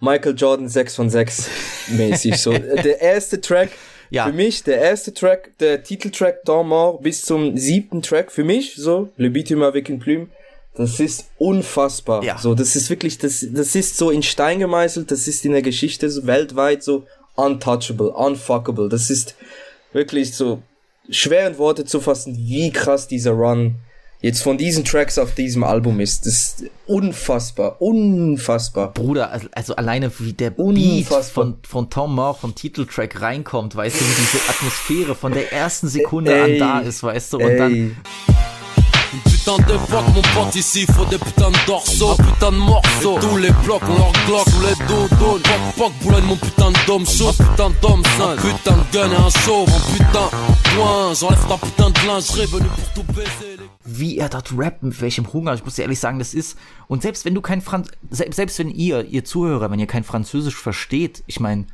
Michael 0.00 0.34
Jordan 0.36 0.68
6 0.68 0.94
von 0.96 1.10
6 1.10 1.48
mäßig. 1.88 2.36
So, 2.38 2.52
der 2.58 3.00
erste 3.00 3.40
Track, 3.40 3.70
Ja. 4.10 4.26
für 4.26 4.32
mich, 4.32 4.62
der 4.62 4.78
erste 4.80 5.12
Track, 5.14 5.56
der 5.58 5.82
Titeltrack 5.82 6.44
Dans 6.44 6.66
Mort 6.66 7.02
bis 7.02 7.22
zum 7.22 7.56
siebten 7.56 8.02
Track, 8.02 8.30
für 8.30 8.44
mich, 8.44 8.74
so, 8.76 9.08
Le 9.16 9.30
Bitume 9.30 9.64
avec 9.66 9.88
une 9.88 9.98
plume, 9.98 10.28
das 10.74 11.00
ist 11.00 11.26
unfassbar. 11.38 12.22
Ja. 12.22 12.38
So, 12.38 12.54
das 12.54 12.76
ist 12.76 12.88
wirklich, 12.90 13.18
das, 13.18 13.44
das 13.50 13.74
ist 13.74 13.96
so 13.96 14.10
in 14.10 14.22
Stein 14.22 14.58
gemeißelt, 14.58 15.10
das 15.10 15.26
ist 15.28 15.44
in 15.44 15.52
der 15.52 15.62
Geschichte 15.62 16.08
so 16.10 16.26
weltweit 16.26 16.82
so 16.82 17.04
untouchable, 17.44 18.10
unfuckable. 18.10 18.88
Das 18.88 19.10
ist 19.10 19.34
wirklich 19.92 20.34
so 20.34 20.62
schwer 21.10 21.48
in 21.48 21.58
Worte 21.58 21.84
zu 21.84 22.00
fassen, 22.00 22.36
wie 22.36 22.70
krass 22.70 23.08
dieser 23.08 23.32
Run 23.32 23.76
jetzt 24.22 24.42
von 24.42 24.56
diesen 24.56 24.84
Tracks 24.84 25.18
auf 25.18 25.34
diesem 25.34 25.64
Album 25.64 26.00
ist. 26.00 26.24
Das 26.26 26.34
ist 26.34 26.64
unfassbar, 26.86 27.82
unfassbar. 27.82 28.92
Bruder, 28.92 29.30
also, 29.30 29.48
also 29.52 29.76
alleine 29.76 30.10
wie 30.18 30.32
der 30.32 30.50
Beat 30.50 30.66
Unfassbar. 30.66 31.44
von, 31.44 31.56
von 31.66 31.90
Tom 31.90 32.14
Moore 32.14 32.38
vom 32.40 32.54
Titeltrack 32.54 33.20
reinkommt, 33.20 33.74
weißt 33.74 34.00
du, 34.00 34.04
wie 34.04 34.20
diese 34.20 34.48
Atmosphäre 34.48 35.14
von 35.14 35.32
der 35.32 35.52
ersten 35.52 35.88
Sekunde 35.88 36.32
Ey, 36.32 36.54
an 36.54 36.58
da 36.58 36.88
ist, 36.88 37.02
weißt 37.02 37.32
du, 37.32 37.38
und 37.38 37.56
dann, 37.56 37.96
Putain 39.44 39.56
d'époque, 39.64 40.06
mon 40.14 40.22
pote, 40.22 40.54
ici 40.54 40.86
faut 40.86 41.04
des 41.06 41.18
putains 41.18 41.50
de 41.50 41.66
dorsaux, 41.66 42.14
putain 42.14 42.52
de 42.52 42.58
morceaux. 42.58 43.18
Tous 43.20 43.36
les 43.38 43.50
blocs, 43.64 43.82
on 43.88 43.98
leur 43.98 44.12
glock, 44.26 44.44
tous 44.44 44.60
les 44.60 44.86
dodos. 44.86 45.40
Poc, 45.42 45.74
poc, 45.76 45.92
boulogne, 46.00 46.24
mon 46.26 46.36
putain 46.36 46.70
de 46.70 46.86
dôme 46.86 47.04
chaud, 47.04 47.32
putain 47.32 47.70
d'homme 47.82 48.04
sain, 48.16 48.36
putain 48.36 48.76
de 48.76 48.92
gun 48.92 49.10
et 49.10 49.16
un 49.16 49.30
chauve, 49.44 49.68
un 49.68 49.96
putain 49.96 50.28
de 50.30 50.76
loin. 50.76 51.14
J'enlève 51.14 51.48
ta 51.48 51.56
putain 51.56 51.90
de 51.90 52.06
lingerie, 52.06 52.46
venu 52.46 52.68
pour 52.68 52.92
tout 52.94 53.12
baiser. 53.12 53.58
wie 53.84 54.18
er 54.18 54.28
dort 54.28 54.52
rappt, 54.56 54.84
mit 54.84 55.00
welchem 55.00 55.26
Hunger, 55.32 55.54
ich 55.54 55.64
muss 55.64 55.74
dir 55.74 55.82
ehrlich 55.82 55.98
sagen, 55.98 56.20
das 56.20 56.34
ist, 56.34 56.56
und 56.86 57.02
selbst 57.02 57.24
wenn 57.24 57.34
du 57.34 57.40
kein 57.40 57.60
Franz, 57.60 57.88
selbst, 58.10 58.36
selbst 58.36 58.60
wenn 58.60 58.70
ihr, 58.70 59.04
ihr 59.06 59.24
Zuhörer, 59.24 59.72
wenn 59.72 59.80
ihr 59.80 59.88
kein 59.88 60.04
Französisch 60.04 60.56
versteht, 60.56 61.24
ich 61.26 61.40
meine, 61.40 61.66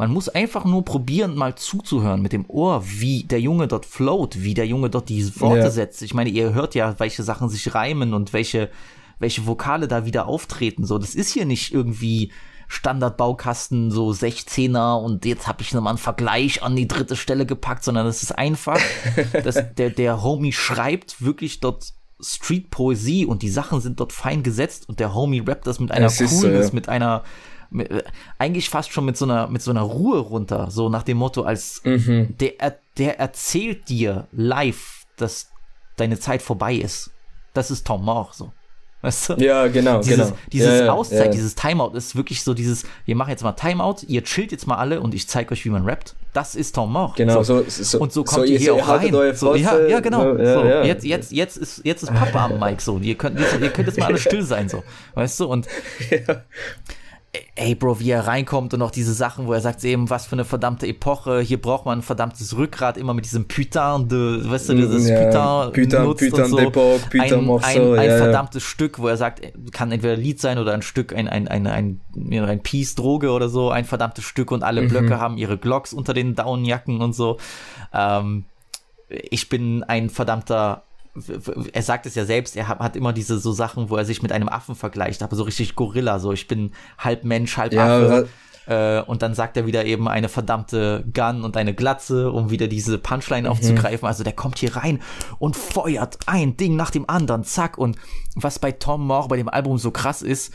man 0.00 0.12
muss 0.12 0.30
einfach 0.30 0.64
nur 0.64 0.82
probieren, 0.82 1.34
mal 1.34 1.56
zuzuhören 1.56 2.22
mit 2.22 2.32
dem 2.32 2.48
Ohr, 2.48 2.82
wie 2.86 3.24
der 3.24 3.38
Junge 3.38 3.68
dort 3.68 3.84
float, 3.84 4.42
wie 4.42 4.54
der 4.54 4.66
Junge 4.66 4.88
dort 4.88 5.10
die 5.10 5.38
Worte 5.38 5.58
Ja. 5.64 5.70
setzt. 5.70 6.00
Ich 6.00 6.14
meine, 6.14 6.30
ihr 6.30 6.54
hört 6.54 6.74
ja, 6.74 6.98
welche 6.98 7.22
Sachen 7.22 7.50
sich 7.50 7.74
reimen 7.74 8.14
und 8.14 8.32
welche, 8.32 8.70
welche 9.18 9.46
Vokale 9.46 9.88
da 9.88 10.06
wieder 10.06 10.26
auftreten. 10.26 10.86
So, 10.86 10.96
das 10.96 11.14
ist 11.14 11.34
hier 11.34 11.44
nicht 11.44 11.74
irgendwie 11.74 12.32
Standardbaukasten, 12.66 13.90
so 13.90 14.08
16er 14.10 14.94
und 15.02 15.26
jetzt 15.26 15.46
habe 15.46 15.60
ich 15.60 15.74
nochmal 15.74 15.90
einen 15.90 15.98
Vergleich 15.98 16.62
an 16.62 16.76
die 16.76 16.88
dritte 16.88 17.14
Stelle 17.14 17.44
gepackt, 17.44 17.84
sondern 17.84 18.06
das 18.06 18.22
ist 18.22 18.32
einfach, 18.32 18.80
dass 19.44 19.74
der, 19.74 19.90
der 19.90 20.22
Homie 20.22 20.52
schreibt 20.52 21.22
wirklich 21.22 21.60
dort 21.60 21.92
Street-Poesie 22.22 23.26
und 23.26 23.42
die 23.42 23.50
Sachen 23.50 23.82
sind 23.82 24.00
dort 24.00 24.14
fein 24.14 24.42
gesetzt 24.42 24.88
und 24.88 24.98
der 24.98 25.14
Homie 25.14 25.40
rappt 25.40 25.66
das 25.66 25.78
mit 25.78 25.90
einer 25.90 26.06
Es 26.06 26.20
ist 26.20 26.40
Coolness, 26.40 26.68
ja. 26.68 26.74
mit 26.74 26.88
einer 26.88 27.22
mit, 27.70 27.88
eigentlich 28.38 28.68
fast 28.70 28.92
schon 28.92 29.04
mit 29.04 29.16
so 29.16 29.24
einer 29.24 29.46
mit 29.48 29.62
so 29.62 29.70
einer 29.70 29.82
Ruhe 29.82 30.18
runter, 30.18 30.70
so 30.70 30.88
nach 30.88 31.02
dem 31.04 31.16
Motto 31.18 31.42
als 31.42 31.80
Mhm. 31.84 32.36
der 32.38 32.60
er- 32.60 32.78
der 32.98 33.18
erzählt 33.18 33.88
dir 33.88 34.26
live, 34.32 35.06
dass 35.16 35.50
deine 35.96 36.18
Zeit 36.18 36.42
vorbei 36.42 36.74
ist. 36.74 37.10
Das 37.54 37.70
ist 37.70 37.86
Tom 37.86 38.04
Moore 38.04 38.30
so. 38.32 38.52
Weißt 39.02 39.30
du? 39.30 39.34
ja, 39.36 39.66
genau, 39.68 40.02
Dieses, 40.02 40.26
genau. 40.28 40.38
dieses 40.52 40.80
ja, 40.80 40.92
Auszeit, 40.92 41.24
ja. 41.26 41.30
dieses 41.30 41.54
Timeout 41.54 41.92
ist 41.96 42.16
wirklich 42.16 42.42
so 42.42 42.52
dieses, 42.52 42.84
wir 43.06 43.16
machen 43.16 43.30
jetzt 43.30 43.42
mal 43.42 43.52
Timeout, 43.52 44.02
ihr 44.08 44.22
chillt 44.24 44.52
jetzt 44.52 44.66
mal 44.66 44.76
alle 44.76 45.00
und 45.00 45.14
ich 45.14 45.26
zeige 45.26 45.52
euch, 45.52 45.64
wie 45.64 45.70
man 45.70 45.86
rappt. 45.86 46.16
Das 46.34 46.54
ist 46.54 46.74
Tom 46.74 46.92
Moore. 46.92 47.14
Genau, 47.16 47.42
so, 47.42 47.64
so, 47.66 47.98
und 47.98 48.12
so 48.12 48.24
kommt 48.24 48.44
ihr 48.46 48.52
ihr- 48.52 48.58
hier 48.58 48.74
auch 48.74 48.86
rein. 48.88 49.10
So, 49.34 49.54
ja, 49.54 49.68
Fresse, 49.70 49.88
ja, 49.88 50.00
genau. 50.00 50.34
so, 50.34 50.38
ja, 50.38 50.54
so. 50.82 50.86
Jetzt, 50.86 51.04
jetzt, 51.06 51.32
jetzt 51.32 51.56
ist, 51.56 51.80
jetzt 51.82 52.02
ist 52.02 52.12
Papa 52.12 52.44
am 52.44 52.58
Mic 52.60 52.82
so. 52.82 52.98
Ihr 52.98 53.14
könnt, 53.14 53.40
jetzt, 53.40 53.58
ihr 53.58 53.70
könnt 53.70 53.88
jetzt 53.88 53.98
mal 53.98 54.04
alle 54.06 54.18
still 54.18 54.42
sein, 54.42 54.68
so. 54.68 54.82
Weißt 55.14 55.40
du? 55.40 55.46
Und 55.46 55.66
ey, 57.54 57.76
Bro, 57.76 58.00
wie 58.00 58.10
er 58.10 58.26
reinkommt 58.26 58.74
und 58.74 58.82
auch 58.82 58.90
diese 58.90 59.14
Sachen, 59.14 59.46
wo 59.46 59.52
er 59.52 59.60
sagt 59.60 59.84
eben, 59.84 60.10
was 60.10 60.26
für 60.26 60.32
eine 60.32 60.44
verdammte 60.44 60.88
Epoche, 60.88 61.40
hier 61.40 61.60
braucht 61.60 61.86
man 61.86 62.00
ein 62.00 62.02
verdammtes 62.02 62.56
Rückgrat, 62.56 62.96
immer 62.96 63.14
mit 63.14 63.24
diesem 63.24 63.46
Putain 63.46 64.08
de, 64.08 64.50
weißt 64.50 64.70
du, 64.70 64.74
dieses 64.74 65.08
Ja, 65.08 65.16
Putain, 65.24 65.72
Putain, 65.72 66.02
nutzt 66.04 66.28
Putain 66.28 66.44
und 66.44 66.50
so. 66.50 66.56
d'époque, 66.58 67.08
Putain 67.08 67.20
ein, 67.22 67.50
ein, 67.62 67.62
ein 67.62 67.94
ja, 67.94 68.02
ja. 68.04 68.16
verdammtes 68.16 68.64
Stück, 68.64 68.98
wo 68.98 69.06
er 69.06 69.16
sagt, 69.16 69.42
kann 69.70 69.92
entweder 69.92 70.14
ein 70.14 70.20
Lied 70.20 70.40
sein 70.40 70.58
oder 70.58 70.72
ein 70.74 70.82
Stück, 70.82 71.14
ein, 71.14 71.28
ein, 71.28 71.46
ein, 71.46 71.68
ein, 71.68 72.00
ein, 72.16 72.44
ein 72.44 72.62
Piece 72.64 72.96
Droge 72.96 73.30
oder 73.30 73.48
so, 73.48 73.70
ein 73.70 73.84
verdammtes 73.84 74.24
Stück 74.24 74.50
und 74.50 74.60
Mhm. 74.60 74.64
alle 74.64 74.82
Blöcke 74.82 75.20
haben 75.20 75.38
ihre 75.38 75.56
Glocks 75.56 75.92
unter 75.92 76.14
den 76.14 76.34
Downjacken 76.34 77.00
und 77.00 77.12
so. 77.12 77.36
Ähm, 77.94 78.44
ich 79.08 79.48
bin 79.48 79.84
ein 79.84 80.10
verdammter 80.10 80.82
er 81.72 81.82
sagt 81.82 82.06
es 82.06 82.14
ja 82.14 82.24
selbst, 82.24 82.56
er 82.56 82.68
hat, 82.68 82.96
immer 82.96 83.12
diese 83.12 83.38
so 83.38 83.52
Sachen, 83.52 83.90
wo 83.90 83.96
er 83.96 84.04
sich 84.04 84.22
mit 84.22 84.32
einem 84.32 84.48
Affen 84.48 84.74
vergleicht, 84.74 85.22
aber 85.22 85.36
so 85.36 85.42
richtig 85.42 85.74
Gorilla, 85.74 86.18
so 86.18 86.32
ich 86.32 86.46
bin 86.48 86.72
halb 86.98 87.24
Mensch, 87.24 87.56
halb 87.56 87.72
Ja, 87.72 87.84
Affe. 87.86 88.28
Äh, 88.66 89.00
und 89.02 89.22
dann 89.22 89.34
sagt 89.34 89.56
er 89.56 89.66
wieder 89.66 89.84
eben 89.84 90.06
eine 90.06 90.28
verdammte 90.28 91.04
Gun 91.12 91.42
und 91.42 91.56
eine 91.56 91.74
Glatze, 91.74 92.30
um 92.30 92.50
wieder 92.50 92.68
diese 92.68 92.98
Punchline 92.98 93.48
Mhm. 93.48 93.52
aufzugreifen. 93.52 94.06
Also 94.06 94.22
der 94.22 94.34
kommt 94.34 94.58
hier 94.58 94.76
rein 94.76 95.02
und 95.38 95.56
feuert 95.56 96.18
ein 96.26 96.56
Ding 96.56 96.76
nach 96.76 96.90
dem 96.90 97.08
anderen, 97.08 97.42
zack. 97.42 97.78
Und 97.78 97.96
was 98.36 98.58
bei 98.58 98.70
Tom 98.70 99.06
Moore 99.06 99.28
bei 99.28 99.36
dem 99.36 99.48
Album 99.48 99.78
so 99.78 99.90
krass 99.90 100.22
ist, 100.22 100.52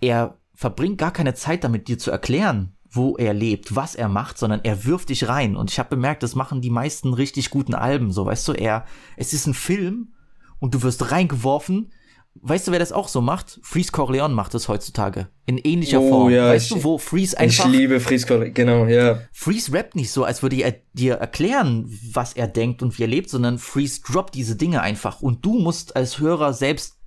er 0.00 0.36
verbringt 0.54 0.98
gar 0.98 1.12
keine 1.12 1.34
Zeit 1.34 1.64
damit, 1.64 1.88
dir 1.88 1.98
zu 1.98 2.10
erklären, 2.10 2.74
wo 2.90 3.16
er 3.16 3.32
lebt, 3.34 3.76
was 3.76 3.94
er 3.94 4.08
macht, 4.08 4.36
sondern 4.38 4.60
er 4.64 4.84
wirft 4.84 5.08
dich 5.10 5.28
rein. 5.28 5.56
Und 5.56 5.70
ich 5.70 5.78
habe 5.78 5.90
bemerkt, 5.90 6.22
das 6.22 6.34
machen 6.34 6.60
die 6.60 6.70
meisten 6.70 7.14
richtig 7.14 7.50
guten 7.50 7.74
Alben 7.74 8.10
so, 8.12 8.26
weißt 8.26 8.48
du, 8.48 8.52
er, 8.52 8.84
es 9.16 9.32
ist 9.32 9.46
ein 9.46 9.54
Film 9.54 10.08
und 10.58 10.74
du 10.74 10.82
wirst 10.82 11.10
reingeworfen. 11.12 11.92
Weißt 12.42 12.68
du, 12.68 12.72
wer 12.72 12.78
das 12.78 12.92
auch 12.92 13.08
so 13.08 13.20
macht? 13.20 13.58
Freeze 13.64 13.90
Corleone 13.90 14.32
macht 14.32 14.54
das 14.54 14.68
heutzutage. 14.68 15.28
In 15.46 15.58
ähnlicher 15.58 16.00
Oh, 16.00 16.08
Form. 16.08 16.30
ja, 16.30 16.46
weißt 16.50 16.70
ich- 16.70 16.76
du, 16.78 16.84
wo 16.84 16.96
Freeze 16.96 17.34
Ich 17.34 17.40
einfach. 17.40 17.68
liebe 17.68 17.98
Frisco, 17.98 18.40
genau, 18.54 18.86
ja. 18.86 19.18
Freeze 19.32 19.72
rappt 19.72 19.96
nicht 19.96 20.12
so, 20.12 20.22
als 20.22 20.40
würde 20.40 20.56
er 20.62 20.76
dir 20.92 21.14
erklären, 21.14 21.86
was 22.12 22.34
er 22.34 22.46
denkt 22.46 22.82
und 22.84 22.96
wie 22.98 23.02
er 23.02 23.08
lebt, 23.08 23.30
sondern 23.30 23.58
Freeze 23.58 24.00
droppt 24.02 24.36
diese 24.36 24.54
Dinge 24.54 24.80
einfach. 24.80 25.20
Und 25.20 25.44
du 25.44 25.58
musst 25.58 25.96
als 25.96 26.20
Hörer 26.20 26.52
selbst 26.52 26.99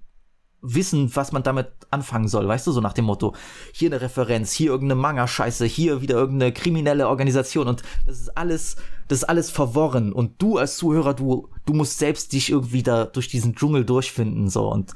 wissen, 0.63 1.15
was 1.15 1.31
man 1.31 1.43
damit 1.43 1.67
anfangen 1.91 2.27
soll, 2.27 2.47
weißt 2.47 2.65
du, 2.65 2.71
so 2.71 2.81
nach 2.81 2.93
dem 2.93 3.05
Motto, 3.05 3.35
hier 3.73 3.89
eine 3.89 4.01
Referenz, 4.01 4.53
hier 4.53 4.71
irgendeine 4.71 4.99
Manga-Scheiße, 4.99 5.65
hier 5.65 6.01
wieder 6.01 6.15
irgendeine 6.15 6.53
kriminelle 6.53 7.07
Organisation 7.07 7.67
und 7.67 7.83
das 8.07 8.21
ist 8.21 8.37
alles, 8.37 8.77
das 9.09 9.19
ist 9.19 9.23
alles 9.25 9.51
verworren 9.51 10.13
und 10.13 10.41
du 10.41 10.57
als 10.57 10.77
Zuhörer, 10.77 11.13
du, 11.13 11.49
du 11.65 11.73
musst 11.73 11.99
selbst 11.99 12.33
dich 12.33 12.49
irgendwie 12.49 12.81
da 12.81 13.05
durch 13.05 13.27
diesen 13.27 13.55
Dschungel 13.55 13.85
durchfinden, 13.85 14.49
so 14.49 14.71
und 14.71 14.93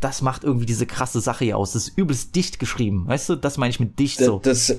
das 0.00 0.22
macht 0.22 0.42
irgendwie 0.42 0.66
diese 0.66 0.86
krasse 0.86 1.20
Sache 1.20 1.44
hier 1.44 1.56
aus. 1.56 1.74
Das 1.74 1.86
ist 1.86 1.96
übelst 1.96 2.34
dicht 2.34 2.58
geschrieben, 2.58 3.06
weißt 3.06 3.28
du, 3.28 3.36
das 3.36 3.56
meine 3.58 3.70
ich 3.70 3.78
mit 3.78 3.98
dicht 3.98 4.18
so. 4.18 4.40
Das, 4.42 4.74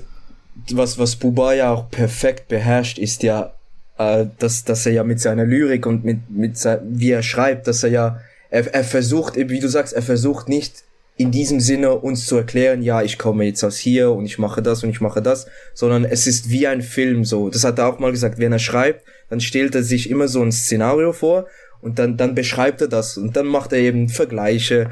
was, 0.72 0.98
was 0.98 1.16
Buba 1.16 1.54
ja 1.54 1.72
auch 1.72 1.90
perfekt 1.90 2.48
beherrscht, 2.48 2.98
ist 2.98 3.22
ja, 3.22 3.52
äh, 3.96 4.26
dass, 4.38 4.64
dass 4.64 4.84
er 4.84 4.92
ja 4.92 5.04
mit 5.04 5.20
seiner 5.20 5.44
Lyrik 5.44 5.86
und 5.86 6.04
mit, 6.04 6.30
mit 6.30 6.56
wie 6.84 7.10
er 7.10 7.22
schreibt, 7.22 7.66
dass 7.68 7.82
er 7.82 7.90
ja 7.90 8.20
er, 8.54 8.72
er 8.72 8.84
versucht, 8.84 9.34
wie 9.36 9.58
du 9.58 9.68
sagst, 9.68 9.92
er 9.92 10.02
versucht 10.02 10.48
nicht 10.48 10.84
in 11.16 11.32
diesem 11.32 11.58
Sinne 11.58 11.96
uns 11.96 12.26
zu 12.26 12.36
erklären, 12.36 12.82
ja, 12.82 13.02
ich 13.02 13.18
komme 13.18 13.44
jetzt 13.44 13.64
aus 13.64 13.76
hier 13.76 14.12
und 14.12 14.26
ich 14.26 14.38
mache 14.38 14.62
das 14.62 14.84
und 14.84 14.90
ich 14.90 15.00
mache 15.00 15.20
das, 15.20 15.46
sondern 15.74 16.04
es 16.04 16.28
ist 16.28 16.50
wie 16.50 16.68
ein 16.68 16.80
Film 16.80 17.24
so. 17.24 17.50
Das 17.50 17.64
hat 17.64 17.80
er 17.80 17.88
auch 17.88 17.98
mal 17.98 18.12
gesagt, 18.12 18.38
wenn 18.38 18.52
er 18.52 18.60
schreibt, 18.60 19.04
dann 19.28 19.40
stellt 19.40 19.74
er 19.74 19.82
sich 19.82 20.08
immer 20.08 20.28
so 20.28 20.40
ein 20.40 20.52
Szenario 20.52 21.12
vor 21.12 21.48
und 21.82 21.98
dann, 21.98 22.16
dann 22.16 22.36
beschreibt 22.36 22.80
er 22.80 22.88
das 22.88 23.16
und 23.16 23.34
dann 23.34 23.46
macht 23.46 23.72
er 23.72 23.80
eben 23.80 24.08
Vergleiche 24.08 24.90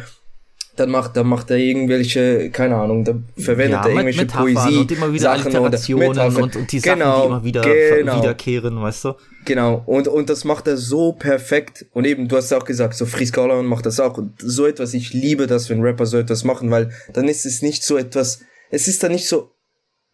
dann 0.77 0.91
macht, 0.91 1.17
dann 1.17 1.27
macht 1.27 1.51
er 1.51 1.59
irgendwelche, 1.59 2.49
keine 2.51 2.77
Ahnung, 2.77 3.05
dann 3.05 3.25
verwendet 3.37 3.81
Ja, 3.81 3.83
er 3.85 3.91
irgendwelche 3.91 4.23
Metaphern 4.23 4.55
Poesie, 4.55 4.79
und 4.79 4.93
immer 4.93 5.13
wieder 5.13 5.23
Sachen 5.23 5.49
oder 5.49 5.59
Alliterationen 5.59 6.09
Metaphern. 6.09 6.43
und, 6.43 6.57
und 6.57 6.73
die 6.73 6.79
Sachen, 6.79 6.99
genau, 6.99 7.21
die 7.21 7.27
immer 7.27 7.45
wieder 7.45 7.61
genau, 7.63 8.19
wiederkehren, 8.19 8.81
weißt 8.81 9.05
du? 9.05 9.15
Genau, 9.45 9.83
und, 9.85 10.09
und 10.09 10.31
das 10.31 10.45
macht 10.45 10.67
er 10.69 10.79
so 10.79 11.13
perfekt. 11.13 11.85
Und 11.93 12.07
eben, 12.07 12.27
du 12.27 12.37
hast 12.37 12.53
auch 12.55 12.65
gesagt, 12.65 12.95
so 12.95 13.05
Fries 13.05 13.33
Garland 13.33 13.69
macht 13.69 13.85
das 13.85 14.01
auch. 14.01 14.17
Und 14.17 14.33
so 14.39 14.67
etwas, 14.67 14.95
ich 14.95 15.13
liebe 15.13 15.47
das, 15.47 15.69
wenn 15.69 15.83
Rapper 15.83 16.07
so 16.07 16.17
etwas 16.17 16.45
machen, 16.45 16.71
weil 16.71 16.91
dann 17.13 17.29
ist 17.29 17.45
es 17.45 17.61
nicht 17.61 17.83
so 17.85 17.99
etwas, 17.99 18.41
es 18.71 18.89
ist 18.89 19.03
dann 19.03 19.13
nicht 19.13 19.29
so, 19.29 19.51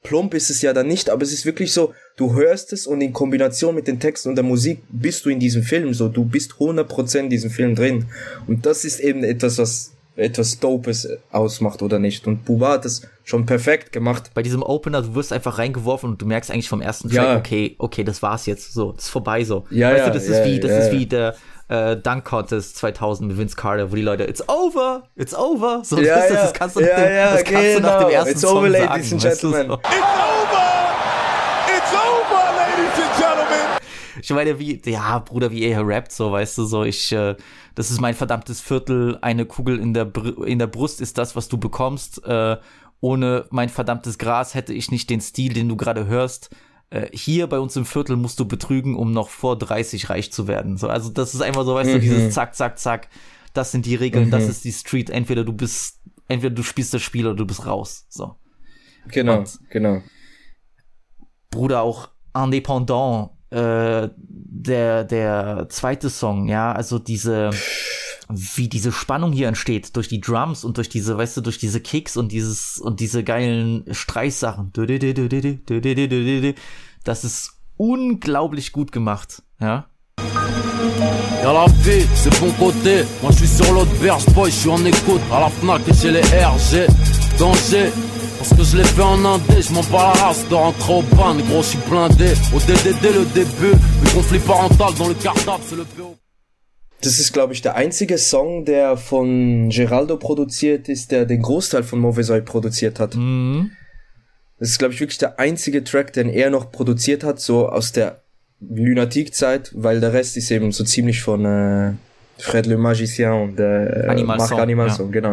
plump 0.03 0.35
ist 0.35 0.51
es 0.51 0.63
ja 0.63 0.73
dann 0.73 0.89
nicht, 0.89 1.11
aber 1.11 1.23
es 1.23 1.33
ist 1.33 1.45
wirklich 1.45 1.73
so, 1.73 1.93
du 2.17 2.35
hörst 2.35 2.73
es 2.73 2.87
und 2.87 3.01
in 3.01 3.13
Kombination 3.13 3.75
mit 3.75 3.87
den 3.87 4.01
Texten 4.01 4.31
und 4.31 4.35
der 4.35 4.45
Musik 4.45 4.81
bist 4.89 5.25
du 5.25 5.31
in 5.31 5.39
diesem 5.39 5.63
Film 5.63 5.95
so, 5.95 6.09
du 6.09 6.25
bist 6.25 6.55
100% 6.55 7.19
in 7.19 7.31
diesem 7.31 7.51
Film 7.51 7.77
drin. 7.77 8.07
Und 8.49 8.67
das 8.67 8.85
ist 8.85 8.99
eben 8.99 9.23
etwas, 9.23 9.59
was 9.59 9.93
etwas 10.19 10.59
Dopes 10.59 11.09
ausmacht 11.31 11.81
oder 11.83 11.99
nicht. 11.99 12.27
Und 12.27 12.45
Buba 12.45 12.73
hat 12.73 12.85
das 12.85 13.03
schon 13.25 13.47
perfekt 13.47 13.93
gemacht. 13.93 14.31
Bei 14.35 14.43
diesem 14.43 14.63
Opener, 14.63 15.03
du 15.03 15.15
wirst 15.15 15.33
einfach 15.33 15.59
reingeworfen 15.59 16.11
und 16.11 16.21
du 16.23 16.27
merkst 16.27 16.51
eigentlich 16.51 16.69
vom 16.69 16.81
ersten 16.81 17.09
Track, 17.09 17.25
Ja. 17.25 17.37
okay, 17.37 17.77
okay, 17.79 18.05
das 18.05 18.21
war's 18.23 18.47
jetzt, 18.47 18.73
so, 18.75 18.93
das 18.93 19.05
ist 19.05 19.11
vorbei 19.11 19.45
so. 19.45 19.65
Ja, 19.71 19.91
weißt 19.91 19.99
ja, 19.99 20.07
du, 20.09 20.13
das 20.19 20.29
ja, 20.29 20.39
ist 20.39 20.45
wie, 20.47 20.61
das 20.61 20.71
ja, 20.71 20.79
ist 20.79 20.93
ja. 20.93 20.99
wie 20.99 21.07
der 21.07 21.35
äh, 21.69 21.97
Dunk 21.97 22.25
Contest 22.25 22.77
2000 22.79 23.29
mit 23.29 23.39
Vince 23.39 23.55
Carter, 23.57 23.93
wo 23.93 23.95
die 23.97 24.03
Leute, 24.03 24.25
it's 24.25 24.47
over, 24.49 25.05
it's 25.17 25.35
over, 25.35 25.83
so, 25.85 26.01
Ja, 26.01 26.17
das, 26.17 26.31
ja, 26.31 26.35
das 26.43 26.53
kannst 26.55 26.77
du 26.77 26.81
nach 26.81 26.89
ja, 26.89 26.97
dem, 26.97 27.15
ja, 27.15 27.33
das 27.33 27.45
kannst 27.45 27.77
du 27.77 27.81
nach 27.81 27.99
dem 28.01 28.09
genau. 28.09 28.11
ersten 28.11 28.31
It's 28.33 28.41
Song 28.41 28.59
over, 28.59 28.71
sagen, 28.73 28.89
ladies 28.89 29.13
and 29.13 29.25
weißt 29.25 29.43
du, 29.43 29.51
gentlemen. 29.53 29.69
so. 29.69 29.89
It's 31.69 31.93
over, 31.93 32.45
ladies 32.57 33.05
and 33.05 33.17
gentlemen. 33.17 33.68
Ich 34.21 34.31
meine, 34.31 34.59
wie, 34.59 34.81
ja, 34.85 35.19
Bruder, 35.21 35.51
wie 35.51 35.63
er 35.65 35.87
rappt, 35.87 36.13
so, 36.13 36.33
weißt 36.33 36.59
du, 36.59 36.65
so, 36.65 36.85
ich, 36.85 37.13
äh, 37.13 37.37
das 37.75 37.91
ist 37.91 38.01
mein 38.01 38.15
verdammtes 38.15 38.61
Viertel, 38.61 39.19
eine 39.23 39.47
Kugel 39.47 39.79
in 39.79 39.95
der, 39.95 40.05
Br 40.05 40.47
in 40.47 40.59
der 40.59 40.67
Brust 40.67 41.01
ist 41.01 41.19
das, 41.19 41.37
was 41.37 41.49
du 41.49 41.59
bekommst, 41.59 42.25
äh, 42.25 42.57
ohne 43.01 43.47
mein 43.51 43.69
verdammtes 43.69 44.19
Gras 44.19 44.55
hätte 44.55 44.73
ich 44.75 44.91
nicht 44.91 45.09
den 45.11 45.21
Stil, 45.21 45.53
den 45.53 45.69
du 45.69 45.77
gerade 45.77 46.07
hörst. 46.07 46.51
Äh, 46.91 47.09
hier 47.13 47.47
bei 47.47 47.61
uns 47.61 47.77
im 47.77 47.85
Viertel 47.85 48.17
musst 48.17 48.41
du 48.41 48.47
betrügen, 48.49 48.97
um 48.97 49.13
noch 49.13 49.29
vor 49.29 49.57
30 49.59 50.11
reich 50.11 50.33
zu 50.33 50.49
werden. 50.49 50.77
So, 50.79 50.89
also 50.89 51.11
das 51.11 51.35
ist 51.35 51.41
einfach 51.43 51.65
so, 51.65 51.75
weißt 51.75 51.91
du, 51.91 51.97
Mhm. 51.97 52.01
dieses 52.01 52.35
Zack, 52.35 52.55
Zack, 52.57 52.79
Zack. 52.79 53.09
Das 53.55 53.73
sind 53.73 53.87
die 53.87 53.95
Regeln, 53.95 54.31
das 54.31 54.45
Mhm. 54.45 54.51
ist 54.51 54.65
die 54.65 54.73
Street. 54.73 55.11
Entweder 55.11 55.45
du 55.45 55.53
bist, 55.53 56.01
entweder 56.29 56.55
du 56.55 56.63
spielst 56.63 56.93
das 56.95 57.03
Spiel 57.03 57.27
oder 57.27 57.37
du 57.37 57.47
bist 57.47 57.67
raus. 57.67 58.07
So. 58.09 58.35
Genau, 59.11 59.39
Und- 59.39 59.59
genau. 59.71 60.03
Bruder, 61.51 61.83
auch 61.83 62.09
Indépendant, 62.35 63.31
äh, 63.51 64.09
der, 64.19 65.05
der 65.05 65.67
zweite 65.69 66.11
Song, 66.11 66.49
ja, 66.49 66.73
also 66.73 66.99
diese, 66.99 67.51
wie 68.29 68.69
diese 68.69 68.93
Spannung 68.93 69.33
hier 69.33 69.49
entsteht, 69.49 69.97
durch 69.97 70.09
die 70.09 70.21
Drums 70.21 70.65
und 70.65 70.77
durch 70.77 70.89
diese, 70.89 71.17
weißt 71.17 71.37
du, 71.39 71.41
durch 71.41 71.59
diese 71.59 71.81
Kicks 71.81 72.17
und 72.17 72.33
dieses, 72.33 72.79
und 72.79 73.01
diese 73.01 73.25
geilen 73.25 73.85
Streichsachen. 73.91 74.73
Das 77.05 77.25
ist 77.25 77.53
unglaublich 77.77 78.73
gut 78.73 78.93
gemacht, 78.93 79.43
ja. 79.61 79.89
Y'a 81.43 81.53
la 81.53 81.67
vie, 81.83 82.05
c'est 82.15 82.41
bon 82.41 82.51
côté. 82.59 83.05
Moi 83.23 83.31
je 83.31 83.39
suis 83.39 83.49
sur 83.49 83.73
l'autre 83.73 83.95
berge, 84.01 84.27
boy, 84.35 84.51
je 84.51 84.57
suis 84.57 84.69
en 84.69 84.85
écoute. 84.85 85.21
À 85.33 85.41
la 85.41 85.49
Fnac 85.49 85.83
et 85.89 85.95
chez 85.95 86.11
les 86.11 86.21
RG. 86.21 86.87
Danger. 87.39 87.93
Parce 88.39 88.55
que 88.55 88.63
je 88.63 88.77
l'ai 88.77 88.85
fait 88.85 89.03
en 89.03 89.25
indé, 89.25 89.61
je 89.61 89.73
m'en 89.73 89.83
bats 89.83 90.13
la 90.15 90.27
race 90.27 90.49
de 90.49 90.55
rentrer 90.55 90.93
au 90.93 91.03
ban, 91.03 91.35
gros, 91.35 91.63
je 91.63 91.71
suis 91.71 91.79
blindé. 91.91 92.33
Au 92.55 92.61
DDD 92.61 93.03
le 93.13 93.25
début, 93.35 93.73
le 93.73 94.15
conflit 94.15 94.39
parental 94.39 94.95
dans 94.97 95.09
le 95.09 95.15
cartable, 95.15 95.63
c'est 95.67 95.77
le 95.77 95.85
PO. 95.85 96.17
Das 97.03 97.19
ist, 97.19 97.33
glaube 97.33 97.53
ich, 97.53 97.63
der 97.63 97.75
einzige 97.75 98.17
Song, 98.17 98.65
der 98.65 98.97
von 98.97 99.71
Geraldo 99.71 100.17
produziert 100.17 100.89
ist, 100.89 101.11
der 101.11 101.27
den 101.27 101.43
Großteil 101.43 101.83
von 101.83 101.99
Movesoy 101.99 102.41
produziert 102.43 103.01
hat. 103.01 103.17
Mhm. 103.17 103.71
Das 104.59 104.69
ist, 104.71 104.79
glaube 104.79 104.95
ich, 104.95 105.01
wirklich 105.01 105.19
der 105.19 105.39
einzige 105.39 105.83
Track, 105.83 106.13
den 106.13 106.29
er 106.29 106.51
noch 106.51 106.71
produziert 106.71 107.25
hat, 107.25 107.41
so 107.41 107.69
aus 107.69 107.93
der 107.93 108.23
Lunatic-Zeit, 108.61 109.73
weil 109.75 110.01
der 110.01 110.13
Rest 110.13 110.37
ist 110.37 110.51
eben 110.51 110.71
so 110.73 110.85
ziemlich 110.85 111.23
von 111.23 111.45
äh, 111.45 111.93
Fred 112.39 112.67
le 112.67 112.77
Magicien 112.77 113.33
und 113.33 113.61
äh, 113.61 114.07
Animal 114.09 114.39
Marc 114.39 114.49
Song, 114.49 114.61
Animal 114.61 114.89
ja. 114.89 114.95
Song, 114.95 115.13
genau. 115.13 115.33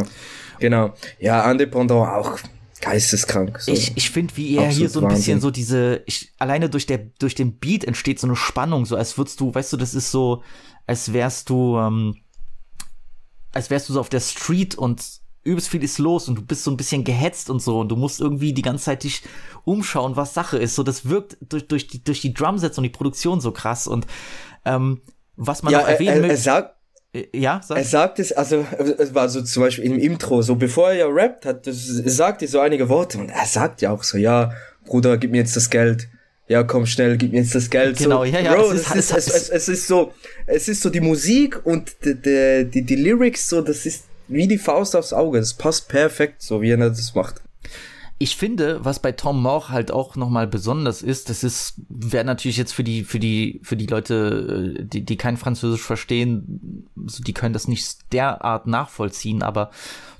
Genau. 0.59 0.93
Ja, 1.19 1.49
Independent 1.51 1.91
auch 1.91 2.37
geisteskrank. 2.81 3.59
So. 3.59 3.71
Ich, 3.71 3.95
ich 3.95 4.09
finde, 4.09 4.35
wie 4.37 4.55
er 4.55 4.69
hier 4.69 4.89
so 4.89 4.99
ein 4.99 5.07
bisschen 5.07 5.35
Wahnsinn. 5.35 5.41
so 5.41 5.51
diese, 5.51 6.03
ich, 6.05 6.33
alleine 6.37 6.69
durch 6.69 6.85
der, 6.85 6.97
durch 7.19 7.35
den 7.35 7.57
Beat 7.57 7.83
entsteht 7.83 8.19
so 8.19 8.27
eine 8.27 8.35
Spannung, 8.35 8.85
so 8.85 8.95
als 8.95 9.17
würdest 9.17 9.39
du, 9.39 9.53
weißt 9.53 9.73
du, 9.73 9.77
das 9.77 9.93
ist 9.93 10.11
so, 10.11 10.43
als 10.85 11.13
wärst 11.13 11.49
du, 11.49 11.77
ähm, 11.77 12.17
als 13.53 13.69
wärst 13.69 13.89
du 13.89 13.93
so 13.93 13.99
auf 13.99 14.09
der 14.09 14.19
Street 14.19 14.75
und 14.75 15.01
übelst 15.43 15.69
viel 15.69 15.83
ist 15.83 15.99
los 15.99 16.27
und 16.27 16.35
du 16.35 16.41
bist 16.41 16.63
so 16.63 16.71
ein 16.71 16.77
bisschen 16.77 17.03
gehetzt 17.03 17.49
und 17.49 17.61
so 17.61 17.79
und 17.79 17.89
du 17.89 17.95
musst 17.95 18.19
irgendwie 18.19 18.51
die 18.51 18.63
ganze 18.63 18.85
Zeit 18.85 19.03
dich 19.03 19.21
umschauen, 19.63 20.15
was 20.15 20.33
Sache 20.33 20.57
ist. 20.57 20.75
So, 20.75 20.83
das 20.83 21.07
wirkt 21.07 21.37
durch, 21.41 21.67
durch 21.67 21.87
die, 21.87 22.03
durch 22.03 22.21
die 22.21 22.33
Drumsets 22.33 22.77
und 22.77 22.83
die 22.83 22.89
Produktion 22.89 23.39
so 23.39 23.51
krass 23.51 23.87
und, 23.87 24.07
ähm, 24.65 25.01
was 25.37 25.63
man 25.63 25.71
ja, 25.71 25.79
noch 25.79 25.87
er, 25.87 25.93
erwähnen 25.93 26.17
er, 26.17 26.23
will. 26.23 26.29
er 26.31 26.37
sagt, 26.37 26.74
ja, 27.33 27.61
sag. 27.63 27.77
Er 27.77 27.83
sagt 27.83 28.19
es, 28.19 28.31
also 28.31 28.65
es 28.97 29.13
war 29.13 29.29
so 29.29 29.41
zum 29.41 29.63
Beispiel 29.63 29.85
im 29.85 29.99
Intro, 29.99 30.41
so 30.41 30.55
bevor 30.55 30.89
er 30.89 30.95
ja 30.95 31.07
rappt 31.07 31.45
hat, 31.45 31.67
das, 31.67 31.99
er 31.99 32.09
sagt 32.11 32.41
er 32.41 32.47
so 32.47 32.59
einige 32.59 32.89
Worte 32.89 33.17
und 33.19 33.29
er 33.29 33.45
sagt 33.45 33.81
ja 33.81 33.91
auch 33.91 34.03
so, 34.03 34.17
ja, 34.17 34.51
Bruder, 34.85 35.17
gib 35.17 35.31
mir 35.31 35.37
jetzt 35.37 35.55
das 35.55 35.69
Geld. 35.69 36.07
Ja, 36.47 36.61
komm 36.63 36.85
schnell, 36.85 37.17
gib 37.17 37.31
mir 37.31 37.41
jetzt 37.41 37.55
das 37.55 37.71
Geld. 37.71 37.97
Genau, 37.97 38.19
so, 38.19 38.25
ja, 38.25 38.39
ja, 38.39 38.53
Bro, 38.53 38.71
es 38.71 38.83
das 38.83 38.95
ist- 38.95 39.11
ist, 39.11 39.17
es- 39.17 39.27
es, 39.27 39.33
es, 39.35 39.49
es 39.49 39.67
ist 39.69 39.87
so, 39.87 40.11
es 40.45 40.67
ist 40.67 40.81
so 40.83 40.89
die 40.91 40.99
Musik 41.01 41.65
und 41.65 41.91
die, 42.05 42.13
die, 42.13 42.69
die, 42.71 42.81
die 42.83 42.95
Lyrics 42.95 43.49
so, 43.49 43.61
das 43.61 43.85
ist 43.87 44.03
wie 44.27 44.47
die 44.47 44.57
Faust 44.59 44.95
aufs 44.95 45.11
Auge. 45.13 45.39
Das 45.39 45.53
passt 45.55 45.87
perfekt, 45.87 46.41
so 46.43 46.61
wie 46.61 46.69
er 46.71 46.77
das 46.77 47.15
macht. 47.15 47.41
Ich 48.17 48.37
finde, 48.37 48.85
was 48.85 49.01
bei 49.01 49.11
Tom 49.11 49.41
Moore 49.41 49.69
halt 49.69 49.91
auch 49.91 50.15
nochmal 50.15 50.47
besonders 50.47 51.01
ist, 51.01 51.29
das 51.29 51.43
ist, 51.43 51.81
wäre 51.89 52.23
natürlich 52.23 52.55
jetzt 52.55 52.73
für 52.73 52.83
die, 52.83 53.03
für 53.03 53.19
die, 53.19 53.59
für 53.63 53.75
die 53.75 53.87
Leute, 53.87 54.75
äh, 54.79 54.83
die, 54.85 55.03
die 55.03 55.17
kein 55.17 55.35
Französisch 55.35 55.81
verstehen, 55.81 56.87
die 56.95 57.33
können 57.33 57.53
das 57.53 57.67
nicht 57.67 58.13
derart 58.13 58.67
nachvollziehen, 58.67 59.43
aber 59.43 59.69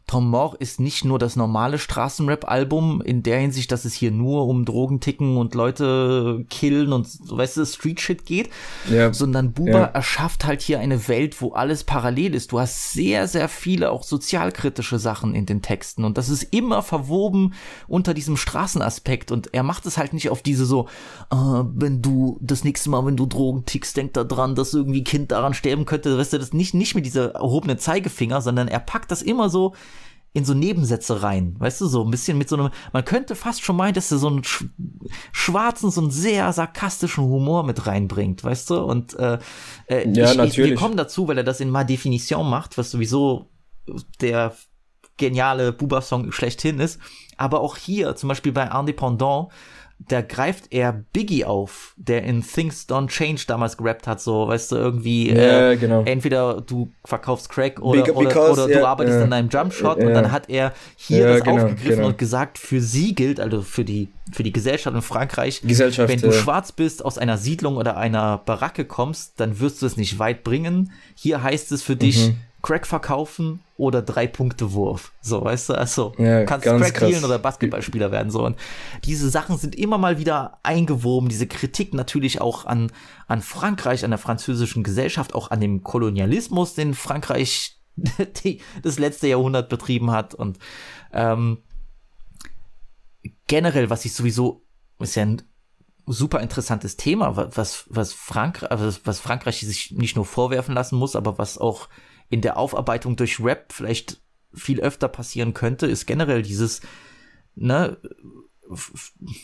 Tom 0.07 0.29
Moore 0.29 0.57
ist 0.59 0.79
nicht 0.79 1.03
nur 1.03 1.17
das 1.17 1.35
normale 1.35 1.79
Straßenrap-Album 1.79 3.01
in 3.01 3.23
der 3.23 3.39
Hinsicht, 3.39 3.71
dass 3.71 3.85
es 3.85 3.93
hier 3.93 4.11
nur 4.11 4.47
um 4.47 4.63
Drogenticken 4.63 5.37
und 5.37 5.55
Leute 5.55 6.45
killen 6.49 6.93
und, 6.93 7.07
so, 7.07 7.37
weißt 7.37 7.57
du, 7.57 7.65
Street-Shit 7.65 8.25
geht, 8.25 8.49
Ja. 8.89 9.11
sondern 9.11 9.53
Buba 9.53 9.71
Ja. 9.79 9.83
erschafft 9.85 10.45
halt 10.45 10.61
hier 10.61 10.79
eine 10.79 11.07
Welt, 11.07 11.41
wo 11.41 11.53
alles 11.53 11.83
parallel 11.83 12.35
ist. 12.35 12.51
Du 12.51 12.59
hast 12.59 12.93
sehr, 12.93 13.27
sehr 13.27 13.49
viele 13.49 13.89
auch 13.91 14.03
sozialkritische 14.03 14.99
Sachen 14.99 15.33
in 15.33 15.45
den 15.47 15.61
Texten 15.61 16.03
und 16.03 16.17
das 16.17 16.29
ist 16.29 16.43
immer 16.53 16.83
verwoben 16.83 17.53
unter 17.87 18.13
diesem 18.13 18.37
Straßenaspekt 18.37 19.31
und 19.31 19.53
er 19.53 19.63
macht 19.63 19.85
es 19.87 19.97
halt 19.97 20.13
nicht 20.13 20.29
auf 20.29 20.41
diese 20.43 20.65
so, 20.65 20.87
äh, 21.31 21.35
wenn 21.35 22.01
du 22.03 22.37
das 22.41 22.63
nächste 22.63 22.89
Mal, 22.91 23.05
wenn 23.05 23.17
du 23.17 23.25
Drogen 23.25 23.65
tickst, 23.65 23.97
denk 23.97 24.13
da 24.13 24.23
dran, 24.23 24.53
dass 24.55 24.73
irgendwie 24.73 25.03
Kind 25.03 25.31
daran 25.31 25.53
sterben 25.55 25.85
könnte, 25.85 26.17
weißt 26.17 26.33
du, 26.33 26.37
das 26.37 26.53
nicht, 26.53 26.73
nicht 26.75 26.93
mit 26.93 27.05
dieser 27.05 27.31
erhobenen 27.35 27.79
Zeigefinger, 27.79 28.41
sondern 28.41 28.67
er 28.67 28.79
packt 28.79 29.09
das 29.11 29.21
immer 29.23 29.49
so 29.49 29.73
in 30.35 30.43
so 30.43 30.53
Nebensätze 30.53 31.23
rein, 31.23 31.55
weißt 31.59 31.79
du, 31.79 31.87
so 31.87 32.03
ein 32.03 32.11
bisschen 32.11 32.37
mit 32.37 32.49
so 32.49 32.57
einem, 32.57 32.69
man 32.91 33.05
könnte 33.05 33.35
fast 33.35 33.63
schon 33.63 33.77
meinen, 33.77 33.93
dass 33.93 34.11
er 34.11 34.17
so 34.17 34.27
einen 34.27 34.43
sch 34.43 34.65
schwarzen, 35.31 35.89
so 35.91 36.01
einen 36.01 36.11
sehr 36.11 36.51
sarkastischen 36.51 37.23
Humor 37.23 37.63
mit 37.63 37.87
reinbringt, 37.87 38.43
weißt 38.43 38.69
du, 38.69 38.83
und 38.83 39.17
äh, 39.17 39.39
äh, 39.87 40.05
Ja, 40.09 40.25
ich, 40.25 40.31
ich, 40.31 40.37
wir 40.37 40.45
natürlich. 40.45 40.75
kommen 40.75 40.97
dazu, 40.97 41.29
weil 41.29 41.37
er 41.37 41.45
das 41.45 41.61
in 41.61 41.69
Ma 41.69 41.85
Definition 41.85 42.49
macht, 42.49 42.77
was 42.77 42.91
sowieso 42.91 43.49
der 44.19 44.53
geniale 45.15 45.71
Buba-Song 45.71 46.33
schlechthin 46.33 46.81
ist, 46.81 46.99
aber 47.37 47.61
auch 47.61 47.77
hier, 47.77 48.17
zum 48.17 48.27
Beispiel 48.27 48.51
bei 48.51 48.65
Independant, 48.77 49.47
da 49.97 50.21
greift 50.21 50.71
er 50.71 51.03
Biggie 51.13 51.45
auf, 51.45 51.93
der 51.95 52.23
in 52.23 52.43
Things 52.43 52.87
Don't 52.87 53.07
Change 53.07 53.43
damals 53.47 53.77
gerappt 53.77 54.07
hat, 54.07 54.21
so, 54.21 54.47
weißt 54.47 54.73
du, 54.73 54.75
irgendwie, 54.75 55.29
Ja, 55.29 55.71
äh, 55.71 55.77
genau. 55.77 56.03
entweder 56.03 56.61
du 56.61 56.89
verkaufst 57.05 57.49
Crack 57.49 57.81
oder, 57.81 58.03
Beca- 58.03 58.11
oder, 58.11 58.27
because, 58.29 58.51
oder 58.51 58.67
du 58.67 58.79
ja, 58.79 58.85
arbeitest 58.85 59.17
ja. 59.17 59.23
an 59.23 59.31
deinem 59.31 59.49
Jumpshot 59.49 59.97
und 59.97 60.13
dann 60.13 60.31
hat 60.31 60.49
er 60.49 60.73
hier 60.95 61.27
das 61.27 61.43
genau, 61.43 61.63
aufgegriffen 61.63 61.95
genau. 61.95 62.07
und 62.07 62.17
gesagt, 62.17 62.57
für 62.57 62.81
sie 62.81 63.15
gilt, 63.15 63.39
also 63.39 63.61
für 63.61 63.85
die, 63.85 64.09
für 64.31 64.43
die 64.43 64.51
Gesellschaft 64.51 64.95
in 64.95 65.01
Frankreich, 65.01 65.61
Gesellschaft, 65.61 66.09
wenn 66.09 66.19
du 66.21 66.31
schwarz 66.31 66.71
bist, 66.71 67.03
aus 67.03 67.17
einer 67.17 67.37
Siedlung 67.37 67.77
oder 67.77 67.97
einer 67.97 68.39
Baracke 68.39 68.85
kommst, 68.85 69.39
dann 69.39 69.59
wirst 69.59 69.81
du 69.81 69.85
es 69.85 69.97
nicht 69.97 70.19
weit 70.19 70.43
bringen. 70.43 70.91
Hier 71.15 71.41
heißt 71.41 71.71
es 71.71 71.81
für 71.81 71.95
dich, 71.95 72.27
Mhm. 72.27 72.35
Crack 72.65 72.87
verkaufen 72.87 73.59
oder 73.77 74.01
drei 74.01 74.25
Punkte 74.25 74.73
Wurf. 74.73 75.11
So, 75.21 75.43
weißt 75.43 75.69
du, 75.69 75.73
also 75.75 76.13
Ja, 76.17 76.45
kannst 76.45 76.65
Crack 76.65 76.93
krass. 76.95 77.09
dealen 77.09 77.23
oder 77.23 77.37
Basketballspieler 77.37 78.11
werden 78.11 78.31
so 78.31 78.43
und 78.45 78.57
diese 79.03 79.29
Sachen 79.29 79.57
sind 79.57 79.75
immer 79.75 79.97
mal 79.99 80.17
wieder 80.17 80.57
eingewoben, 80.63 81.29
diese 81.29 81.45
Kritik 81.47 81.93
natürlich 81.93 82.41
auch 82.41 82.65
an 82.65 82.91
an 83.27 83.41
Frankreich, 83.41 84.03
an 84.03 84.11
der 84.11 84.17
französischen 84.17 84.83
Gesellschaft, 84.83 85.35
auch 85.35 85.51
an 85.51 85.59
dem 85.61 85.83
Kolonialismus, 85.83 86.73
den 86.73 86.93
Frankreich 86.95 87.77
die, 88.43 88.61
das 88.81 88.97
letzte 88.99 89.27
Jahrhundert 89.27 89.69
betrieben 89.69 90.09
hat 90.11 90.33
und 90.33 90.57
ähm, 91.13 91.59
generell, 93.47 93.89
was 93.89 94.05
ich 94.05 94.13
sowieso 94.13 94.63
ist 94.99 95.15
ja 95.15 95.23
ein 95.23 95.41
super 96.07 96.39
interessantes 96.39 96.97
Thema, 96.97 97.35
wa- 97.35 97.49
was, 97.53 97.85
was, 97.89 98.13
Frank 98.13 98.61
was 99.03 99.19
Frankreich 99.19 99.59
sich 99.61 99.91
nicht 99.91 100.15
nur 100.15 100.25
vorwerfen 100.25 100.73
lassen 100.75 100.97
muss, 100.97 101.15
aber 101.15 101.37
was 101.37 101.57
auch 101.57 101.89
in 102.29 102.41
der 102.41 102.57
Aufarbeitung 102.57 103.15
durch 103.15 103.39
Rap 103.39 103.71
vielleicht 103.71 104.21
viel 104.53 104.79
öfter 104.81 105.07
passieren 105.07 105.53
könnte, 105.53 105.85
ist 105.87 106.05
generell 106.05 106.41
dieses, 106.41 106.81
ne, 107.55 107.97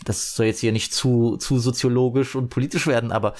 das 0.05 0.35
soll 0.35 0.47
jetzt 0.47 0.59
hier 0.59 0.71
nicht 0.71 0.93
zu, 0.93 1.37
zu 1.37 1.59
soziologisch 1.59 2.35
und 2.35 2.49
politisch 2.49 2.87
werden, 2.87 3.11
aber 3.11 3.33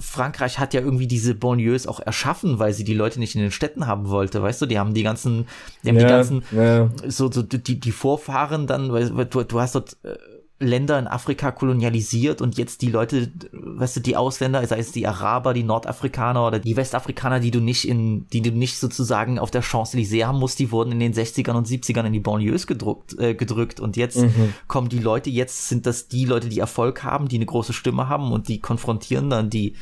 Frankreich 0.00 0.58
hat 0.60 0.74
ja 0.74 0.80
irgendwie 0.80 1.08
diese 1.08 1.34
Banlieues 1.34 1.88
auch 1.88 1.98
erschaffen, 1.98 2.60
weil 2.60 2.72
sie 2.72 2.84
die 2.84 2.94
Leute 2.94 3.18
nicht 3.18 3.34
in 3.34 3.40
den 3.40 3.50
Städten 3.50 3.86
haben 3.86 4.08
wollte, 4.08 4.40
weißt 4.40 4.62
du, 4.62 4.66
die 4.66 4.78
haben 4.78 4.94
die 4.94 5.02
ganzen, 5.02 5.48
die 5.82 5.88
haben 5.88 5.98
die 5.98 6.04
Ja, 6.04 6.08
ganzen, 6.08 6.44
ja. 6.52 6.88
so, 7.08 7.30
so 7.30 7.42
die, 7.42 7.80
die 7.80 7.92
Vorfahren 7.92 8.66
dann, 8.68 8.92
weil, 8.92 9.14
weil 9.16 9.26
du, 9.26 9.42
du 9.42 9.60
hast 9.60 9.74
dort 9.74 9.96
äh, 10.04 10.16
Länder 10.60 10.98
in 10.98 11.06
Afrika 11.06 11.52
kolonialisiert 11.52 12.40
und 12.40 12.58
jetzt 12.58 12.82
die 12.82 12.90
Leute, 12.90 13.30
weißt 13.52 13.96
du, 13.96 14.00
die 14.00 14.16
Ausländer, 14.16 14.66
sei 14.66 14.78
es 14.78 14.90
die 14.90 15.06
Araber, 15.06 15.54
die 15.54 15.62
Nordafrikaner 15.62 16.44
oder 16.44 16.58
die 16.58 16.76
Westafrikaner, 16.76 17.38
die 17.38 17.52
du 17.52 17.60
nicht 17.60 17.86
in, 17.86 18.26
die 18.30 18.42
du 18.42 18.50
nicht 18.50 18.78
sozusagen 18.78 19.38
auf 19.38 19.52
der 19.52 19.62
Champs-Élysées 19.62 20.24
haben 20.26 20.38
musst, 20.40 20.58
die 20.58 20.72
wurden 20.72 20.90
in 20.92 20.98
den 20.98 21.14
60ern 21.14 21.52
und 21.52 21.68
70ern 21.68 22.06
in 22.06 22.12
die 22.12 22.20
Banlieues 22.20 22.66
gedruckt, 22.66 23.16
äh, 23.20 23.34
gedrückt 23.34 23.78
und 23.78 23.96
jetzt 23.96 24.16
Mhm. 24.16 24.54
kommen 24.66 24.88
die 24.88 24.98
Leute, 24.98 25.30
jetzt 25.30 25.68
sind 25.68 25.86
das 25.86 26.08
die 26.08 26.24
Leute, 26.24 26.48
die 26.48 26.58
Erfolg 26.58 27.04
haben, 27.04 27.28
die 27.28 27.36
eine 27.36 27.46
große 27.46 27.72
Stimme 27.72 28.08
haben 28.08 28.32
und 28.32 28.48
die 28.48 28.58
konfrontieren 28.58 29.30
dann 29.30 29.50
die, 29.50 29.76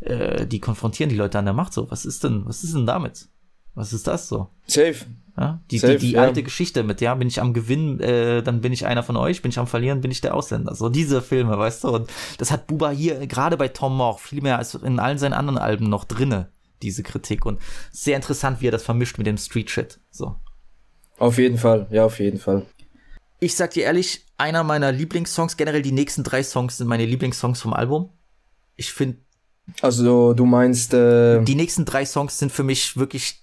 äh, 0.00 0.46
die 0.46 0.60
konfrontieren 0.60 1.10
die 1.10 1.16
Leute 1.16 1.38
an 1.38 1.44
der 1.44 1.54
Macht 1.54 1.74
so. 1.74 1.90
Was 1.90 2.06
ist 2.06 2.24
denn, 2.24 2.46
was 2.46 2.64
ist 2.64 2.74
denn 2.74 2.86
damit? 2.86 3.28
Was 3.74 3.92
ist 3.92 4.06
das 4.06 4.28
so? 4.28 4.48
Safe. 4.66 4.96
Ja, 5.36 5.62
die, 5.70 5.78
Safe, 5.78 5.96
die, 5.96 6.08
die 6.08 6.12
ja. 6.12 6.22
alte 6.22 6.42
Geschichte 6.42 6.82
mit, 6.82 7.00
ja, 7.00 7.14
bin 7.14 7.26
ich 7.26 7.40
am 7.40 7.54
Gewinn, 7.54 8.00
äh, 8.00 8.42
dann 8.42 8.60
bin 8.60 8.72
ich 8.72 8.86
einer 8.86 9.02
von 9.02 9.16
euch, 9.16 9.40
bin 9.40 9.50
ich 9.50 9.58
am 9.58 9.66
Verlieren, 9.66 10.02
bin 10.02 10.10
ich 10.10 10.20
der 10.20 10.34
Ausländer. 10.34 10.74
So 10.74 10.90
diese 10.90 11.22
Filme, 11.22 11.58
weißt 11.58 11.84
du? 11.84 11.88
Und 11.88 12.10
das 12.36 12.50
hat 12.50 12.66
Buba 12.66 12.90
hier 12.90 13.26
gerade 13.26 13.56
bei 13.56 13.68
Tom 13.68 13.96
Moore 13.96 14.18
viel 14.18 14.42
mehr 14.42 14.58
als 14.58 14.74
in 14.74 14.98
allen 14.98 15.16
seinen 15.16 15.32
anderen 15.32 15.58
Alben 15.58 15.88
noch 15.88 16.04
drinne, 16.04 16.50
diese 16.82 17.02
Kritik. 17.02 17.46
Und 17.46 17.60
sehr 17.90 18.16
interessant, 18.16 18.60
wie 18.60 18.68
er 18.68 18.72
das 18.72 18.82
vermischt 18.82 19.16
mit 19.16 19.26
dem 19.26 19.38
Street 19.38 19.70
Shit. 19.70 20.00
So. 20.10 20.36
Auf 21.18 21.38
jeden 21.38 21.56
Fall, 21.56 21.86
ja, 21.90 22.04
auf 22.04 22.18
jeden 22.20 22.38
Fall. 22.38 22.66
Ich 23.40 23.56
sag 23.56 23.70
dir 23.70 23.84
ehrlich, 23.84 24.26
einer 24.36 24.64
meiner 24.64 24.92
Lieblingssongs, 24.92 25.56
generell 25.56 25.82
die 25.82 25.92
nächsten 25.92 26.24
drei 26.24 26.42
Songs 26.42 26.76
sind 26.76 26.88
meine 26.88 27.06
Lieblingssongs 27.06 27.62
vom 27.62 27.72
Album. 27.72 28.10
Ich 28.76 28.92
finde, 28.92 29.18
Also 29.80 30.34
du 30.34 30.44
meinst, 30.44 30.92
äh, 30.92 31.42
die 31.42 31.54
nächsten 31.54 31.84
drei 31.84 32.04
Songs 32.04 32.38
sind 32.38 32.52
für 32.52 32.64
mich 32.64 32.96
wirklich 32.96 33.41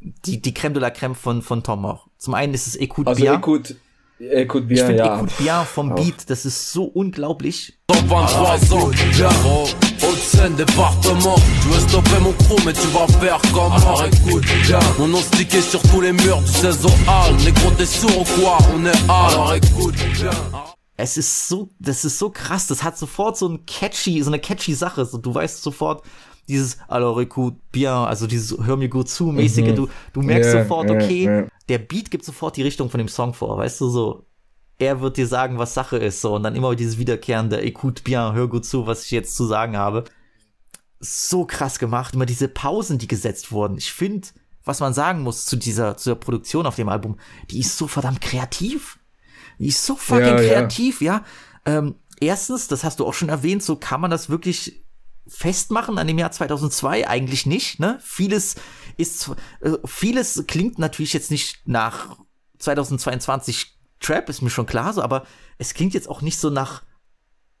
die, 0.00 0.40
die 0.40 0.52
Crème 0.54 0.72
de 0.72 0.80
la 0.80 0.90
Crème 0.90 1.14
von, 1.14 1.42
von 1.42 1.62
Tom 1.62 1.82
Moore. 1.82 2.00
Zum 2.18 2.34
einen 2.34 2.54
ist 2.54 2.66
es 2.66 2.76
Écoute 2.76 3.08
also 3.08 3.22
Bien. 3.22 3.34
écoute, 3.34 3.76
écoute 4.18 4.62
Ich 4.64 4.68
bien, 4.68 4.86
finde 4.86 5.02
ja. 5.04 5.16
Écoute 5.16 5.32
Bien 5.38 5.64
vom 5.64 5.92
Auch. 5.92 5.96
Beat, 5.96 6.28
das 6.30 6.44
ist 6.44 6.72
so 6.72 6.84
unglaublich. 6.84 7.78
Dans 7.88 8.02
23 8.06 8.72
ans, 8.72 8.90
Garo, 9.18 9.68
Haute-Seine, 10.02 10.56
département. 10.56 11.34
Tu 11.62 11.68
veux 11.68 11.80
stopper 11.80 12.20
mon 12.20 12.32
crew, 12.32 12.56
mais 12.64 12.72
tu 12.72 12.86
vas 12.88 13.06
faire 13.20 13.40
comme 13.52 13.72
Alors 13.72 14.04
écoute, 14.06 14.44
bien. 14.66 14.80
Mon 14.98 15.08
nom 15.08 15.20
stické 15.20 15.60
sur 15.60 15.82
tous 15.82 16.00
les 16.00 16.12
murs 16.12 16.40
du 16.40 16.50
16 16.50 16.84
au 16.86 16.88
hall. 16.88 17.36
Négro, 17.44 17.70
t'es 17.76 17.86
sourd 17.86 18.20
ou 18.22 18.40
quoi 18.40 18.58
On 18.74 18.84
est 18.84 18.96
hall. 19.08 19.32
Alors 19.32 19.54
écoute, 19.54 19.94
bien. 20.14 20.30
Es 20.96 21.16
ist 21.16 21.48
so, 21.48 21.70
das 21.80 22.04
ist 22.04 22.18
so 22.18 22.28
krass, 22.28 22.66
das 22.66 22.82
hat 22.82 22.98
sofort 22.98 23.34
so 23.38 23.48
ein 23.48 23.64
catchy, 23.64 24.22
so 24.22 24.28
eine 24.28 24.38
catchy 24.38 24.74
Sache. 24.74 25.06
So, 25.06 25.16
du 25.16 25.34
weißt 25.34 25.62
sofort, 25.62 26.02
dieses 26.48 26.78
Alors 26.88 27.20
écoute 27.20 27.56
bien, 27.72 27.92
also 27.92 28.26
dieses 28.26 28.56
Hör 28.64 28.76
mir 28.76 28.88
gut 28.88 29.08
zu 29.08 29.26
mäßige, 29.26 29.68
Mhm. 29.68 29.76
du, 29.76 29.88
du 30.12 30.22
merkst 30.22 30.52
Ja, 30.54 30.62
sofort, 30.62 30.88
ja, 30.90 30.96
okay, 30.96 31.24
ja. 31.24 31.46
der 31.68 31.78
Beat 31.78 32.10
gibt 32.10 32.24
sofort 32.24 32.56
die 32.56 32.62
Richtung 32.62 32.90
von 32.90 32.98
dem 32.98 33.08
Song 33.08 33.34
vor, 33.34 33.56
weißt 33.58 33.80
du, 33.80 33.88
so. 33.88 34.26
Er 34.78 35.02
wird 35.02 35.18
dir 35.18 35.26
sagen, 35.26 35.58
was 35.58 35.74
Sache 35.74 35.98
ist, 35.98 36.22
so, 36.22 36.34
und 36.34 36.42
dann 36.42 36.56
immer 36.56 36.74
dieses 36.74 36.96
wiederkehrende 36.98 37.60
Écoute 37.62 38.02
bien, 38.02 38.32
hör 38.32 38.48
gut 38.48 38.64
zu, 38.64 38.86
was 38.86 39.04
ich 39.04 39.10
jetzt 39.10 39.36
zu 39.36 39.44
sagen 39.44 39.76
habe. 39.76 40.04
So 41.00 41.44
krass 41.46 41.78
gemacht, 41.78 42.14
immer 42.14 42.26
diese 42.26 42.48
Pausen, 42.48 42.98
die 42.98 43.08
gesetzt 43.08 43.52
wurden. 43.52 43.76
Ich 43.78 43.92
finde, 43.92 44.28
was 44.64 44.80
man 44.80 44.92
sagen 44.94 45.22
muss 45.22 45.46
zu 45.46 45.56
dieser, 45.56 45.96
zu 45.96 46.10
der 46.10 46.14
Produktion 46.16 46.66
auf 46.66 46.76
dem 46.76 46.88
Album, 46.88 47.18
die 47.50 47.60
ist 47.60 47.76
so 47.78 47.86
verdammt 47.86 48.20
kreativ. 48.20 48.98
Die 49.58 49.68
ist 49.68 49.84
so 49.84 49.96
fucking 49.96 50.24
Ja, 50.24 50.40
ja. 50.40 50.48
kreativ, 50.48 51.00
ja. 51.02 51.24
Ähm, 51.66 51.94
erstens, 52.20 52.68
das 52.68 52.82
hast 52.84 53.00
du 53.00 53.06
auch 53.06 53.14
schon 53.14 53.28
erwähnt, 53.30 53.62
so 53.62 53.76
kann 53.76 54.00
man 54.00 54.10
das 54.10 54.28
wirklich 54.30 54.82
festmachen 55.26 55.98
an 55.98 56.06
dem 56.06 56.18
Jahr 56.18 56.32
2002 56.32 57.08
eigentlich 57.08 57.46
nicht, 57.46 57.80
ne? 57.80 57.98
Vieles 58.02 58.56
ist 58.96 59.30
äh, 59.60 59.76
vieles 59.84 60.44
klingt 60.46 60.78
natürlich 60.78 61.12
jetzt 61.12 61.30
nicht 61.30 61.66
nach 61.66 62.16
2022 62.58 63.78
Trap, 64.00 64.28
ist 64.28 64.42
mir 64.42 64.50
schon 64.50 64.66
klar 64.66 64.92
so, 64.92 65.02
aber 65.02 65.26
es 65.58 65.74
klingt 65.74 65.94
jetzt 65.94 66.08
auch 66.08 66.22
nicht 66.22 66.38
so 66.38 66.50
nach 66.50 66.82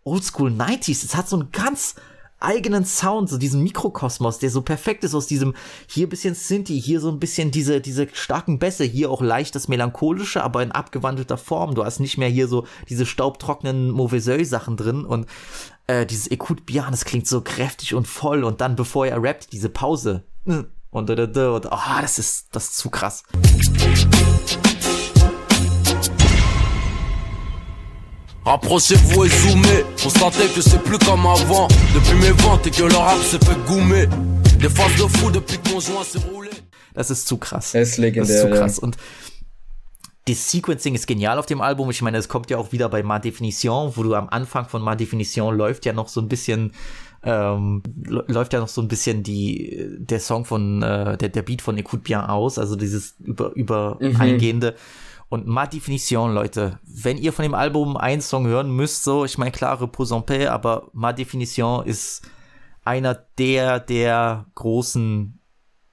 Oldschool 0.04 0.50
90s. 0.50 1.04
Es 1.04 1.14
hat 1.14 1.28
so 1.28 1.36
einen 1.36 1.52
ganz 1.52 1.96
eigenen 2.40 2.84
Sound, 2.84 3.28
so 3.28 3.38
diesen 3.38 3.62
Mikrokosmos, 3.62 4.38
der 4.38 4.50
so 4.50 4.62
perfekt 4.62 5.04
ist 5.04 5.14
aus 5.14 5.26
diesem 5.26 5.54
hier 5.86 6.08
bisschen 6.08 6.34
Synthi, 6.34 6.80
hier 6.80 7.00
so 7.00 7.10
ein 7.10 7.20
bisschen 7.20 7.50
diese 7.50 7.80
diese 7.80 8.08
starken 8.12 8.58
Bässe, 8.58 8.84
hier 8.84 9.10
auch 9.10 9.22
leicht 9.22 9.54
das 9.54 9.68
melancholische, 9.68 10.42
aber 10.42 10.62
in 10.62 10.72
abgewandelter 10.72 11.36
Form. 11.36 11.74
Du 11.74 11.84
hast 11.84 12.00
nicht 12.00 12.18
mehr 12.18 12.28
hier 12.28 12.48
so 12.48 12.66
diese 12.88 13.06
staubtrockenen 13.06 13.90
Mauvais 13.90 14.24
Sachen 14.44 14.76
drin 14.76 15.04
und 15.04 15.26
äh, 15.86 16.06
dieses 16.06 16.30
Écoute 16.30 16.64
bien, 16.64 16.86
das 16.90 17.04
klingt 17.04 17.26
so 17.26 17.40
kräftig 17.40 17.94
und 17.94 18.08
voll 18.08 18.44
und 18.44 18.60
dann 18.60 18.76
bevor 18.76 19.06
er 19.06 19.22
rappt, 19.22 19.52
diese 19.52 19.68
Pause. 19.68 20.24
Und 20.44 20.68
und, 20.90 21.08
und, 21.08 21.36
und 21.36 21.72
ah, 21.72 22.00
das 22.02 22.18
ist 22.18 22.48
das 22.52 22.70
ist 22.70 22.76
zu 22.78 22.90
krass. 22.90 23.22
Rapprochez-vous 28.44 29.24
et 29.24 29.28
zoomez. 29.28 29.84
Constatez 30.02 30.48
que 30.54 30.60
c'est 30.62 30.82
plus 30.82 30.98
comme 30.98 31.26
avant. 31.26 31.68
Depuis 31.94 32.18
mes 32.20 32.30
ventes 32.42 32.66
et 32.66 32.70
que 32.70 32.82
le 32.84 32.94
rap 32.96 33.18
s'est 33.18 33.38
fait 33.38 33.58
goumer. 33.66 34.06
Des 34.58 34.68
phases 34.68 34.94
de 34.96 35.06
fou 35.18 35.30
depuis 35.30 35.58
que 35.58 35.70
mon 35.70 35.80
joint 35.80 36.02
s'est 36.04 36.18
roulé. 36.32 36.50
Das 36.94 37.10
ist 37.10 37.28
zu 37.28 37.36
krass. 37.36 37.74
Er 37.74 37.82
ist 37.82 37.98
legendär, 37.98 38.22
Das 38.22 38.30
ist 38.30 38.40
zu 38.42 38.48
krass. 38.58 38.78
Und 38.78 38.96
das 40.26 40.50
Sequencing 40.50 40.94
ist 40.94 41.06
genial 41.06 41.38
auf 41.38 41.46
dem 41.46 41.60
Album. 41.60 41.90
Ich 41.90 42.02
meine, 42.02 42.18
es 42.18 42.28
kommt 42.28 42.50
ja 42.50 42.58
auch 42.58 42.72
wieder 42.72 42.88
bei 42.88 43.02
Ma 43.02 43.18
Definition, 43.18 43.92
wo 43.94 44.02
du 44.02 44.14
am 44.14 44.28
Anfang 44.28 44.68
von 44.68 44.82
Ma 44.82 44.94
Definition 44.96 45.56
läuft 45.56 45.84
ja 45.86 45.92
noch 45.92 46.08
so 46.08 46.20
ein 46.20 46.28
bisschen, 46.28 46.72
ähm, 47.22 47.82
lä- 48.06 48.24
läuft 48.32 48.52
ja 48.52 48.60
noch 48.60 48.68
so 48.68 48.80
ein 48.82 48.88
bisschen 48.88 49.22
die, 49.22 49.86
der 49.98 50.20
Song 50.20 50.44
von, 50.44 50.82
äh, 50.82 51.16
der, 51.16 51.28
der 51.28 51.42
Beat 51.42 51.62
von 51.62 51.76
Écoute 51.78 52.02
Bien 52.02 52.20
aus, 52.20 52.58
also 52.58 52.76
dieses 52.76 53.14
über, 53.20 53.52
über 53.54 53.98
Mhm. 54.00 54.20
eingehende. 54.20 54.74
Und 55.30 55.46
Ma 55.46 55.64
Definition, 55.64 56.34
Leute, 56.34 56.80
wenn 56.82 57.16
ihr 57.16 57.32
von 57.32 57.44
dem 57.44 57.54
Album 57.54 57.96
einen 57.96 58.20
Song 58.20 58.48
hören 58.48 58.74
müsst, 58.74 59.04
so, 59.04 59.24
ich 59.24 59.38
meine, 59.38 59.52
klar, 59.52 59.80
Repos 59.80 60.10
en 60.10 60.26
paix, 60.26 60.50
aber 60.50 60.90
Ma 60.92 61.12
Definition 61.12 61.86
ist 61.86 62.28
einer 62.84 63.14
der, 63.38 63.78
der 63.78 64.46
großen 64.56 65.38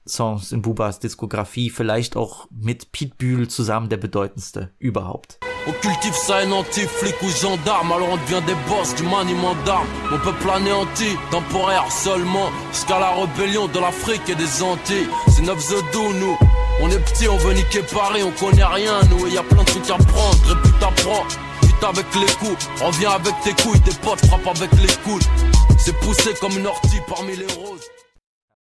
Songs 0.04 0.50
in 0.50 0.60
Bubas 0.60 0.98
Diskografie, 0.98 1.70
vielleicht 1.70 2.16
auch 2.16 2.48
mit 2.50 2.90
Pitbull 2.90 3.46
zusammen 3.46 3.88
der 3.88 3.98
bedeutendste 3.98 4.72
überhaupt. 4.80 5.38
On 5.66 5.72
cultive 5.72 6.14
ça 6.14 6.36
anéanti, 6.36 6.80
flic 6.80 7.14
ou 7.22 7.30
gendarme, 7.30 7.92
alors 7.92 8.08
on 8.10 8.16
devient 8.16 8.42
des 8.46 8.54
boss 8.68 8.94
du 8.94 9.02
maniement 9.02 9.54
d'armes. 9.66 9.86
Mon 10.10 10.18
peuple 10.18 10.50
anéanti, 10.50 11.16
temporaire 11.30 11.84
seulement, 11.90 12.50
jusqu'à 12.72 12.98
la 12.98 13.10
rébellion 13.10 13.66
de 13.68 13.78
l'Afrique 13.78 14.28
et 14.28 14.34
des 14.34 14.62
Antilles. 14.62 15.08
C'est 15.28 15.42
9 15.42 15.58
the 15.58 15.92
do, 15.92 16.12
nous. 16.14 16.38
On 16.80 16.90
est 16.90 16.98
petits, 16.98 17.28
on 17.28 17.36
veut 17.36 17.54
niquer 17.54 17.82
Paris, 17.82 18.22
on 18.22 18.30
connaît 18.30 18.64
rien, 18.64 19.00
nous. 19.10 19.26
Et 19.26 19.30
y 19.30 19.38
a 19.38 19.42
plein 19.42 19.62
de 19.62 19.68
trucs 19.68 19.90
à 19.90 19.98
prendre, 19.98 20.58
à 20.80 20.90
prendre. 21.02 21.26
Vite 21.62 21.84
avec 21.84 22.06
les 22.14 22.32
coups, 22.34 22.68
reviens 22.80 23.10
avec 23.10 23.34
tes 23.42 23.52
couilles, 23.62 23.80
tes 23.80 23.94
potes 23.96 24.24
frappent 24.26 24.56
avec 24.56 24.70
les 24.72 24.94
coudes. 25.04 25.24
C'est 25.76 25.98
poussé 26.00 26.34
comme 26.40 26.56
une 26.56 26.66
ortie 26.66 27.00
parmi 27.08 27.36
les 27.36 27.46
roses. 27.54 27.88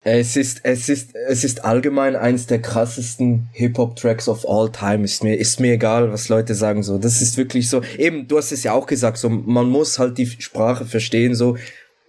Es 0.06 0.36
ist, 0.36 0.60
es 0.64 0.90
ist, 0.90 1.14
es 1.28 1.44
ist 1.44 1.64
allgemein 1.64 2.14
eins 2.14 2.46
der 2.46 2.60
krassesten 2.60 3.48
Hip-Hop-Tracks 3.52 4.28
of 4.28 4.46
all 4.46 4.70
time. 4.70 5.02
Ist 5.02 5.24
mir, 5.24 5.34
ist 5.36 5.60
mir 5.60 5.72
egal, 5.72 6.12
was 6.12 6.28
Leute 6.28 6.54
sagen, 6.54 6.82
so. 6.82 6.98
Das 6.98 7.22
ist 7.22 7.38
wirklich 7.38 7.70
so. 7.70 7.80
Eben, 7.96 8.28
du 8.28 8.36
hast 8.36 8.52
es 8.52 8.64
ja 8.64 8.72
auch 8.72 8.86
gesagt, 8.86 9.16
so, 9.16 9.30
man 9.30 9.70
muss 9.70 9.98
halt 9.98 10.18
die 10.18 10.26
Sprache 10.26 10.84
verstehen, 10.84 11.34
so, 11.34 11.56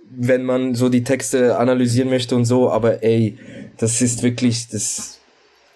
wenn 0.09 0.43
man 0.43 0.75
so 0.75 0.89
die 0.89 1.05
Texte 1.05 1.57
analysieren 1.57 2.09
möchte 2.09 2.35
und 2.35 2.43
so, 2.43 2.69
aber 2.69 3.01
ey, 3.01 3.37
das 3.77 4.01
ist 4.01 4.23
wirklich, 4.23 4.67
das, 4.67 5.19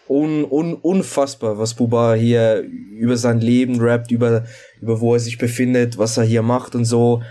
un, 0.09 0.43
un, 0.43 0.73
unfassbar, 0.73 1.57
was 1.57 1.75
Buba 1.75 2.15
hier 2.15 2.65
über 2.97 3.15
sein 3.15 3.39
Leben 3.39 3.79
rappt, 3.79 4.11
über, 4.11 4.45
über 4.81 4.99
wo 4.99 5.13
er 5.13 5.19
sich 5.19 5.37
befindet, 5.37 5.97
was 5.97 6.17
er 6.17 6.23
hier 6.23 6.41
macht 6.41 6.75
und 6.75 6.83
so. 6.83 7.21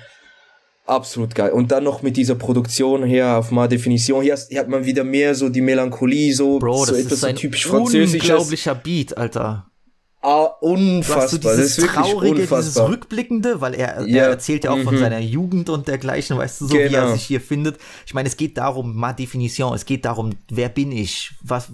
Absolut 0.89 1.35
geil. 1.35 1.51
Und 1.53 1.71
dann 1.71 1.85
noch 1.85 2.01
mit 2.01 2.17
dieser 2.17 2.35
Produktion 2.35 3.05
her 3.05 3.37
auf 3.37 3.51
mal 3.51 3.69
Definition. 3.69 4.23
Hier, 4.23 4.39
hier 4.49 4.61
hat 4.61 4.69
man 4.69 4.87
wieder 4.87 5.05
mehr 5.05 5.35
so 5.35 5.51
die 5.51 5.61
Melancholie, 5.61 6.33
so, 6.33 6.59
Bro, 6.59 6.87
so 6.87 6.95
etwas 6.95 7.21
so 7.21 7.33
typisch 7.33 7.67
französisches. 7.67 8.31
unglaublicher 8.31 8.75
Beat, 8.75 9.17
Alter. 9.17 9.68
Ah, 10.21 10.49
Du 10.49 10.49
hast 10.51 10.61
so 10.61 10.67
unfassbar. 10.67 11.57
das 11.57 11.77
dieses 11.77 11.87
traurige, 11.87 12.35
dieses 12.35 12.51
unfassbar. 12.51 12.89
Rückblickende, 12.89 13.61
weil 13.61 13.75
er, 13.75 14.05
Ja, 14.07 14.25
er 14.25 14.29
erzählt 14.31 14.65
ja 14.65 14.73
auch 14.73 14.79
von 14.83 14.95
mhm. 14.97 14.99
seiner 14.99 15.21
Jugend 15.21 15.71
und 15.71 15.87
dergleichen, 15.87 16.37
weißt 16.37 16.61
du, 16.61 16.67
so 16.67 16.75
wie 16.75 16.79
er 16.79 16.89
Genau. 16.89 17.13
sich 17.13 17.23
hier 17.23 17.41
findet. 17.41 17.79
Ich 18.05 18.15
meine, 18.15 18.29
es 18.29 18.37
geht 18.37 18.59
darum, 18.59 18.97
mal 18.97 19.13
Definition, 19.13 19.73
es 19.75 19.85
geht 19.87 20.05
darum, 20.05 20.31
wer 20.51 20.69
bin 20.71 20.91
ich? 20.91 21.33
Was, 21.43 21.69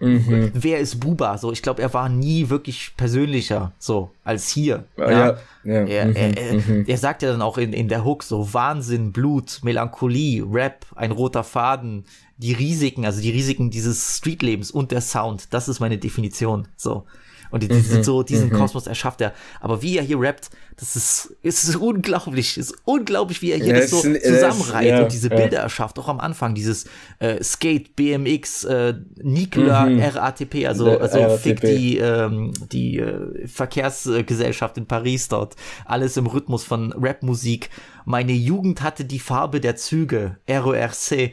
Mhm. 0.00 0.52
wer 0.54 0.78
ist 0.78 1.00
Buba? 1.00 1.38
So, 1.38 1.50
ich 1.50 1.60
glaube, 1.60 1.82
er 1.82 1.92
war 1.92 2.08
nie 2.08 2.48
wirklich 2.50 2.92
persönlicher, 2.96 3.72
so, 3.80 4.12
als 4.22 4.48
hier. 4.48 4.84
Ja, 4.96 5.10
ja, 5.10 5.38
ja, 5.64 5.84
Er, 5.84 6.06
mhm, 6.06 6.14
er, 6.16 6.36
er, 6.36 6.54
mhm. 6.54 6.84
er 6.86 6.98
sagt 6.98 7.22
ja 7.22 7.32
dann 7.32 7.42
auch 7.42 7.58
in, 7.58 7.72
in 7.72 7.88
der 7.88 8.04
Hook 8.04 8.22
so 8.22 8.54
Wahnsinn, 8.54 9.10
Blut, 9.10 9.58
Melancholie, 9.64 10.44
Rap, 10.48 10.86
ein 10.94 11.10
roter 11.10 11.42
Faden, 11.42 12.04
die 12.36 12.52
Risiken, 12.52 13.04
also 13.04 13.20
die 13.20 13.30
Risiken 13.32 13.70
dieses 13.70 14.18
Streetlebens 14.18 14.70
und 14.70 14.92
der 14.92 15.00
Sound, 15.00 15.48
das 15.52 15.68
ist 15.68 15.80
meine 15.80 15.98
Definition, 15.98 16.68
so. 16.76 17.04
Und 17.50 17.62
die, 17.62 17.68
die, 17.68 17.74
Mhm, 17.74 18.02
so 18.02 18.22
diesen 18.22 18.48
mhm. 18.50 18.54
Kosmos 18.54 18.86
erschafft 18.86 19.20
er. 19.20 19.32
Aber 19.60 19.82
wie 19.82 19.96
er 19.98 20.04
hier 20.04 20.20
rappt, 20.20 20.50
das 20.76 20.94
ist, 20.96 21.34
ist 21.42 21.74
unglaublich. 21.76 22.56
Es 22.56 22.70
ist 22.70 22.76
unglaublich, 22.84 23.42
wie 23.42 23.50
er 23.52 23.56
hier 23.58 23.74
Ja, 23.74 23.80
das 23.80 23.90
so 23.90 24.04
es- 24.04 24.22
zusammenreiht 24.22 24.88
ja, 24.88 25.02
und 25.02 25.12
diese 25.12 25.28
ja. 25.30 25.36
Bilder 25.36 25.58
erschafft. 25.58 25.98
Auch 25.98 26.08
am 26.08 26.20
Anfang, 26.20 26.54
dieses 26.54 26.84
äh, 27.18 27.42
Skate, 27.42 27.96
BMX, 27.96 28.64
äh, 28.64 28.94
Nikola, 29.22 29.86
Mhm. 29.86 30.00
RATP, 30.00 30.66
also, 30.66 30.98
also 30.98 31.18
RATP. 31.18 31.38
fick 31.40 31.60
die, 31.62 31.98
ähm, 31.98 32.52
die 32.70 32.98
äh, 32.98 33.46
Verkehrsgesellschaft 33.48 34.76
in 34.78 34.86
Paris 34.86 35.28
dort. 35.28 35.56
Alles 35.84 36.16
im 36.16 36.26
Rhythmus 36.26 36.64
von 36.64 36.92
Rapmusik. 36.92 37.70
Meine 38.08 38.32
Jugend 38.32 38.80
hatte 38.80 39.04
die 39.04 39.18
Farbe 39.18 39.60
der 39.60 39.76
Züge, 39.76 40.38
RORC. 40.48 41.32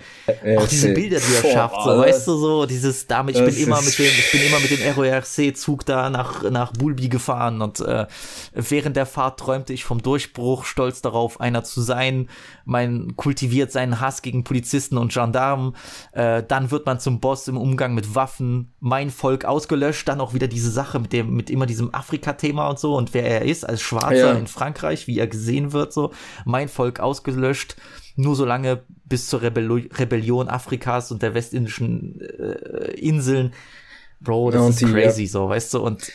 Auch 0.57 0.67
diese 0.67 0.93
Bilder, 0.93 1.19
die 1.19 1.47
er 1.47 1.53
schafft, 1.53 1.81
so, 1.81 1.97
weißt 1.97 2.27
du, 2.27 2.35
so, 2.35 2.65
dieses, 2.65 3.07
damit, 3.07 3.37
ich 3.37 3.45
bin 3.45 3.55
immer 3.55 3.81
mit 3.81 3.97
dem, 3.97 4.05
ich 4.05 4.31
bin 4.33 4.41
immer 4.41 4.59
mit 4.59 4.71
dem 4.71 4.93
RORC-Zug 4.93 5.85
da 5.85 6.09
nach, 6.09 6.43
nach 6.51 6.73
Bulbi 6.73 7.07
gefahren 7.07 7.61
und 7.61 7.79
äh, 7.79 8.07
während 8.53 8.97
der 8.97 9.05
Fahrt 9.05 9.39
träumte 9.39 9.71
ich 9.71 9.85
vom 9.85 10.01
Durchbruch, 10.01 10.65
stolz 10.65 11.01
darauf, 11.01 11.39
einer 11.39 11.63
zu 11.63 11.81
sein. 11.81 12.29
Man 12.65 13.15
kultiviert 13.15 13.71
seinen 13.71 14.01
Hass 14.01 14.21
gegen 14.21 14.43
Polizisten 14.43 14.97
und 14.97 15.13
Gendarmen. 15.13 15.77
Äh, 16.11 16.43
dann 16.45 16.71
wird 16.71 16.85
man 16.85 16.99
zum 16.99 17.21
Boss 17.21 17.47
im 17.47 17.57
Umgang 17.57 17.93
mit 17.93 18.15
Waffen. 18.15 18.73
Mein 18.81 19.11
Volk 19.11 19.45
ausgelöscht. 19.45 20.09
Dann 20.09 20.19
auch 20.19 20.33
wieder 20.33 20.47
diese 20.47 20.71
Sache 20.71 20.99
mit 20.99 21.13
dem, 21.13 21.35
mit 21.35 21.49
immer 21.49 21.67
diesem 21.67 21.93
Afrika-Thema 21.93 22.67
und 22.67 22.79
so 22.79 22.95
und 22.97 23.13
wer 23.13 23.23
er 23.23 23.43
ist 23.43 23.63
als 23.63 23.81
Schwarzer 23.81 24.15
Ja. 24.15 24.31
in 24.33 24.47
Frankreich, 24.47 25.07
wie 25.07 25.19
er 25.19 25.27
gesehen 25.27 25.71
wird, 25.71 25.93
so. 25.93 26.11
Mein 26.43 26.64
Volk 26.67 26.99
ausgelöscht. 26.99 27.75
Nur 28.15 28.35
so 28.35 28.45
lange 28.45 28.83
bis 29.05 29.27
zur 29.27 29.41
Rebello 29.41 29.75
Rebellion 29.75 30.47
Afrikas 30.47 31.11
und 31.11 31.21
der 31.21 31.33
westindischen 31.33 32.21
äh, 32.21 32.93
Inseln. 32.99 33.53
Bro, 34.21 34.51
das 34.51 34.61
ist 34.61 34.83
Anti, 34.83 34.85
ja. 34.85 35.03
crazy, 35.05 35.27
so, 35.27 35.49
weißt 35.49 35.73
du, 35.73 35.79
und 35.81 36.11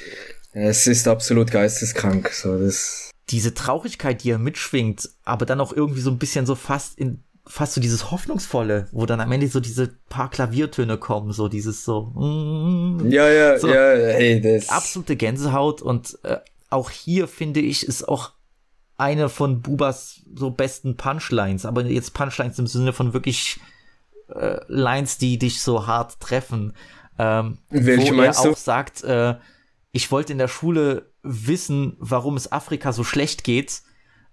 Es 0.52 0.86
ist 0.86 1.06
absolut 1.06 1.50
geisteskrank, 1.50 2.30
so, 2.30 2.58
das. 2.58 3.10
diese 3.28 3.52
Traurigkeit, 3.54 4.24
die 4.24 4.30
er 4.30 4.38
mitschwingt, 4.38 5.10
aber 5.24 5.44
dann 5.46 5.60
auch 5.60 5.72
irgendwie 5.72 6.00
so 6.00 6.10
ein 6.10 6.18
bisschen 6.18 6.46
so 6.46 6.54
fast 6.54 6.98
in 6.98 7.22
fast 7.46 7.74
so 7.74 7.80
dieses 7.80 8.10
hoffnungsvolle, 8.10 8.86
wo 8.92 9.06
dann 9.06 9.20
am 9.20 9.32
Ende 9.32 9.48
so 9.48 9.60
diese 9.60 9.88
paar 10.08 10.30
Klaviertöne 10.30 10.98
kommen, 10.98 11.32
so 11.32 11.48
dieses 11.48 11.84
so 11.84 12.12
mm, 12.14 13.10
Ja, 13.10 13.28
ja, 13.28 13.58
so, 13.58 13.68
ja, 13.68 13.74
hey, 13.74 14.40
das. 14.40 14.68
absolute 14.68 15.16
Gänsehaut 15.16 15.82
und 15.82 16.18
äh, 16.22 16.38
auch 16.70 16.90
hier 16.90 17.26
finde 17.28 17.60
ich 17.60 17.86
ist 17.86 18.08
auch 18.08 18.30
eine 19.00 19.28
von 19.28 19.62
Bubas 19.62 20.22
so 20.34 20.50
besten 20.50 20.96
Punchlines, 20.96 21.64
aber 21.64 21.84
jetzt 21.84 22.14
Punchlines 22.14 22.58
im 22.58 22.66
Sinne 22.66 22.92
von 22.92 23.12
wirklich 23.12 23.58
äh, 24.28 24.60
Lines, 24.68 25.18
die 25.18 25.38
dich 25.38 25.62
so 25.62 25.86
hart 25.86 26.20
treffen. 26.20 26.74
Ähm, 27.18 27.58
Welche 27.70 28.16
wo 28.16 28.20
er 28.20 28.32
du? 28.32 28.50
auch 28.50 28.56
sagt, 28.56 29.02
äh, 29.02 29.34
ich 29.92 30.12
wollte 30.12 30.32
in 30.32 30.38
der 30.38 30.48
Schule 30.48 31.10
wissen, 31.22 31.96
warum 31.98 32.36
es 32.36 32.52
Afrika 32.52 32.92
so 32.92 33.02
schlecht 33.02 33.42
geht. 33.42 33.82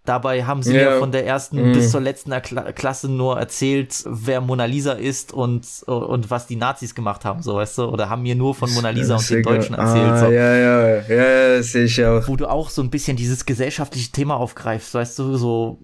Dabei 0.08 0.46
haben 0.46 0.64
sie 0.64 0.74
Ja. 0.74 0.92
mir 0.92 1.00
von 1.00 1.12
der 1.12 1.26
ersten 1.28 1.58
Mhm. 1.68 1.72
bis 1.74 1.92
zur 1.92 2.00
letzten 2.00 2.32
Kla 2.42 2.72
Klasse 2.72 3.12
nur 3.12 3.38
erzählt, 3.38 3.94
wer 4.06 4.40
Mona 4.40 4.64
Lisa 4.64 4.94
ist 4.94 5.34
und, 5.34 5.68
und 5.86 6.32
was 6.32 6.48
die 6.48 6.56
Nazis 6.56 6.96
gemacht 6.96 7.26
haben, 7.26 7.42
so 7.42 7.56
weißt 7.56 7.78
du, 7.80 7.84
oder 7.90 8.10
haben 8.10 8.22
mir 8.22 8.36
nur 8.36 8.56
von 8.56 8.72
Mona 8.74 8.92
Lisa 8.92 9.18
und 9.18 9.30
den 9.30 9.44
Deutschen 9.44 9.76
erzählt. 9.76 10.12
Ah, 10.14 10.20
so 10.28 10.32
ja, 10.32 10.56
ja, 10.56 10.88
ja, 10.88 11.04
ja, 11.10 11.58
das 11.58 11.74
sehe 11.74 11.84
ich 11.84 12.06
auch. 12.06 12.26
wo 12.28 12.38
du 12.38 12.48
auch 12.50 12.70
so 12.70 12.82
ein 12.82 12.90
bisschen 12.90 13.18
dieses 13.18 13.46
gesellschaftliche 13.46 14.12
Thema 14.14 14.36
aufgreifst, 14.38 14.94
weißt 14.94 15.20
du, 15.20 15.36
so 15.36 15.80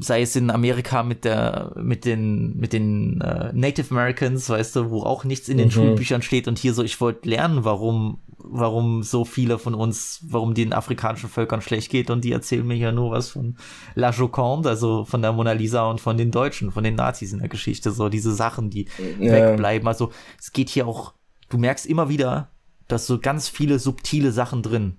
sei 0.00 0.22
es 0.22 0.36
in 0.36 0.50
Amerika 0.50 1.02
mit 1.02 1.24
der 1.24 1.72
mit 1.76 2.04
den 2.04 2.56
mit 2.56 2.72
den 2.72 3.20
äh, 3.20 3.50
Native 3.52 3.90
Americans, 3.90 4.48
weißt 4.48 4.76
du, 4.76 4.90
wo 4.90 5.02
auch 5.02 5.24
nichts 5.24 5.48
in 5.48 5.58
den 5.58 5.66
Mhm. 5.66 5.72
Schulbüchern 5.72 6.22
steht 6.22 6.46
und 6.46 6.58
hier 6.58 6.72
so 6.72 6.84
ich 6.84 7.00
wollte 7.00 7.28
lernen, 7.28 7.64
warum 7.64 8.18
warum 8.50 9.02
so 9.02 9.24
viele 9.24 9.58
von 9.58 9.74
uns, 9.74 10.20
warum 10.28 10.54
den 10.54 10.72
afrikanischen 10.72 11.28
Völkern 11.28 11.60
schlecht 11.60 11.90
geht 11.90 12.10
und 12.10 12.22
die 12.24 12.32
erzählen 12.32 12.66
mir 12.66 12.76
ja 12.76 12.92
nur 12.92 13.10
was 13.10 13.30
von 13.30 13.56
La 13.94 14.10
Joconde, 14.10 14.68
also 14.68 15.04
von 15.04 15.22
der 15.22 15.32
Mona 15.32 15.52
Lisa 15.52 15.88
und 15.90 16.00
von 16.00 16.16
den 16.16 16.30
Deutschen, 16.30 16.70
von 16.72 16.84
den 16.84 16.94
Nazis 16.94 17.32
in 17.32 17.38
der 17.40 17.48
Geschichte, 17.48 17.90
so 17.90 18.08
diese 18.08 18.34
Sachen, 18.34 18.70
die 18.70 18.86
Ja. 19.18 19.32
wegbleiben. 19.32 19.86
Also 19.86 20.10
es 20.38 20.52
geht 20.52 20.68
hier 20.70 20.86
auch, 20.86 21.14
du 21.50 21.58
merkst 21.58 21.86
immer 21.86 22.08
wieder, 22.08 22.50
dass 22.88 23.06
so 23.06 23.18
ganz 23.18 23.48
viele 23.48 23.78
subtile 23.78 24.32
Sachen 24.32 24.62
drin. 24.62 24.96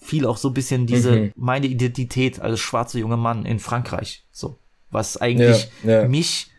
Viel 0.00 0.26
auch 0.26 0.36
so 0.36 0.48
ein 0.48 0.54
bisschen 0.54 0.86
diese, 0.86 1.12
Mhm. 1.16 1.32
meine 1.36 1.66
Identität 1.66 2.40
als 2.40 2.60
schwarzer 2.60 2.98
junger 3.00 3.16
Mann 3.16 3.44
in 3.44 3.58
Frankreich. 3.58 4.24
So. 4.30 4.58
Was 4.90 5.16
eigentlich 5.18 5.68
Ja, 5.84 6.02
ja. 6.02 6.08
mich 6.08 6.50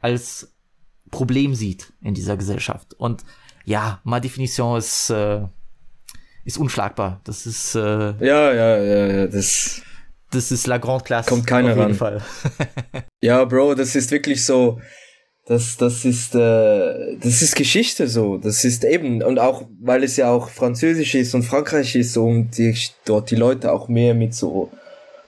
als 0.00 0.52
Problem 1.10 1.54
sieht 1.54 1.92
in 2.02 2.14
dieser 2.14 2.36
Gesellschaft. 2.36 2.94
Und 2.94 3.24
ja, 3.64 4.00
ma 4.04 4.20
Definition 4.20 4.76
ist, 4.78 5.10
äh, 5.10 5.42
ist 6.44 6.58
unschlagbar. 6.58 7.20
Das 7.24 7.46
ist, 7.46 7.74
äh, 7.74 7.78
Ja, 8.20 8.52
ja, 8.52 8.76
ja, 8.78 9.06
ja, 9.06 9.26
das. 9.26 9.82
das 10.30 10.50
ist 10.52 10.66
la 10.66 10.78
grande 10.78 11.04
classe. 11.04 11.28
Kommt 11.28 11.46
keiner 11.46 11.70
auf 11.72 11.76
jeden 11.78 11.90
ran. 11.90 11.94
Fall. 11.94 12.22
Ja, 13.22 13.44
Bro, 13.44 13.74
das 13.74 13.94
ist 13.96 14.10
wirklich 14.10 14.44
so. 14.44 14.80
Das, 15.46 15.76
das 15.76 16.04
ist, 16.04 16.34
äh, 16.34 17.16
das 17.18 17.42
ist 17.42 17.54
Geschichte 17.56 18.08
so. 18.08 18.38
Das 18.38 18.64
ist 18.64 18.84
eben, 18.84 19.22
und 19.22 19.38
auch, 19.38 19.66
weil 19.80 20.02
es 20.04 20.16
ja 20.16 20.30
auch 20.30 20.48
Französisch 20.48 21.14
ist 21.14 21.34
und 21.34 21.42
Frankreich 21.42 21.94
ist 21.96 22.12
so 22.14 22.24
und 22.26 22.56
die, 22.56 22.74
dort 23.04 23.30
die 23.30 23.36
Leute 23.36 23.72
auch 23.72 23.88
mehr 23.88 24.14
mit 24.14 24.34
so 24.34 24.70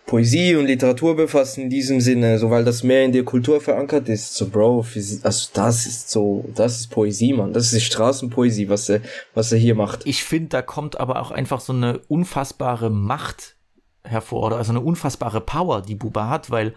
Poesie 0.06 0.54
und 0.54 0.66
Literatur 0.66 1.16
befassen 1.16 1.62
in 1.62 1.70
diesem 1.70 2.00
Sinne, 2.00 2.38
so 2.38 2.48
weil 2.48 2.64
das 2.64 2.84
mehr 2.84 3.04
in 3.04 3.12
der 3.12 3.24
Kultur 3.24 3.60
verankert 3.60 4.08
ist. 4.08 4.34
So, 4.34 4.48
Bro, 4.48 4.86
also 5.22 5.48
das 5.52 5.86
ist 5.86 6.10
so, 6.10 6.44
das 6.54 6.80
ist 6.80 6.90
Poesie, 6.90 7.32
Mann. 7.32 7.52
Das 7.52 7.72
ist 7.72 7.82
Straßenpoesie, 7.84 8.68
was 8.68 8.88
er, 8.88 9.00
was 9.34 9.50
er 9.50 9.58
hier 9.58 9.74
macht. 9.74 10.06
Ich 10.06 10.22
finde, 10.22 10.50
da 10.50 10.62
kommt 10.62 11.00
aber 11.00 11.20
auch 11.20 11.32
einfach 11.32 11.60
so 11.60 11.72
eine 11.72 11.98
unfassbare 12.06 12.88
Macht 12.88 13.56
hervor 14.04 14.46
oder 14.46 14.56
also 14.58 14.70
eine 14.70 14.80
unfassbare 14.80 15.40
Power, 15.40 15.82
die 15.82 15.96
Buba 15.96 16.28
hat, 16.28 16.50
weil 16.50 16.72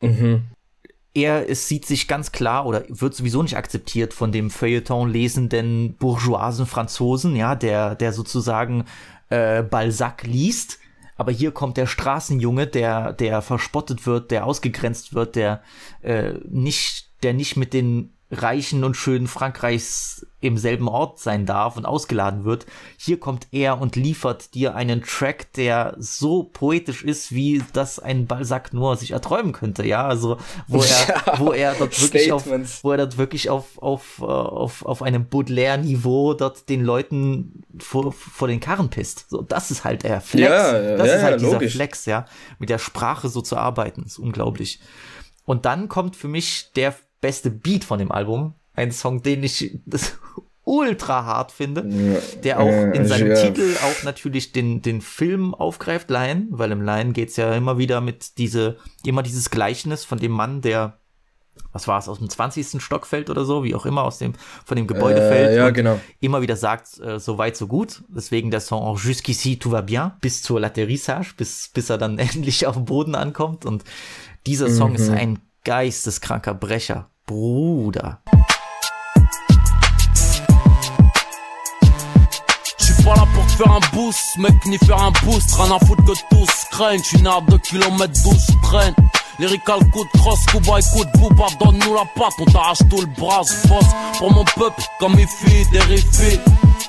Mhm. 0.00 0.42
er 1.14 1.48
es 1.50 1.66
sieht 1.66 1.86
sich 1.86 2.06
ganz 2.06 2.30
klar 2.30 2.66
oder 2.66 2.84
wird 2.88 3.14
sowieso 3.14 3.42
nicht 3.42 3.56
akzeptiert 3.56 4.14
von 4.14 4.30
dem 4.30 4.50
Feuilleton 4.50 5.10
lesenden 5.10 5.96
bourgeoisen 5.98 6.66
Franzosen, 6.66 7.34
ja, 7.34 7.54
der 7.56 7.94
der 7.94 8.12
sozusagen 8.12 8.84
äh, 9.30 9.62
Balzac 9.62 10.24
liest. 10.24 10.78
Aber 11.18 11.32
hier 11.32 11.50
kommt 11.50 11.76
der 11.76 11.86
Straßenjunge, 11.86 12.66
der 12.68 13.12
der 13.12 13.42
verspottet 13.42 14.06
wird, 14.06 14.30
der 14.30 14.46
ausgegrenzt 14.46 15.12
wird, 15.14 15.36
der 15.36 15.62
äh, 16.00 16.34
nicht 16.48 17.10
der 17.22 17.34
nicht 17.34 17.56
mit 17.56 17.74
den 17.74 18.14
reichen 18.30 18.84
und 18.84 18.94
schönen 18.94 19.26
Frankreichs 19.26 20.26
im 20.40 20.56
selben 20.56 20.86
Ort 20.86 21.18
sein 21.18 21.46
darf 21.46 21.76
und 21.76 21.86
ausgeladen 21.86 22.44
wird. 22.44 22.66
Hier 22.96 23.18
kommt 23.18 23.48
er 23.50 23.80
und 23.80 23.96
liefert 23.96 24.54
dir 24.54 24.74
einen 24.74 25.02
Track, 25.02 25.52
der 25.54 25.96
so 25.98 26.44
poetisch 26.44 27.02
ist, 27.02 27.32
wie 27.32 27.62
das 27.72 27.98
ein 27.98 28.26
Balzac 28.26 28.72
nur 28.72 28.96
sich 28.96 29.12
erträumen 29.12 29.52
könnte, 29.52 29.84
ja, 29.84 30.06
also 30.06 30.36
wo 30.68 30.82
er, 30.82 30.88
Ja, 31.08 31.38
wo 31.38 31.52
er 31.52 31.74
dort 31.74 32.00
wirklich 32.00 32.30
auf, 32.30 32.44
wo 32.82 32.92
er 32.92 32.98
dort 32.98 33.18
wirklich 33.18 33.50
auf, 33.50 33.78
auf, 33.78 34.18
äh, 34.20 34.24
auf, 34.24 34.84
auf 34.84 35.02
einem 35.02 35.26
Baudelaire-Niveau 35.28 36.34
dort 36.34 36.68
den 36.68 36.84
Leuten 36.84 37.64
vor, 37.78 38.12
vor 38.12 38.46
den 38.46 38.60
Karren 38.60 38.90
pisst. 38.90 39.30
So, 39.30 39.42
das 39.42 39.70
ist 39.70 39.84
halt 39.84 40.02
der 40.02 40.20
Flex. 40.20 40.48
Ja, 40.48 40.80
ja, 40.80 40.96
das 40.96 41.08
ja, 41.08 41.14
ist 41.14 41.22
halt 41.22 41.40
dieser 41.40 41.52
logisch. 41.52 41.72
Flex, 41.74 42.06
ja. 42.06 42.26
Mit 42.58 42.68
der 42.68 42.78
Sprache 42.78 43.28
so 43.28 43.40
zu 43.40 43.56
arbeiten, 43.56 44.04
ist 44.04 44.18
unglaublich. 44.18 44.80
Und 45.44 45.64
dann 45.64 45.88
kommt 45.88 46.14
für 46.14 46.28
mich 46.28 46.72
der 46.76 46.94
beste 47.20 47.50
Beat 47.50 47.84
von 47.84 47.98
dem 47.98 48.12
Album. 48.12 48.54
Ein 48.74 48.92
Song, 48.92 49.22
den 49.22 49.42
ich 49.42 49.78
das 49.86 50.18
ultra 50.64 51.24
hart 51.24 51.50
finde, 51.50 52.20
der 52.44 52.60
auch 52.60 52.92
in 52.92 53.06
seinem 53.06 53.30
ja. 53.30 53.42
Titel 53.42 53.74
auch 53.82 54.04
natürlich 54.04 54.52
den, 54.52 54.82
den 54.82 55.00
Film 55.00 55.54
aufgreift, 55.54 56.10
Lion, 56.10 56.46
weil 56.50 56.70
im 56.72 56.82
Lion 56.82 57.12
geht's 57.14 57.36
ja 57.36 57.54
immer 57.54 57.78
wieder 57.78 58.00
mit 58.00 58.36
diese, 58.38 58.76
immer 59.04 59.22
dieses 59.22 59.48
Gleichnis 59.50 60.04
von 60.04 60.18
dem 60.18 60.32
Mann, 60.32 60.60
der, 60.60 60.98
was 61.72 61.88
war 61.88 61.98
es, 61.98 62.08
aus 62.08 62.18
dem 62.18 62.28
20. 62.28 62.82
Stock 62.82 63.06
fällt 63.06 63.30
oder 63.30 63.46
so, 63.46 63.64
wie 63.64 63.74
auch 63.74 63.86
immer, 63.86 64.02
aus 64.04 64.18
dem, 64.18 64.34
von 64.66 64.76
dem 64.76 64.86
Gebäude 64.86 65.22
Äh, 65.22 65.28
fällt. 65.28 65.56
ja, 65.56 65.66
und 65.68 65.72
genau. 65.74 65.98
Immer 66.20 66.42
wieder 66.42 66.54
sagt, 66.56 67.00
äh, 67.00 67.18
so 67.18 67.38
weit, 67.38 67.56
so 67.56 67.66
gut. 67.66 68.04
Deswegen 68.08 68.50
der 68.50 68.60
Song 68.60 68.82
auch 68.82 68.98
Jusqu'ici, 69.00 69.58
tout 69.58 69.72
va 69.72 69.80
bien, 69.80 70.12
bis 70.20 70.42
zur 70.42 70.60
Laterissage, 70.60 71.32
bis, 71.36 71.70
bis 71.72 71.88
er 71.88 71.96
dann 71.96 72.18
endlich 72.18 72.66
auf 72.66 72.74
dem 72.76 72.84
Boden 72.84 73.14
ankommt. 73.14 73.64
Und 73.64 73.84
dieser 74.46 74.68
Song 74.70 74.94
ist 74.94 75.08
Mhm. 75.08 75.14
ein 75.16 75.38
geisteskranker 75.64 76.54
Brecher. 76.54 77.02
Bruder. 77.26 78.18
Pas 83.04 83.14
là 83.14 83.26
pour 83.32 83.50
faire 83.52 83.72
un 83.72 83.80
boost, 83.94 84.36
mec, 84.36 84.52
ni 84.66 84.76
faire 84.76 85.02
un 85.02 85.12
boost. 85.24 85.54
Rien 85.54 85.74
à 85.74 85.78
foutre 85.78 86.04
que 86.04 86.12
tous 86.28 86.64
craignent. 86.70 87.02
Je 87.02 87.08
suis 87.08 87.22
né 87.22 87.30
à 87.30 87.40
2 87.40 87.56
km 87.58 88.22
12, 88.22 88.46
je 88.50 88.68
traîne. 88.68 88.94
Lyrical 89.38 89.78
coup 89.92 90.04
de 90.04 90.18
cross, 90.18 90.44
Kuba 90.46 90.78
écoute 90.80 91.08
Booba, 91.14 91.46
donne-nous 91.60 91.94
la 91.94 92.04
patte, 92.16 92.34
on 92.40 92.44
t'arrache 92.44 92.78
tout 92.90 93.00
le 93.00 93.06
bras, 93.18 93.42
boss 93.68 93.86
pour 94.18 94.32
mon 94.32 94.44
peuple, 94.44 94.82
comme 94.98 95.14
il 95.18 95.28
fait, 95.28 95.64
terrifié. 95.70 96.40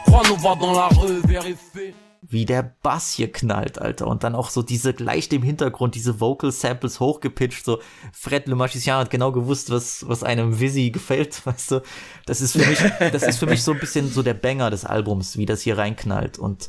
Crois-nous, 0.07 0.35
va 0.37 0.55
dans 0.55 0.73
la 0.73 0.87
rue, 0.87 1.21
vérifie. 1.25 1.93
Wie 2.29 2.45
der 2.45 2.75
Bass 2.83 3.11
hier 3.11 3.31
knallt, 3.31 3.79
Alter. 3.79 4.07
Und 4.07 4.23
dann 4.23 4.35
auch 4.35 4.49
so 4.51 4.61
diese 4.61 4.91
leicht 4.91 5.33
im 5.33 5.41
Hintergrund, 5.41 5.95
diese 5.95 6.19
Vocal 6.19 6.51
Samples 6.51 6.99
hochgepitcht, 6.99 7.65
so 7.65 7.79
Fred 8.13 8.47
Le 8.47 8.55
Magicien 8.55 8.95
hat 8.97 9.09
genau 9.09 9.31
gewusst, 9.31 9.71
was, 9.71 10.07
was 10.07 10.23
einem 10.23 10.59
Visi 10.59 10.91
gefällt, 10.91 11.45
weißt 11.45 11.71
du. 11.71 11.81
Das 12.25 12.41
ist 12.41 12.53
für 12.53 12.65
mich, 12.65 12.79
das 13.11 13.23
ist 13.23 13.39
für 13.39 13.47
mich 13.47 13.63
so 13.63 13.73
ein 13.73 13.79
bisschen 13.79 14.09
so 14.09 14.21
der 14.21 14.35
Banger 14.35 14.69
des 14.69 14.85
Albums, 14.85 15.37
wie 15.37 15.45
das 15.47 15.61
hier 15.61 15.77
reinknallt. 15.77 16.37
Und 16.37 16.67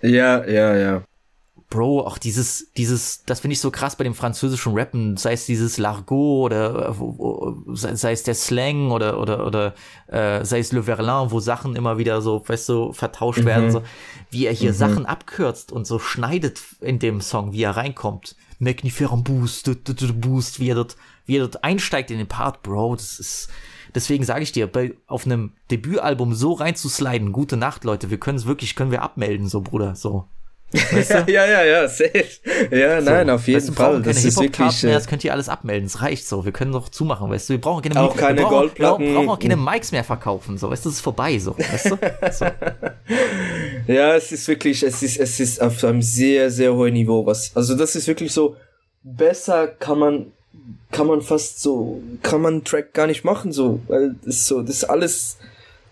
Ja, 0.00 0.46
ja, 0.46 0.76
ja. 0.76 1.07
Bro, 1.70 2.06
auch 2.06 2.16
dieses, 2.16 2.72
dieses, 2.78 3.24
das 3.24 3.40
finde 3.40 3.52
ich 3.52 3.60
so 3.60 3.70
krass 3.70 3.96
bei 3.96 4.04
dem 4.04 4.14
französischen 4.14 4.72
Rappen, 4.72 5.18
sei 5.18 5.34
es 5.34 5.44
dieses 5.44 5.76
Largot 5.76 6.46
oder 6.46 6.94
sei, 7.74 7.94
sei 7.94 8.12
es 8.12 8.22
der 8.22 8.34
Slang 8.34 8.90
oder 8.90 9.20
oder 9.20 9.46
oder 9.46 9.74
äh, 10.06 10.44
sei 10.46 10.60
es 10.60 10.72
Le 10.72 10.82
Verlin, 10.82 11.30
wo 11.30 11.40
Sachen 11.40 11.76
immer 11.76 11.98
wieder 11.98 12.22
so, 12.22 12.42
weißt 12.46 12.68
du, 12.70 12.92
vertauscht 12.94 13.40
Mhm. 13.40 13.46
werden, 13.46 13.70
so 13.70 13.82
wie 14.30 14.46
er 14.46 14.52
hier 14.54 14.72
Mhm. 14.72 14.76
Sachen 14.76 15.06
abkürzt 15.06 15.70
und 15.70 15.86
so 15.86 15.98
schneidet 15.98 16.60
in 16.80 16.98
dem 16.98 17.20
Song, 17.20 17.52
wie 17.52 17.62
er 17.62 17.76
reinkommt. 17.76 18.34
Magniferent 18.60 19.24
Boost, 19.24 19.66
du, 19.66 19.74
du, 19.76 19.92
du, 19.94 20.12
Boost, 20.14 20.58
wie 20.60 20.70
er 20.70 20.74
dort, 20.74 20.96
wie 21.26 21.36
er 21.36 21.40
dort 21.46 21.62
einsteigt 21.64 22.10
in 22.10 22.18
den 22.18 22.26
Part, 22.28 22.62
Bro, 22.62 22.96
das 22.96 23.18
ist 23.20 23.48
Deswegen 23.94 24.22
sage 24.24 24.42
ich 24.42 24.52
dir, 24.52 24.66
bei, 24.66 24.94
auf 25.06 25.24
einem 25.24 25.52
Debütalbum 25.70 26.34
so 26.34 26.52
reinzusliden, 26.52 27.32
gute 27.32 27.56
Nacht, 27.56 27.84
Leute, 27.84 28.10
wir 28.10 28.18
können 28.18 28.36
es 28.36 28.44
wirklich, 28.46 28.76
können 28.76 28.90
wir 28.90 29.00
abmelden, 29.02 29.48
so 29.48 29.62
Bruder, 29.62 29.94
so. 29.94 30.26
Weißt 30.72 31.10
du? 31.10 31.14
ja, 31.32 31.46
ja, 31.46 31.64
ja, 31.64 31.88
safe. 31.88 32.24
Ja, 32.70 33.00
So, 33.00 33.10
nein, 33.10 33.30
auf 33.30 33.46
jeden 33.46 33.56
weißt 33.56 33.68
du, 33.68 33.72
wir 33.72 33.76
Fall. 33.76 34.02
Das 34.02 34.24
ist 34.24 34.38
wirklich. 34.38 34.82
mehr, 34.82 34.92
Äh, 34.92 34.94
das 34.94 35.06
könnt 35.06 35.24
ihr 35.24 35.32
alles 35.32 35.48
abmelden. 35.48 35.86
Es 35.86 36.02
reicht 36.02 36.26
so. 36.26 36.44
Wir 36.44 36.52
können 36.52 36.72
doch 36.72 36.88
zumachen, 36.88 37.30
weißt 37.30 37.48
du. 37.48 37.54
Wir 37.54 37.60
brauchen 37.60 37.82
keine 37.82 38.00
Auch 38.00 38.14
keine 38.14 38.38
wir 38.38 38.44
brauchen, 38.44 38.54
Goldplatten. 38.54 39.04
Wir 39.06 39.14
brauchen 39.14 39.28
auch 39.30 39.38
keine 39.38 39.56
Mics 39.56 39.92
mehr 39.92 40.04
verkaufen, 40.04 40.58
so. 40.58 40.70
Weißt 40.70 40.84
du, 40.84 40.90
das 40.90 40.96
ist 40.96 41.02
vorbei, 41.02 41.38
so. 41.38 41.56
Weißt 41.56 41.90
du? 41.92 41.98
So. 42.32 42.46
ja, 43.92 44.14
es 44.14 44.30
ist 44.30 44.46
wirklich, 44.48 44.82
es 44.82 45.02
ist, 45.02 45.18
es 45.18 45.40
ist 45.40 45.62
auf 45.62 45.82
einem 45.84 46.02
sehr, 46.02 46.50
sehr 46.50 46.74
hohen 46.74 46.92
Niveau. 46.92 47.24
Was, 47.24 47.52
also 47.54 47.74
das 47.74 47.96
ist 47.96 48.06
wirklich 48.06 48.32
so, 48.32 48.56
besser 49.02 49.68
kann 49.68 49.98
man, 49.98 50.32
kann 50.90 51.06
man 51.06 51.22
fast 51.22 51.62
so, 51.62 52.02
kann 52.22 52.42
man 52.42 52.54
einen 52.54 52.64
Track 52.64 52.92
gar 52.92 53.06
nicht 53.06 53.24
machen, 53.24 53.52
so, 53.52 53.80
weil 53.88 54.16
das 54.24 54.36
ist 54.36 54.46
so, 54.46 54.62
das 54.62 54.76
ist 54.76 54.84
alles 54.84 55.38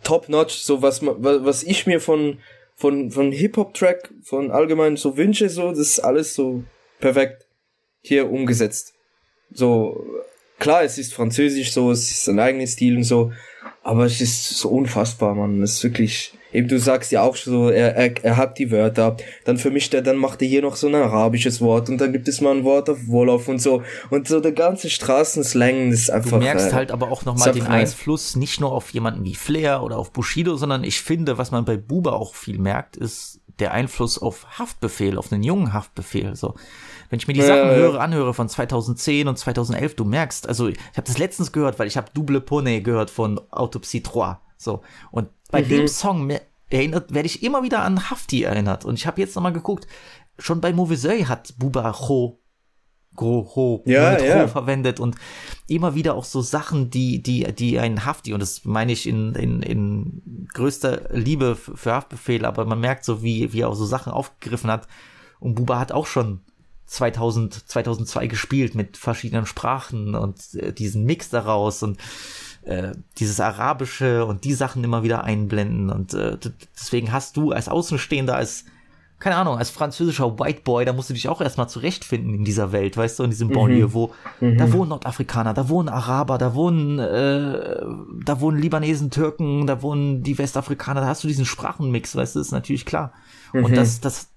top 0.02 0.28
notch, 0.28 0.54
so 0.54 0.82
was 0.82 1.00
was 1.02 1.62
ich 1.62 1.86
mir 1.86 2.00
von, 2.00 2.38
von, 2.76 3.10
von 3.10 3.32
Hip-Hop-Track, 3.32 4.12
von 4.22 4.50
allgemein 4.50 4.96
so 4.96 5.16
wünsche, 5.16 5.48
so, 5.48 5.70
das 5.70 5.78
ist 5.78 6.00
alles 6.00 6.34
so 6.34 6.62
perfekt 7.00 7.46
hier 8.02 8.30
umgesetzt. 8.30 8.94
So, 9.50 10.04
klar, 10.58 10.84
es 10.84 10.98
ist 10.98 11.14
französisch, 11.14 11.72
so, 11.72 11.90
es 11.90 12.10
ist 12.10 12.28
ein 12.28 12.38
eigenes 12.38 12.72
Stil 12.72 12.96
und 12.96 13.04
so, 13.04 13.32
aber 13.82 14.04
es 14.04 14.20
ist 14.20 14.50
so 14.50 14.68
unfassbar, 14.68 15.34
man. 15.34 15.62
Es 15.62 15.74
ist 15.74 15.84
wirklich, 15.84 16.35
eben 16.52 16.68
du 16.68 16.78
sagst 16.78 17.12
ja 17.12 17.22
auch 17.22 17.36
so, 17.36 17.68
er, 17.70 17.96
er, 17.96 18.24
er 18.24 18.36
hat 18.36 18.58
die 18.58 18.70
Wörter, 18.70 19.16
dann 19.44 19.58
vermischt 19.58 19.94
er, 19.94 20.02
dann 20.02 20.16
macht 20.16 20.42
er 20.42 20.48
hier 20.48 20.62
noch 20.62 20.76
so 20.76 20.86
ein 20.86 20.94
arabisches 20.94 21.60
Wort 21.60 21.88
und 21.88 22.00
dann 22.00 22.12
gibt 22.12 22.28
es 22.28 22.40
mal 22.40 22.56
ein 22.56 22.64
Wort 22.64 22.88
auf 22.88 23.06
Wolof 23.06 23.48
und 23.48 23.60
so. 23.60 23.82
Und 24.10 24.28
so 24.28 24.40
der 24.40 24.52
ganze 24.52 24.90
Straßenslang 24.90 25.90
ist 25.92 26.10
einfach. 26.10 26.30
Du 26.30 26.36
merkst 26.38 26.70
äh, 26.70 26.74
halt 26.74 26.90
aber 26.90 27.10
auch 27.10 27.24
nochmal 27.24 27.52
den. 27.52 27.66
Einfluss 27.66 28.36
nicht 28.36 28.60
nur 28.60 28.72
auf 28.72 28.90
jemanden 28.90 29.24
wie 29.24 29.34
Flair 29.34 29.82
oder 29.82 29.98
auf 29.98 30.12
Bushido, 30.12 30.56
sondern 30.56 30.84
ich 30.84 31.00
finde, 31.00 31.36
was 31.36 31.50
man 31.50 31.64
bei 31.64 31.76
Buba 31.76 32.12
auch 32.12 32.34
viel 32.34 32.58
merkt, 32.58 32.96
ist 32.96 33.40
der 33.58 33.72
Einfluss 33.72 34.18
auf 34.18 34.58
Haftbefehl, 34.58 35.18
auf 35.18 35.32
einen 35.32 35.42
jungen 35.42 35.72
Haftbefehl. 35.72 36.36
So, 36.36 36.54
wenn 37.10 37.18
ich 37.18 37.26
mir 37.26 37.34
die 37.34 37.42
Sachen 37.42 37.70
ja. 37.70 37.74
höre, 37.74 38.00
anhöre 38.00 38.34
von 38.34 38.48
2010 38.48 39.28
und 39.28 39.38
2011, 39.38 39.94
du 39.96 40.04
merkst, 40.04 40.48
also 40.48 40.68
ich 40.68 40.78
habe 40.96 41.06
das 41.06 41.18
letztens 41.18 41.52
gehört, 41.52 41.78
weil 41.78 41.86
ich 41.86 41.96
habe 41.96 42.10
Double 42.12 42.40
Pone 42.40 42.82
gehört 42.82 43.10
von 43.10 43.40
Autopsie 43.50 44.02
3. 44.02 44.38
So 44.58 44.82
und 45.10 45.28
bei 45.50 45.62
Mhm. 45.62 45.68
dem 45.68 45.88
Song 45.88 46.30
erinnert 46.68 47.14
werde 47.14 47.26
ich 47.26 47.42
immer 47.42 47.62
wieder 47.62 47.82
an 47.82 48.10
Hafti 48.10 48.42
erinnert 48.42 48.84
und 48.84 48.94
ich 48.94 49.06
habe 49.06 49.20
jetzt 49.20 49.36
nochmal 49.36 49.52
geguckt, 49.52 49.86
schon 50.38 50.60
bei 50.60 50.72
Mauvais 50.72 51.04
hat 51.28 51.54
Buba 51.58 51.92
Cho 51.92 52.40
Gro, 53.14 53.50
Ho, 53.56 53.82
Ja, 53.86 54.12
mit 54.12 54.22
ja. 54.22 54.42
Ho 54.42 54.48
verwendet 54.48 55.00
und 55.00 55.16
immer 55.68 55.94
wieder 55.94 56.14
auch 56.14 56.24
so 56.24 56.42
Sachen, 56.42 56.90
die, 56.90 57.22
die, 57.22 57.50
die 57.54 57.78
einen 57.78 58.04
Hafti, 58.04 58.34
und 58.34 58.40
das 58.40 58.66
meine 58.66 58.92
ich 58.92 59.06
in, 59.08 59.34
in, 59.34 59.62
in 59.62 60.46
größter 60.52 61.08
Liebe 61.16 61.56
für 61.56 61.92
Haftbefehl, 61.94 62.44
aber 62.44 62.66
man 62.66 62.78
merkt 62.78 63.06
so, 63.06 63.22
wie, 63.22 63.54
wie 63.54 63.62
er 63.62 63.70
auch 63.70 63.74
so 63.74 63.86
Sachen 63.86 64.12
aufgegriffen 64.12 64.70
hat. 64.70 64.86
Und 65.40 65.54
Buba 65.54 65.78
hat 65.78 65.92
auch 65.92 66.06
schon 66.06 66.42
2000, 66.86 67.68
2002 67.68 68.26
gespielt 68.26 68.74
mit 68.74 68.98
verschiedenen 68.98 69.46
Sprachen 69.46 70.14
und 70.14 70.54
äh, 70.54 70.74
diesen 70.74 71.04
Mix 71.04 71.30
daraus 71.30 71.82
und 71.82 71.98
äh, 72.66 72.92
dieses 73.18 73.40
Arabische 73.40 74.26
und 74.26 74.44
die 74.44 74.52
Sachen 74.54 74.84
immer 74.84 75.02
wieder 75.02 75.24
einblenden. 75.24 75.90
Und 75.90 76.14
äh, 76.14 76.36
deswegen 76.78 77.12
hast 77.12 77.36
du 77.36 77.52
als 77.52 77.68
Außenstehender, 77.68 78.34
als, 78.36 78.64
keine 79.18 79.36
Ahnung, 79.36 79.56
als 79.56 79.70
französischer 79.70 80.38
White 80.38 80.60
Boy, 80.64 80.84
da 80.84 80.92
musst 80.92 81.08
du 81.08 81.14
dich 81.14 81.28
auch 81.28 81.40
erstmal 81.40 81.68
zurechtfinden 81.68 82.34
in 82.34 82.44
dieser 82.44 82.72
Welt, 82.72 82.96
weißt 82.96 83.18
du, 83.18 83.22
in 83.24 83.30
diesem 83.30 83.48
Mhm. 83.48 83.52
Banlieue, 83.52 83.94
wo 83.94 84.12
Mhm. 84.40 84.58
da 84.58 84.72
wohnen 84.72 84.90
Nordafrikaner, 84.90 85.54
da 85.54 85.68
wohnen 85.68 85.88
Araber, 85.88 86.38
da 86.38 86.54
wohnen, 86.54 86.98
äh, 86.98 87.80
da 88.24 88.40
wohnen 88.40 88.60
Libanesen, 88.60 89.10
Türken, 89.10 89.66
da 89.66 89.80
wohnen 89.80 90.22
die 90.22 90.36
Westafrikaner, 90.36 91.00
da 91.00 91.06
hast 91.06 91.24
du 91.24 91.28
diesen 91.28 91.46
Sprachenmix, 91.46 92.14
weißt 92.16 92.36
du, 92.36 92.40
ist 92.40 92.50
natürlich 92.52 92.84
klar. 92.84 93.12
Mhm. 93.52 93.64
Und 93.64 93.76
das, 93.76 94.00
das, 94.00 94.28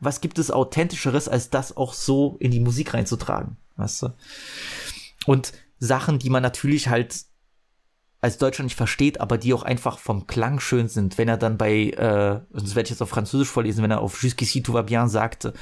was 0.00 0.20
gibt 0.20 0.38
es 0.38 0.50
authentischeres, 0.50 1.28
als 1.28 1.50
das 1.50 1.76
auch 1.76 1.92
so 1.92 2.36
in 2.38 2.50
die 2.50 2.60
Musik 2.60 2.94
reinzutragen, 2.94 3.56
weißt 3.76 4.02
du? 4.02 4.08
Und 5.26 5.52
Sachen, 5.80 6.18
die 6.18 6.30
man 6.30 6.42
natürlich 6.42 6.88
halt 6.88 7.14
als 8.20 8.38
Deutscher 8.38 8.64
nicht 8.64 8.76
versteht, 8.76 9.20
aber 9.20 9.38
die 9.38 9.54
auch 9.54 9.62
einfach 9.62 9.98
vom 9.98 10.26
Klang 10.26 10.58
schön 10.60 10.88
sind, 10.88 11.18
wenn 11.18 11.28
er 11.28 11.36
dann 11.36 11.56
bei, 11.56 11.90
äh, 11.90 12.40
das 12.52 12.74
werde 12.74 12.86
ich 12.86 12.90
jetzt 12.90 13.02
auf 13.02 13.10
Französisch 13.10 13.48
vorlesen, 13.48 13.82
wenn 13.84 13.90
er 13.92 14.00
auf 14.00 14.22
Jusqu'ici 14.22 14.62
tout 14.62 14.74
va 14.74 14.82
bien 14.82 15.08
sagte, 15.08 15.52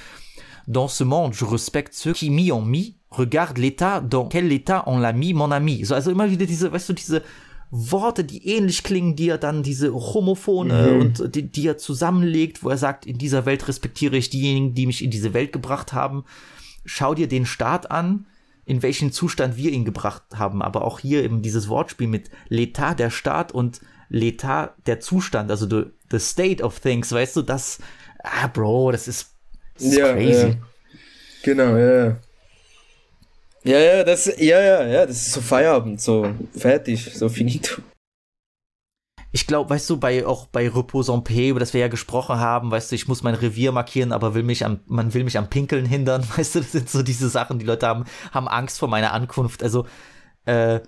Dans 0.68 0.88
ce 0.88 1.04
monde, 1.04 1.32
je 1.32 1.44
respecte 1.44 1.94
ceux 1.94 2.12
qui 2.12 2.28
m'y 2.28 2.50
ont 2.50 2.64
mis, 2.64 2.96
regarde 3.12 3.56
l'état, 3.58 4.00
dans 4.00 4.28
quel 4.28 4.50
état 4.50 4.82
on 4.86 4.98
l'a 4.98 5.12
mis, 5.12 5.32
mon 5.32 5.52
ami. 5.52 5.84
So, 5.84 5.94
also 5.94 6.10
immer 6.10 6.28
wieder 6.28 6.44
diese, 6.44 6.72
weißt 6.72 6.88
du, 6.88 6.92
diese 6.92 7.22
Worte, 7.70 8.24
die 8.24 8.44
ähnlich 8.48 8.82
klingen, 8.82 9.14
die 9.14 9.28
er 9.28 9.38
dann, 9.38 9.62
diese 9.62 9.92
Homophone 9.94 10.68
Mhm. 10.68 11.00
und 11.00 11.34
die, 11.36 11.48
die 11.50 11.68
er 11.68 11.78
zusammenlegt, 11.78 12.64
wo 12.64 12.68
er 12.70 12.78
sagt, 12.78 13.06
in 13.06 13.16
dieser 13.16 13.46
Welt 13.46 13.68
respektiere 13.68 14.16
ich 14.16 14.28
diejenigen, 14.30 14.74
die 14.74 14.86
mich 14.86 15.04
in 15.04 15.10
diese 15.12 15.34
Welt 15.34 15.52
gebracht 15.52 15.92
haben. 15.92 16.24
Schau 16.84 17.14
dir 17.14 17.28
den 17.28 17.46
Staat 17.46 17.90
an, 17.92 18.26
in 18.66 18.82
welchen 18.82 19.12
Zustand 19.12 19.56
wir 19.56 19.70
ihn 19.70 19.84
gebracht 19.84 20.24
haben. 20.34 20.60
Aber 20.60 20.84
auch 20.84 20.98
hier 20.98 21.22
eben 21.24 21.40
dieses 21.40 21.68
Wortspiel 21.68 22.08
mit 22.08 22.30
L'état, 22.50 22.94
der 22.94 23.10
Staat 23.10 23.52
und 23.52 23.80
L'état, 24.10 24.70
der 24.86 25.00
Zustand, 25.00 25.50
also 25.50 25.66
the, 25.68 25.90
the 26.10 26.18
state 26.18 26.62
of 26.62 26.80
things, 26.80 27.10
weißt 27.12 27.36
du, 27.36 27.42
das, 27.42 27.78
ah, 28.22 28.48
Bro, 28.48 28.92
das 28.92 29.08
ist, 29.08 29.34
das 29.74 29.84
ist 29.84 29.96
ja, 29.96 30.12
crazy. 30.12 30.48
Ja. 30.48 30.54
Genau, 31.42 31.76
ja, 31.76 32.06
ja. 32.06 32.16
Ja, 33.64 33.78
ja, 33.80 34.04
das, 34.04 34.26
ja, 34.26 34.60
ja, 34.60 34.86
ja, 34.86 35.06
das 35.06 35.16
ist 35.16 35.32
so 35.32 35.40
Feierabend, 35.40 36.00
so 36.00 36.32
fertig, 36.56 37.10
so 37.14 37.28
finito. 37.28 37.82
Ich 39.32 39.46
glaube, 39.46 39.70
weißt 39.70 39.90
du, 39.90 39.98
bei 39.98 40.26
auch 40.26 40.46
bei 40.46 40.68
Repos 40.68 41.08
en 41.08 41.24
paix, 41.24 41.50
über 41.50 41.60
das 41.60 41.74
wir 41.74 41.80
ja 41.80 41.88
gesprochen 41.88 42.38
haben, 42.38 42.70
weißt 42.70 42.90
du, 42.90 42.94
ich 42.94 43.08
muss 43.08 43.22
mein 43.22 43.34
Revier 43.34 43.72
markieren, 43.72 44.12
aber 44.12 44.34
will 44.34 44.42
mich 44.42 44.64
am, 44.64 44.80
man 44.86 45.12
will 45.14 45.24
mich 45.24 45.36
am 45.38 45.50
Pinkeln 45.50 45.84
hindern, 45.84 46.24
weißt 46.36 46.54
du, 46.54 46.60
das 46.60 46.72
sind 46.72 46.88
so 46.88 47.02
diese 47.02 47.28
Sachen, 47.28 47.58
die 47.58 47.66
Leute 47.66 47.86
haben, 47.86 48.04
haben 48.32 48.48
Angst 48.48 48.78
vor 48.78 48.88
meiner 48.88 49.12
Ankunft. 49.12 49.62
Also, 49.62 49.86
äh, 50.44 50.80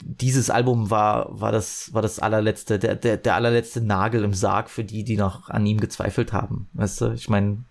dieses 0.00 0.50
Album 0.50 0.90
war, 0.90 1.28
war 1.40 1.52
das, 1.52 1.92
war 1.92 2.02
das 2.02 2.18
allerletzte, 2.18 2.78
der, 2.78 2.96
der, 2.96 3.16
der 3.16 3.34
allerletzte 3.34 3.80
Nagel 3.80 4.24
im 4.24 4.34
Sarg 4.34 4.70
für 4.70 4.84
die, 4.84 5.04
die 5.04 5.16
noch 5.16 5.50
an 5.50 5.66
ihm 5.66 5.80
gezweifelt 5.80 6.32
haben. 6.32 6.68
Weißt 6.72 7.00
du, 7.00 7.12
ich 7.12 7.28
meine, 7.28 7.64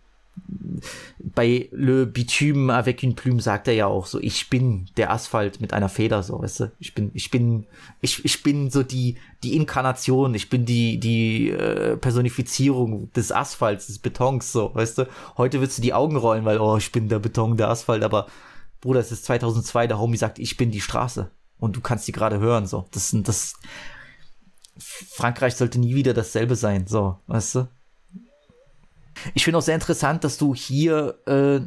bei 1.19 1.69
Le 1.71 2.05
Bitume 2.05 2.69
avec 2.69 3.03
une 3.03 3.15
Plume 3.15 3.39
sagt 3.39 3.67
er 3.67 3.73
ja 3.73 3.87
auch 3.87 4.05
so, 4.05 4.19
ich 4.19 4.49
bin 4.49 4.87
der 4.97 5.11
Asphalt 5.11 5.61
mit 5.61 5.73
einer 5.73 5.89
Feder, 5.89 6.23
so, 6.23 6.41
weißt 6.41 6.59
du? 6.61 6.71
Ich 6.79 6.93
bin, 6.93 7.11
ich 7.13 7.31
bin, 7.31 7.65
ich, 8.01 8.23
ich 8.23 8.43
bin 8.43 8.69
so 8.69 8.83
die, 8.83 9.17
die 9.43 9.55
Inkarnation, 9.55 10.33
ich 10.33 10.49
bin 10.49 10.65
die, 10.65 10.99
die 10.99 11.49
äh, 11.49 11.97
Personifizierung 11.97 13.11
des 13.13 13.31
Asphalts, 13.31 13.87
des 13.87 13.99
Betons, 13.99 14.51
so, 14.51 14.73
weißt 14.73 14.99
du? 14.99 15.07
Heute 15.37 15.61
willst 15.61 15.77
du 15.77 15.81
die 15.81 15.93
Augen 15.93 16.15
rollen, 16.15 16.45
weil, 16.45 16.59
oh, 16.59 16.77
ich 16.77 16.91
bin 16.91 17.09
der 17.09 17.19
Beton, 17.19 17.57
der 17.57 17.69
Asphalt, 17.69 18.03
aber 18.03 18.27
Bruder, 18.81 18.99
es 18.99 19.11
ist 19.11 19.25
2002, 19.25 19.87
der 19.87 19.99
Homie 19.99 20.17
sagt, 20.17 20.39
ich 20.39 20.57
bin 20.57 20.71
die 20.71 20.81
Straße. 20.81 21.31
Und 21.57 21.75
du 21.75 21.81
kannst 21.81 22.07
die 22.07 22.11
gerade 22.11 22.39
hören, 22.39 22.67
so. 22.67 22.85
Das, 22.91 23.15
das, 23.23 23.55
Frankreich 24.77 25.55
sollte 25.55 25.79
nie 25.79 25.95
wieder 25.95 26.13
dasselbe 26.13 26.55
sein, 26.55 26.85
so, 26.87 27.17
weißt 27.27 27.55
du? 27.55 27.67
Ich 29.33 29.43
finde 29.43 29.57
auch 29.57 29.63
sehr 29.63 29.75
interessant, 29.75 30.23
dass 30.23 30.37
du 30.37 30.53
hier, 30.53 31.19
äh, 31.25 31.59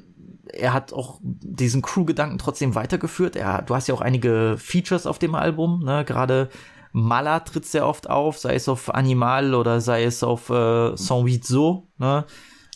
er 0.52 0.72
hat 0.72 0.92
auch 0.92 1.20
diesen 1.22 1.82
Crew-Gedanken 1.82 2.38
trotzdem 2.38 2.74
weitergeführt. 2.74 3.36
Er, 3.36 3.62
du 3.62 3.74
hast 3.74 3.88
ja 3.88 3.94
auch 3.94 4.00
einige 4.00 4.56
Features 4.58 5.06
auf 5.06 5.18
dem 5.18 5.34
Album, 5.34 5.84
ne? 5.84 6.04
Gerade 6.04 6.48
Mala 6.92 7.40
tritt 7.40 7.66
sehr 7.66 7.86
oft 7.86 8.08
auf, 8.08 8.38
sei 8.38 8.54
es 8.54 8.68
auf 8.68 8.94
Animal 8.94 9.54
oder 9.54 9.80
sei 9.80 10.04
es 10.04 10.22
auf 10.22 10.50
äh, 10.50 10.96
So, 10.96 11.88
ne? 11.98 12.24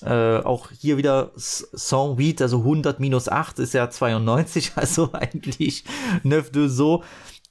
Äh, 0.04 0.38
auch 0.38 0.70
hier 0.72 0.96
wieder 0.96 1.30
Huit, 1.36 2.42
also 2.42 2.58
100 2.58 2.98
minus 2.98 3.28
8 3.28 3.60
ist 3.60 3.72
ja 3.72 3.88
92, 3.88 4.72
also 4.76 5.10
eigentlich 5.12 5.84
Neuf 6.24 6.50
de 6.50 6.66
So 6.68 7.04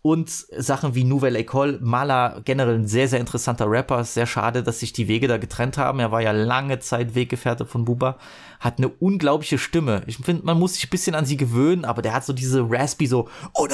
und 0.03 0.29
Sachen 0.29 0.95
wie 0.95 1.03
Nouvelle 1.03 1.39
École. 1.39 1.77
Mala 1.79 2.41
generell 2.43 2.75
ein 2.75 2.87
sehr, 2.87 3.07
sehr 3.07 3.19
interessanter 3.19 3.69
Rapper. 3.69 4.01
Ist 4.01 4.15
sehr 4.15 4.25
schade, 4.25 4.63
dass 4.63 4.79
sich 4.79 4.93
die 4.93 5.07
Wege 5.07 5.27
da 5.27 5.37
getrennt 5.37 5.77
haben. 5.77 5.99
Er 5.99 6.11
war 6.11 6.21
ja 6.21 6.31
lange 6.31 6.79
Zeit 6.79 7.13
Weggefährte 7.13 7.65
von 7.65 7.85
Buba. 7.85 8.17
Hat 8.59 8.79
eine 8.79 8.89
unglaubliche 8.89 9.59
Stimme. 9.59 10.01
Ich 10.07 10.17
finde, 10.17 10.43
man 10.43 10.57
muss 10.57 10.73
sich 10.73 10.85
ein 10.85 10.89
bisschen 10.89 11.13
an 11.13 11.25
sie 11.25 11.37
gewöhnen, 11.37 11.85
aber 11.85 12.01
der 12.01 12.13
hat 12.13 12.25
so 12.25 12.33
diese 12.33 12.65
Raspy 12.67 13.05
so, 13.05 13.29
oh, 13.53 13.67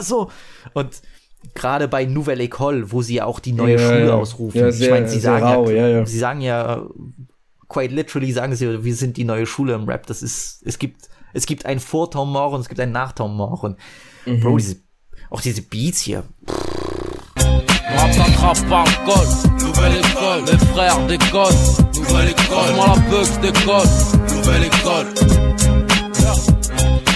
so. 0.00 0.30
Und 0.74 1.02
gerade 1.54 1.88
bei 1.88 2.04
Nouvelle 2.04 2.44
École, 2.44 2.92
wo 2.92 3.02
sie 3.02 3.14
ja 3.16 3.24
auch 3.24 3.40
die 3.40 3.52
neue 3.52 3.80
ja, 3.80 3.88
Schule 3.88 4.06
ja. 4.06 4.14
ausrufen. 4.14 4.60
Ja, 4.60 4.70
sehr, 4.70 4.86
ich 4.86 4.92
meine, 4.92 5.08
sie 5.08 5.20
sagen 5.20 5.44
rau, 5.44 5.70
ja, 5.70 6.06
sie 6.06 6.18
sagen 6.18 6.40
ja, 6.40 6.86
quite 7.68 7.92
literally 7.92 8.30
sagen 8.30 8.54
sie, 8.54 8.84
wir 8.84 8.94
sind 8.94 9.16
die 9.16 9.24
neue 9.24 9.46
Schule 9.46 9.74
im 9.74 9.88
Rap. 9.88 10.06
Das 10.06 10.22
ist, 10.22 10.62
es 10.64 10.78
gibt, 10.78 11.08
es 11.32 11.46
gibt 11.46 11.66
ein 11.66 11.80
Vortom 11.80 12.36
und 12.36 12.60
es 12.60 12.68
gibt 12.68 12.80
ein 12.80 12.92
Nachtom 12.92 13.40
und 13.40 13.76
mhm. 14.24 14.40
Bro, 14.40 14.56
diese 14.58 14.76
auch 15.30 15.40
diese 15.40 15.62
Beats 15.62 16.00
hier. 16.00 16.24
Rap 17.96 18.12
s'attrape 18.12 18.68
par 18.68 18.84
le 18.84 18.92
col, 19.04 19.26
nouvelle 19.66 19.96
école, 19.98 20.44
les 20.46 20.58
frères 20.66 21.06
d'école, 21.06 21.54
nouvelle 21.94 22.28
école, 22.30 22.74
moi 22.74 22.86
la 22.88 22.96
bugs 23.10 23.40
d'école, 23.40 23.88
nouvelle 24.36 24.64
école. 24.64 25.06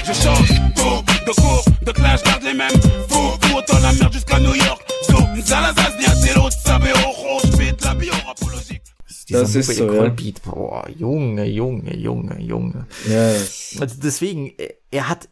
Je 0.05 0.13
change 0.13 0.49
tout 0.77 1.03
de 1.27 1.33
cours, 1.41 1.65
de 1.83 1.93
clash, 1.93 2.23
garde 2.23 2.43
les 2.43 2.55
mêmes 2.55 2.81
fous, 3.09 3.33
fous 3.41 3.57
autant 3.59 3.79
la 3.81 3.93
merde 3.93 4.13
jusqu'à 4.13 4.39
New 4.39 4.55
York. 4.55 4.83
So, 5.09 5.17
Salazar, 5.45 5.91
Niatelo, 5.99 6.51
Sabeo, 6.51 6.97
Rose, 6.97 7.57
Beat, 7.57 7.83
la 7.85 7.95
bio 7.95 8.13
apologique. 8.29 8.83
Das 9.31 9.55
ist 9.55 9.75
so, 9.77 9.93
ja. 9.93 10.09
Beat. 10.09 10.43
Boah, 10.43 10.85
Junge, 10.97 11.45
Junge, 11.45 11.97
Junge, 11.97 12.37
Junge. 12.41 12.87
Yes. 13.09 13.77
Also 13.81 13.97
deswegen, 14.03 14.53
er 14.91 15.09
hat 15.09 15.29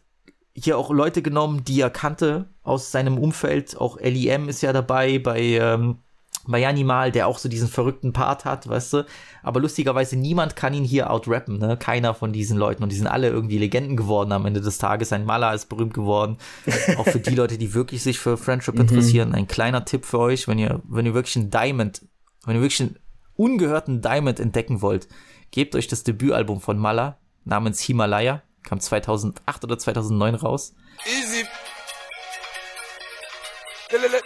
hier 0.55 0.77
auch 0.77 0.91
Leute 0.91 1.21
genommen, 1.21 1.63
die 1.63 1.81
er 1.81 1.89
kannte 1.89 2.45
aus 2.61 2.91
seinem 2.91 3.17
Umfeld. 3.17 3.77
Auch 3.77 3.99
LEM 3.99 4.49
ist 4.49 4.61
ja 4.61 4.71
dabei 4.71 5.17
bei, 5.17 5.39
ähm, 5.41 5.97
bei 6.45 6.67
Animal, 6.67 7.11
der 7.11 7.27
auch 7.27 7.39
so 7.39 7.49
diesen 7.49 7.67
verrückten 7.67 8.13
Part 8.13 8.45
hat, 8.45 8.67
weißt 8.67 8.93
du. 8.93 9.05
Aber 9.41 9.59
lustigerweise 9.59 10.15
niemand 10.15 10.55
kann 10.55 10.73
ihn 10.73 10.83
hier 10.83 11.09
outrappen, 11.09 11.57
ne? 11.57 11.77
Keiner 11.77 12.13
von 12.13 12.33
diesen 12.33 12.57
Leuten. 12.57 12.83
Und 12.83 12.91
die 12.91 12.95
sind 12.95 13.07
alle 13.07 13.29
irgendwie 13.29 13.57
Legenden 13.57 13.97
geworden 13.97 14.31
am 14.31 14.45
Ende 14.45 14.61
des 14.61 14.77
Tages. 14.77 15.11
Ein 15.11 15.25
Maler 15.25 15.53
ist 15.53 15.69
berühmt 15.69 15.93
geworden. 15.93 16.37
auch 16.97 17.07
für 17.07 17.19
die 17.19 17.35
Leute, 17.35 17.57
die 17.57 17.73
wirklich 17.73 18.03
sich 18.03 18.19
für 18.19 18.37
Friendship 18.37 18.75
mhm. 18.75 18.81
interessieren. 18.81 19.33
Ein 19.33 19.47
kleiner 19.47 19.85
Tipp 19.85 20.05
für 20.05 20.19
euch, 20.19 20.47
wenn 20.47 20.59
ihr, 20.59 20.81
wenn 20.87 21.05
ihr 21.05 21.13
wirklich 21.13 21.37
einen 21.37 21.49
Diamond, 21.49 22.05
wenn 22.45 22.55
ihr 22.55 22.61
wirklich 22.61 22.81
einen 22.81 22.99
ungehörten 23.35 24.01
Diamond 24.01 24.39
entdecken 24.39 24.81
wollt, 24.81 25.07
gebt 25.49 25.75
euch 25.75 25.87
das 25.87 26.03
Debütalbum 26.03 26.61
von 26.61 26.77
Mala 26.77 27.17
namens 27.45 27.81
Himalaya 27.81 28.43
Kam 28.63 28.79
2008 28.79 29.63
oder 29.63 29.77
2009 29.77 30.35
raus. 30.35 30.73
Easy. 31.05 31.45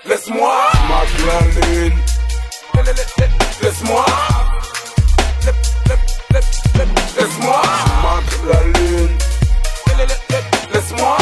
Laisse-moi. 0.04 0.54
Laisse-moi. 3.62 4.06
Laisse-moi 7.18 7.62
m'acclamer. 8.04 9.10
Laisse-moi. 10.74 11.18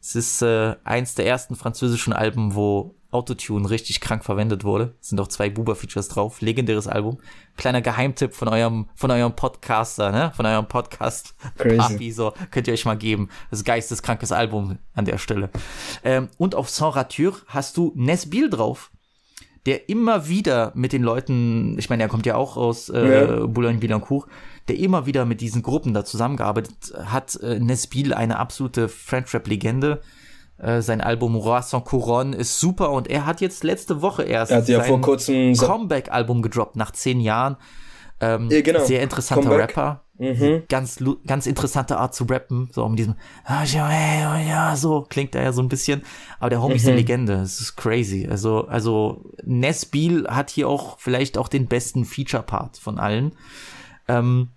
Es 0.00 0.14
ist 0.14 0.40
äh, 0.40 0.74
eins 0.84 1.14
der 1.16 1.26
ersten 1.26 1.54
französischen 1.54 2.14
Alben, 2.14 2.54
wo 2.54 2.94
Autotune 3.10 3.70
richtig 3.70 4.00
krank 4.00 4.22
verwendet 4.24 4.64
wurde. 4.64 4.94
Es 5.00 5.08
sind 5.08 5.20
auch 5.20 5.28
zwei 5.28 5.48
Buba-Features 5.48 6.08
drauf. 6.08 6.42
Legendäres 6.42 6.86
Album. 6.86 7.18
Kleiner 7.56 7.80
Geheimtipp 7.80 8.34
von 8.34 8.48
eurem, 8.48 8.88
von 8.94 9.10
eurem 9.10 9.34
Podcaster, 9.34 10.12
ne? 10.12 10.30
Von 10.36 10.44
eurem 10.44 10.68
Podcast. 10.68 11.34
Papi, 11.56 12.12
so. 12.12 12.34
Könnt 12.50 12.66
ihr 12.66 12.74
euch 12.74 12.84
mal 12.84 12.98
geben. 12.98 13.30
Das 13.50 13.60
ist 13.60 13.64
geisteskrankes 13.64 14.30
Album 14.30 14.78
an 14.94 15.06
der 15.06 15.16
Stelle. 15.16 15.48
Ähm, 16.04 16.28
und 16.36 16.54
auf 16.54 16.68
Sans 16.68 16.94
Rature 16.94 17.36
hast 17.46 17.78
du 17.78 17.92
Nesbil 17.94 18.50
drauf. 18.50 18.90
Der 19.64 19.88
immer 19.88 20.28
wieder 20.28 20.72
mit 20.74 20.92
den 20.92 21.02
Leuten, 21.02 21.78
ich 21.78 21.90
meine, 21.90 22.02
er 22.02 22.08
kommt 22.08 22.26
ja 22.26 22.36
auch 22.36 22.56
aus 22.56 22.88
äh, 22.90 23.40
ja. 23.40 23.46
Boulogne-Billancourt, 23.46 24.28
der 24.68 24.78
immer 24.78 25.06
wieder 25.06 25.24
mit 25.24 25.40
diesen 25.40 25.62
Gruppen 25.62 25.94
da 25.94 26.04
zusammengearbeitet 26.04 26.94
hat. 27.04 27.36
Äh, 27.36 27.58
Nesbil, 27.58 28.12
eine 28.12 28.38
absolute 28.38 28.88
French-Rap-Legende 28.88 30.02
äh, 30.58 30.82
sein 30.82 31.00
Album 31.00 31.36
Roi 31.36 31.62
sans 31.62 31.84
Couronne 31.84 32.36
ist 32.36 32.60
super 32.60 32.90
und 32.90 33.08
er 33.08 33.26
hat 33.26 33.40
jetzt 33.40 33.64
letzte 33.64 34.02
Woche 34.02 34.24
erst 34.24 34.50
er 34.50 34.58
hat 34.58 34.68
ja 34.68 34.82
vor 34.82 35.00
kurzem 35.00 35.54
Comeback-Album 35.56 36.42
gedroppt 36.42 36.76
nach 36.76 36.90
zehn 36.90 37.20
Jahren. 37.20 37.56
Ähm, 38.20 38.48
ja, 38.50 38.60
genau. 38.62 38.84
Sehr 38.84 39.02
interessanter 39.02 39.48
Comeback. 39.48 39.76
Rapper. 39.76 40.02
Mhm. 40.18 40.64
Ganz, 40.68 41.02
ganz 41.26 41.46
interessante 41.46 41.96
Art 41.96 42.14
zu 42.14 42.24
rappen. 42.24 42.68
So 42.72 42.84
um 42.84 42.96
diesem, 42.96 43.14
ah, 43.44 43.62
ja, 43.62 44.74
so 44.74 45.06
klingt 45.08 45.36
er 45.36 45.44
ja 45.44 45.52
so 45.52 45.62
ein 45.62 45.68
bisschen. 45.68 46.02
Aber 46.40 46.50
der 46.50 46.60
Homie 46.60 46.74
mhm. 46.74 46.76
ist 46.76 46.84
eine 46.86 46.92
mhm. 46.92 46.98
Legende. 46.98 47.34
Es 47.34 47.60
ist 47.60 47.76
crazy. 47.76 48.26
Also, 48.28 48.66
also 48.66 49.24
Nesbiel 49.44 50.26
hat 50.28 50.50
hier 50.50 50.68
auch 50.68 50.98
vielleicht 50.98 51.38
auch 51.38 51.46
den 51.46 51.66
besten 51.66 52.04
Feature-Part 52.04 52.78
von 52.78 52.98
allen. 52.98 53.36
Ähm, 54.08 54.50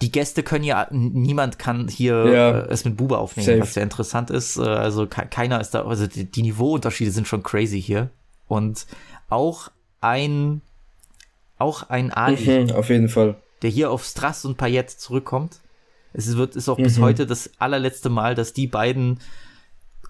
die 0.00 0.12
Gäste 0.12 0.42
können 0.42 0.64
ja, 0.64 0.86
niemand 0.90 1.58
kann 1.58 1.88
hier 1.88 2.26
ja. 2.26 2.60
äh, 2.60 2.68
es 2.68 2.84
mit 2.84 2.96
Bube 2.96 3.18
aufnehmen, 3.18 3.46
Safe. 3.46 3.60
was 3.60 3.74
sehr 3.74 3.82
interessant 3.82 4.30
ist. 4.30 4.56
Äh, 4.56 4.62
also 4.62 5.06
ke 5.06 5.26
keiner 5.26 5.60
ist 5.60 5.70
da, 5.70 5.84
also 5.86 6.06
die, 6.06 6.24
die, 6.24 6.42
Niveauunterschiede 6.42 7.10
sind 7.10 7.26
schon 7.26 7.42
crazy 7.42 7.82
hier. 7.82 8.10
Und 8.46 8.86
auch 9.28 9.70
ein, 10.00 10.62
auch 11.58 11.88
ein 11.90 12.12
Ali. 12.12 12.64
Mhm, 12.64 12.70
auf 12.72 12.88
jeden 12.90 13.08
Fall. 13.08 13.36
Der 13.62 13.70
hier 13.70 13.90
auf 13.90 14.04
Strass 14.04 14.44
und 14.44 14.56
Payette 14.56 14.96
zurückkommt. 14.96 15.60
Es 16.12 16.36
wird, 16.36 16.54
ist 16.54 16.68
auch 16.68 16.78
mhm. 16.78 16.84
bis 16.84 16.98
heute 17.00 17.26
das 17.26 17.50
allerletzte 17.58 18.08
Mal, 18.08 18.36
dass 18.36 18.52
die 18.52 18.68
beiden 18.68 19.18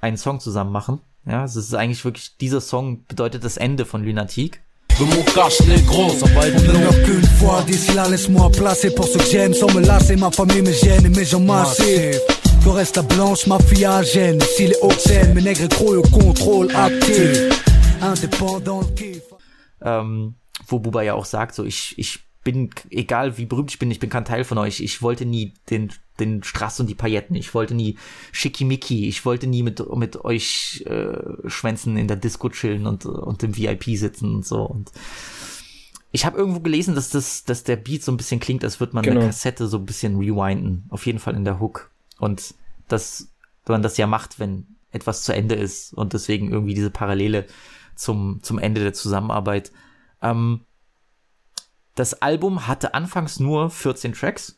einen 0.01 0.19
Song 0.19 0.39
zusammen 0.41 0.71
machen. 0.71 1.01
Ja, 1.25 1.45
es 1.45 1.57
ist 1.57 1.75
eigentlich 1.75 2.05
wirklich, 2.05 2.37
dieser 2.37 2.61
Song 2.61 3.05
bedeutet 3.07 3.43
das 3.43 3.57
Ende 3.57 3.85
von 3.87 4.05
Lunatic. 4.05 4.61
Je 4.99 5.05
mon 5.05 5.23
cache 5.23 5.61
les 5.69 5.81
gros, 5.83 6.11
ça 6.11 6.27
va 6.27 6.49
être 6.49 6.59
On 6.59 6.73
ne 6.73 6.79
meurt 6.79 7.03
qu'une 7.05 7.23
fois, 7.39 7.63
d'ici 7.63 7.93
là 7.95 8.09
laisse-moi 8.09 8.51
placer 8.51 8.93
pour 8.93 9.07
ceux 9.07 9.21
que 9.21 9.31
j'aime. 9.31 9.55
Sans 9.55 9.73
me 9.73 9.81
lasser, 9.81 10.17
ma 10.17 10.33
famille 10.33 10.63
me 10.63 10.73
gêne 10.73 11.07
et 11.07 11.09
mes 11.09 11.25
gens 11.25 11.39
massifs. 11.39 12.19
Foresta 12.63 13.03
blanche, 13.03 13.47
mafia 13.47 14.03
gêne. 14.03 14.41
Ici 14.43 14.67
les 14.67 14.77
hautes 14.83 14.99
scènes, 14.99 15.35
mes 15.35 15.43
nègres 15.43 15.69
gros 15.69 15.95
au 15.95 16.03
contrôle 16.03 16.75
actif. 16.75 17.63
Indépendant, 18.03 18.83
kiff. 18.97 19.23
Ähm, 19.85 20.35
Wo 20.67 20.81
Buba 20.81 21.05
ja 21.05 21.15
auch 21.15 21.27
sagt, 21.27 21.55
so 21.55 21.65
ich, 21.65 21.95
ich 21.97 22.19
bin, 22.43 22.71
egal 22.91 23.39
wie 23.39 23.47
berühmt 23.47 23.71
ich 23.71 23.79
bin, 23.79 23.93
ich 23.93 24.01
bin 24.01 24.11
kein 24.11 24.25
Teil 24.25 24.43
von 24.43 24.59
euch. 24.59 24.81
Ich 24.81 25.01
wollte 25.01 25.25
nie 25.27 25.55
den, 25.71 25.93
den 26.21 26.43
Strass 26.43 26.81
und 26.81 26.89
die 26.89 26.95
Pailletten. 26.95 27.37
Ich 27.37 27.55
wollte 27.55 27.75
nie 27.75 27.97
Schickimicki. 28.33 29.09
Ich 29.09 29.25
wollte 29.25 29.47
nie 29.47 29.63
mit, 29.63 29.83
mit 29.97 30.25
euch 30.25 30.85
äh, 30.87 31.49
Schwänzen 31.49 31.97
in 31.97 32.09
der 32.09 32.17
Disco 32.17 32.49
chillen 32.49 32.87
und, 32.87 33.07
und 33.07 33.43
im 33.43 33.57
VIP 33.57 33.97
sitzen 33.97 34.37
und 34.37 34.47
so. 34.47 34.63
Und 34.63 34.91
ich 36.11 36.25
habe 36.25 36.39
irgendwo 36.39 36.61
gelesen, 36.61 36.95
dass 36.95 37.11
das, 37.11 37.45
dass 37.45 37.65
der 37.65 37.77
Beat 37.77 38.03
so 38.03 38.13
ein 38.13 38.17
bisschen 38.17 38.41
klingt, 38.41 38.65
als 38.65 38.81
würde 38.81 38.95
man 38.95 39.05
genau. 39.05 39.21
eine 39.21 39.29
Kassette 39.29 39.69
so 39.69 39.79
ein 39.79 39.87
bisschen 39.87 40.17
rewinden. 40.17 40.87
Auf 40.89 41.07
jeden 41.07 41.19
Fall 41.19 41.37
in 41.37 41.45
der 41.45 41.61
Hook. 41.61 41.91
Und 42.19 42.55
dass 42.89 43.29
man 43.67 43.83
das 43.83 43.97
ja 43.97 44.07
macht, 44.07 44.39
wenn 44.39 44.67
etwas 44.91 45.23
zu 45.23 45.35
Ende 45.35 45.55
ist 45.55 45.93
und 45.93 46.15
deswegen 46.15 46.51
irgendwie 46.51 46.75
diese 46.75 46.91
Parallele 46.91 47.47
zum, 47.95 48.41
zum 48.43 48.59
Ende 48.59 48.83
der 48.83 48.95
Zusammenarbeit. 48.95 49.73
Ähm, 50.23 50.65
das 51.95 52.23
Album 52.23 52.67
hatte 52.67 52.95
anfangs 52.95 53.41
nur 53.41 53.71
14 53.71 54.13
Tracks, 54.13 54.58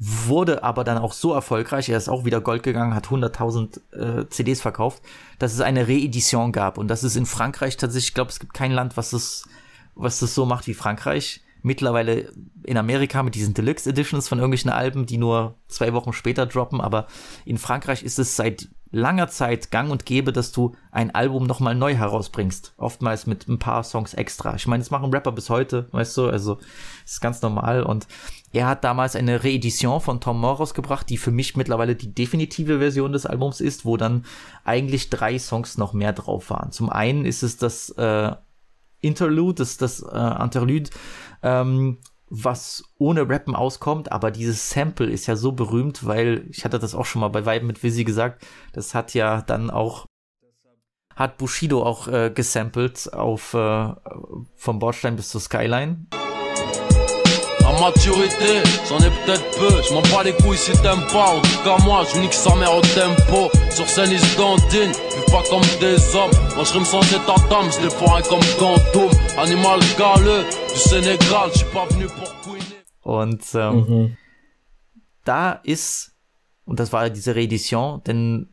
wurde 0.00 0.64
aber 0.64 0.82
dann 0.82 0.98
auch 0.98 1.12
so 1.12 1.34
erfolgreich, 1.34 1.90
er 1.90 1.98
ist 1.98 2.08
auch 2.08 2.24
wieder 2.24 2.40
Gold 2.40 2.62
gegangen, 2.62 2.94
hat 2.94 3.08
100.000 3.08 4.22
äh, 4.22 4.28
CDs 4.30 4.62
verkauft, 4.62 5.02
dass 5.38 5.52
es 5.52 5.60
eine 5.60 5.86
Reedition 5.86 6.52
gab 6.52 6.78
und 6.78 6.88
das 6.88 7.04
ist 7.04 7.16
in 7.16 7.26
Frankreich 7.26 7.76
tatsächlich, 7.76 8.08
ich 8.08 8.14
glaube, 8.14 8.30
es 8.30 8.40
gibt 8.40 8.54
kein 8.54 8.72
Land, 8.72 8.96
was 8.96 9.12
es 9.12 9.44
was 9.94 10.18
das 10.18 10.34
so 10.34 10.46
macht 10.46 10.66
wie 10.66 10.74
Frankreich. 10.74 11.42
Mittlerweile 11.62 12.32
in 12.64 12.78
Amerika 12.78 13.22
mit 13.22 13.34
diesen 13.34 13.52
Deluxe 13.52 13.90
Editions 13.90 14.28
von 14.28 14.38
irgendwelchen 14.38 14.70
Alben, 14.70 15.04
die 15.04 15.18
nur 15.18 15.56
zwei 15.68 15.92
Wochen 15.92 16.14
später 16.14 16.46
droppen, 16.46 16.80
aber 16.80 17.06
in 17.44 17.58
Frankreich 17.58 18.02
ist 18.02 18.18
es 18.18 18.34
seit 18.34 18.68
langer 18.90 19.28
Zeit 19.28 19.70
gang 19.70 19.90
und 19.90 20.04
gäbe, 20.04 20.32
dass 20.32 20.52
du 20.52 20.74
ein 20.90 21.14
Album 21.14 21.44
nochmal 21.44 21.74
neu 21.74 21.94
herausbringst. 21.94 22.74
Oftmals 22.76 23.26
mit 23.26 23.48
ein 23.48 23.58
paar 23.58 23.84
Songs 23.84 24.14
extra. 24.14 24.56
Ich 24.56 24.66
meine, 24.66 24.82
das 24.82 24.90
machen 24.90 25.12
Rapper 25.12 25.32
bis 25.32 25.50
heute, 25.50 25.88
weißt 25.92 26.16
du, 26.16 26.28
also 26.28 26.58
ist 27.04 27.20
ganz 27.20 27.40
normal 27.42 27.82
und 27.82 28.06
er 28.52 28.66
hat 28.66 28.82
damals 28.82 29.14
eine 29.14 29.44
Reedition 29.44 30.00
von 30.00 30.20
Tom 30.20 30.40
Moore 30.40 30.58
rausgebracht, 30.58 31.08
die 31.08 31.18
für 31.18 31.30
mich 31.30 31.56
mittlerweile 31.56 31.94
die 31.94 32.12
definitive 32.12 32.80
Version 32.80 33.12
des 33.12 33.26
Albums 33.26 33.60
ist, 33.60 33.84
wo 33.84 33.96
dann 33.96 34.24
eigentlich 34.64 35.08
drei 35.08 35.38
Songs 35.38 35.78
noch 35.78 35.92
mehr 35.92 36.12
drauf 36.12 36.50
waren. 36.50 36.72
Zum 36.72 36.90
einen 36.90 37.24
ist 37.24 37.44
es 37.44 37.58
das 37.58 37.90
äh, 37.90 38.32
Interlude, 39.00 39.54
das, 39.54 39.76
das 39.76 40.02
äh, 40.02 40.42
Interlude, 40.42 40.90
ähm, 41.42 41.98
was 42.30 42.84
ohne 42.96 43.28
Rappen 43.28 43.56
auskommt, 43.56 44.12
aber 44.12 44.30
dieses 44.30 44.70
Sample 44.70 45.10
ist 45.10 45.26
ja 45.26 45.36
so 45.36 45.52
berühmt, 45.52 46.06
weil 46.06 46.46
ich 46.48 46.64
hatte 46.64 46.78
das 46.78 46.94
auch 46.94 47.04
schon 47.04 47.20
mal 47.20 47.28
bei 47.28 47.44
Weiben 47.44 47.66
mit 47.66 47.82
Visi 47.82 48.04
gesagt, 48.04 48.46
das 48.72 48.94
hat 48.94 49.14
ja 49.14 49.42
dann 49.42 49.68
auch 49.68 50.06
hat 51.16 51.36
Bushido 51.36 51.82
auch 51.82 52.08
äh, 52.08 52.30
gesampelt 52.30 53.12
auf 53.12 53.52
äh, 53.52 53.92
vom 54.54 54.78
Bordstein 54.78 55.16
bis 55.16 55.28
zur 55.28 55.40
Skyline. 55.40 56.06
La 57.62 57.78
maturité, 57.80 58.62
j'en 58.88 58.98
ai 58.98 59.10
peut-être 59.10 59.50
peu, 59.58 59.82
je 59.82 59.94
m'en 59.94 60.02
bats 60.02 60.22
les 60.24 60.32
couilles 60.32 60.56
si 60.56 60.72
t'aimes 60.72 61.06
pas, 61.12 61.34
en 61.36 61.40
tout 61.40 61.62
cas 61.64 61.76
moi 61.84 62.04
je 62.12 62.20
nique 62.20 62.32
sa 62.32 62.54
mère 62.56 62.74
au 62.76 62.80
tempo, 62.80 63.50
sur 63.70 63.88
scène 63.88 64.10
ils 64.10 64.18
se 64.18 64.36
dandinent, 64.36 64.92
vivent 64.92 65.30
pas 65.30 65.42
comme 65.48 65.62
des 65.80 66.16
hommes, 66.16 66.30
moi 66.54 66.64
je 66.64 66.72
rime 66.72 66.84
sans 66.84 67.02
état 67.02 67.34
d'âme, 67.48 67.70
je 67.70 67.84
les 67.84 67.90
foiré 67.90 68.22
comme 68.28 68.40
Gantoum, 68.58 69.10
animal 69.38 69.80
galeux, 69.98 70.44
du 70.72 70.78
Sénégal, 70.78 71.50
je 71.52 71.58
suis 71.58 71.66
pas 71.72 71.86
venu 71.90 72.06
pour 72.06 72.40
couiner. 72.40 72.64
Und 73.02 73.42
ähm, 73.54 74.16
da 75.24 75.52
ist, 75.64 76.14
und 76.64 76.80
das 76.80 76.92
war 76.92 77.08
diese 77.10 77.34
Reedition, 77.34 78.02
denn 78.04 78.48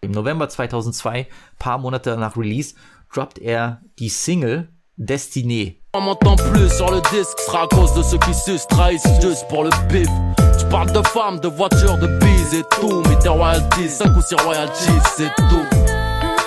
im 0.00 0.10
November 0.10 0.48
2002, 0.48 1.26
paar 1.58 1.78
Monate 1.78 2.16
nach 2.16 2.36
Release, 2.36 2.74
droppt 3.12 3.38
er 3.38 3.80
die 3.98 4.08
Single 4.10 4.68
Destiné. 4.96 5.80
On 5.92 6.02
m'entend 6.02 6.36
plus 6.36 6.68
sur 6.68 6.88
le 6.88 7.00
disque, 7.10 7.36
sera 7.46 7.64
à 7.64 7.66
cause 7.66 7.94
de 7.94 8.02
ceux 8.02 8.18
qui 8.18 8.32
sucent, 8.32 8.68
trahissent 8.68 9.20
juste 9.20 9.46
pour 9.48 9.64
le. 9.64 9.70
Je 9.90 10.64
parle 10.66 10.92
de 10.92 11.04
femmes, 11.08 11.40
de 11.40 11.48
voitures, 11.48 11.98
de 11.98 12.06
et 12.54 12.62
tout, 12.80 13.02
mais 13.08 13.18
tes 13.18 13.28
royalties, 13.28 13.88
5 13.88 14.16
ou 14.16 14.22
6 14.22 14.34
royalties, 14.36 15.00
c'est 15.16 15.34
tout. 15.34 15.66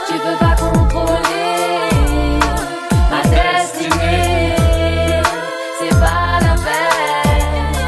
Tu 0.08 0.14
peux 0.14 0.38
pas 0.40 0.56
contrôler 0.56 2.40
ma 3.10 3.22
destinée. 3.24 4.54
C'est 5.80 6.00
pas 6.00 6.40
la 6.40 6.56
peine, 6.56 7.86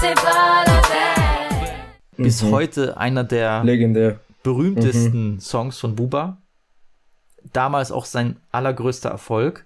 c'est 0.00 0.14
pas 0.14 0.64
la 0.66 0.80
peine. 0.82 2.24
Bis 2.24 2.42
heute 2.44 2.96
einer 2.96 3.24
der 3.24 3.64
Legendär. 3.64 4.20
berühmtesten 4.44 5.40
Songs 5.40 5.80
von 5.80 5.96
Buba. 5.96 6.38
Damals 7.52 7.90
auch 7.90 8.04
sein 8.04 8.36
allergrößter 8.52 9.10
Erfolg. 9.10 9.65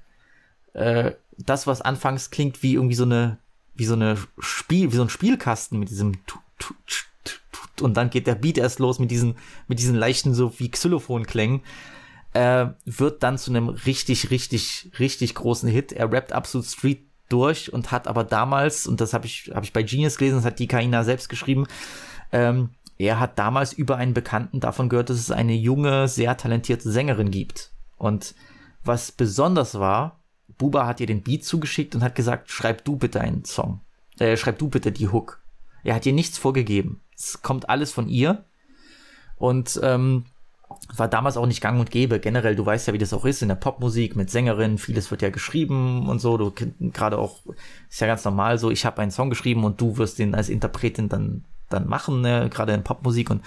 Äh, 0.72 1.12
das, 1.38 1.66
was 1.66 1.80
anfangs 1.80 2.30
klingt 2.30 2.62
wie 2.62 2.74
irgendwie 2.74 2.94
so 2.94 3.04
eine, 3.04 3.38
wie 3.74 3.86
so 3.86 3.94
eine 3.94 4.16
Spiel, 4.38 4.92
wie 4.92 4.96
so 4.96 5.02
ein 5.02 5.08
Spielkasten 5.08 5.78
mit 5.78 5.90
diesem 5.90 6.24
tu, 6.26 6.38
tu, 6.58 6.74
tsch, 6.86 7.08
tu, 7.24 7.34
tu, 7.76 7.84
und 7.84 7.96
dann 7.96 8.10
geht 8.10 8.26
der 8.26 8.34
Beat 8.34 8.58
erst 8.58 8.78
los 8.78 8.98
mit 8.98 9.10
diesen, 9.10 9.36
mit 9.68 9.78
diesen 9.78 9.94
leichten 9.94 10.34
so 10.34 10.58
wie 10.58 10.70
Xylophonklängen, 10.70 11.62
äh, 12.34 12.66
wird 12.84 13.22
dann 13.22 13.38
zu 13.38 13.50
einem 13.50 13.68
richtig, 13.68 14.30
richtig, 14.30 14.90
richtig 14.98 15.34
großen 15.34 15.68
Hit. 15.68 15.92
Er 15.92 16.12
rappt 16.12 16.32
absolut 16.32 16.66
Street 16.66 17.06
durch 17.28 17.72
und 17.72 17.90
hat 17.90 18.06
aber 18.06 18.24
damals, 18.24 18.86
und 18.86 19.00
das 19.00 19.14
habe 19.14 19.26
ich, 19.26 19.50
habe 19.54 19.64
ich 19.64 19.72
bei 19.72 19.82
Genius 19.82 20.18
gelesen, 20.18 20.36
das 20.36 20.44
hat 20.44 20.58
die 20.58 20.68
Kaina 20.68 21.04
selbst 21.04 21.28
geschrieben, 21.28 21.66
ähm, 22.32 22.70
er 22.98 23.18
hat 23.18 23.38
damals 23.38 23.72
über 23.72 23.96
einen 23.96 24.12
Bekannten 24.12 24.60
davon 24.60 24.90
gehört, 24.90 25.08
dass 25.08 25.16
es 25.16 25.30
eine 25.30 25.54
junge, 25.54 26.06
sehr 26.06 26.36
talentierte 26.36 26.90
Sängerin 26.90 27.30
gibt. 27.30 27.70
Und 27.96 28.34
was 28.84 29.10
besonders 29.10 29.78
war, 29.78 30.19
Buba 30.60 30.86
hat 30.86 31.00
ihr 31.00 31.06
den 31.06 31.22
Beat 31.22 31.42
zugeschickt 31.42 31.94
und 31.94 32.04
hat 32.04 32.14
gesagt, 32.14 32.50
schreib 32.50 32.84
du 32.84 32.96
bitte 32.96 33.20
einen 33.22 33.46
Song. 33.46 33.80
Äh, 34.18 34.36
schreib 34.36 34.58
du 34.58 34.68
bitte 34.68 34.92
die 34.92 35.08
Hook. 35.08 35.40
Er 35.82 35.94
hat 35.94 36.04
ihr 36.04 36.12
nichts 36.12 36.36
vorgegeben. 36.36 37.00
Es 37.16 37.40
kommt 37.40 37.70
alles 37.70 37.92
von 37.92 38.08
ihr. 38.08 38.44
Und 39.36 39.80
ähm, 39.82 40.26
war 40.94 41.08
damals 41.08 41.38
auch 41.38 41.46
nicht 41.46 41.62
gang 41.62 41.80
und 41.80 41.90
gäbe. 41.90 42.20
Generell, 42.20 42.56
du 42.56 42.66
weißt 42.66 42.86
ja, 42.86 42.92
wie 42.92 42.98
das 42.98 43.14
auch 43.14 43.24
ist 43.24 43.40
in 43.40 43.48
der 43.48 43.54
Popmusik 43.54 44.16
mit 44.16 44.30
Sängerinnen. 44.30 44.76
Vieles 44.76 45.10
wird 45.10 45.22
ja 45.22 45.30
geschrieben 45.30 46.06
und 46.10 46.18
so. 46.18 46.36
Du 46.36 46.52
gerade 46.92 47.16
auch, 47.16 47.38
ist 47.88 48.02
ja 48.02 48.06
ganz 48.06 48.22
normal 48.26 48.58
so, 48.58 48.70
ich 48.70 48.84
habe 48.84 49.00
einen 49.00 49.10
Song 49.10 49.30
geschrieben 49.30 49.64
und 49.64 49.80
du 49.80 49.96
wirst 49.96 50.18
den 50.18 50.34
als 50.34 50.50
Interpretin 50.50 51.08
dann, 51.08 51.46
dann 51.70 51.88
machen, 51.88 52.20
ne? 52.20 52.50
gerade 52.50 52.74
in 52.74 52.84
Popmusik. 52.84 53.30
Und 53.30 53.42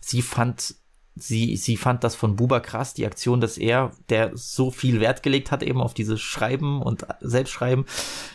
sie 0.00 0.22
fand 0.22 0.76
sie, 1.16 1.56
sie 1.56 1.76
fand 1.76 2.04
das 2.04 2.14
von 2.14 2.36
Buba 2.36 2.60
krass, 2.60 2.94
die 2.94 3.06
Aktion, 3.06 3.40
dass 3.40 3.58
er, 3.58 3.92
der 4.08 4.32
so 4.34 4.70
viel 4.70 5.00
Wert 5.00 5.22
gelegt 5.22 5.50
hat 5.50 5.62
eben 5.62 5.80
auf 5.80 5.94
dieses 5.94 6.20
Schreiben 6.20 6.82
und 6.82 7.06
Selbstschreiben, 7.20 7.84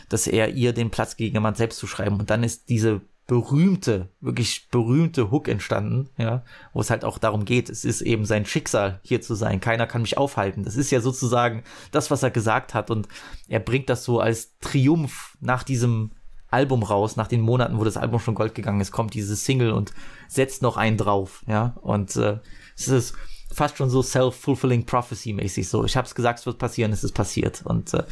dass 0.07 0.27
er 0.27 0.49
ihr 0.53 0.73
den 0.73 0.89
Platz 0.89 1.17
gegeben 1.17 1.45
hat, 1.45 1.57
selbst 1.57 1.79
zu 1.79 1.87
schreiben. 1.87 2.19
Und 2.19 2.29
dann 2.29 2.43
ist 2.43 2.69
diese 2.69 3.01
berühmte, 3.27 4.09
wirklich 4.21 4.69
berühmte 4.71 5.29
Hook 5.29 5.47
entstanden, 5.47 6.09
ja, 6.17 6.43
wo 6.73 6.81
es 6.81 6.89
halt 6.89 7.05
auch 7.05 7.19
darum 7.19 7.45
geht, 7.45 7.69
es 7.69 7.85
ist 7.85 8.01
eben 8.01 8.25
sein 8.25 8.45
Schicksal, 8.45 8.99
hier 9.03 9.21
zu 9.21 9.35
sein. 9.35 9.59
Keiner 9.59 9.85
kann 9.85 10.01
mich 10.01 10.17
aufhalten. 10.17 10.63
Das 10.63 10.75
ist 10.75 10.89
ja 10.89 10.99
sozusagen 10.99 11.63
das, 11.91 12.09
was 12.09 12.23
er 12.23 12.31
gesagt 12.31 12.73
hat. 12.73 12.89
Und 12.89 13.07
er 13.47 13.59
bringt 13.59 13.87
das 13.87 14.03
so 14.03 14.19
als 14.19 14.57
Triumph 14.61 15.37
nach 15.41 15.61
diesem 15.61 16.11
Album 16.49 16.81
raus, 16.81 17.17
nach 17.17 17.27
den 17.27 17.41
Monaten, 17.41 17.77
wo 17.77 17.83
das 17.83 17.97
Album 17.97 18.19
schon 18.19 18.33
Gold 18.33 18.55
gegangen 18.55 18.81
ist, 18.81 18.91
kommt 18.91 19.13
diese 19.13 19.35
Single 19.35 19.73
und 19.73 19.93
setzt 20.27 20.63
noch 20.63 20.77
einen 20.77 20.97
drauf, 20.97 21.43
ja. 21.45 21.75
Und 21.81 22.15
äh, 22.15 22.39
es 22.79 22.87
ist 22.87 23.13
fast 23.51 23.77
schon 23.77 23.89
so 23.89 24.01
self-fulfilling 24.01 24.85
prophecy 24.85 25.33
mäßig 25.33 25.67
so. 25.67 25.83
Ich 25.85 25.97
habe 25.97 26.07
es 26.07 26.13
gesagt, 26.15 26.39
es 26.39 26.45
wird 26.45 26.57
passieren, 26.59 26.91
es 26.91 27.03
ist 27.03 27.13
passiert. 27.13 27.61
Und 27.65 27.93
äh, 27.93 28.03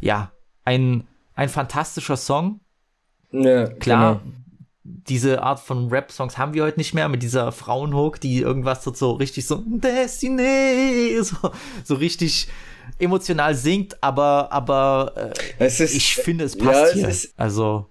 ja, 0.00 0.30
ein 0.64 1.06
ein 1.34 1.48
fantastischer 1.48 2.16
Song. 2.16 2.60
Ja, 3.32 3.66
Klar, 3.66 4.20
genau. 4.22 4.34
diese 4.84 5.42
Art 5.42 5.58
von 5.58 5.88
Rap-Songs 5.88 6.38
haben 6.38 6.54
wir 6.54 6.62
heute 6.64 6.78
nicht 6.78 6.94
mehr 6.94 7.08
mit 7.08 7.22
dieser 7.22 7.50
Frauenhook, 7.50 8.20
die 8.20 8.38
irgendwas 8.38 8.84
so, 8.84 9.12
richtig 9.12 9.46
so 9.46 9.62
Destiny, 9.66 11.18
so, 11.22 11.50
so 11.82 11.94
richtig 11.96 12.46
emotional 12.98 13.54
singt, 13.56 14.00
aber 14.02 14.52
aber 14.52 15.12
äh, 15.16 15.32
Es 15.64 15.80
ist- 15.80 15.94
ich 15.96 16.14
finde 16.16 16.44
es 16.44 16.54
ja, 16.54 16.64
passt 16.64 16.84
es 16.88 16.92
hier. 16.92 17.08
ist- 17.08 17.34
also 17.38 17.88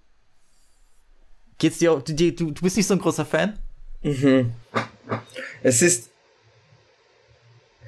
geht's 1.57 1.79
dir, 1.79 1.91
auch- 1.93 2.01
du, 2.01 2.13
du, 2.13 2.31
du 2.51 2.61
bist 2.61 2.77
nicht 2.77 2.87
so 2.87 2.93
ein 2.93 2.99
großer 2.99 3.25
Fan? 3.25 3.57
Mhm. 4.03 4.53
Es 5.61 5.81
ist. 5.81 6.09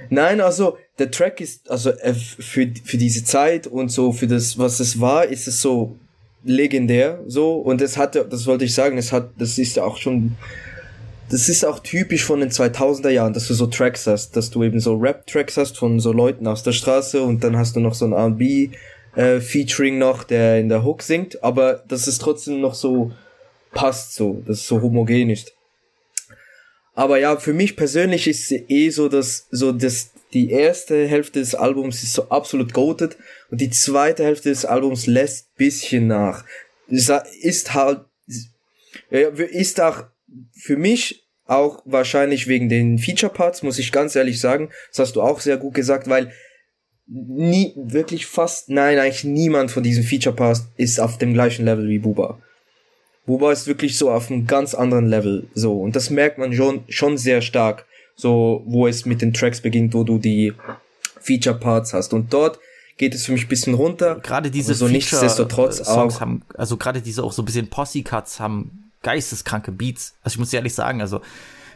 Nein, 0.10 0.42
also 0.42 0.78
der 1.00 1.12
Track 1.12 1.42
ist, 1.42 1.70
also 1.70 1.90
äh, 1.90 2.14
für, 2.14 2.72
für 2.84 2.98
diese 2.98 3.24
Zeit 3.24 3.68
und 3.68 3.90
so 3.90 4.12
für 4.12 4.28
das, 4.28 4.58
was 4.58 4.80
es 4.80 5.00
war, 5.00 5.26
ist 5.26 5.48
es 5.48 5.62
so 5.62 5.98
legendär 6.44 7.22
so 7.26 7.56
und 7.56 7.82
es 7.82 7.98
hatte, 7.98 8.26
das 8.30 8.46
wollte 8.46 8.66
ich 8.66 8.74
sagen, 8.74 8.98
es 8.98 9.12
hat, 9.12 9.32
das 9.38 9.58
ist 9.58 9.76
ja 9.76 9.84
auch 9.84 9.98
schon, 9.98 10.38
das 11.30 11.50
ist 11.50 11.66
auch 11.66 11.80
typisch 11.80 12.24
von 12.24 12.40
den 12.40 12.52
2000er 12.52 13.10
Jahren, 13.10 13.34
dass 13.34 13.48
du 13.48 13.56
so 13.56 13.66
Tracks 13.66 14.06
hast, 14.06 14.36
dass 14.38 14.52
du 14.52 14.64
eben 14.64 14.80
so 14.80 14.96
Rap-Tracks 14.96 15.58
hast 15.58 15.78
von 15.78 16.00
so 16.00 16.14
Leuten 16.14 16.46
aus 16.48 16.62
der 16.62 16.72
Straße 16.72 17.22
und 17.22 17.44
dann 17.44 17.58
hast 17.58 17.76
du 17.76 17.80
noch 17.80 17.96
so 17.96 18.06
ein 18.06 18.14
R&B 18.14 18.70
äh, 19.16 19.40
Featuring 19.40 19.98
noch, 19.98 20.24
der 20.24 20.60
in 20.60 20.70
der 20.70 20.84
Hook 20.84 21.02
singt, 21.02 21.44
aber 21.44 21.84
dass 21.88 22.06
es 22.06 22.20
trotzdem 22.20 22.62
noch 22.62 22.76
so 22.76 23.12
passt 23.74 24.14
so, 24.14 24.44
dass 24.46 24.60
es 24.60 24.68
so 24.68 24.82
homogen 24.82 25.32
ist. 25.32 25.55
Aber 26.96 27.20
ja, 27.20 27.38
für 27.38 27.54
mich 27.54 27.76
persönlich 27.76 28.28
ist 28.28 28.52
eh 28.52 28.90
so, 28.90 29.10
dass 29.10 29.48
so 29.52 29.72
das 29.72 30.12
die 30.34 30.50
erste 30.50 31.08
Hälfte 31.08 31.40
des 31.40 31.56
Albums 31.56 32.04
ist 32.04 32.14
so 32.14 32.30
absolut 32.30 32.74
goated 32.74 33.18
und 33.52 33.62
die 33.62 33.70
zweite 33.70 34.24
Hälfte 34.24 34.50
des 34.50 34.66
Albums 34.66 35.08
lässt 35.08 35.56
bisschen 35.56 36.08
nach. 36.08 36.46
Ist 36.88 37.74
halt 37.74 38.02
ist 39.10 39.82
auch 39.82 40.04
für 40.54 40.78
mich 40.78 41.26
auch 41.46 41.82
wahrscheinlich 41.86 42.48
wegen 42.48 42.70
den 42.70 42.98
Feature 42.98 43.32
Parts, 43.32 43.62
muss 43.62 43.80
ich 43.80 43.92
ganz 43.92 44.16
ehrlich 44.16 44.40
sagen. 44.40 44.70
Das 44.90 45.00
hast 45.00 45.16
du 45.16 45.22
auch 45.22 45.40
sehr 45.40 45.58
gut 45.58 45.74
gesagt, 45.74 46.10
weil 46.10 46.34
nie 47.08 47.74
wirklich 47.76 48.26
fast 48.26 48.70
nein, 48.70 48.98
eigentlich 48.98 49.24
niemand 49.24 49.72
von 49.72 49.84
diesen 49.84 50.04
Feature 50.04 50.36
Parts 50.36 50.66
ist 50.76 51.00
auf 51.00 51.18
dem 51.18 51.34
gleichen 51.34 51.66
Level 51.66 51.88
wie 51.88 52.00
Buba. 52.00 52.42
Buba 53.26 53.52
ist 53.52 53.68
wirklich 53.68 53.98
so 53.98 54.12
auf 54.12 54.30
einem 54.30 54.46
ganz 54.48 54.74
anderen 54.76 55.08
Level, 55.08 55.48
so. 55.54 55.82
Und 55.82 55.96
das 55.96 56.10
merkt 56.10 56.38
man 56.38 56.54
schon, 56.54 56.84
schon 56.90 57.18
sehr 57.18 57.42
stark, 57.42 57.86
so, 58.16 58.64
wo 58.66 58.88
es 58.88 59.06
mit 59.06 59.22
den 59.22 59.34
Tracks 59.34 59.62
beginnt, 59.62 59.94
wo 59.94 60.04
du 60.04 60.18
die 60.20 60.54
Feature 61.20 61.58
Parts 61.58 61.94
hast. 61.94 62.14
Und 62.14 62.32
dort 62.34 62.60
geht 62.98 63.14
es 63.16 63.26
für 63.26 63.32
mich 63.34 63.46
ein 63.46 63.50
bisschen 63.50 63.74
runter. 63.74 64.20
Gerade 64.22 64.52
diese 64.52 64.74
so 64.74 64.88
nichtsdestotrotz 64.88 65.78
Feature-Songs 65.80 66.16
auch. 66.18 66.22
haben, 66.22 66.44
also 66.56 66.78
gerade 66.78 67.02
diese 67.02 67.24
auch 67.24 67.34
so 67.34 67.42
ein 67.42 67.46
bisschen 67.46 67.70
Posse-Cuts 67.70 68.40
haben 68.40 68.92
geisteskranke 69.02 69.72
Beats. 69.72 70.16
Also 70.24 70.36
ich 70.36 70.40
muss 70.40 70.54
ehrlich 70.54 70.74
sagen, 70.74 71.02
also 71.02 71.22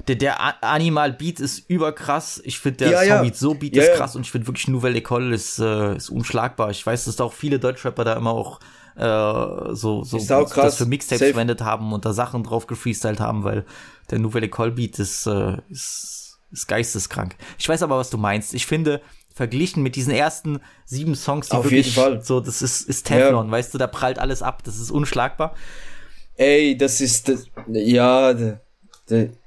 der, 0.07 0.15
der 0.15 0.63
Animal 0.63 1.11
Beat 1.13 1.39
ist 1.39 1.69
überkrass. 1.69 2.41
Ich 2.45 2.59
finde 2.59 2.77
der 2.77 2.91
Ja, 2.91 3.03
ja. 3.03 3.17
Song 3.23 3.33
So 3.33 3.53
Beat 3.53 3.75
Ja, 3.75 3.83
ist 3.83 3.89
ja. 3.89 3.95
krass 3.95 4.15
und 4.15 4.21
ich 4.21 4.31
finde 4.31 4.47
wirklich 4.47 4.67
Nouvelle 4.67 4.99
École 4.99 5.33
ist, 5.33 5.59
äh, 5.59 5.95
ist 5.97 6.09
unschlagbar. 6.09 6.71
Ich 6.71 6.85
weiß, 6.85 7.05
dass 7.05 7.17
da 7.17 7.25
auch 7.25 7.33
viele 7.33 7.59
Deutschrapper 7.59 8.03
da 8.05 8.13
immer 8.13 8.31
auch 8.31 8.59
äh, 8.99 9.75
so, 9.75 10.03
so 10.03 10.17
krass. 10.17 10.53
das 10.53 10.75
für 10.77 10.85
Mixtapes 10.85 11.19
Safe. 11.19 11.31
verwendet 11.31 11.61
haben 11.61 11.93
und 11.93 12.05
da 12.05 12.13
Sachen 12.13 12.43
drauf 12.43 12.67
gefreestylt 12.67 13.19
haben, 13.19 13.43
weil 13.43 13.65
der 14.11 14.19
Nouvelle 14.19 14.47
École 14.47 14.71
Beat 14.71 14.99
ist, 14.99 15.25
äh, 15.25 15.57
ist, 15.69 16.39
ist 16.51 16.67
geisteskrank. 16.67 17.35
Ich 17.57 17.67
weiß 17.69 17.83
aber, 17.83 17.97
was 17.97 18.09
du 18.09 18.17
meinst. 18.17 18.53
Ich 18.53 18.65
finde, 18.65 19.01
verglichen 19.33 19.83
mit 19.83 19.95
diesen 19.95 20.13
ersten 20.13 20.59
sieben 20.85 21.15
Songs, 21.15 21.49
die 21.49 21.55
Auf 21.55 21.65
wirklich 21.65 21.95
jeden 21.95 21.95
Fall. 21.95 22.21
so, 22.21 22.41
das 22.41 22.61
ist, 22.61 22.81
ist 22.81 23.07
Teflon, 23.07 23.49
weißt 23.49 23.73
du, 23.73 23.77
da 23.77 23.87
prallt 23.87 24.19
alles 24.19 24.41
ab, 24.41 24.63
das 24.63 24.77
ist 24.77 24.91
unschlagbar. 24.91 25.55
Ey, 26.35 26.77
das 26.77 26.99
ist, 27.01 27.29
das, 27.29 27.45
ja, 27.67 28.33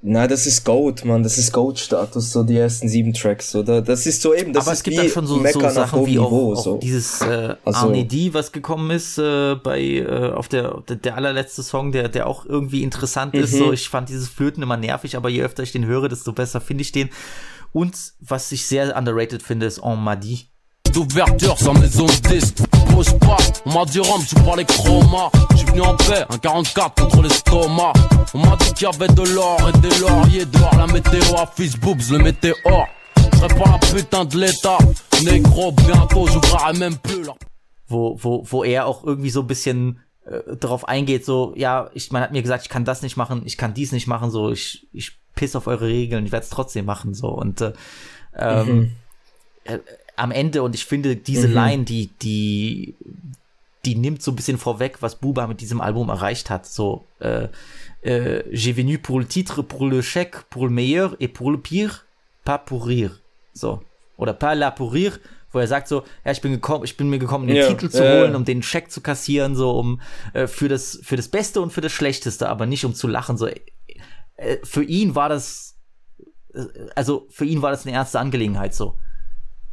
na, 0.02 0.26
das 0.26 0.47
ist 0.47 0.64
Goat, 0.64 1.05
man, 1.05 1.22
das 1.22 1.39
ist 1.39 1.52
Goat-Status, 1.52 2.32
so 2.32 2.43
die 2.43 2.56
ersten 2.56 2.89
sieben 2.89 3.12
Tracks, 3.12 3.55
oder? 3.55 3.80
Das 3.82 4.06
ist 4.06 4.20
so 4.22 4.34
eben, 4.34 4.52
das 4.52 4.64
aber 4.64 4.72
ist 4.72 4.78
es 4.78 4.82
gibt 4.84 4.97
wie 4.97 5.01
dann 5.02 5.09
schon 5.10 5.26
so, 5.26 5.36
Mecker 5.36 5.70
so 5.70 5.74
Sachen 5.74 6.06
wie 6.06 6.18
auch, 6.18 6.30
Niveau, 6.30 6.52
auch 6.55 6.62
so. 6.62 6.78
dieses 6.78 7.20
äh, 7.20 7.55
Also- 7.64 7.86
Arne 7.86 8.05
D, 8.05 8.34
was 8.34 8.52
gekommen 8.52 8.90
ist 8.90 9.18
äh, 9.18 9.55
bei 9.56 9.80
äh, 9.80 10.30
auf 10.32 10.48
der, 10.48 10.82
der 10.89 11.16
allerletzte 11.16 11.62
Song, 11.62 11.93
der 11.93 12.09
der 12.09 12.26
auch 12.26 12.44
irgendwie 12.47 12.82
interessant 12.82 13.34
ist. 13.34 13.52
Mhm. 13.55 13.59
So, 13.59 13.72
ich 13.72 13.89
fand 13.89 14.09
dieses 14.09 14.28
Flöten 14.28 14.62
immer 14.62 14.76
nervig, 14.76 15.16
aber 15.16 15.28
je 15.28 15.43
öfter 15.43 15.62
ich 15.62 15.72
den 15.72 15.86
höre, 15.86 16.09
desto 16.09 16.32
besser 16.32 16.60
finde 16.60 16.82
ich 16.82 16.93
den. 16.93 17.10
Und 17.72 17.97
was 18.20 18.52
ich 18.52 18.66
sehr 18.66 18.97
underrated 18.97 19.43
finde, 19.43 19.66
ist 19.66 19.78
En 19.78 19.98
Madi. 20.02 20.47
D'ouverture 20.93 21.59
sans 21.59 21.74
maison 21.74 22.06
de 22.06 22.28
disque. 22.28 22.59
Bouge 22.90 23.19
pas, 23.19 23.36
on 23.66 23.73
m'a 23.73 23.85
dit 23.85 24.01
Rome, 24.01 24.23
suis 24.23 24.36
pas 24.36 24.56
les 24.56 24.64
chromas. 24.64 25.31
Je 25.52 25.56
suis 25.59 25.66
venu 25.66 25.81
en 25.82 25.97
paix, 25.97 26.24
un 26.28 26.39
44 26.39 27.02
contre 27.02 27.23
l'estomac. 27.23 27.93
On 28.35 28.39
m'a 28.39 28.56
dit 28.56 28.73
qu'il 28.74 28.89
y 28.89 28.94
avait 28.94 29.12
de 29.12 29.35
l'or 29.35 29.59
et 29.69 29.78
des 29.78 29.98
lauriers 29.98 30.44
dehors. 30.47 30.77
La 30.77 30.86
météo 30.86 31.36
à 31.36 31.47
fils 31.47 31.77
boobs, 31.77 32.10
le 32.10 32.19
météore. 32.19 32.89
Je 33.16 33.39
serai 33.39 33.48
pas 33.48 33.70
la 33.70 33.78
putain 33.78 34.24
de 34.24 34.39
l'état. 34.39 34.78
Négro, 35.24 35.73
bientôt, 35.73 36.27
j'ouvrirai 36.27 36.78
même 36.78 36.97
plus 36.97 37.23
là. 37.23 37.35
wo, 37.89 38.16
wo, 38.23 38.43
wo 38.51 38.64
er 38.64 38.86
auch 38.86 39.05
irgendwie 39.05 39.31
so 39.31 39.40
ein 39.40 39.47
bisschen 39.47 39.98
äh, 40.24 40.56
darauf 40.56 40.89
eingeht, 40.89 41.24
so, 41.24 41.52
ja, 41.56 41.90
ich, 41.94 42.10
man 42.10 42.23
hat 42.23 42.32
mir 42.32 42.43
gesagt, 42.43 42.64
ich 42.64 42.70
kann 42.70 42.85
das 42.85 43.02
nicht 43.02 43.16
machen, 43.16 43.43
ich 43.44 43.56
kann 43.59 43.74
dies 43.74 43.93
nicht 43.93 44.06
machen, 44.06 44.31
so, 44.31 44.51
ich, 44.51 44.89
ich 44.93 45.12
piss 45.35 45.55
auf 45.55 45.66
eure 45.66 45.86
Regeln, 45.86 46.24
ich 46.24 46.32
werde 46.32 46.44
es 46.44 46.51
trotzdem 46.51 46.86
machen, 46.86 47.12
so, 47.12 47.28
und 47.28 47.60
äh, 47.60 47.73
ähm, 48.36 48.94
Mhm. 49.69 49.81
Äh, 50.16 50.20
am 50.20 50.30
Ende, 50.30 50.62
und 50.62 50.74
ich 50.74 50.84
finde, 50.84 51.16
diese 51.16 51.48
Mhm. 51.48 51.55
Line, 51.55 51.84
die, 51.84 52.10
die, 52.22 52.94
die 53.84 53.94
nimmt 53.97 54.22
so 54.22 54.30
ein 54.32 54.36
bisschen 54.36 54.59
vorweg, 54.59 54.98
was 55.01 55.16
Buba 55.16 55.47
mit 55.47 55.60
diesem 55.60 55.80
Album 55.80 56.09
erreicht 56.09 56.51
hat, 56.51 56.66
so, 56.66 57.05
äh, 57.20 57.48
äh, 58.02 58.44
j'ai 58.52 58.76
venu 58.76 58.98
pour 58.98 59.20
le 59.20 59.26
titre, 59.26 59.62
pour 59.62 59.86
le 59.89 60.02
chèque, 60.02 60.44
pour 60.51 60.64
le 60.66 60.70
meilleur 60.70 61.16
et 61.20 61.28
pour 61.28 61.51
le 61.51 61.59
pire, 61.59 62.05
pas 62.44 62.59
pour 62.59 62.86
rire, 62.86 63.20
so, 63.52 63.82
oder 64.16 64.34
pas 64.34 64.55
la 64.55 64.70
pour 64.70 64.93
rire, 64.93 65.18
wo 65.52 65.59
er 65.59 65.66
sagt 65.66 65.86
so, 65.89 66.02
ja, 66.24 66.32
ich 66.32 66.40
bin 66.40 66.52
gekommen, 66.52 66.84
ich 66.84 66.97
bin 66.97 67.10
mir 67.10 67.18
gekommen, 67.18 67.47
den 67.47 67.56
Ja, 67.56 67.68
Titel 67.68 67.90
zu 67.90 68.02
ja. 68.02 68.20
holen, 68.20 68.34
um 68.34 68.44
den 68.44 68.62
Scheck 68.62 68.90
zu 68.90 69.02
kassieren, 69.02 69.55
so 69.55 69.72
um 69.78 70.01
äh, 70.32 70.47
für 70.47 70.68
das 70.68 70.98
für 71.02 71.16
das 71.16 71.28
Beste 71.28 71.60
und 71.60 71.72
für 71.72 71.82
das 71.82 71.93
Schlechteste, 71.93 72.48
aber 72.48 72.64
nicht 72.64 72.84
um 72.86 72.94
zu 72.94 73.06
lachen. 73.06 73.36
So, 73.36 73.47
äh, 73.48 74.59
für 74.64 74.82
ihn 74.82 75.14
war 75.14 75.28
das, 75.28 75.76
äh, 76.55 76.64
also 76.97 77.26
für 77.28 77.44
ihn 77.44 77.60
war 77.60 77.70
das 77.70 77.84
eine 77.86 77.94
ernste 77.94 78.18
Angelegenheit. 78.18 78.74
So, 78.74 78.97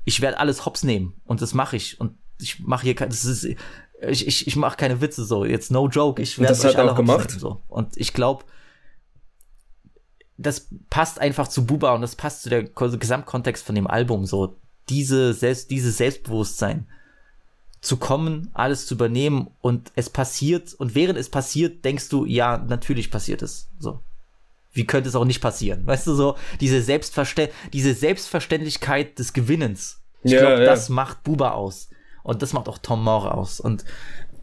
ich 0.10 0.22
werde 0.22 0.38
alles 0.40 0.65
hops 0.65 0.84
nehmen 0.84 1.14
und 1.26 1.41
das 1.41 1.53
mache 1.53 1.76
ich 1.77 1.99
und 2.02 2.18
ich 2.40 2.60
mache 2.60 2.84
hier, 2.84 2.95
kein- 2.95 3.10
das 3.10 3.26
ist, 3.26 3.44
ich 3.44 4.27
ich, 4.27 4.48
ich 4.48 4.56
mache 4.56 4.77
keine 4.77 5.02
Witze 5.02 5.23
so, 5.26 5.45
jetzt 5.45 5.72
no 5.72 5.88
joke, 5.88 6.22
ich 6.22 6.38
werde 6.40 6.49
das 6.53 6.64
euch 6.65 6.72
hat 6.72 6.77
alle 6.81 6.91
auch 6.94 6.95
gemacht? 6.98 7.30
nehmen, 7.30 7.40
so 7.40 7.61
und 7.68 7.95
ich 7.98 8.14
glaube 8.14 8.44
das 10.38 10.68
passt 10.90 11.19
einfach 11.19 11.48
zu 11.49 11.65
Buba 11.65 11.94
und 11.94 12.02
das 12.02 12.15
passt 12.15 12.44
zu 12.44 12.49
der 12.49 12.68
Ko- 12.68 12.98
Gesamtkontext 12.98 13.65
von 13.65 13.76
dem 13.76 13.88
Album 13.88 14.26
so 14.26 14.56
diese 14.88 15.34
selbst 15.34 15.69
dieses 15.69 15.98
Selbstbewusstsein 15.98 16.88
zu 17.81 17.98
kommen, 17.98 18.49
alles 18.53 18.86
zu 18.88 18.95
übernehmen 18.95 19.49
und 19.61 19.91
es 19.95 20.10
passiert 20.10 20.73
und 20.73 20.95
während 20.95 21.18
es 21.18 21.30
passiert, 21.30 21.86
denkst 21.86 22.10
du, 22.10 22.26
ja, 22.26 22.57
natürlich 22.57 23.10
passiert 23.10 23.41
es. 23.41 23.69
So. 23.80 23.99
Wie 24.72 24.86
könnte 24.86 25.10
es 25.10 25.16
auch 25.16 25.26
nicht 25.26 25.41
passieren? 25.41 25.86
Weißt 25.86 26.08
du 26.08 26.14
so, 26.14 26.36
diese 26.60 26.82
Selbstverstä 26.82 27.50
diese 27.74 27.94
Selbstverständlichkeit 27.94 29.18
des 29.20 29.34
Gewinnens. 29.34 30.02
Ich 30.24 30.32
Ja, 30.32 30.41
glaube, 30.41 30.64
ja. 30.64 30.66
das 30.70 30.90
macht 30.90 31.24
Buba 31.24 31.52
aus 31.52 31.90
und 32.24 32.41
das 32.41 32.54
macht 32.54 32.68
auch 32.68 32.78
Tom 32.78 33.04
Moore 33.04 33.34
aus 33.34 33.60
und 33.60 33.86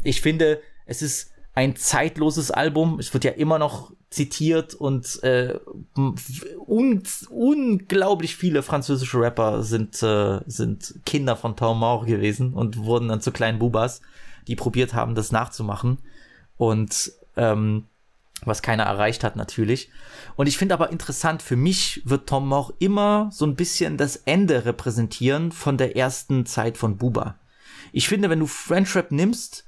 ich 0.03 0.21
finde, 0.21 0.61
es 0.87 1.03
ist 1.03 1.33
ein 1.55 1.75
zeitloses 1.75 2.51
Album. 2.51 2.99
Es 3.01 3.13
wird 3.15 3.25
ja 3.25 3.33
immer 3.33 3.59
noch 3.59 3.91
zitiert 4.11 4.75
und 4.75 5.23
äh, 5.25 5.59
un 5.97 7.03
unglaublich 7.31 8.37
viele 8.37 8.63
französische 8.63 9.19
Rapper 9.19 9.63
sind, 9.63 10.03
äh, 10.03 10.41
sind 10.47 10.95
Kinder 11.05 11.35
von 11.35 11.57
Tom 11.57 11.79
Moore 11.81 12.07
gewesen 12.07 12.53
und 12.55 12.77
wurden 12.77 13.09
dann 13.09 13.21
zu 13.21 13.33
kleinen 13.33 13.59
Bubas, 13.59 14.01
die 14.47 14.55
probiert 14.55 14.95
haben, 14.95 15.15
das 15.15 15.33
nachzumachen. 15.33 15.99
Und 16.57 17.13
ähm, 17.37 17.85
was 18.45 18.63
keiner 18.63 18.85
erreicht 18.85 19.25
hat 19.25 19.37
natürlich. 19.37 19.91
Und 20.37 20.47
ich 20.47 20.59
finde 20.59 20.75
aber 20.75 20.91
interessant, 20.91 21.43
für 21.43 21.57
mich 21.57 22.03
wird 22.05 22.29
Tom 22.29 22.49
Moore 22.49 22.75
immer 22.79 23.31
so 23.33 23.47
ein 23.47 23.57
bisschen 23.57 23.97
das 23.97 24.17
Ende 24.17 24.65
repräsentieren 24.65 25.53
von 25.53 25.79
der 25.79 25.97
ersten 25.97 26.47
Zeit 26.47 26.77
von 26.77 26.97
Buba. 26.97 27.39
Ich 27.93 28.09
finde, 28.09 28.29
wenn 28.29 28.41
du 28.41 28.47
French 28.47 28.95
Rap 28.95 29.11
nimmst, 29.11 29.65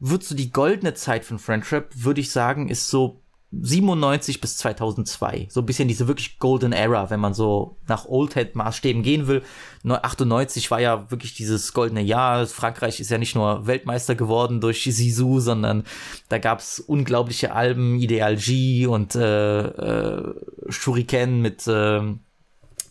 wird 0.00 0.24
so 0.24 0.34
die 0.34 0.50
goldene 0.50 0.94
Zeit 0.94 1.24
von 1.24 1.38
French 1.38 1.70
Rap, 1.72 1.90
würde 1.94 2.20
ich 2.20 2.30
sagen, 2.30 2.68
ist 2.68 2.88
so 2.88 3.22
97 3.50 4.42
bis 4.42 4.58
2002. 4.58 5.46
So 5.50 5.60
ein 5.60 5.66
bisschen 5.66 5.88
diese 5.88 6.06
wirklich 6.06 6.38
Golden 6.38 6.72
Era, 6.72 7.08
wenn 7.08 7.20
man 7.20 7.32
so 7.32 7.76
nach 7.86 8.04
Oldhead-Maßstäben 8.04 9.02
gehen 9.02 9.26
will. 9.26 9.42
Nur 9.82 10.04
98 10.04 10.70
war 10.70 10.80
ja 10.80 11.10
wirklich 11.10 11.34
dieses 11.34 11.72
goldene 11.72 12.02
Jahr. 12.02 12.46
Frankreich 12.46 13.00
ist 13.00 13.10
ja 13.10 13.16
nicht 13.16 13.34
nur 13.34 13.66
Weltmeister 13.66 14.14
geworden 14.14 14.60
durch 14.60 14.82
Zizou, 14.82 15.40
sondern 15.40 15.84
da 16.28 16.38
gab's 16.38 16.78
unglaubliche 16.78 17.54
Alben, 17.54 17.98
Ideal 17.98 18.36
G 18.36 18.86
und 18.86 19.14
äh, 19.14 19.60
äh, 19.62 20.34
Shuriken 20.68 21.40
mit, 21.40 21.66
äh, 21.66 22.02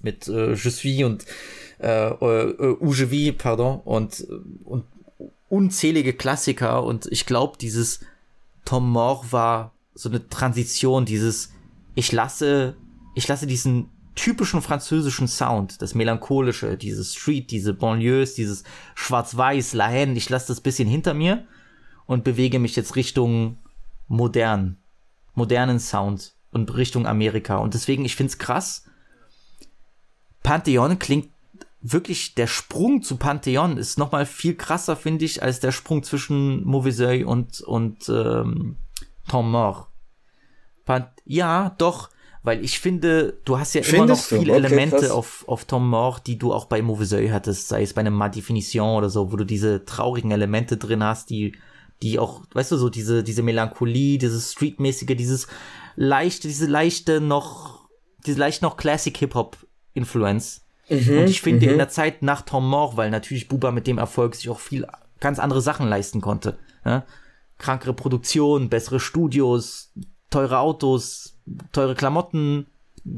mit 0.02 0.28
äh, 0.28 0.54
Je 0.54 0.70
suis 0.72 1.04
und 1.04 1.26
äh, 1.80 2.10
äh, 2.10 3.12
vis, 3.12 3.36
pardon, 3.38 3.80
und, 3.82 4.26
und 4.64 4.86
unzählige 5.50 6.14
Klassiker 6.14 6.84
und 6.84 7.06
ich 7.12 7.28
glaube, 7.28 7.58
dieses 7.60 8.00
Tom 8.66 8.90
Moore 8.92 9.32
war 9.32 9.72
so 9.98 10.10
eine 10.10 10.28
Transition, 10.30 11.06
dieses 11.06 11.52
ich 11.96 12.12
lasse, 12.12 12.78
ich 13.16 13.28
lasse 13.28 13.48
diesen 13.48 13.90
typischen 14.14 14.62
französischen 14.62 15.28
Sound, 15.28 15.82
das 15.82 15.96
melancholische, 15.96 16.78
dieses 16.78 17.16
Street, 17.16 17.50
diese 17.52 17.74
Banlieues, 17.74 18.36
dieses 18.36 18.64
Schwarz-Weiß, 18.96 19.74
La 19.74 19.88
Haine, 19.88 20.14
ich 20.14 20.30
lasse 20.30 20.48
das 20.48 20.62
bisschen 20.62 20.88
hinter 20.88 21.14
mir 21.14 21.48
und 22.06 22.24
bewege 22.24 22.60
mich 22.60 22.76
jetzt 22.76 22.96
Richtung 22.96 23.58
modern, 24.08 24.78
modernen 25.34 25.80
Sound 25.80 26.36
und 26.52 26.76
Richtung 26.76 27.08
Amerika 27.08 27.58
und 27.58 27.74
deswegen, 27.74 28.06
ich 28.06 28.16
find's 28.16 28.38
krass. 28.38 28.86
Pantheon 30.44 31.00
klingt 31.00 31.30
wirklich 31.82 32.36
der 32.36 32.48
Sprung 32.48 33.02
zu 33.02 33.18
Pantheon 33.18 33.78
ist 33.78 33.98
noch 33.98 34.12
mal 34.12 34.26
viel 34.26 34.56
krasser, 34.56 34.96
finde 34.96 35.26
ich, 35.26 35.42
als 35.42 35.60
der 35.60 35.72
Sprung 35.72 36.04
zwischen 36.04 36.64
Mauvaiseuil 36.64 37.26
und, 37.26 37.62
und 37.62 38.10
ähm, 38.10 38.78
Tom 39.28 39.52
Moore. 39.52 39.88
Pan 40.86 41.08
ja, 41.26 41.76
doch, 41.78 42.10
weil 42.44 42.64
ich 42.64 42.80
finde, 42.80 43.40
du 43.44 43.60
hast 43.60 43.74
ja 43.74 43.82
immer 43.82 44.06
noch 44.06 44.18
Findest 44.18 44.28
viele 44.30 44.54
Okay, 44.54 44.66
Elemente 44.66 44.98
krass. 44.98 45.12
auf, 45.12 45.44
auf 45.48 45.66
Tom 45.66 45.90
Moore, 45.90 46.22
die 46.26 46.38
du 46.38 46.54
auch 46.54 46.66
bei 46.66 46.82
Mauvaiseuil 46.82 47.34
hattest, 47.34 47.68
sei 47.68 47.82
es 47.82 47.94
bei 47.94 48.00
einem 48.00 48.14
Ma 48.14 48.30
Definition 48.30 48.96
oder 48.98 49.10
so, 49.10 49.32
wo 49.32 49.36
du 49.36 49.44
diese 49.44 49.84
traurigen 49.84 50.32
Elemente 50.32 50.78
drin 50.78 51.04
hast, 51.04 51.30
die, 51.30 51.56
die 52.02 52.20
auch, 52.20 52.44
weißt 52.54 52.72
du, 52.72 52.78
so 52.78 52.90
diese, 52.90 53.24
diese 53.24 53.44
Melancholie, 53.44 54.18
dieses 54.18 54.54
Streetmäßige, 54.54 55.18
dieses 55.18 55.48
leichte, 55.98 56.48
diese 56.48 56.68
leichte 56.68 57.20
noch, 57.20 57.90
diese 58.26 58.40
leicht 58.40 58.62
noch 58.62 58.78
Classic 58.78 59.16
Hip-Hop-Influence. 59.18 60.62
Mhm, 60.90 61.18
Und 61.18 61.30
ich 61.30 61.42
finde 61.42 61.66
mhm. 61.66 61.72
in 61.74 61.78
der 61.80 61.90
Zeit 61.90 62.22
nach 62.22 62.44
Tom 62.44 62.70
Moore, 62.70 62.96
weil 62.96 63.10
natürlich 63.10 63.50
Buba 63.50 63.72
mit 63.72 63.88
dem 63.88 63.98
Erfolg 63.98 64.36
sich 64.36 64.50
auch 64.50 64.60
viel 64.60 64.88
ganz 65.20 65.40
andere 65.40 65.60
Sachen 65.60 65.90
leisten 65.90 66.22
konnte. 66.22 66.58
Ja? 66.86 67.04
Krankere 67.58 67.94
Produktion, 67.94 68.70
bessere 68.70 69.00
Studios, 69.00 69.92
teure 70.30 70.60
Autos, 70.60 71.38
teure 71.72 71.96
Klamotten, 71.96 72.68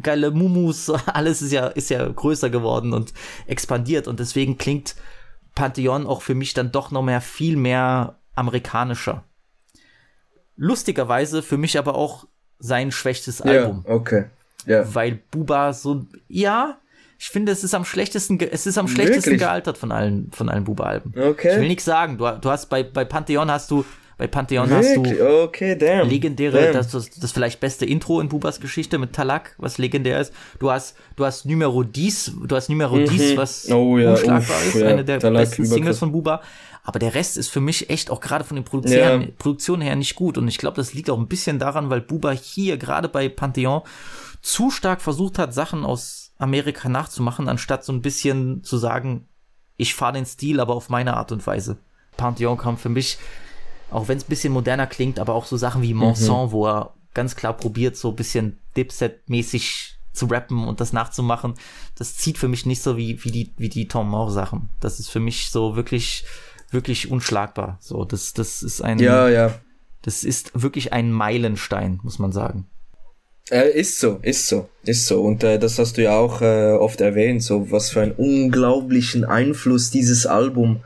geile 0.02 0.32
Mumus, 0.32 0.90
alles 1.08 1.42
ist 1.42 1.52
ja, 1.52 1.68
ist 1.68 1.90
ja 1.90 2.08
größer 2.08 2.50
geworden 2.50 2.94
und 2.94 3.14
expandiert 3.48 4.08
und 4.08 4.20
deswegen 4.20 4.58
klingt 4.58 4.96
Pantheon 5.56 6.08
auch 6.08 6.22
für 6.22 6.36
mich 6.36 6.54
dann 6.54 6.72
doch 6.72 6.92
noch 6.92 7.02
mehr 7.02 7.22
viel 7.22 7.58
mehr 7.58 8.16
amerikanischer. 8.36 9.24
Lustigerweise 10.56 11.42
für 11.42 11.58
mich 11.58 11.78
aber 11.78 11.96
auch 11.96 12.28
sein 12.60 12.92
schwächstes 12.92 13.42
Album. 13.42 13.84
Ja, 13.88 13.94
okay. 13.94 14.26
Ja. 14.66 14.94
Weil 14.94 15.20
Buba 15.32 15.74
so, 15.74 16.06
ja, 16.28 16.78
ich 17.18 17.30
finde, 17.30 17.52
es 17.52 17.64
ist 17.64 17.74
am 17.74 17.84
schlechtesten, 17.84 18.40
es 18.40 18.66
ist 18.66 18.78
am 18.78 18.88
schlechtesten 18.88 19.32
Wirklich? 19.32 19.42
gealtert 19.42 19.78
von 19.78 19.92
allen, 19.92 20.32
von 20.32 20.48
allen 20.48 20.64
Buba-Alben. 20.64 21.14
Okay. 21.18 21.52
Ich 21.52 21.60
will 21.60 21.68
nichts 21.68 21.84
sagen. 21.84 22.18
Du, 22.18 22.30
du 22.40 22.50
hast 22.50 22.68
bei, 22.68 22.84
bei 22.84 23.04
Pantheon 23.04 23.52
hast 23.52 23.72
du 23.72 23.84
Bei 24.20 24.28
Pantheon 24.28 24.70
hast 24.70 24.96
du 24.98 25.04
Wirklich? 25.04 25.22
Okay, 25.22 25.76
damn. 25.78 26.08
legendäre, 26.10 26.62
Damn. 26.66 26.74
das, 26.74 26.90
das, 26.90 27.10
das 27.10 27.32
vielleicht 27.32 27.62
beste 27.62 27.86
Intro 27.86 28.20
in 28.20 28.28
Bubas 28.28 28.60
Geschichte 28.60 28.98
mit 28.98 29.14
Talak, 29.14 29.56
was 29.58 29.78
legendär 29.78 30.20
ist. 30.20 30.34
Du 30.60 30.70
hast, 30.70 30.98
du 31.16 31.26
hast 31.26 31.46
Numero 31.46 31.86
10, 31.86 32.46
du 32.46 32.56
hast 32.56 32.68
Numero 32.70 32.98
Mhm. 32.98 33.08
10, 33.08 33.38
was 33.38 33.72
Oh 33.72 33.98
ja, 33.98 34.12
unschlagbar 34.12 34.58
uff, 34.58 34.76
ist, 34.76 34.82
ja, 34.82 34.88
eine 34.90 35.06
der 35.06 35.20
Talak, 35.20 35.44
besten. 35.50 35.66
Singles 35.66 36.00
von 36.00 36.12
Buba. 36.12 36.42
Aber 36.84 37.00
der 37.00 37.16
Rest 37.16 37.38
ist 37.38 37.48
für 37.48 37.62
mich 37.62 37.90
echt 37.90 38.12
auch 38.12 38.20
gerade 38.20 38.44
von 38.44 38.56
den 38.56 38.66
Produktionen, 38.66 39.22
Ja. 39.22 39.28
Produktionen 39.38 39.82
her 39.84 39.96
nicht 39.96 40.16
gut. 40.16 40.38
Und 40.38 40.50
ich 40.50 40.58
glaube, 40.58 40.76
das 40.76 40.94
liegt 40.94 41.10
auch 41.10 41.18
ein 41.18 41.28
bisschen 41.30 41.58
daran, 41.58 41.90
weil 41.90 42.02
Buba 42.02 42.32
hier 42.32 42.76
gerade 42.78 43.08
bei 43.08 43.30
Pantheon 43.30 43.84
zu 44.42 44.70
stark 44.70 45.02
versucht 45.02 45.40
hat, 45.40 45.54
Sachen 45.54 45.86
aus 45.86 46.34
Amerika 46.38 46.90
nachzumachen, 46.90 47.48
anstatt 47.48 47.86
so 47.86 47.94
ein 47.94 48.02
bisschen 48.02 48.66
zu 48.66 48.78
sagen, 48.78 49.30
ich 49.78 49.96
fahre 49.96 50.14
den 50.14 50.26
Stil, 50.26 50.60
aber 50.60 50.74
auf 50.76 50.90
meine 50.90 51.16
Art 51.16 51.32
und 51.32 51.48
Weise. 51.48 51.78
Pantheon 52.18 52.58
kam 52.58 52.78
für 52.78 52.90
mich, 52.90 53.18
auch 53.92 54.08
wenn 54.08 54.18
es 54.18 54.26
ein 54.26 54.30
bisschen 54.30 54.54
moderner 54.54 54.88
klingt, 54.88 55.20
aber 55.20 55.34
auch 55.34 55.46
so 55.46 55.58
Sachen 55.58 55.82
wie 55.82 55.94
Monson, 55.94 56.52
wo 56.52 56.68
er 56.68 56.94
ganz 57.14 57.36
klar 57.36 57.54
probiert, 57.54 57.98
so 57.98 58.10
ein 58.10 58.16
bisschen 58.16 58.60
Dipset-mäßig 58.76 59.96
zu 60.14 60.26
rappen 60.28 60.68
und 60.68 60.82
das 60.82 60.94
nachzumachen. 60.94 61.56
Das 61.98 62.16
zieht 62.16 62.38
für 62.38 62.48
mich 62.48 62.66
nicht 62.66 62.82
so 62.82 62.98
wie, 62.98 63.24
wie 63.24 63.32
die, 63.32 63.54
wie 63.58 63.70
die 63.70 63.88
Tom 63.88 64.10
Moore 64.10 64.32
Sachen. 64.32 64.70
Das 64.80 65.00
ist 65.00 65.10
für 65.10 65.20
mich 65.20 65.50
so 65.50 65.76
wirklich, 65.76 66.26
wirklich 66.72 67.10
unschlagbar. 67.10 67.78
So, 67.80 68.06
das, 68.06 68.34
das 68.34 68.62
ist 68.62 68.82
ein, 68.82 69.00
Ja, 69.00 69.30
ja. 69.30 69.56
das 70.02 70.24
ist 70.24 70.52
wirklich 70.54 70.94
ein 70.94 71.12
Meilenstein, 71.12 72.00
muss 72.04 72.20
man 72.20 72.32
sagen. 72.32 72.68
Äh, 73.50 73.72
ist 73.72 74.00
so, 74.00 74.20
ist 74.22 74.48
so, 74.48 74.70
ist 74.84 75.08
so. 75.08 75.22
Und 75.22 75.44
äh, 75.44 75.58
das 75.58 75.80
hast 75.80 75.98
du 75.98 76.04
ja 76.04 76.18
auch 76.18 76.42
äh, 76.42 76.74
oft 76.74 77.02
erwähnt, 77.02 77.42
so 77.42 77.72
was 77.72 77.90
für 77.90 78.02
einen 78.02 78.12
unglaublichen 78.12 79.26
Einfluss 79.26 79.90
dieses 79.90 80.28
Album 80.28 80.84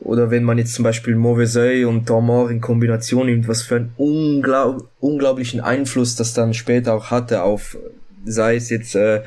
oder 0.00 0.30
wenn 0.30 0.44
man 0.44 0.58
jetzt 0.58 0.74
zum 0.74 0.82
Beispiel 0.82 1.14
Mauvais 1.14 1.56
Oeil 1.56 1.84
und 1.84 2.08
Dormor 2.08 2.50
in 2.50 2.60
Kombination 2.60 3.26
nimmt, 3.26 3.48
was 3.48 3.62
für 3.62 3.76
einen 3.76 3.92
unglaub 3.96 4.88
unglaublichen 4.98 5.60
Einfluss 5.60 6.16
das 6.16 6.32
dann 6.34 6.54
später 6.54 6.94
auch 6.94 7.10
hatte 7.10 7.42
auf, 7.42 7.76
sei 8.24 8.56
es 8.56 8.70
jetzt 8.70 8.94
äh, 8.94 9.22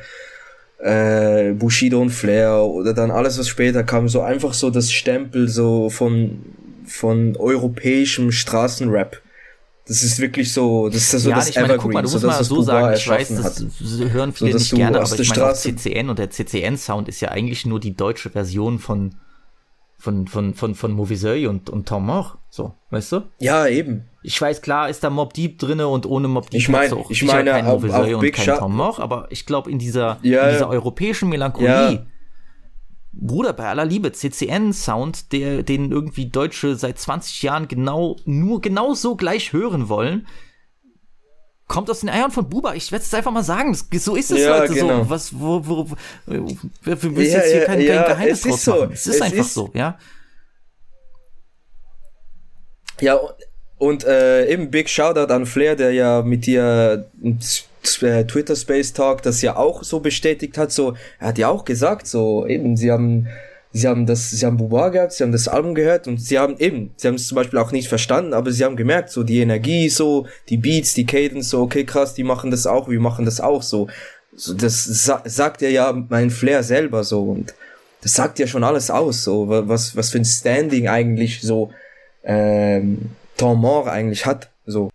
äh, 0.78 1.52
Bushido 1.52 2.00
und 2.00 2.10
Flair 2.10 2.64
oder 2.64 2.92
dann 2.92 3.10
alles, 3.10 3.38
was 3.38 3.48
später 3.48 3.84
kam, 3.84 4.08
so 4.08 4.20
einfach 4.20 4.52
so 4.52 4.70
das 4.70 4.92
Stempel 4.92 5.48
so 5.48 5.90
von, 5.90 6.40
von 6.86 7.36
europäischem 7.36 8.32
Straßenrap. 8.32 9.20
Das 9.86 10.02
ist 10.02 10.18
wirklich 10.18 10.52
so, 10.52 10.88
das 10.88 11.12
ist 11.12 11.22
so 11.22 11.30
ja, 11.30 11.36
das 11.36 11.50
ich 11.50 11.56
meine, 11.56 11.76
guck 11.76 11.92
mal, 11.92 12.00
Evergreen, 12.00 12.02
du 12.04 12.08
so 12.08 12.26
musst 12.26 12.40
das, 12.40 12.50
mal 12.50 12.56
so 12.56 12.62
sagen, 12.62 12.96
ich 12.96 13.08
weiß, 13.08 13.28
das 13.28 13.44
hat. 13.44 14.12
hören 14.12 14.32
viele 14.32 14.52
dass 14.52 14.62
nicht 14.62 14.74
gerne, 14.74 15.00
aus 15.00 15.12
aber 15.12 15.16
der 15.18 15.24
ich 15.24 15.36
meine 15.36 15.54
CCN 15.54 16.08
und 16.08 16.18
der 16.18 16.30
CCN-Sound 16.30 17.08
ist 17.08 17.20
ja 17.20 17.28
eigentlich 17.30 17.66
nur 17.66 17.80
die 17.80 17.94
deutsche 17.94 18.30
Version 18.30 18.78
von 18.78 19.14
von 20.04 20.26
von 20.28 20.54
von 20.54 20.74
von 20.74 20.92
Moviseuil 20.92 21.48
und 21.48 21.70
und 21.70 21.88
Tom 21.88 22.06
Moore, 22.06 22.38
so, 22.50 22.74
weißt 22.90 23.12
du? 23.12 23.22
Ja, 23.38 23.66
eben. 23.66 24.04
Ich 24.22 24.40
weiß, 24.40 24.62
klar 24.62 24.88
ist 24.88 25.02
da 25.02 25.10
Mob 25.10 25.32
Deep 25.34 25.58
drinne 25.58 25.88
und 25.88 26.06
ohne 26.06 26.28
Mob 26.28 26.48
Deep 26.50 26.60
Ich 26.60 26.68
mein- 26.68 26.92
auch 26.92 27.10
ich 27.10 27.22
meine, 27.24 27.50
kein 27.50 27.66
auch- 27.66 27.82
auch 27.82 28.06
und 28.14 28.20
Big 28.20 28.34
kein 28.34 28.44
Shot- 28.44 28.58
Tom 28.58 28.76
Moore, 28.76 29.02
aber 29.02 29.26
ich 29.30 29.44
glaube 29.46 29.70
in 29.70 29.78
dieser 29.78 30.18
Ja, 30.22 30.44
in 30.46 30.52
dieser 30.52 30.68
europäischen 30.68 31.28
Melancholie 31.30 31.68
Ja. 31.92 32.06
Bruder, 33.12 33.52
bei 33.52 33.68
aller 33.68 33.84
Liebe, 33.84 34.10
CCN-Sound, 34.12 35.32
der, 35.32 35.62
den 35.62 35.92
irgendwie 35.92 36.26
Deutsche 36.30 36.74
seit 36.74 36.98
20 36.98 37.42
Jahren 37.42 37.68
genau, 37.68 38.16
nur 38.24 38.60
genau 38.60 38.92
so 38.94 39.14
gleich 39.14 39.52
hören 39.52 39.88
wollen, 39.88 40.26
kommt 41.74 41.90
aus 41.90 42.00
den 42.00 42.08
Eiern 42.08 42.30
von 42.30 42.48
Buba. 42.48 42.74
Ich 42.74 42.90
werde 42.92 43.04
es 43.04 43.12
einfach 43.12 43.30
mal 43.32 43.42
sagen. 43.42 43.72
Das, 43.90 44.04
so 44.04 44.14
ist 44.16 44.30
es, 44.30 44.40
Ja, 44.40 44.58
Leute. 44.58 44.72
genau. 44.74 45.02
So, 45.04 45.10
was, 45.10 45.38
wo, 45.38 45.66
wo, 45.66 45.90
wo, 45.90 45.96
wir 46.84 46.96
müssen 47.10 47.32
Ja, 47.32 47.38
jetzt 47.38 47.50
hier 47.50 47.60
ja, 47.60 47.66
kein, 47.66 47.78
kein 47.86 47.86
Geheimnis 47.86 48.38
es 48.38 48.46
ist 48.46 48.50
draus 48.50 48.64
so. 48.64 48.70
machen. 48.82 48.90
Es 48.92 49.06
ist 49.06 49.14
Es 49.16 49.20
einfach 49.22 49.38
ist- 49.38 49.54
so, 49.54 49.70
ja. 49.74 49.98
Ja, 53.00 53.18
und, 53.78 54.04
äh, 54.04 54.46
eben 54.46 54.70
Big 54.70 54.88
Shoutout 54.88 55.32
an 55.32 55.46
Flair, 55.46 55.74
der 55.76 55.92
ja 55.92 56.22
mit 56.22 56.46
dir 56.46 57.10
äh, 57.22 58.24
Twitter 58.24 58.56
Space 58.56 58.92
Talk 58.92 59.22
das 59.22 59.42
ja 59.42 59.56
auch 59.56 59.82
so 59.82 60.00
bestätigt 60.00 60.56
hat. 60.56 60.72
So, 60.72 60.94
er 61.18 61.28
hat 61.28 61.38
ja 61.38 61.48
auch 61.48 61.64
gesagt, 61.64 62.06
so 62.06 62.46
eben, 62.46 62.76
sie 62.76 62.90
haben, 62.92 63.26
sie 63.74 63.88
haben 63.88 64.06
das, 64.06 64.30
sie 64.30 64.46
haben 64.46 64.56
Buba 64.56 64.88
gehabt, 64.90 65.12
sie 65.12 65.24
haben 65.24 65.32
das 65.32 65.48
Album 65.48 65.74
gehört 65.74 66.06
und 66.06 66.18
sie 66.18 66.38
haben 66.38 66.56
eben, 66.58 66.94
sie 66.96 67.08
haben 67.08 67.16
es 67.16 67.26
zum 67.26 67.34
Beispiel 67.34 67.58
auch 67.58 67.72
nicht 67.72 67.88
verstanden, 67.88 68.32
aber 68.32 68.52
sie 68.52 68.64
haben 68.64 68.76
gemerkt, 68.76 69.10
so 69.10 69.24
die 69.24 69.40
Energie, 69.40 69.88
so 69.88 70.26
die 70.48 70.56
Beats, 70.58 70.94
die 70.94 71.04
Cadence, 71.04 71.50
so 71.50 71.60
okay 71.62 71.84
krass, 71.84 72.14
die 72.14 72.22
machen 72.22 72.52
das 72.52 72.68
auch, 72.68 72.88
wir 72.88 73.00
machen 73.00 73.24
das 73.24 73.40
auch 73.40 73.62
so. 73.62 73.88
So, 74.36 74.54
das 74.54 74.84
sa 74.84 75.22
sagt 75.24 75.60
er 75.62 75.70
ja 75.70 75.92
mein 76.08 76.30
Flair 76.30 76.62
selber 76.62 77.04
so 77.04 77.24
und 77.24 77.54
das 78.02 78.14
sagt 78.14 78.38
ja 78.38 78.46
schon 78.46 78.64
alles 78.64 78.90
aus, 78.90 79.24
so 79.24 79.48
wa- 79.48 79.64
was 79.66 79.96
was 79.96 80.10
für 80.10 80.18
ein 80.18 80.24
Standing 80.24 80.88
eigentlich 80.88 81.42
so 81.42 81.72
ähm, 82.22 83.10
Tom 83.36 83.60
Moore 83.60 83.90
eigentlich 83.90 84.24
hat, 84.24 84.50
so. 84.66 84.88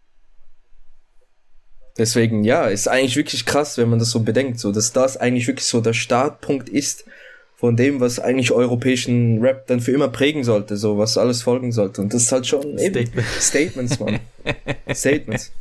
Deswegen, 1.98 2.46
ja, 2.46 2.68
ist 2.68 2.88
eigentlich 2.88 3.18
wirklich 3.18 3.46
krass, 3.46 3.78
wenn 3.78 3.90
man 3.90 4.00
das 4.00 4.12
so 4.12 4.22
bedenkt, 4.22 4.58
so, 4.58 4.72
dass 4.72 4.94
das 4.94 5.18
eigentlich 5.18 5.48
wirklich 5.48 5.66
so 5.68 5.82
der 5.82 5.92
Startpunkt 5.92 6.70
ist 6.70 7.04
von 7.60 7.76
dem, 7.76 8.00
was 8.00 8.20
eigentlich 8.22 8.54
europäischen 8.54 9.42
Rap 9.42 9.68
dann 9.68 9.82
für 9.82 9.92
immer 9.92 10.08
prägen 10.08 10.46
sollte, 10.46 10.78
so, 10.78 10.98
was 10.98 11.18
alles 11.18 11.42
folgen 11.42 11.74
sollte. 11.74 12.02
Und 12.02 12.14
das 12.14 12.22
ist 12.22 12.32
halt 12.32 12.48
schon 12.48 12.78
eben 12.78 13.06
Statement. 13.06 13.28
Statements, 13.38 14.00
Mann. 14.00 14.20
Statements. 14.94 15.52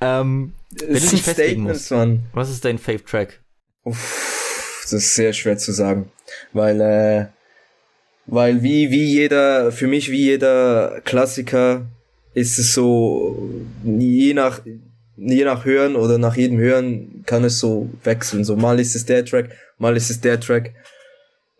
Ähm, 0.00 0.52
du 0.70 0.96
sind 1.00 1.24
Statements, 1.24 1.90
Mann. 1.90 2.22
was 2.32 2.48
ist 2.48 2.64
dein 2.64 2.78
Fave-Track? 2.78 3.40
Uff, 3.82 4.78
das 4.82 4.92
ist 4.92 5.16
sehr 5.16 5.32
schwer 5.32 5.58
zu 5.58 5.72
sagen, 5.72 6.12
weil 6.52 6.80
äh, 6.80 7.26
weil 8.26 8.62
wie 8.62 8.92
wie 8.92 9.04
jeder 9.04 9.72
für 9.72 9.88
mich 9.88 10.12
wie 10.12 10.22
jeder 10.22 11.00
Klassiker 11.04 11.86
ist 12.34 12.60
es 12.60 12.72
so 12.72 13.50
je 13.82 14.32
nach 14.32 14.60
je 15.16 15.44
nach 15.44 15.64
Hören 15.64 15.96
oder 15.96 16.18
nach 16.18 16.36
jedem 16.36 16.58
Hören 16.58 17.22
kann 17.26 17.44
es 17.44 17.58
so 17.58 17.88
wechseln. 18.04 18.44
So 18.44 18.56
mal 18.56 18.80
ist 18.80 18.94
es 18.94 19.04
der 19.04 19.24
Track, 19.24 19.50
mal 19.78 19.96
ist 19.96 20.10
es 20.10 20.20
der 20.20 20.40
Track. 20.40 20.72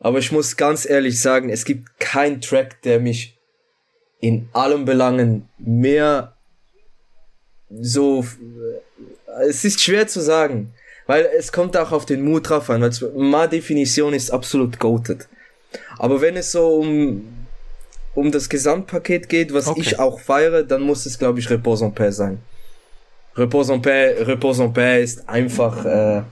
Aber 0.00 0.18
ich 0.18 0.32
muss 0.32 0.56
ganz 0.56 0.88
ehrlich 0.88 1.20
sagen, 1.20 1.48
es 1.48 1.64
gibt 1.64 2.00
keinen 2.00 2.40
Track, 2.40 2.82
der 2.82 2.98
mich 2.98 3.38
in 4.20 4.48
allen 4.52 4.84
Belangen 4.84 5.48
mehr 5.58 6.36
so 7.80 8.24
es 9.48 9.64
ist 9.64 9.80
schwer 9.80 10.06
zu 10.06 10.20
sagen, 10.20 10.74
weil 11.06 11.28
es 11.38 11.52
kommt 11.52 11.76
auch 11.76 11.92
auf 11.92 12.04
den 12.04 12.22
Mut 12.22 12.48
drauf 12.48 12.68
an, 12.70 12.82
weil 12.82 12.92
ma 13.16 13.46
Definition 13.46 14.12
ist 14.12 14.30
absolut 14.30 14.78
goated. 14.78 15.26
Aber 15.98 16.20
wenn 16.20 16.36
es 16.36 16.52
so 16.52 16.76
um 16.80 17.22
um 18.14 18.30
das 18.30 18.50
Gesamtpaket 18.50 19.30
geht, 19.30 19.54
was 19.54 19.66
Okay. 19.68 19.80
ich 19.80 19.98
auch 19.98 20.20
feiere, 20.20 20.64
dann 20.64 20.82
muss 20.82 21.06
es 21.06 21.18
glaube 21.18 21.38
ich 21.38 21.48
Repos 21.48 21.80
en 21.80 21.94
paix 21.94 22.16
sein. 22.16 22.40
Repos 23.36 23.70
en 23.70 23.80
paix, 23.80 24.26
Repos 24.26 24.58
en 24.58 24.72
paix 24.72 25.14
ist 25.14 25.28
einfach 25.28 25.84
äh, 25.84 26.22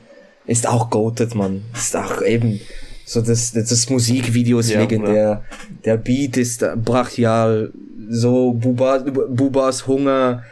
ist 0.46 0.68
auch 0.68 0.90
goated, 0.90 1.34
man. 1.34 1.62
Ist 1.74 1.96
auch 1.96 2.22
eben 2.22 2.60
so 3.04 3.20
das 3.20 3.52
das, 3.52 3.88
Musikvideo 3.90 4.58
ist 4.58 4.70
Ja, 4.70 4.80
legendär. 4.80 5.44
Der 5.84 5.96
Beat 5.96 6.36
ist 6.36 6.64
brachial, 6.84 7.72
so 8.08 8.52
Buba, 8.52 8.98
Bubas 8.98 9.86
Hunger, 9.86 10.42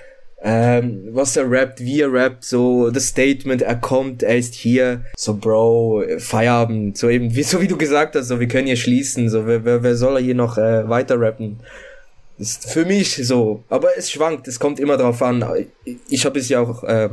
ähm, 0.41 1.09
was 1.11 1.37
er 1.37 1.51
rappt, 1.51 1.81
wie 1.81 2.01
er 2.01 2.13
rappt, 2.13 2.45
so 2.45 2.91
das 2.91 3.09
Statement, 3.09 3.63
er 3.63 3.75
kommt, 3.75 4.23
er 4.23 4.37
ist 4.37 4.55
hier, 4.55 5.03
so 5.17 5.35
Bro, 5.37 6.05
Feierabend, 6.19 6.97
so 6.97 7.09
eben, 7.09 7.35
wie, 7.35 7.43
so 7.43 7.61
wie 7.61 7.67
du 7.67 7.77
gesagt 7.77 8.15
hast, 8.15 8.29
so 8.29 8.39
wir 8.39 8.47
können 8.47 8.69
hier 8.69 8.77
schließen, 8.77 9.29
so 9.29 9.47
wer, 9.47 9.65
wer, 9.65 9.83
wer 9.83 9.97
soll 9.97 10.21
hier 10.21 10.37
noch 10.37 10.57
äh, 10.57 10.89
weiter 10.89 11.21
rappen? 11.21 11.59
Ist 12.39 12.71
für 12.71 12.85
mich 12.85 13.17
so, 13.27 13.65
aber 13.69 13.97
es 13.97 14.11
schwankt, 14.11 14.47
es 14.47 14.61
kommt 14.61 14.79
immer 14.79 14.97
drauf 14.97 15.21
an. 15.23 15.45
Ich, 16.09 16.25
habe 16.25 16.39
es 16.39 16.49
ja 16.49 16.61
auch 16.61 16.85
äh, 16.85 17.11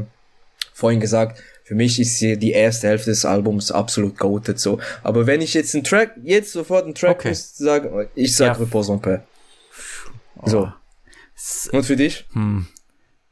vorhin 0.73 0.99
gesagt, 0.99 1.41
für 1.63 1.73
mich 1.73 1.99
ist 1.99 2.19
hier 2.19 2.37
die 2.37 2.51
erste 2.51 2.87
Hälfte 2.87 3.09
des 3.09 3.25
Albums 3.25 3.71
absolut 3.71 4.17
goated 4.19 4.59
so. 4.59 4.79
Aber 5.01 5.25
wenn 5.25 5.41
ich 5.41 5.55
jetzt 5.55 5.73
einen 5.73 5.83
Track, 5.83 6.11
jetzt 6.23 6.51
sofort 6.51 6.85
einen 6.85 6.93
Track 6.93 7.17
Okay. 7.17 7.29
muss 7.29 7.57
sagen, 7.57 8.07
ich 8.13 8.35
sag 8.35 8.45
Ja. 8.45 8.53
Repos 8.53 8.89
en 8.89 9.01
paix. 9.01 9.23
So. 10.45 10.71
Und 11.71 11.83
für 11.83 11.95
dich? 11.95 12.25
Hm. 12.33 12.67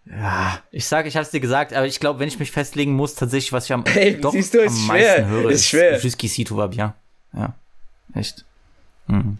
Ja, 0.05 0.61
ich 0.71 0.85
sage, 0.85 1.07
ich 1.07 1.15
hab's 1.15 1.29
dir 1.29 1.39
gesagt, 1.39 1.73
aber 1.73 1.85
ich 1.85 1.99
glaube, 1.99 2.19
wenn 2.19 2.27
ich 2.27 2.39
mich 2.39 2.51
festlegen 2.51 2.93
muss, 2.93 3.15
tatsächlich, 3.15 3.53
was 3.53 3.65
ich 3.65 3.71
am, 3.71 3.85
Ey, 3.95 4.19
doch 4.19 4.33
siehst 4.33 4.53
du, 4.53 4.59
ist 4.61 4.71
am 4.71 4.77
schwer, 4.97 5.17
meisten 5.19 5.27
höre, 5.29 5.51
ist 5.51 5.65
schwer. 5.67 5.99
Jusqu'ici 6.01 6.43
tout 6.43 6.57
va 6.57 6.67
bien. 6.67 6.93
Ja, 7.33 7.55
echt. 8.15 8.45
Mhm. 9.07 9.37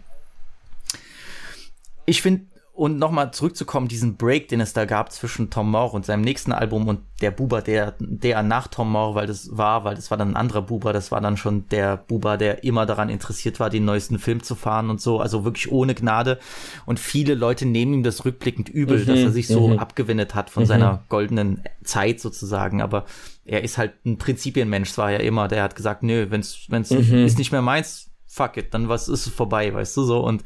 Ich 2.06 2.22
finde, 2.22 2.46
und 2.76 2.98
nochmal 2.98 3.32
zurückzukommen, 3.32 3.86
diesen 3.86 4.16
Break, 4.16 4.48
den 4.48 4.60
es 4.60 4.72
da 4.72 4.84
gab 4.84 5.12
zwischen 5.12 5.48
Tom 5.48 5.70
Moore 5.70 5.92
und 5.94 6.04
seinem 6.04 6.22
nächsten 6.22 6.50
Album 6.50 6.88
und 6.88 7.02
der 7.20 7.30
Buba, 7.30 7.60
der, 7.60 7.94
der 8.00 8.42
nach 8.42 8.66
Tom 8.66 8.90
Moore, 8.90 9.14
weil 9.14 9.26
das 9.28 9.56
war, 9.56 9.84
weil 9.84 9.94
das 9.94 10.10
war 10.10 10.18
dann 10.18 10.30
ein 10.30 10.36
anderer 10.36 10.62
Buba, 10.62 10.92
das 10.92 11.12
war 11.12 11.20
dann 11.20 11.36
schon 11.36 11.68
der 11.68 11.96
Buba, 11.96 12.36
der 12.36 12.64
immer 12.64 12.84
daran 12.84 13.10
interessiert 13.10 13.60
war, 13.60 13.70
den 13.70 13.84
neuesten 13.84 14.18
Film 14.18 14.42
zu 14.42 14.56
fahren 14.56 14.90
und 14.90 15.00
so, 15.00 15.20
also 15.20 15.44
wirklich 15.44 15.70
ohne 15.70 15.94
Gnade. 15.94 16.40
Und 16.84 16.98
viele 16.98 17.34
Leute 17.34 17.64
nehmen 17.64 17.94
ihm 17.94 18.02
das 18.02 18.24
rückblickend 18.24 18.68
übel, 18.70 18.98
Mhm, 19.02 19.06
dass 19.06 19.20
er 19.20 19.30
sich 19.30 19.46
so 19.46 19.68
mhm. 19.68 19.78
abgewendet 19.78 20.34
hat 20.34 20.50
von 20.50 20.64
Mhm. 20.64 20.68
seiner 20.68 21.04
goldenen 21.08 21.62
Zeit 21.84 22.18
sozusagen, 22.18 22.82
aber 22.82 23.04
er 23.44 23.62
ist 23.62 23.78
halt 23.78 24.04
ein 24.04 24.18
Prinzipienmensch, 24.18 24.88
das 24.88 24.98
war 24.98 25.12
ja 25.12 25.18
immer, 25.18 25.46
der 25.46 25.62
hat 25.62 25.76
gesagt, 25.76 26.02
nö, 26.02 26.26
wenn's, 26.30 26.66
wenn's 26.70 26.90
Mhm. 26.90 27.24
ist 27.24 27.38
nicht 27.38 27.52
mehr 27.52 27.62
meins, 27.62 28.10
fuck 28.26 28.56
it, 28.56 28.74
dann 28.74 28.88
was 28.88 29.06
ist 29.08 29.28
es 29.28 29.32
vorbei, 29.32 29.72
weißt 29.72 29.96
du 29.96 30.02
so 30.02 30.24
und 30.24 30.42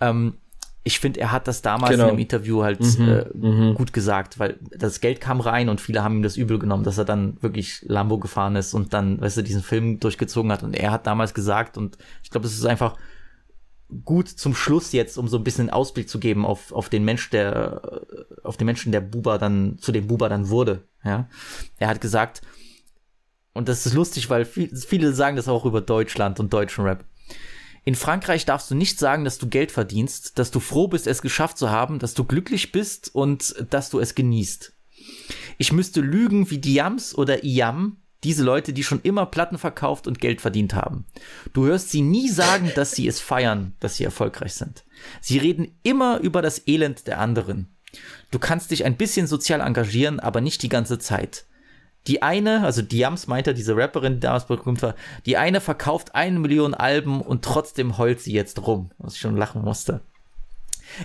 ähm, 0.00 0.34
ich 0.88 1.00
finde, 1.00 1.20
er 1.20 1.32
hat 1.32 1.46
das 1.46 1.60
damals 1.60 1.92
Genau. 1.92 2.04
in 2.04 2.10
einem 2.12 2.18
Interview 2.18 2.62
halt 2.62 2.80
Mhm, 2.80 3.08
äh, 3.08 3.24
mhm. 3.34 3.74
gut 3.74 3.92
gesagt, 3.92 4.38
weil 4.38 4.58
das 4.74 5.00
Geld 5.00 5.20
kam 5.20 5.40
rein 5.42 5.68
und 5.68 5.82
viele 5.82 6.02
haben 6.02 6.16
ihm 6.16 6.22
das 6.22 6.38
übel 6.38 6.58
genommen, 6.58 6.82
dass 6.82 6.96
er 6.96 7.04
dann 7.04 7.36
wirklich 7.42 7.84
Lambo 7.86 8.18
gefahren 8.18 8.56
ist 8.56 8.72
und 8.72 8.94
dann, 8.94 9.20
weißt 9.20 9.36
du, 9.36 9.42
diesen 9.42 9.62
Film 9.62 10.00
durchgezogen 10.00 10.50
hat. 10.50 10.62
Und 10.62 10.74
er 10.74 10.90
hat 10.90 11.06
damals 11.06 11.34
gesagt, 11.34 11.76
und 11.76 11.98
ich 12.22 12.30
glaube, 12.30 12.46
es 12.46 12.54
ist 12.54 12.64
einfach 12.64 12.96
gut 14.06 14.28
zum 14.28 14.54
Schluss 14.54 14.92
jetzt, 14.92 15.18
um 15.18 15.28
so 15.28 15.36
ein 15.36 15.44
bisschen 15.44 15.68
Ausblick 15.68 16.08
zu 16.08 16.18
geben 16.18 16.46
auf, 16.46 16.72
auf 16.72 16.88
den 16.88 17.04
Mensch, 17.04 17.28
der, 17.28 18.00
auf 18.42 18.56
den 18.56 18.64
Menschen, 18.64 18.90
der 18.90 19.02
Buba 19.02 19.36
dann, 19.36 19.76
zu 19.78 19.92
dem 19.92 20.06
Buba 20.06 20.30
dann 20.30 20.48
wurde. 20.48 20.84
Ja. 21.04 21.28
Er 21.76 21.88
hat 21.88 22.00
gesagt, 22.00 22.40
und 23.52 23.68
das 23.68 23.84
ist 23.84 23.92
lustig, 23.92 24.30
weil 24.30 24.46
viel, 24.46 24.74
viele 24.74 25.12
sagen 25.12 25.36
das 25.36 25.48
auch 25.48 25.66
über 25.66 25.82
Deutschland 25.82 26.40
und 26.40 26.50
deutschen 26.50 26.84
Rap. 26.84 27.04
In 27.88 27.94
Frankreich 27.94 28.44
darfst 28.44 28.70
du 28.70 28.74
nicht 28.74 28.98
sagen, 28.98 29.24
dass 29.24 29.38
du 29.38 29.48
Geld 29.48 29.72
verdienst, 29.72 30.38
dass 30.38 30.50
du 30.50 30.60
froh 30.60 30.88
bist, 30.88 31.06
es 31.06 31.22
geschafft 31.22 31.56
zu 31.56 31.70
haben, 31.70 31.98
dass 31.98 32.12
du 32.12 32.22
glücklich 32.22 32.70
bist 32.70 33.14
und 33.14 33.54
dass 33.70 33.88
du 33.88 33.98
es 33.98 34.14
genießt. 34.14 34.74
Ich 35.56 35.72
müsste 35.72 36.02
lügen 36.02 36.50
wie 36.50 36.58
Diams 36.58 37.16
oder 37.16 37.44
Iam, 37.44 37.96
diese 38.24 38.44
Leute, 38.44 38.74
die 38.74 38.84
schon 38.84 39.00
immer 39.00 39.24
Platten 39.24 39.56
verkauft 39.56 40.06
und 40.06 40.20
Geld 40.20 40.42
verdient 40.42 40.74
haben. 40.74 41.06
Du 41.54 41.64
hörst 41.64 41.88
sie 41.88 42.02
nie 42.02 42.28
sagen, 42.28 42.70
dass 42.74 42.90
sie 42.90 43.08
es 43.08 43.20
feiern, 43.20 43.72
dass 43.80 43.96
sie 43.96 44.04
erfolgreich 44.04 44.52
sind. 44.52 44.84
Sie 45.22 45.38
reden 45.38 45.78
immer 45.82 46.18
über 46.18 46.42
das 46.42 46.68
Elend 46.68 47.06
der 47.06 47.18
anderen. 47.18 47.74
Du 48.30 48.38
kannst 48.38 48.70
dich 48.70 48.84
ein 48.84 48.98
bisschen 48.98 49.26
sozial 49.26 49.62
engagieren, 49.62 50.20
aber 50.20 50.42
nicht 50.42 50.62
die 50.62 50.68
ganze 50.68 50.98
Zeit. 50.98 51.46
Die 52.06 52.22
eine, 52.22 52.64
also 52.64 52.80
Diams 52.80 53.26
meinte 53.26 53.52
diese 53.52 53.76
Rapperin, 53.76 54.14
die 54.14 54.20
damals 54.20 54.46
berühmt 54.46 54.82
war, 54.82 54.94
die 55.26 55.36
eine 55.36 55.60
verkauft 55.60 56.14
eine 56.14 56.38
Million 56.38 56.72
Alben 56.74 57.20
und 57.20 57.44
trotzdem 57.44 57.98
heult 57.98 58.20
sie 58.20 58.32
jetzt 58.32 58.66
rum, 58.66 58.90
was 58.98 59.14
ich 59.14 59.20
schon 59.20 59.36
lachen 59.36 59.62
musste. 59.62 60.00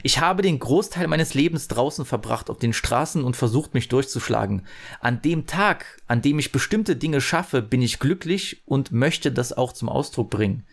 Ich 0.02 0.20
habe 0.20 0.42
den 0.42 0.60
Großteil 0.60 1.08
meines 1.08 1.34
Lebens 1.34 1.68
draußen 1.68 2.06
verbracht 2.06 2.50
auf 2.50 2.58
den 2.58 2.74
Straßen 2.74 3.24
und 3.24 3.36
versucht, 3.36 3.74
mich 3.74 3.90
durchzuschlagen. 3.90 4.66
An 5.02 5.22
dem 5.22 5.46
Tag, 5.46 6.02
an 6.08 6.22
dem 6.22 6.40
ich 6.40 6.52
bestimmte 6.52 6.96
Dinge 6.96 7.22
schaffe, 7.22 7.62
bin 7.62 7.82
ich 7.82 8.00
glücklich 8.00 8.62
und 8.66 8.92
möchte 8.92 9.32
das 9.32 9.52
auch 9.52 9.74
zum 9.74 9.90
Ausdruck 9.90 10.30
bringen. 10.30 10.66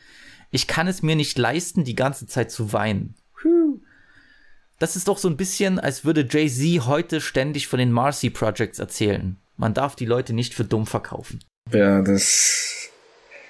Ich 0.51 0.67
kann 0.67 0.87
es 0.87 1.03
mir 1.03 1.17
nicht 1.17 1.39
leisten, 1.39 1.85
die 1.85 1.95
ganze 1.95 2.27
Zeit 2.27 2.51
zu 2.51 2.73
weinen. 2.73 3.15
Das 4.79 4.97
ist 4.97 5.09
doch 5.09 5.19
so 5.19 5.29
ein 5.29 5.37
bisschen, 5.37 5.79
als 5.79 6.05
würde 6.05 6.27
Jay-Z 6.29 6.87
heute 6.87 7.21
ständig 7.21 7.69
von 7.69 7.79
den 7.79 7.93
Marcy 7.93 8.31
Projects 8.31 8.79
erzählen. 8.79 9.37
Man 9.61 9.75
darf 9.75 9.95
die 9.95 10.07
Leute 10.07 10.33
nicht 10.33 10.55
für 10.55 10.65
dumm 10.65 10.87
verkaufen. 10.87 11.45
Ja, 11.71 12.01
das. 12.01 12.89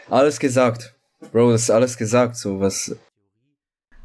Alles 0.09 0.41
gesagt. 0.41 0.97
Bro, 1.31 1.53
das 1.53 1.63
ist 1.63 1.71
alles 1.71 1.97
gesagt, 1.97 2.35
so 2.35 2.59
was. 2.59 2.97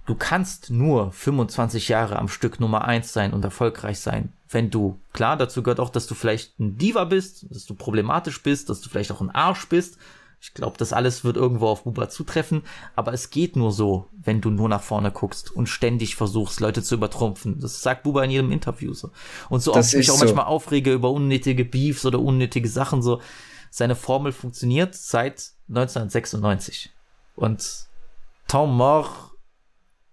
Du 0.05 0.13
kannst 0.13 0.69
nur 0.69 1.11
25 1.11 1.89
Jahre 1.89 2.19
am 2.19 2.27
Stück 2.27 2.59
Nummer 2.59 2.85
1 2.85 3.11
sein 3.11 3.33
und 3.33 3.43
erfolgreich 3.43 3.99
sein, 3.99 4.31
wenn 4.49 4.69
du, 4.69 4.99
klar, 5.13 5.35
dazu 5.35 5.63
gehört 5.63 5.79
auch, 5.79 5.89
dass 5.89 6.05
du 6.05 6.13
vielleicht 6.13 6.59
ein 6.59 6.77
Diva 6.77 7.05
bist, 7.05 7.47
dass 7.49 7.65
du 7.65 7.73
problematisch 7.73 8.43
bist, 8.43 8.69
dass 8.69 8.81
du 8.81 8.89
vielleicht 8.89 9.11
auch 9.11 9.21
ein 9.21 9.31
Arsch 9.31 9.67
bist. 9.67 9.97
Ich 10.47 10.53
glaube, 10.53 10.77
das 10.77 10.93
alles 10.93 11.23
wird 11.23 11.37
irgendwo 11.37 11.67
auf 11.67 11.85
Buba 11.85 12.07
zutreffen, 12.07 12.61
aber 12.95 13.13
es 13.13 13.31
geht 13.31 13.55
nur 13.55 13.71
so, 13.71 14.09
wenn 14.15 14.41
du 14.41 14.51
nur 14.51 14.69
nach 14.69 14.83
vorne 14.83 15.11
guckst 15.11 15.49
und 15.49 15.67
ständig 15.67 16.15
versuchst, 16.15 16.59
Leute 16.59 16.83
zu 16.83 16.93
übertrumpfen. 16.93 17.59
Das 17.59 17.81
sagt 17.81 18.03
Buba 18.03 18.23
in 18.23 18.29
jedem 18.29 18.51
Interview 18.51 18.93
so. 18.93 19.09
Und 19.49 19.61
so 19.61 19.73
Das 19.73 19.87
oft 19.87 19.93
ich 19.93 19.97
mich 19.97 20.11
auch 20.11 20.17
so. 20.17 20.25
manchmal 20.25 20.45
aufrege 20.45 20.93
über 20.93 21.09
unnötige 21.09 21.65
Beefs 21.65 22.05
oder 22.05 22.19
unnötige 22.19 22.69
Sachen 22.69 23.01
so. 23.01 23.21
Seine 23.71 23.95
Formel 23.95 24.31
funktioniert 24.33 24.93
seit 24.93 25.49
1996. 25.67 26.91
Und 27.35 27.87
Tom 28.47 28.77
Mort 28.77 29.09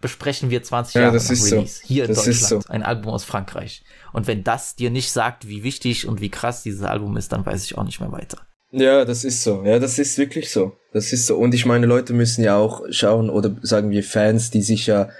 besprechen 0.00 0.48
wir 0.48 0.62
20 0.62 0.94
Ja, 0.94 1.00
Jahre 1.02 1.14
das 1.14 1.24
nach 1.26 1.32
ist 1.32 1.44
so. 1.48 1.56
Release. 1.56 1.82
Hier 1.84 2.04
in 2.04 2.14
Das 2.14 2.24
Deutschland. 2.24 2.64
so. 2.64 2.72
Ein 2.72 2.82
Album 2.82 3.12
aus 3.12 3.24
Frankreich. 3.24 3.84
Und 4.14 4.26
wenn 4.26 4.42
das 4.44 4.76
dir 4.76 4.90
nicht 4.90 5.12
sagt, 5.12 5.46
wie 5.46 5.62
wichtig 5.62 6.08
und 6.08 6.20
wie 6.22 6.30
krass 6.30 6.62
dieses 6.62 6.82
Album 6.82 7.16
ist, 7.18 7.32
dann 7.32 7.44
weiß 7.44 7.64
ich 7.64 7.76
auch 7.76 7.84
nicht 7.84 8.00
mehr 8.00 8.10
weiter. 8.12 8.38
Ja, 8.72 9.04
das 9.04 9.24
ist 9.24 9.42
so. 9.42 9.62
Ja, 9.64 9.78
das 9.78 9.98
ist 9.98 10.18
wirklich 10.18 10.50
so. 10.50 10.72
Das 10.92 11.12
ist 11.12 11.26
so. 11.26 11.36
Und 11.36 11.54
ich 11.54 11.66
meine, 11.66 11.86
Leute 11.86 12.14
müssen 12.14 12.42
ja 12.42 12.56
auch 12.56 12.82
schauen, 12.90 13.30
oder 13.30 13.54
sagen 13.62 13.90
wir 13.90 14.02
Fans, 14.02 14.50
die 14.50 14.62
sich 14.62 14.86
ja 14.86 15.10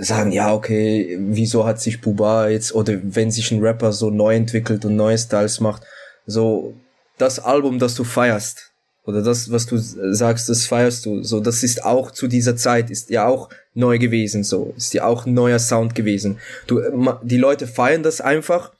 sagen, 0.00 0.32
ja, 0.32 0.52
okay, 0.52 1.16
wieso 1.20 1.64
hat 1.64 1.80
sich 1.80 2.00
Buba 2.00 2.48
jetzt, 2.48 2.74
oder 2.74 2.98
wenn 3.02 3.30
sich 3.30 3.50
ein 3.52 3.62
Rapper 3.62 3.92
so 3.92 4.10
neu 4.10 4.34
entwickelt 4.34 4.84
und 4.84 4.96
neue 4.96 5.16
Styles 5.16 5.60
macht, 5.60 5.82
so, 6.26 6.74
das 7.16 7.38
Album, 7.38 7.78
das 7.78 7.94
du 7.94 8.04
feierst, 8.04 8.72
oder 9.06 9.22
das, 9.22 9.50
was 9.50 9.66
du 9.66 9.78
sagst, 9.78 10.48
das 10.48 10.66
feierst 10.66 11.06
du, 11.06 11.22
so, 11.22 11.40
das 11.40 11.62
ist 11.62 11.84
auch 11.84 12.10
zu 12.10 12.26
dieser 12.26 12.56
Zeit, 12.56 12.90
ist 12.90 13.08
ja 13.10 13.26
auch 13.26 13.48
neu 13.74 13.98
gewesen, 13.98 14.44
so, 14.44 14.74
ist 14.76 14.92
ja 14.92 15.04
auch 15.04 15.24
neuer 15.24 15.58
Sound 15.58 15.94
gewesen. 15.94 16.38
Du, 16.66 16.82
die 17.22 17.38
Leute 17.38 17.66
feiern 17.66 18.02
das 18.02 18.20
einfach, 18.20 18.72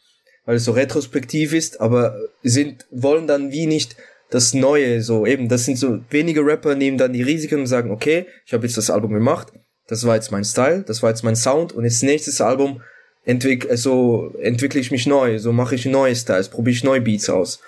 weil 0.48 0.56
es 0.56 0.64
so 0.64 0.72
retrospektiv 0.72 1.52
ist, 1.52 1.78
aber 1.78 2.18
sind, 2.42 2.86
wollen 2.90 3.26
dann 3.26 3.52
wie 3.52 3.66
nicht 3.66 3.96
das 4.30 4.54
Neue, 4.54 5.02
so 5.02 5.26
eben, 5.26 5.50
das 5.50 5.66
sind 5.66 5.76
so 5.76 6.00
wenige 6.08 6.40
Rapper 6.40 6.74
nehmen 6.74 6.96
dann 6.96 7.12
die 7.12 7.20
Risiken 7.20 7.60
und 7.60 7.66
sagen, 7.66 7.90
okay, 7.90 8.24
ich 8.46 8.54
habe 8.54 8.66
jetzt 8.66 8.78
das 8.78 8.88
Album 8.88 9.12
gemacht, 9.12 9.48
das 9.88 10.06
war 10.06 10.14
jetzt 10.14 10.32
mein 10.32 10.46
Style, 10.46 10.84
das 10.86 11.02
war 11.02 11.10
jetzt 11.10 11.22
mein 11.22 11.36
Sound 11.36 11.74
und 11.74 11.84
jetzt 11.84 12.02
nächstes 12.02 12.40
Album 12.40 12.80
entwick 13.26 13.68
so 13.74 14.32
entwickle 14.40 14.80
ich 14.80 14.90
mich 14.90 15.06
neu, 15.06 15.38
so 15.38 15.52
mache 15.52 15.74
ich 15.74 15.84
neue 15.84 16.16
Styles, 16.16 16.48
probiere 16.48 16.76
ich 16.76 16.82
neue 16.82 17.02
Beats 17.02 17.28
aus. 17.28 17.60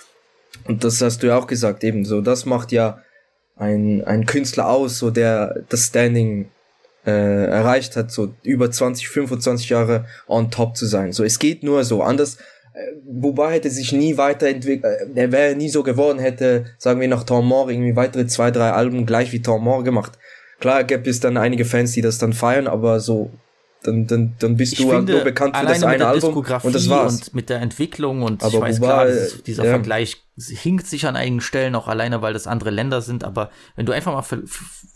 Und 0.64 0.82
das 0.82 1.02
hast 1.02 1.22
du 1.22 1.26
ja 1.26 1.36
auch 1.36 1.46
gesagt, 1.46 1.84
eben 1.84 2.06
so, 2.06 2.22
das 2.22 2.46
macht 2.46 2.72
ja 2.72 3.02
ein, 3.56 4.02
ein 4.06 4.24
Künstler 4.24 4.70
aus, 4.70 4.98
so 4.98 5.10
der 5.10 5.64
das 5.68 5.88
Standing 5.88 6.48
äh, 7.06 7.44
erreicht 7.44 7.96
hat, 7.96 8.10
so 8.10 8.34
über 8.42 8.70
20, 8.70 9.08
25 9.08 9.68
Jahre 9.68 10.06
on 10.26 10.50
top 10.50 10.78
zu 10.78 10.86
sein. 10.86 11.12
So, 11.12 11.24
es 11.24 11.38
geht 11.38 11.62
nur 11.62 11.84
so. 11.84 12.02
Anders, 12.02 12.38
Buba 13.04 13.50
hätte 13.50 13.70
sich 13.70 13.92
nie 13.92 14.16
weiterentwickelt, 14.16 15.16
äh, 15.16 15.20
er 15.20 15.32
wäre 15.32 15.54
nie 15.54 15.68
so 15.68 15.82
geworden, 15.82 16.18
hätte, 16.18 16.66
sagen 16.78 17.00
wir, 17.00 17.08
nach 17.08 17.24
Tom 17.24 17.46
Moore 17.46 17.72
irgendwie 17.72 17.96
weitere 17.96 18.26
zwei, 18.26 18.50
drei 18.50 18.70
Alben 18.70 19.06
gleich 19.06 19.32
wie 19.32 19.42
Tom 19.42 19.64
Moore 19.64 19.82
gemacht. 19.82 20.12
Klar 20.60 20.84
gäbe 20.84 21.08
es 21.08 21.20
dann 21.20 21.36
einige 21.36 21.64
Fans, 21.64 21.92
die 21.92 22.02
das 22.02 22.18
dann 22.18 22.32
feiern, 22.32 22.66
aber 22.66 23.00
so, 23.00 23.30
dann, 23.82 24.06
dann, 24.06 24.34
dann 24.38 24.56
bist 24.56 24.78
du 24.78 24.92
halt 24.92 25.08
nur 25.08 25.24
bekannt 25.24 25.56
für 25.56 25.66
das 25.66 25.82
eine 25.82 26.06
Album 26.06 26.36
und 26.36 26.74
das 26.74 26.88
war's. 26.90 27.14
und 27.14 27.34
mit 27.34 27.48
der 27.48 27.60
Entwicklung 27.60 28.22
und 28.22 28.42
Aber 28.42 28.54
ich 28.54 28.60
weiß 28.60 28.80
Buba, 28.80 28.92
klar, 28.92 29.08
äh, 29.08 29.12
dieses, 29.12 29.42
dieser 29.42 29.64
ja. 29.64 29.70
Vergleich 29.70 30.22
hinkt 30.36 30.86
sich 30.86 31.06
an 31.06 31.16
einigen 31.16 31.40
Stellen 31.40 31.74
auch 31.74 31.88
alleine, 31.88 32.22
weil 32.22 32.34
das 32.34 32.46
andere 32.46 32.70
Länder 32.70 33.00
sind, 33.00 33.24
aber 33.24 33.50
wenn 33.76 33.86
du 33.86 33.92
einfach 33.92 34.12
mal 34.12 34.42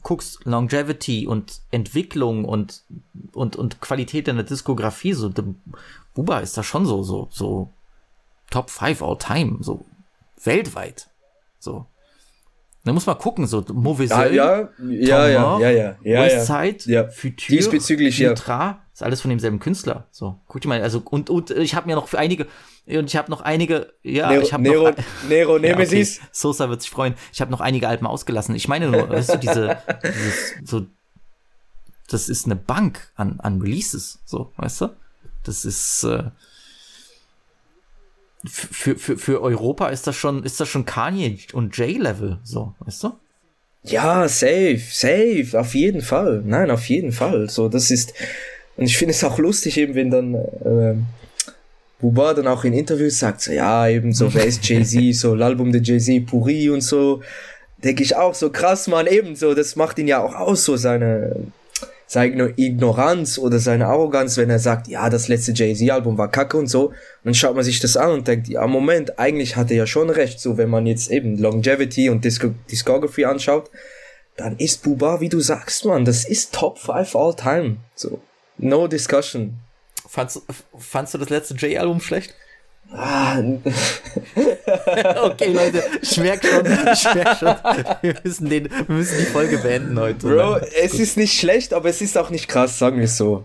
guckst, 0.02 0.40
Longevity 0.44 1.26
und 1.26 1.60
Entwicklung 1.70 2.44
und, 2.44 2.82
und, 3.32 3.56
und 3.56 3.80
Qualität 3.80 4.28
in 4.28 4.36
der 4.36 4.44
Diskografie, 4.44 5.14
so, 5.14 5.32
Buba 6.14 6.38
ist 6.40 6.56
da 6.56 6.62
schon 6.62 6.86
so, 6.86 7.02
so, 7.02 7.28
so 7.30 7.70
Top 8.50 8.70
5 8.70 9.02
all 9.02 9.18
time, 9.18 9.58
so 9.60 9.84
weltweit, 10.42 11.08
so. 11.58 11.86
Da 12.84 12.92
muss 12.92 13.06
man 13.06 13.16
gucken, 13.16 13.46
so 13.46 13.64
Ja, 13.66 13.74
Oeil, 14.18 14.34
ja, 14.34 14.68
ja, 14.78 15.28
ja, 15.28 15.58
ja, 15.58 15.70
ja, 15.70 15.96
ja, 16.02 16.22
Westside, 16.22 16.78
ja. 16.92 17.08
Futur, 17.08 17.56
Diesbezüglich, 17.56 18.18
ja. 18.18 18.28
Ultra, 18.30 18.82
ist 18.92 19.02
alles 19.02 19.22
von 19.22 19.30
demselben 19.30 19.58
Künstler. 19.58 20.06
So, 20.10 20.38
guck 20.46 20.60
dir 20.60 20.68
mal, 20.68 20.82
also 20.82 21.02
und 21.10 21.30
und 21.30 21.50
ich 21.50 21.74
habe 21.74 21.86
mir 21.86 21.94
noch 21.96 22.08
für 22.08 22.18
einige 22.18 22.46
und 22.86 23.06
ich 23.06 23.16
habe 23.16 23.30
noch 23.30 23.40
einige, 23.40 23.94
ja, 24.02 24.28
Nero- 24.28 24.42
ich 24.42 24.52
habe 24.52 24.62
Nero- 24.62 24.90
noch 24.90 24.96
Nero 25.28 25.56
Ja, 25.58 25.70
Nemesis. 25.70 26.18
Okay. 26.18 26.28
Sosa 26.32 26.68
wird 26.68 26.82
sich 26.82 26.90
freuen. 26.90 27.14
Ich 27.32 27.40
habe 27.40 27.50
noch 27.50 27.62
einige 27.62 27.88
Alben 27.88 28.06
ausgelassen. 28.06 28.54
Ich 28.54 28.68
meine 28.68 28.90
nur, 28.90 29.08
weißt 29.08 29.32
du, 29.34 29.38
diese 29.38 29.78
dieses, 30.04 30.52
so 30.64 30.86
das 32.10 32.28
ist 32.28 32.44
eine 32.44 32.56
Bank 32.56 33.10
an 33.16 33.40
an 33.40 33.62
Releases, 33.62 34.20
so, 34.26 34.52
weißt 34.58 34.82
du? 34.82 34.88
Das 35.44 35.64
ist 35.64 36.04
äh, 36.04 36.24
für, 38.46 38.96
für, 38.96 39.16
für 39.16 39.42
Europa 39.42 39.88
ist 39.88 40.06
das 40.06 40.16
schon, 40.16 40.44
ist 40.44 40.60
das 40.60 40.68
schon 40.68 40.84
Kanye 40.84 41.38
und 41.52 41.76
J-Level, 41.76 42.38
so, 42.42 42.74
weißt 42.80 43.04
du? 43.04 43.12
Ja, 43.84 44.28
safe, 44.28 44.80
safe, 44.90 45.48
auf 45.54 45.74
jeden 45.74 46.00
Fall. 46.00 46.42
Nein, 46.44 46.70
auf 46.70 46.88
jeden 46.88 47.12
Fall. 47.12 47.50
So, 47.50 47.68
das 47.68 47.90
ist, 47.90 48.14
und 48.76 48.86
ich 48.86 48.96
finde 48.96 49.12
es 49.12 49.22
auch 49.24 49.38
lustig, 49.38 49.76
eben, 49.76 49.94
wenn 49.94 50.10
dann, 50.10 50.34
ähm, 50.64 51.06
Buba 52.00 52.34
dann 52.34 52.46
auch 52.46 52.64
in 52.64 52.72
Interviews 52.72 53.18
sagt, 53.18 53.42
so, 53.42 53.52
ja, 53.52 53.88
eben 53.88 54.12
so, 54.12 54.32
wer 54.34 54.44
ist 54.44 54.66
Jay-Z, 54.66 55.14
so, 55.20 55.34
l'Album 55.34 55.70
de 55.70 55.82
Jay-Z, 55.82 56.26
Puri 56.26 56.70
und 56.70 56.80
so, 56.80 57.22
denke 57.82 58.02
ich 58.02 58.16
auch 58.16 58.34
so, 58.34 58.50
krass, 58.50 58.88
man, 58.88 59.06
eben 59.06 59.36
so, 59.36 59.54
das 59.54 59.76
macht 59.76 59.98
ihn 59.98 60.08
ja 60.08 60.22
auch 60.22 60.34
aus, 60.34 60.64
so 60.64 60.76
seine, 60.76 61.36
seine 62.14 62.54
Ignoranz 62.56 63.38
oder 63.38 63.58
seine 63.58 63.88
Arroganz, 63.88 64.36
wenn 64.36 64.48
er 64.48 64.60
sagt, 64.60 64.86
ja, 64.86 65.10
das 65.10 65.26
letzte 65.26 65.50
Jay-Z-Album 65.50 66.16
war 66.16 66.30
kacke 66.30 66.56
und 66.56 66.68
so. 66.68 66.90
Und 66.90 66.96
dann 67.24 67.34
schaut 67.34 67.56
man 67.56 67.64
sich 67.64 67.80
das 67.80 67.96
an 67.96 68.12
und 68.12 68.28
denkt, 68.28 68.46
ja, 68.46 68.64
Moment, 68.68 69.18
eigentlich 69.18 69.56
hat 69.56 69.72
er 69.72 69.78
ja 69.78 69.86
schon 69.86 70.10
recht. 70.10 70.38
So, 70.38 70.56
wenn 70.56 70.70
man 70.70 70.86
jetzt 70.86 71.10
eben 71.10 71.36
Longevity 71.36 72.10
und 72.10 72.24
Disco 72.24 72.54
Discography 72.70 73.24
anschaut, 73.24 73.68
dann 74.36 74.56
ist 74.58 74.84
Buba, 74.84 75.20
wie 75.20 75.28
du 75.28 75.40
sagst, 75.40 75.84
man, 75.86 76.04
das 76.04 76.24
ist 76.24 76.54
Top 76.54 76.78
5 76.78 77.16
all 77.16 77.34
time. 77.34 77.78
So, 77.96 78.20
no 78.58 78.86
discussion. 78.86 79.54
Fandst, 80.08 80.42
fandst 80.78 81.14
du 81.14 81.18
das 81.18 81.30
letzte 81.30 81.54
J-Album 81.54 82.00
schlecht? 82.00 82.36
Ah, 82.92 83.38
okay, 85.22 85.52
Leute, 85.52 85.82
ich 86.00 86.16
merke 86.18 86.46
schon, 86.46 86.66
ich 86.92 86.98
schon, 87.38 87.54
wir 88.02 88.14
müssen, 88.22 88.48
den, 88.48 88.70
wir 88.70 88.96
müssen 88.96 89.18
die 89.18 89.24
Folge 89.24 89.58
beenden 89.58 89.98
heute. 89.98 90.28
Bro, 90.28 90.58
es 90.80 90.94
ist 90.94 91.16
nicht 91.16 91.38
schlecht, 91.38 91.74
aber 91.74 91.88
es 91.88 92.00
ist 92.00 92.16
auch 92.16 92.30
nicht 92.30 92.46
krass, 92.46 92.78
sagen 92.78 92.98
wir 92.98 93.06
es 93.06 93.16
so. 93.16 93.44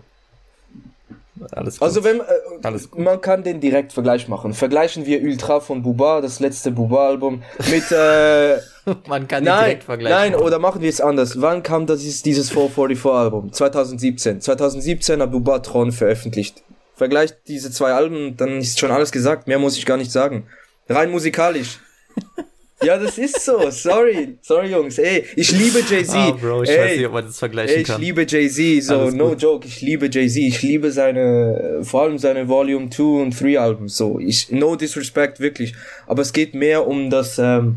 alles 1.50 1.80
gut. 1.80 1.88
Also 1.88 2.04
wenn 2.04 2.20
äh, 2.20 2.78
man 2.96 3.20
kann 3.20 3.42
den 3.42 3.60
direkt 3.60 3.92
Vergleich 3.92 4.28
machen. 4.28 4.54
Vergleichen 4.54 5.04
wir 5.04 5.20
Ultra 5.20 5.58
von 5.58 5.82
Buba, 5.82 6.20
das 6.20 6.38
letzte 6.38 6.70
Buba-Album, 6.70 7.42
mit 7.70 7.90
äh, 7.90 8.58
man 9.08 9.26
kann 9.26 9.42
den 9.42 9.52
nein, 9.52 9.64
direkt 9.64 9.84
vergleichen. 9.84 10.32
nein, 10.32 10.40
oder 10.40 10.60
machen 10.60 10.80
wir 10.80 10.88
es 10.88 11.00
anders. 11.00 11.40
Wann 11.40 11.64
kam 11.64 11.86
das 11.86 12.00
dieses 12.22 12.52
444-Album? 12.52 13.52
2017. 13.52 14.40
2017 14.40 15.20
hat 15.20 15.32
Buba 15.32 15.58
Tron 15.58 15.90
veröffentlicht. 15.90 16.62
Vergleicht 17.00 17.38
diese 17.48 17.70
zwei 17.70 17.92
Alben, 17.92 18.36
dann 18.36 18.58
ist 18.58 18.78
schon 18.78 18.90
alles 18.90 19.10
gesagt. 19.10 19.48
Mehr 19.48 19.58
muss 19.58 19.78
ich 19.78 19.86
gar 19.86 19.96
nicht 19.96 20.12
sagen. 20.12 20.46
Rein 20.86 21.10
musikalisch. 21.10 21.78
Ja, 22.82 22.96
das 22.96 23.18
ist 23.18 23.44
so. 23.44 23.70
Sorry. 23.70 24.38
Sorry, 24.40 24.70
Jungs. 24.70 24.96
Ey, 24.96 25.26
ich 25.36 25.52
liebe 25.52 25.80
Jay-Z. 25.80 26.14
Ah, 26.16 26.30
Bro, 26.30 26.62
ich 26.62 26.70
Ey, 26.70 26.78
weiß 26.78 26.96
nicht, 26.96 27.06
ob 27.08 27.12
man 27.12 27.26
das 27.26 27.38
vergleichen 27.38 27.76
ey, 27.76 27.82
ich 27.82 27.88
kann. 27.88 28.00
liebe 28.00 28.24
Jay-Z. 28.26 28.82
So, 28.84 29.00
Alles 29.00 29.14
no 29.14 29.28
gut. 29.28 29.42
joke. 29.42 29.66
Ich 29.66 29.82
liebe 29.82 30.08
Jay-Z. 30.10 30.36
Ich 30.42 30.62
liebe 30.62 30.90
seine, 30.90 31.80
vor 31.82 32.02
allem 32.04 32.16
seine 32.16 32.48
Volume 32.48 32.88
2 32.88 33.02
und 33.22 33.38
3 33.38 33.60
Alben. 33.60 33.88
So, 33.88 34.18
ich, 34.18 34.50
no 34.50 34.76
disrespect, 34.76 35.40
wirklich. 35.40 35.74
Aber 36.06 36.22
es 36.22 36.32
geht 36.32 36.54
mehr 36.54 36.86
um 36.86 37.10
das, 37.10 37.38
ähm, 37.38 37.76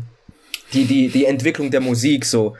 die, 0.72 0.84
die, 0.86 1.08
die 1.08 1.26
Entwicklung 1.26 1.70
der 1.70 1.80
Musik, 1.82 2.24
so. 2.24 2.56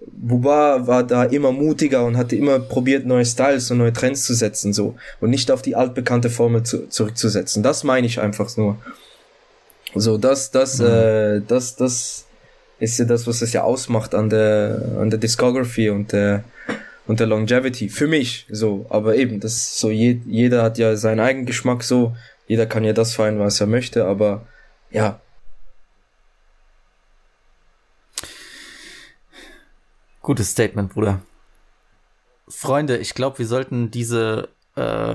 Buba 0.00 0.86
war 0.86 1.02
da 1.04 1.24
immer 1.24 1.50
mutiger 1.52 2.04
und 2.04 2.16
hatte 2.16 2.36
immer 2.36 2.60
probiert, 2.60 3.04
neue 3.04 3.24
Styles 3.24 3.70
und 3.70 3.78
neue 3.78 3.92
Trends 3.92 4.24
zu 4.24 4.34
setzen, 4.34 4.72
so. 4.72 4.94
Und 5.20 5.30
nicht 5.30 5.50
auf 5.50 5.62
die 5.62 5.74
altbekannte 5.74 6.30
Formel 6.30 6.62
zu, 6.62 6.88
zurückzusetzen. 6.88 7.62
Das 7.62 7.82
meine 7.84 8.06
ich 8.06 8.20
einfach 8.20 8.56
nur. 8.56 8.76
So, 9.94 10.18
das, 10.18 10.50
das, 10.50 10.78
Mhm. 10.78 10.86
äh, 10.86 11.40
das, 11.46 11.76
das 11.76 12.26
ist 12.78 12.98
ja 12.98 13.04
das, 13.06 13.26
was 13.26 13.42
es 13.42 13.52
ja 13.52 13.62
ausmacht 13.62 14.14
an 14.14 14.30
der, 14.30 14.82
an 15.00 15.10
der 15.10 15.18
Discography 15.18 15.90
und 15.90 16.12
der, 16.12 16.44
und 17.06 17.18
der 17.20 17.26
Longevity. 17.26 17.88
Für 17.88 18.06
mich, 18.06 18.46
so. 18.50 18.86
Aber 18.90 19.16
eben, 19.16 19.40
das 19.40 19.52
ist 19.54 19.78
so, 19.78 19.90
je, 19.90 20.20
jeder 20.26 20.62
hat 20.62 20.78
ja 20.78 20.94
seinen 20.96 21.20
eigenen 21.20 21.46
Geschmack, 21.46 21.82
so. 21.82 22.14
Jeder 22.46 22.66
kann 22.66 22.84
ja 22.84 22.92
das 22.92 23.14
feiern, 23.14 23.38
was 23.40 23.60
er 23.60 23.66
möchte, 23.66 24.04
aber, 24.04 24.46
ja. 24.90 25.20
Gutes 30.28 30.50
Statement, 30.50 30.92
Bruder. 30.92 31.22
Freunde, 32.48 32.98
ich 32.98 33.14
glaube, 33.14 33.38
wir 33.38 33.46
sollten 33.46 33.90
diese 33.90 34.50
äh, 34.76 35.14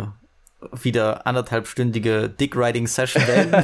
wieder 0.81 1.27
anderthalbstündige 1.27 2.30
Dick-Riding-Session 2.30 3.23
beenden. 3.23 3.64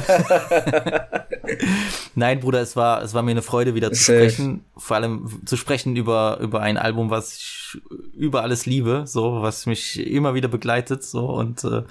Nein, 2.14 2.38
Bruder, 2.38 2.60
es 2.60 2.76
war, 2.76 3.02
es 3.02 3.14
war 3.14 3.24
mir 3.24 3.32
eine 3.32 3.42
Freude, 3.42 3.74
wieder 3.74 3.90
zu 3.90 4.00
Safe. 4.00 4.30
sprechen. 4.30 4.64
Vor 4.76 4.94
allem 4.94 5.40
zu 5.44 5.56
sprechen 5.56 5.96
über, 5.96 6.38
über 6.40 6.60
ein 6.60 6.76
Album, 6.76 7.10
was 7.10 7.36
ich 7.36 7.80
über 8.14 8.42
alles 8.42 8.66
liebe, 8.66 9.02
so, 9.06 9.42
was 9.42 9.66
mich 9.66 9.98
immer 9.98 10.34
wieder 10.34 10.48
begleitet, 10.48 11.02
so, 11.02 11.26
und 11.30 11.64
äh, 11.64 11.82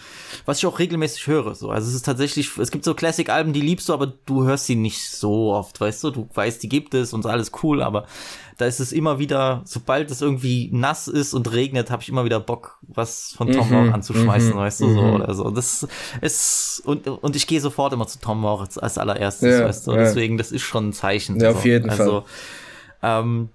was 0.45 0.59
ich 0.59 0.67
auch 0.67 0.79
regelmäßig 0.79 1.27
höre. 1.27 1.53
So. 1.55 1.69
Also 1.69 1.89
es 1.89 1.95
ist 1.95 2.05
tatsächlich, 2.05 2.57
es 2.57 2.71
gibt 2.71 2.85
so 2.85 2.93
Classic-Alben, 2.93 3.51
die 3.51 3.59
liebst 3.59 3.89
du, 3.89 3.93
aber 3.93 4.07
du 4.25 4.45
hörst 4.45 4.67
sie 4.67 4.75
nicht 4.75 5.09
so 5.09 5.51
oft, 5.53 5.81
weißt 5.81 6.01
du? 6.05 6.11
Du 6.11 6.29
weißt, 6.33 6.63
die 6.63 6.69
gibt 6.69 6.93
es 6.93 7.11
und 7.11 7.25
alles 7.25 7.51
cool, 7.61 7.81
aber 7.81 8.05
da 8.59 8.65
ist 8.65 8.81
es 8.81 8.91
immer 8.91 9.19
wieder, 9.19 9.61
sobald 9.63 10.11
es 10.11 10.21
irgendwie 10.21 10.69
nass 10.73 11.07
ist 11.07 11.33
und 11.33 11.49
regnet, 11.53 11.89
habe 11.91 12.03
ich 12.03 12.09
immer 12.09 12.25
wieder 12.25 12.41
Bock, 12.41 12.77
was 12.81 13.33
von 13.37 13.49
Tom 13.53 13.69
Mhm, 13.69 13.93
anzuschmeißen, 13.93 14.51
mhm, 14.51 14.57
weißt 14.57 14.81
du, 14.81 14.93
so 14.93 15.01
mhm. 15.01 15.13
oder 15.13 15.33
so. 15.33 15.49
Das 15.49 15.87
ist 16.19 16.81
und 16.83 17.07
und 17.07 17.35
ich 17.37 17.47
gehe 17.47 17.61
sofort 17.61 17.93
immer 17.93 18.05
zu 18.05 18.19
Tom 18.19 18.41
Moore 18.41 18.67
als, 18.81 18.97
allererstes, 18.97 19.63
weißt 19.63 19.87
du. 19.87 19.93
Deswegen, 19.93 20.37
das 20.37 20.51
ist 20.51 20.63
schon 20.63 20.89
ein 20.89 20.93
Zeichen. 20.93 21.39
Ja, 21.39 21.51
auf 21.51 21.63
jeden 21.63 21.89
also, 21.89 22.25
Ähm, 23.01 23.47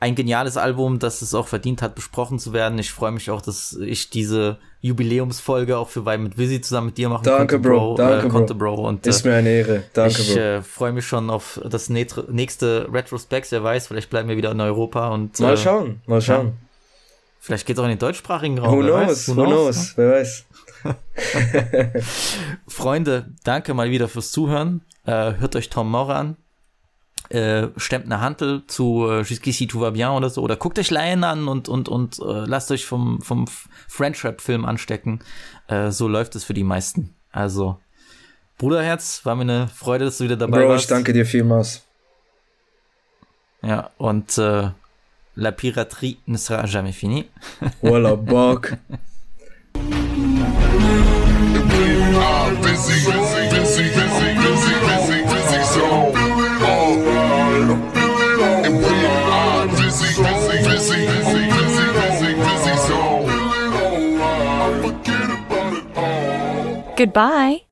ein 0.00 0.14
geniales 0.14 0.56
Album, 0.56 1.00
das 1.00 1.22
es 1.22 1.34
auch 1.34 1.48
verdient 1.48 1.82
hat, 1.82 1.94
besprochen 1.94 2.38
zu 2.38 2.52
werden. 2.52 2.78
Ich 2.78 2.92
freue 2.92 3.10
mich 3.10 3.30
auch, 3.30 3.42
dass 3.42 3.72
ich 3.72 4.10
diese 4.10 4.58
Jubiläumsfolge 4.80 5.76
auch 5.76 5.88
für 5.88 6.04
Weil 6.04 6.18
mit 6.18 6.38
Visi 6.38 6.60
zusammen 6.60 6.88
mit 6.88 6.98
dir 6.98 7.08
machen 7.08 7.24
Danke, 7.24 7.56
konnte, 7.56 7.68
Bro. 7.68 7.94
Danke, 7.96 8.26
äh, 8.26 8.30
konnte, 8.30 8.54
Bro. 8.54 8.74
Und, 8.74 9.06
Ist 9.06 9.26
äh, 9.26 9.28
mir 9.28 9.34
eine 9.36 9.50
Ehre. 9.50 9.84
Danke, 9.94 10.22
ich 10.22 10.34
Bro. 10.34 10.40
äh, 10.40 10.62
freue 10.62 10.92
mich 10.92 11.04
schon 11.04 11.30
auf 11.30 11.60
das 11.68 11.88
nächste 11.88 12.88
Retrospect. 12.92 13.50
Wer 13.50 13.64
weiß, 13.64 13.88
vielleicht 13.88 14.08
bleiben 14.08 14.28
wir 14.28 14.36
wieder 14.36 14.52
in 14.52 14.60
Europa 14.60 15.08
und 15.08 15.40
Mal 15.40 15.54
äh, 15.54 15.56
schauen, 15.56 16.00
mal 16.06 16.20
schauen. 16.20 16.46
Ja, 16.46 16.52
vielleicht 17.40 17.66
geht's 17.66 17.80
auch 17.80 17.84
in 17.84 17.90
den 17.90 17.98
deutschsprachigen 17.98 18.58
Raum. 18.58 18.78
Who 18.78 18.82
knows, 18.82 19.08
weiß, 19.08 19.36
who 19.36 19.44
knows, 19.44 19.92
wer 19.96 20.12
weiß. 20.12 20.44
Freunde, 22.68 23.34
danke 23.42 23.74
mal 23.74 23.90
wieder 23.90 24.06
fürs 24.06 24.30
Zuhören. 24.30 24.82
Äh, 25.06 25.32
hört 25.38 25.56
euch 25.56 25.70
Tom 25.70 25.90
Moore 25.90 26.14
an. 26.14 26.36
Äh, 27.30 27.68
stemmt 27.76 28.06
eine 28.06 28.22
Hantel 28.22 28.62
zu 28.66 29.06
äh, 29.06 29.20
Jusqu'ici 29.20 29.68
tout 29.68 29.80
va 29.80 29.90
bien 29.90 30.08
oder 30.08 30.30
so. 30.30 30.42
Oder 30.42 30.56
guckt 30.56 30.78
euch 30.78 30.90
Lion 30.90 31.24
an 31.24 31.46
und, 31.46 31.68
und, 31.68 31.88
und 31.88 32.18
äh, 32.20 32.46
lasst 32.46 32.70
euch 32.70 32.86
vom, 32.86 33.20
vom 33.20 33.46
French 33.86 34.24
Rap 34.24 34.40
Film 34.40 34.64
anstecken. 34.64 35.20
Äh, 35.66 35.90
so 35.90 36.08
läuft 36.08 36.36
es 36.36 36.44
für 36.44 36.54
die 36.54 36.64
meisten. 36.64 37.14
Also, 37.30 37.78
Bruderherz, 38.56 39.20
war 39.24 39.36
mir 39.36 39.42
eine 39.42 39.68
Freude, 39.68 40.06
dass 40.06 40.18
du 40.18 40.24
wieder 40.24 40.36
dabei 40.36 40.62
Bro, 40.62 40.70
warst. 40.70 40.84
ich 40.84 40.88
danke 40.88 41.12
dir 41.12 41.26
vielmals. 41.26 41.84
Ja, 43.62 43.90
und 43.98 44.38
äh, 44.38 44.70
La 45.34 45.50
Piraterie 45.52 46.16
ne 46.26 46.38
sera 46.38 46.66
jamais 46.66 46.92
finie. 46.92 47.26
Walla 47.82 48.16
Bock. 48.16 48.76
Goodbye. 66.98 67.67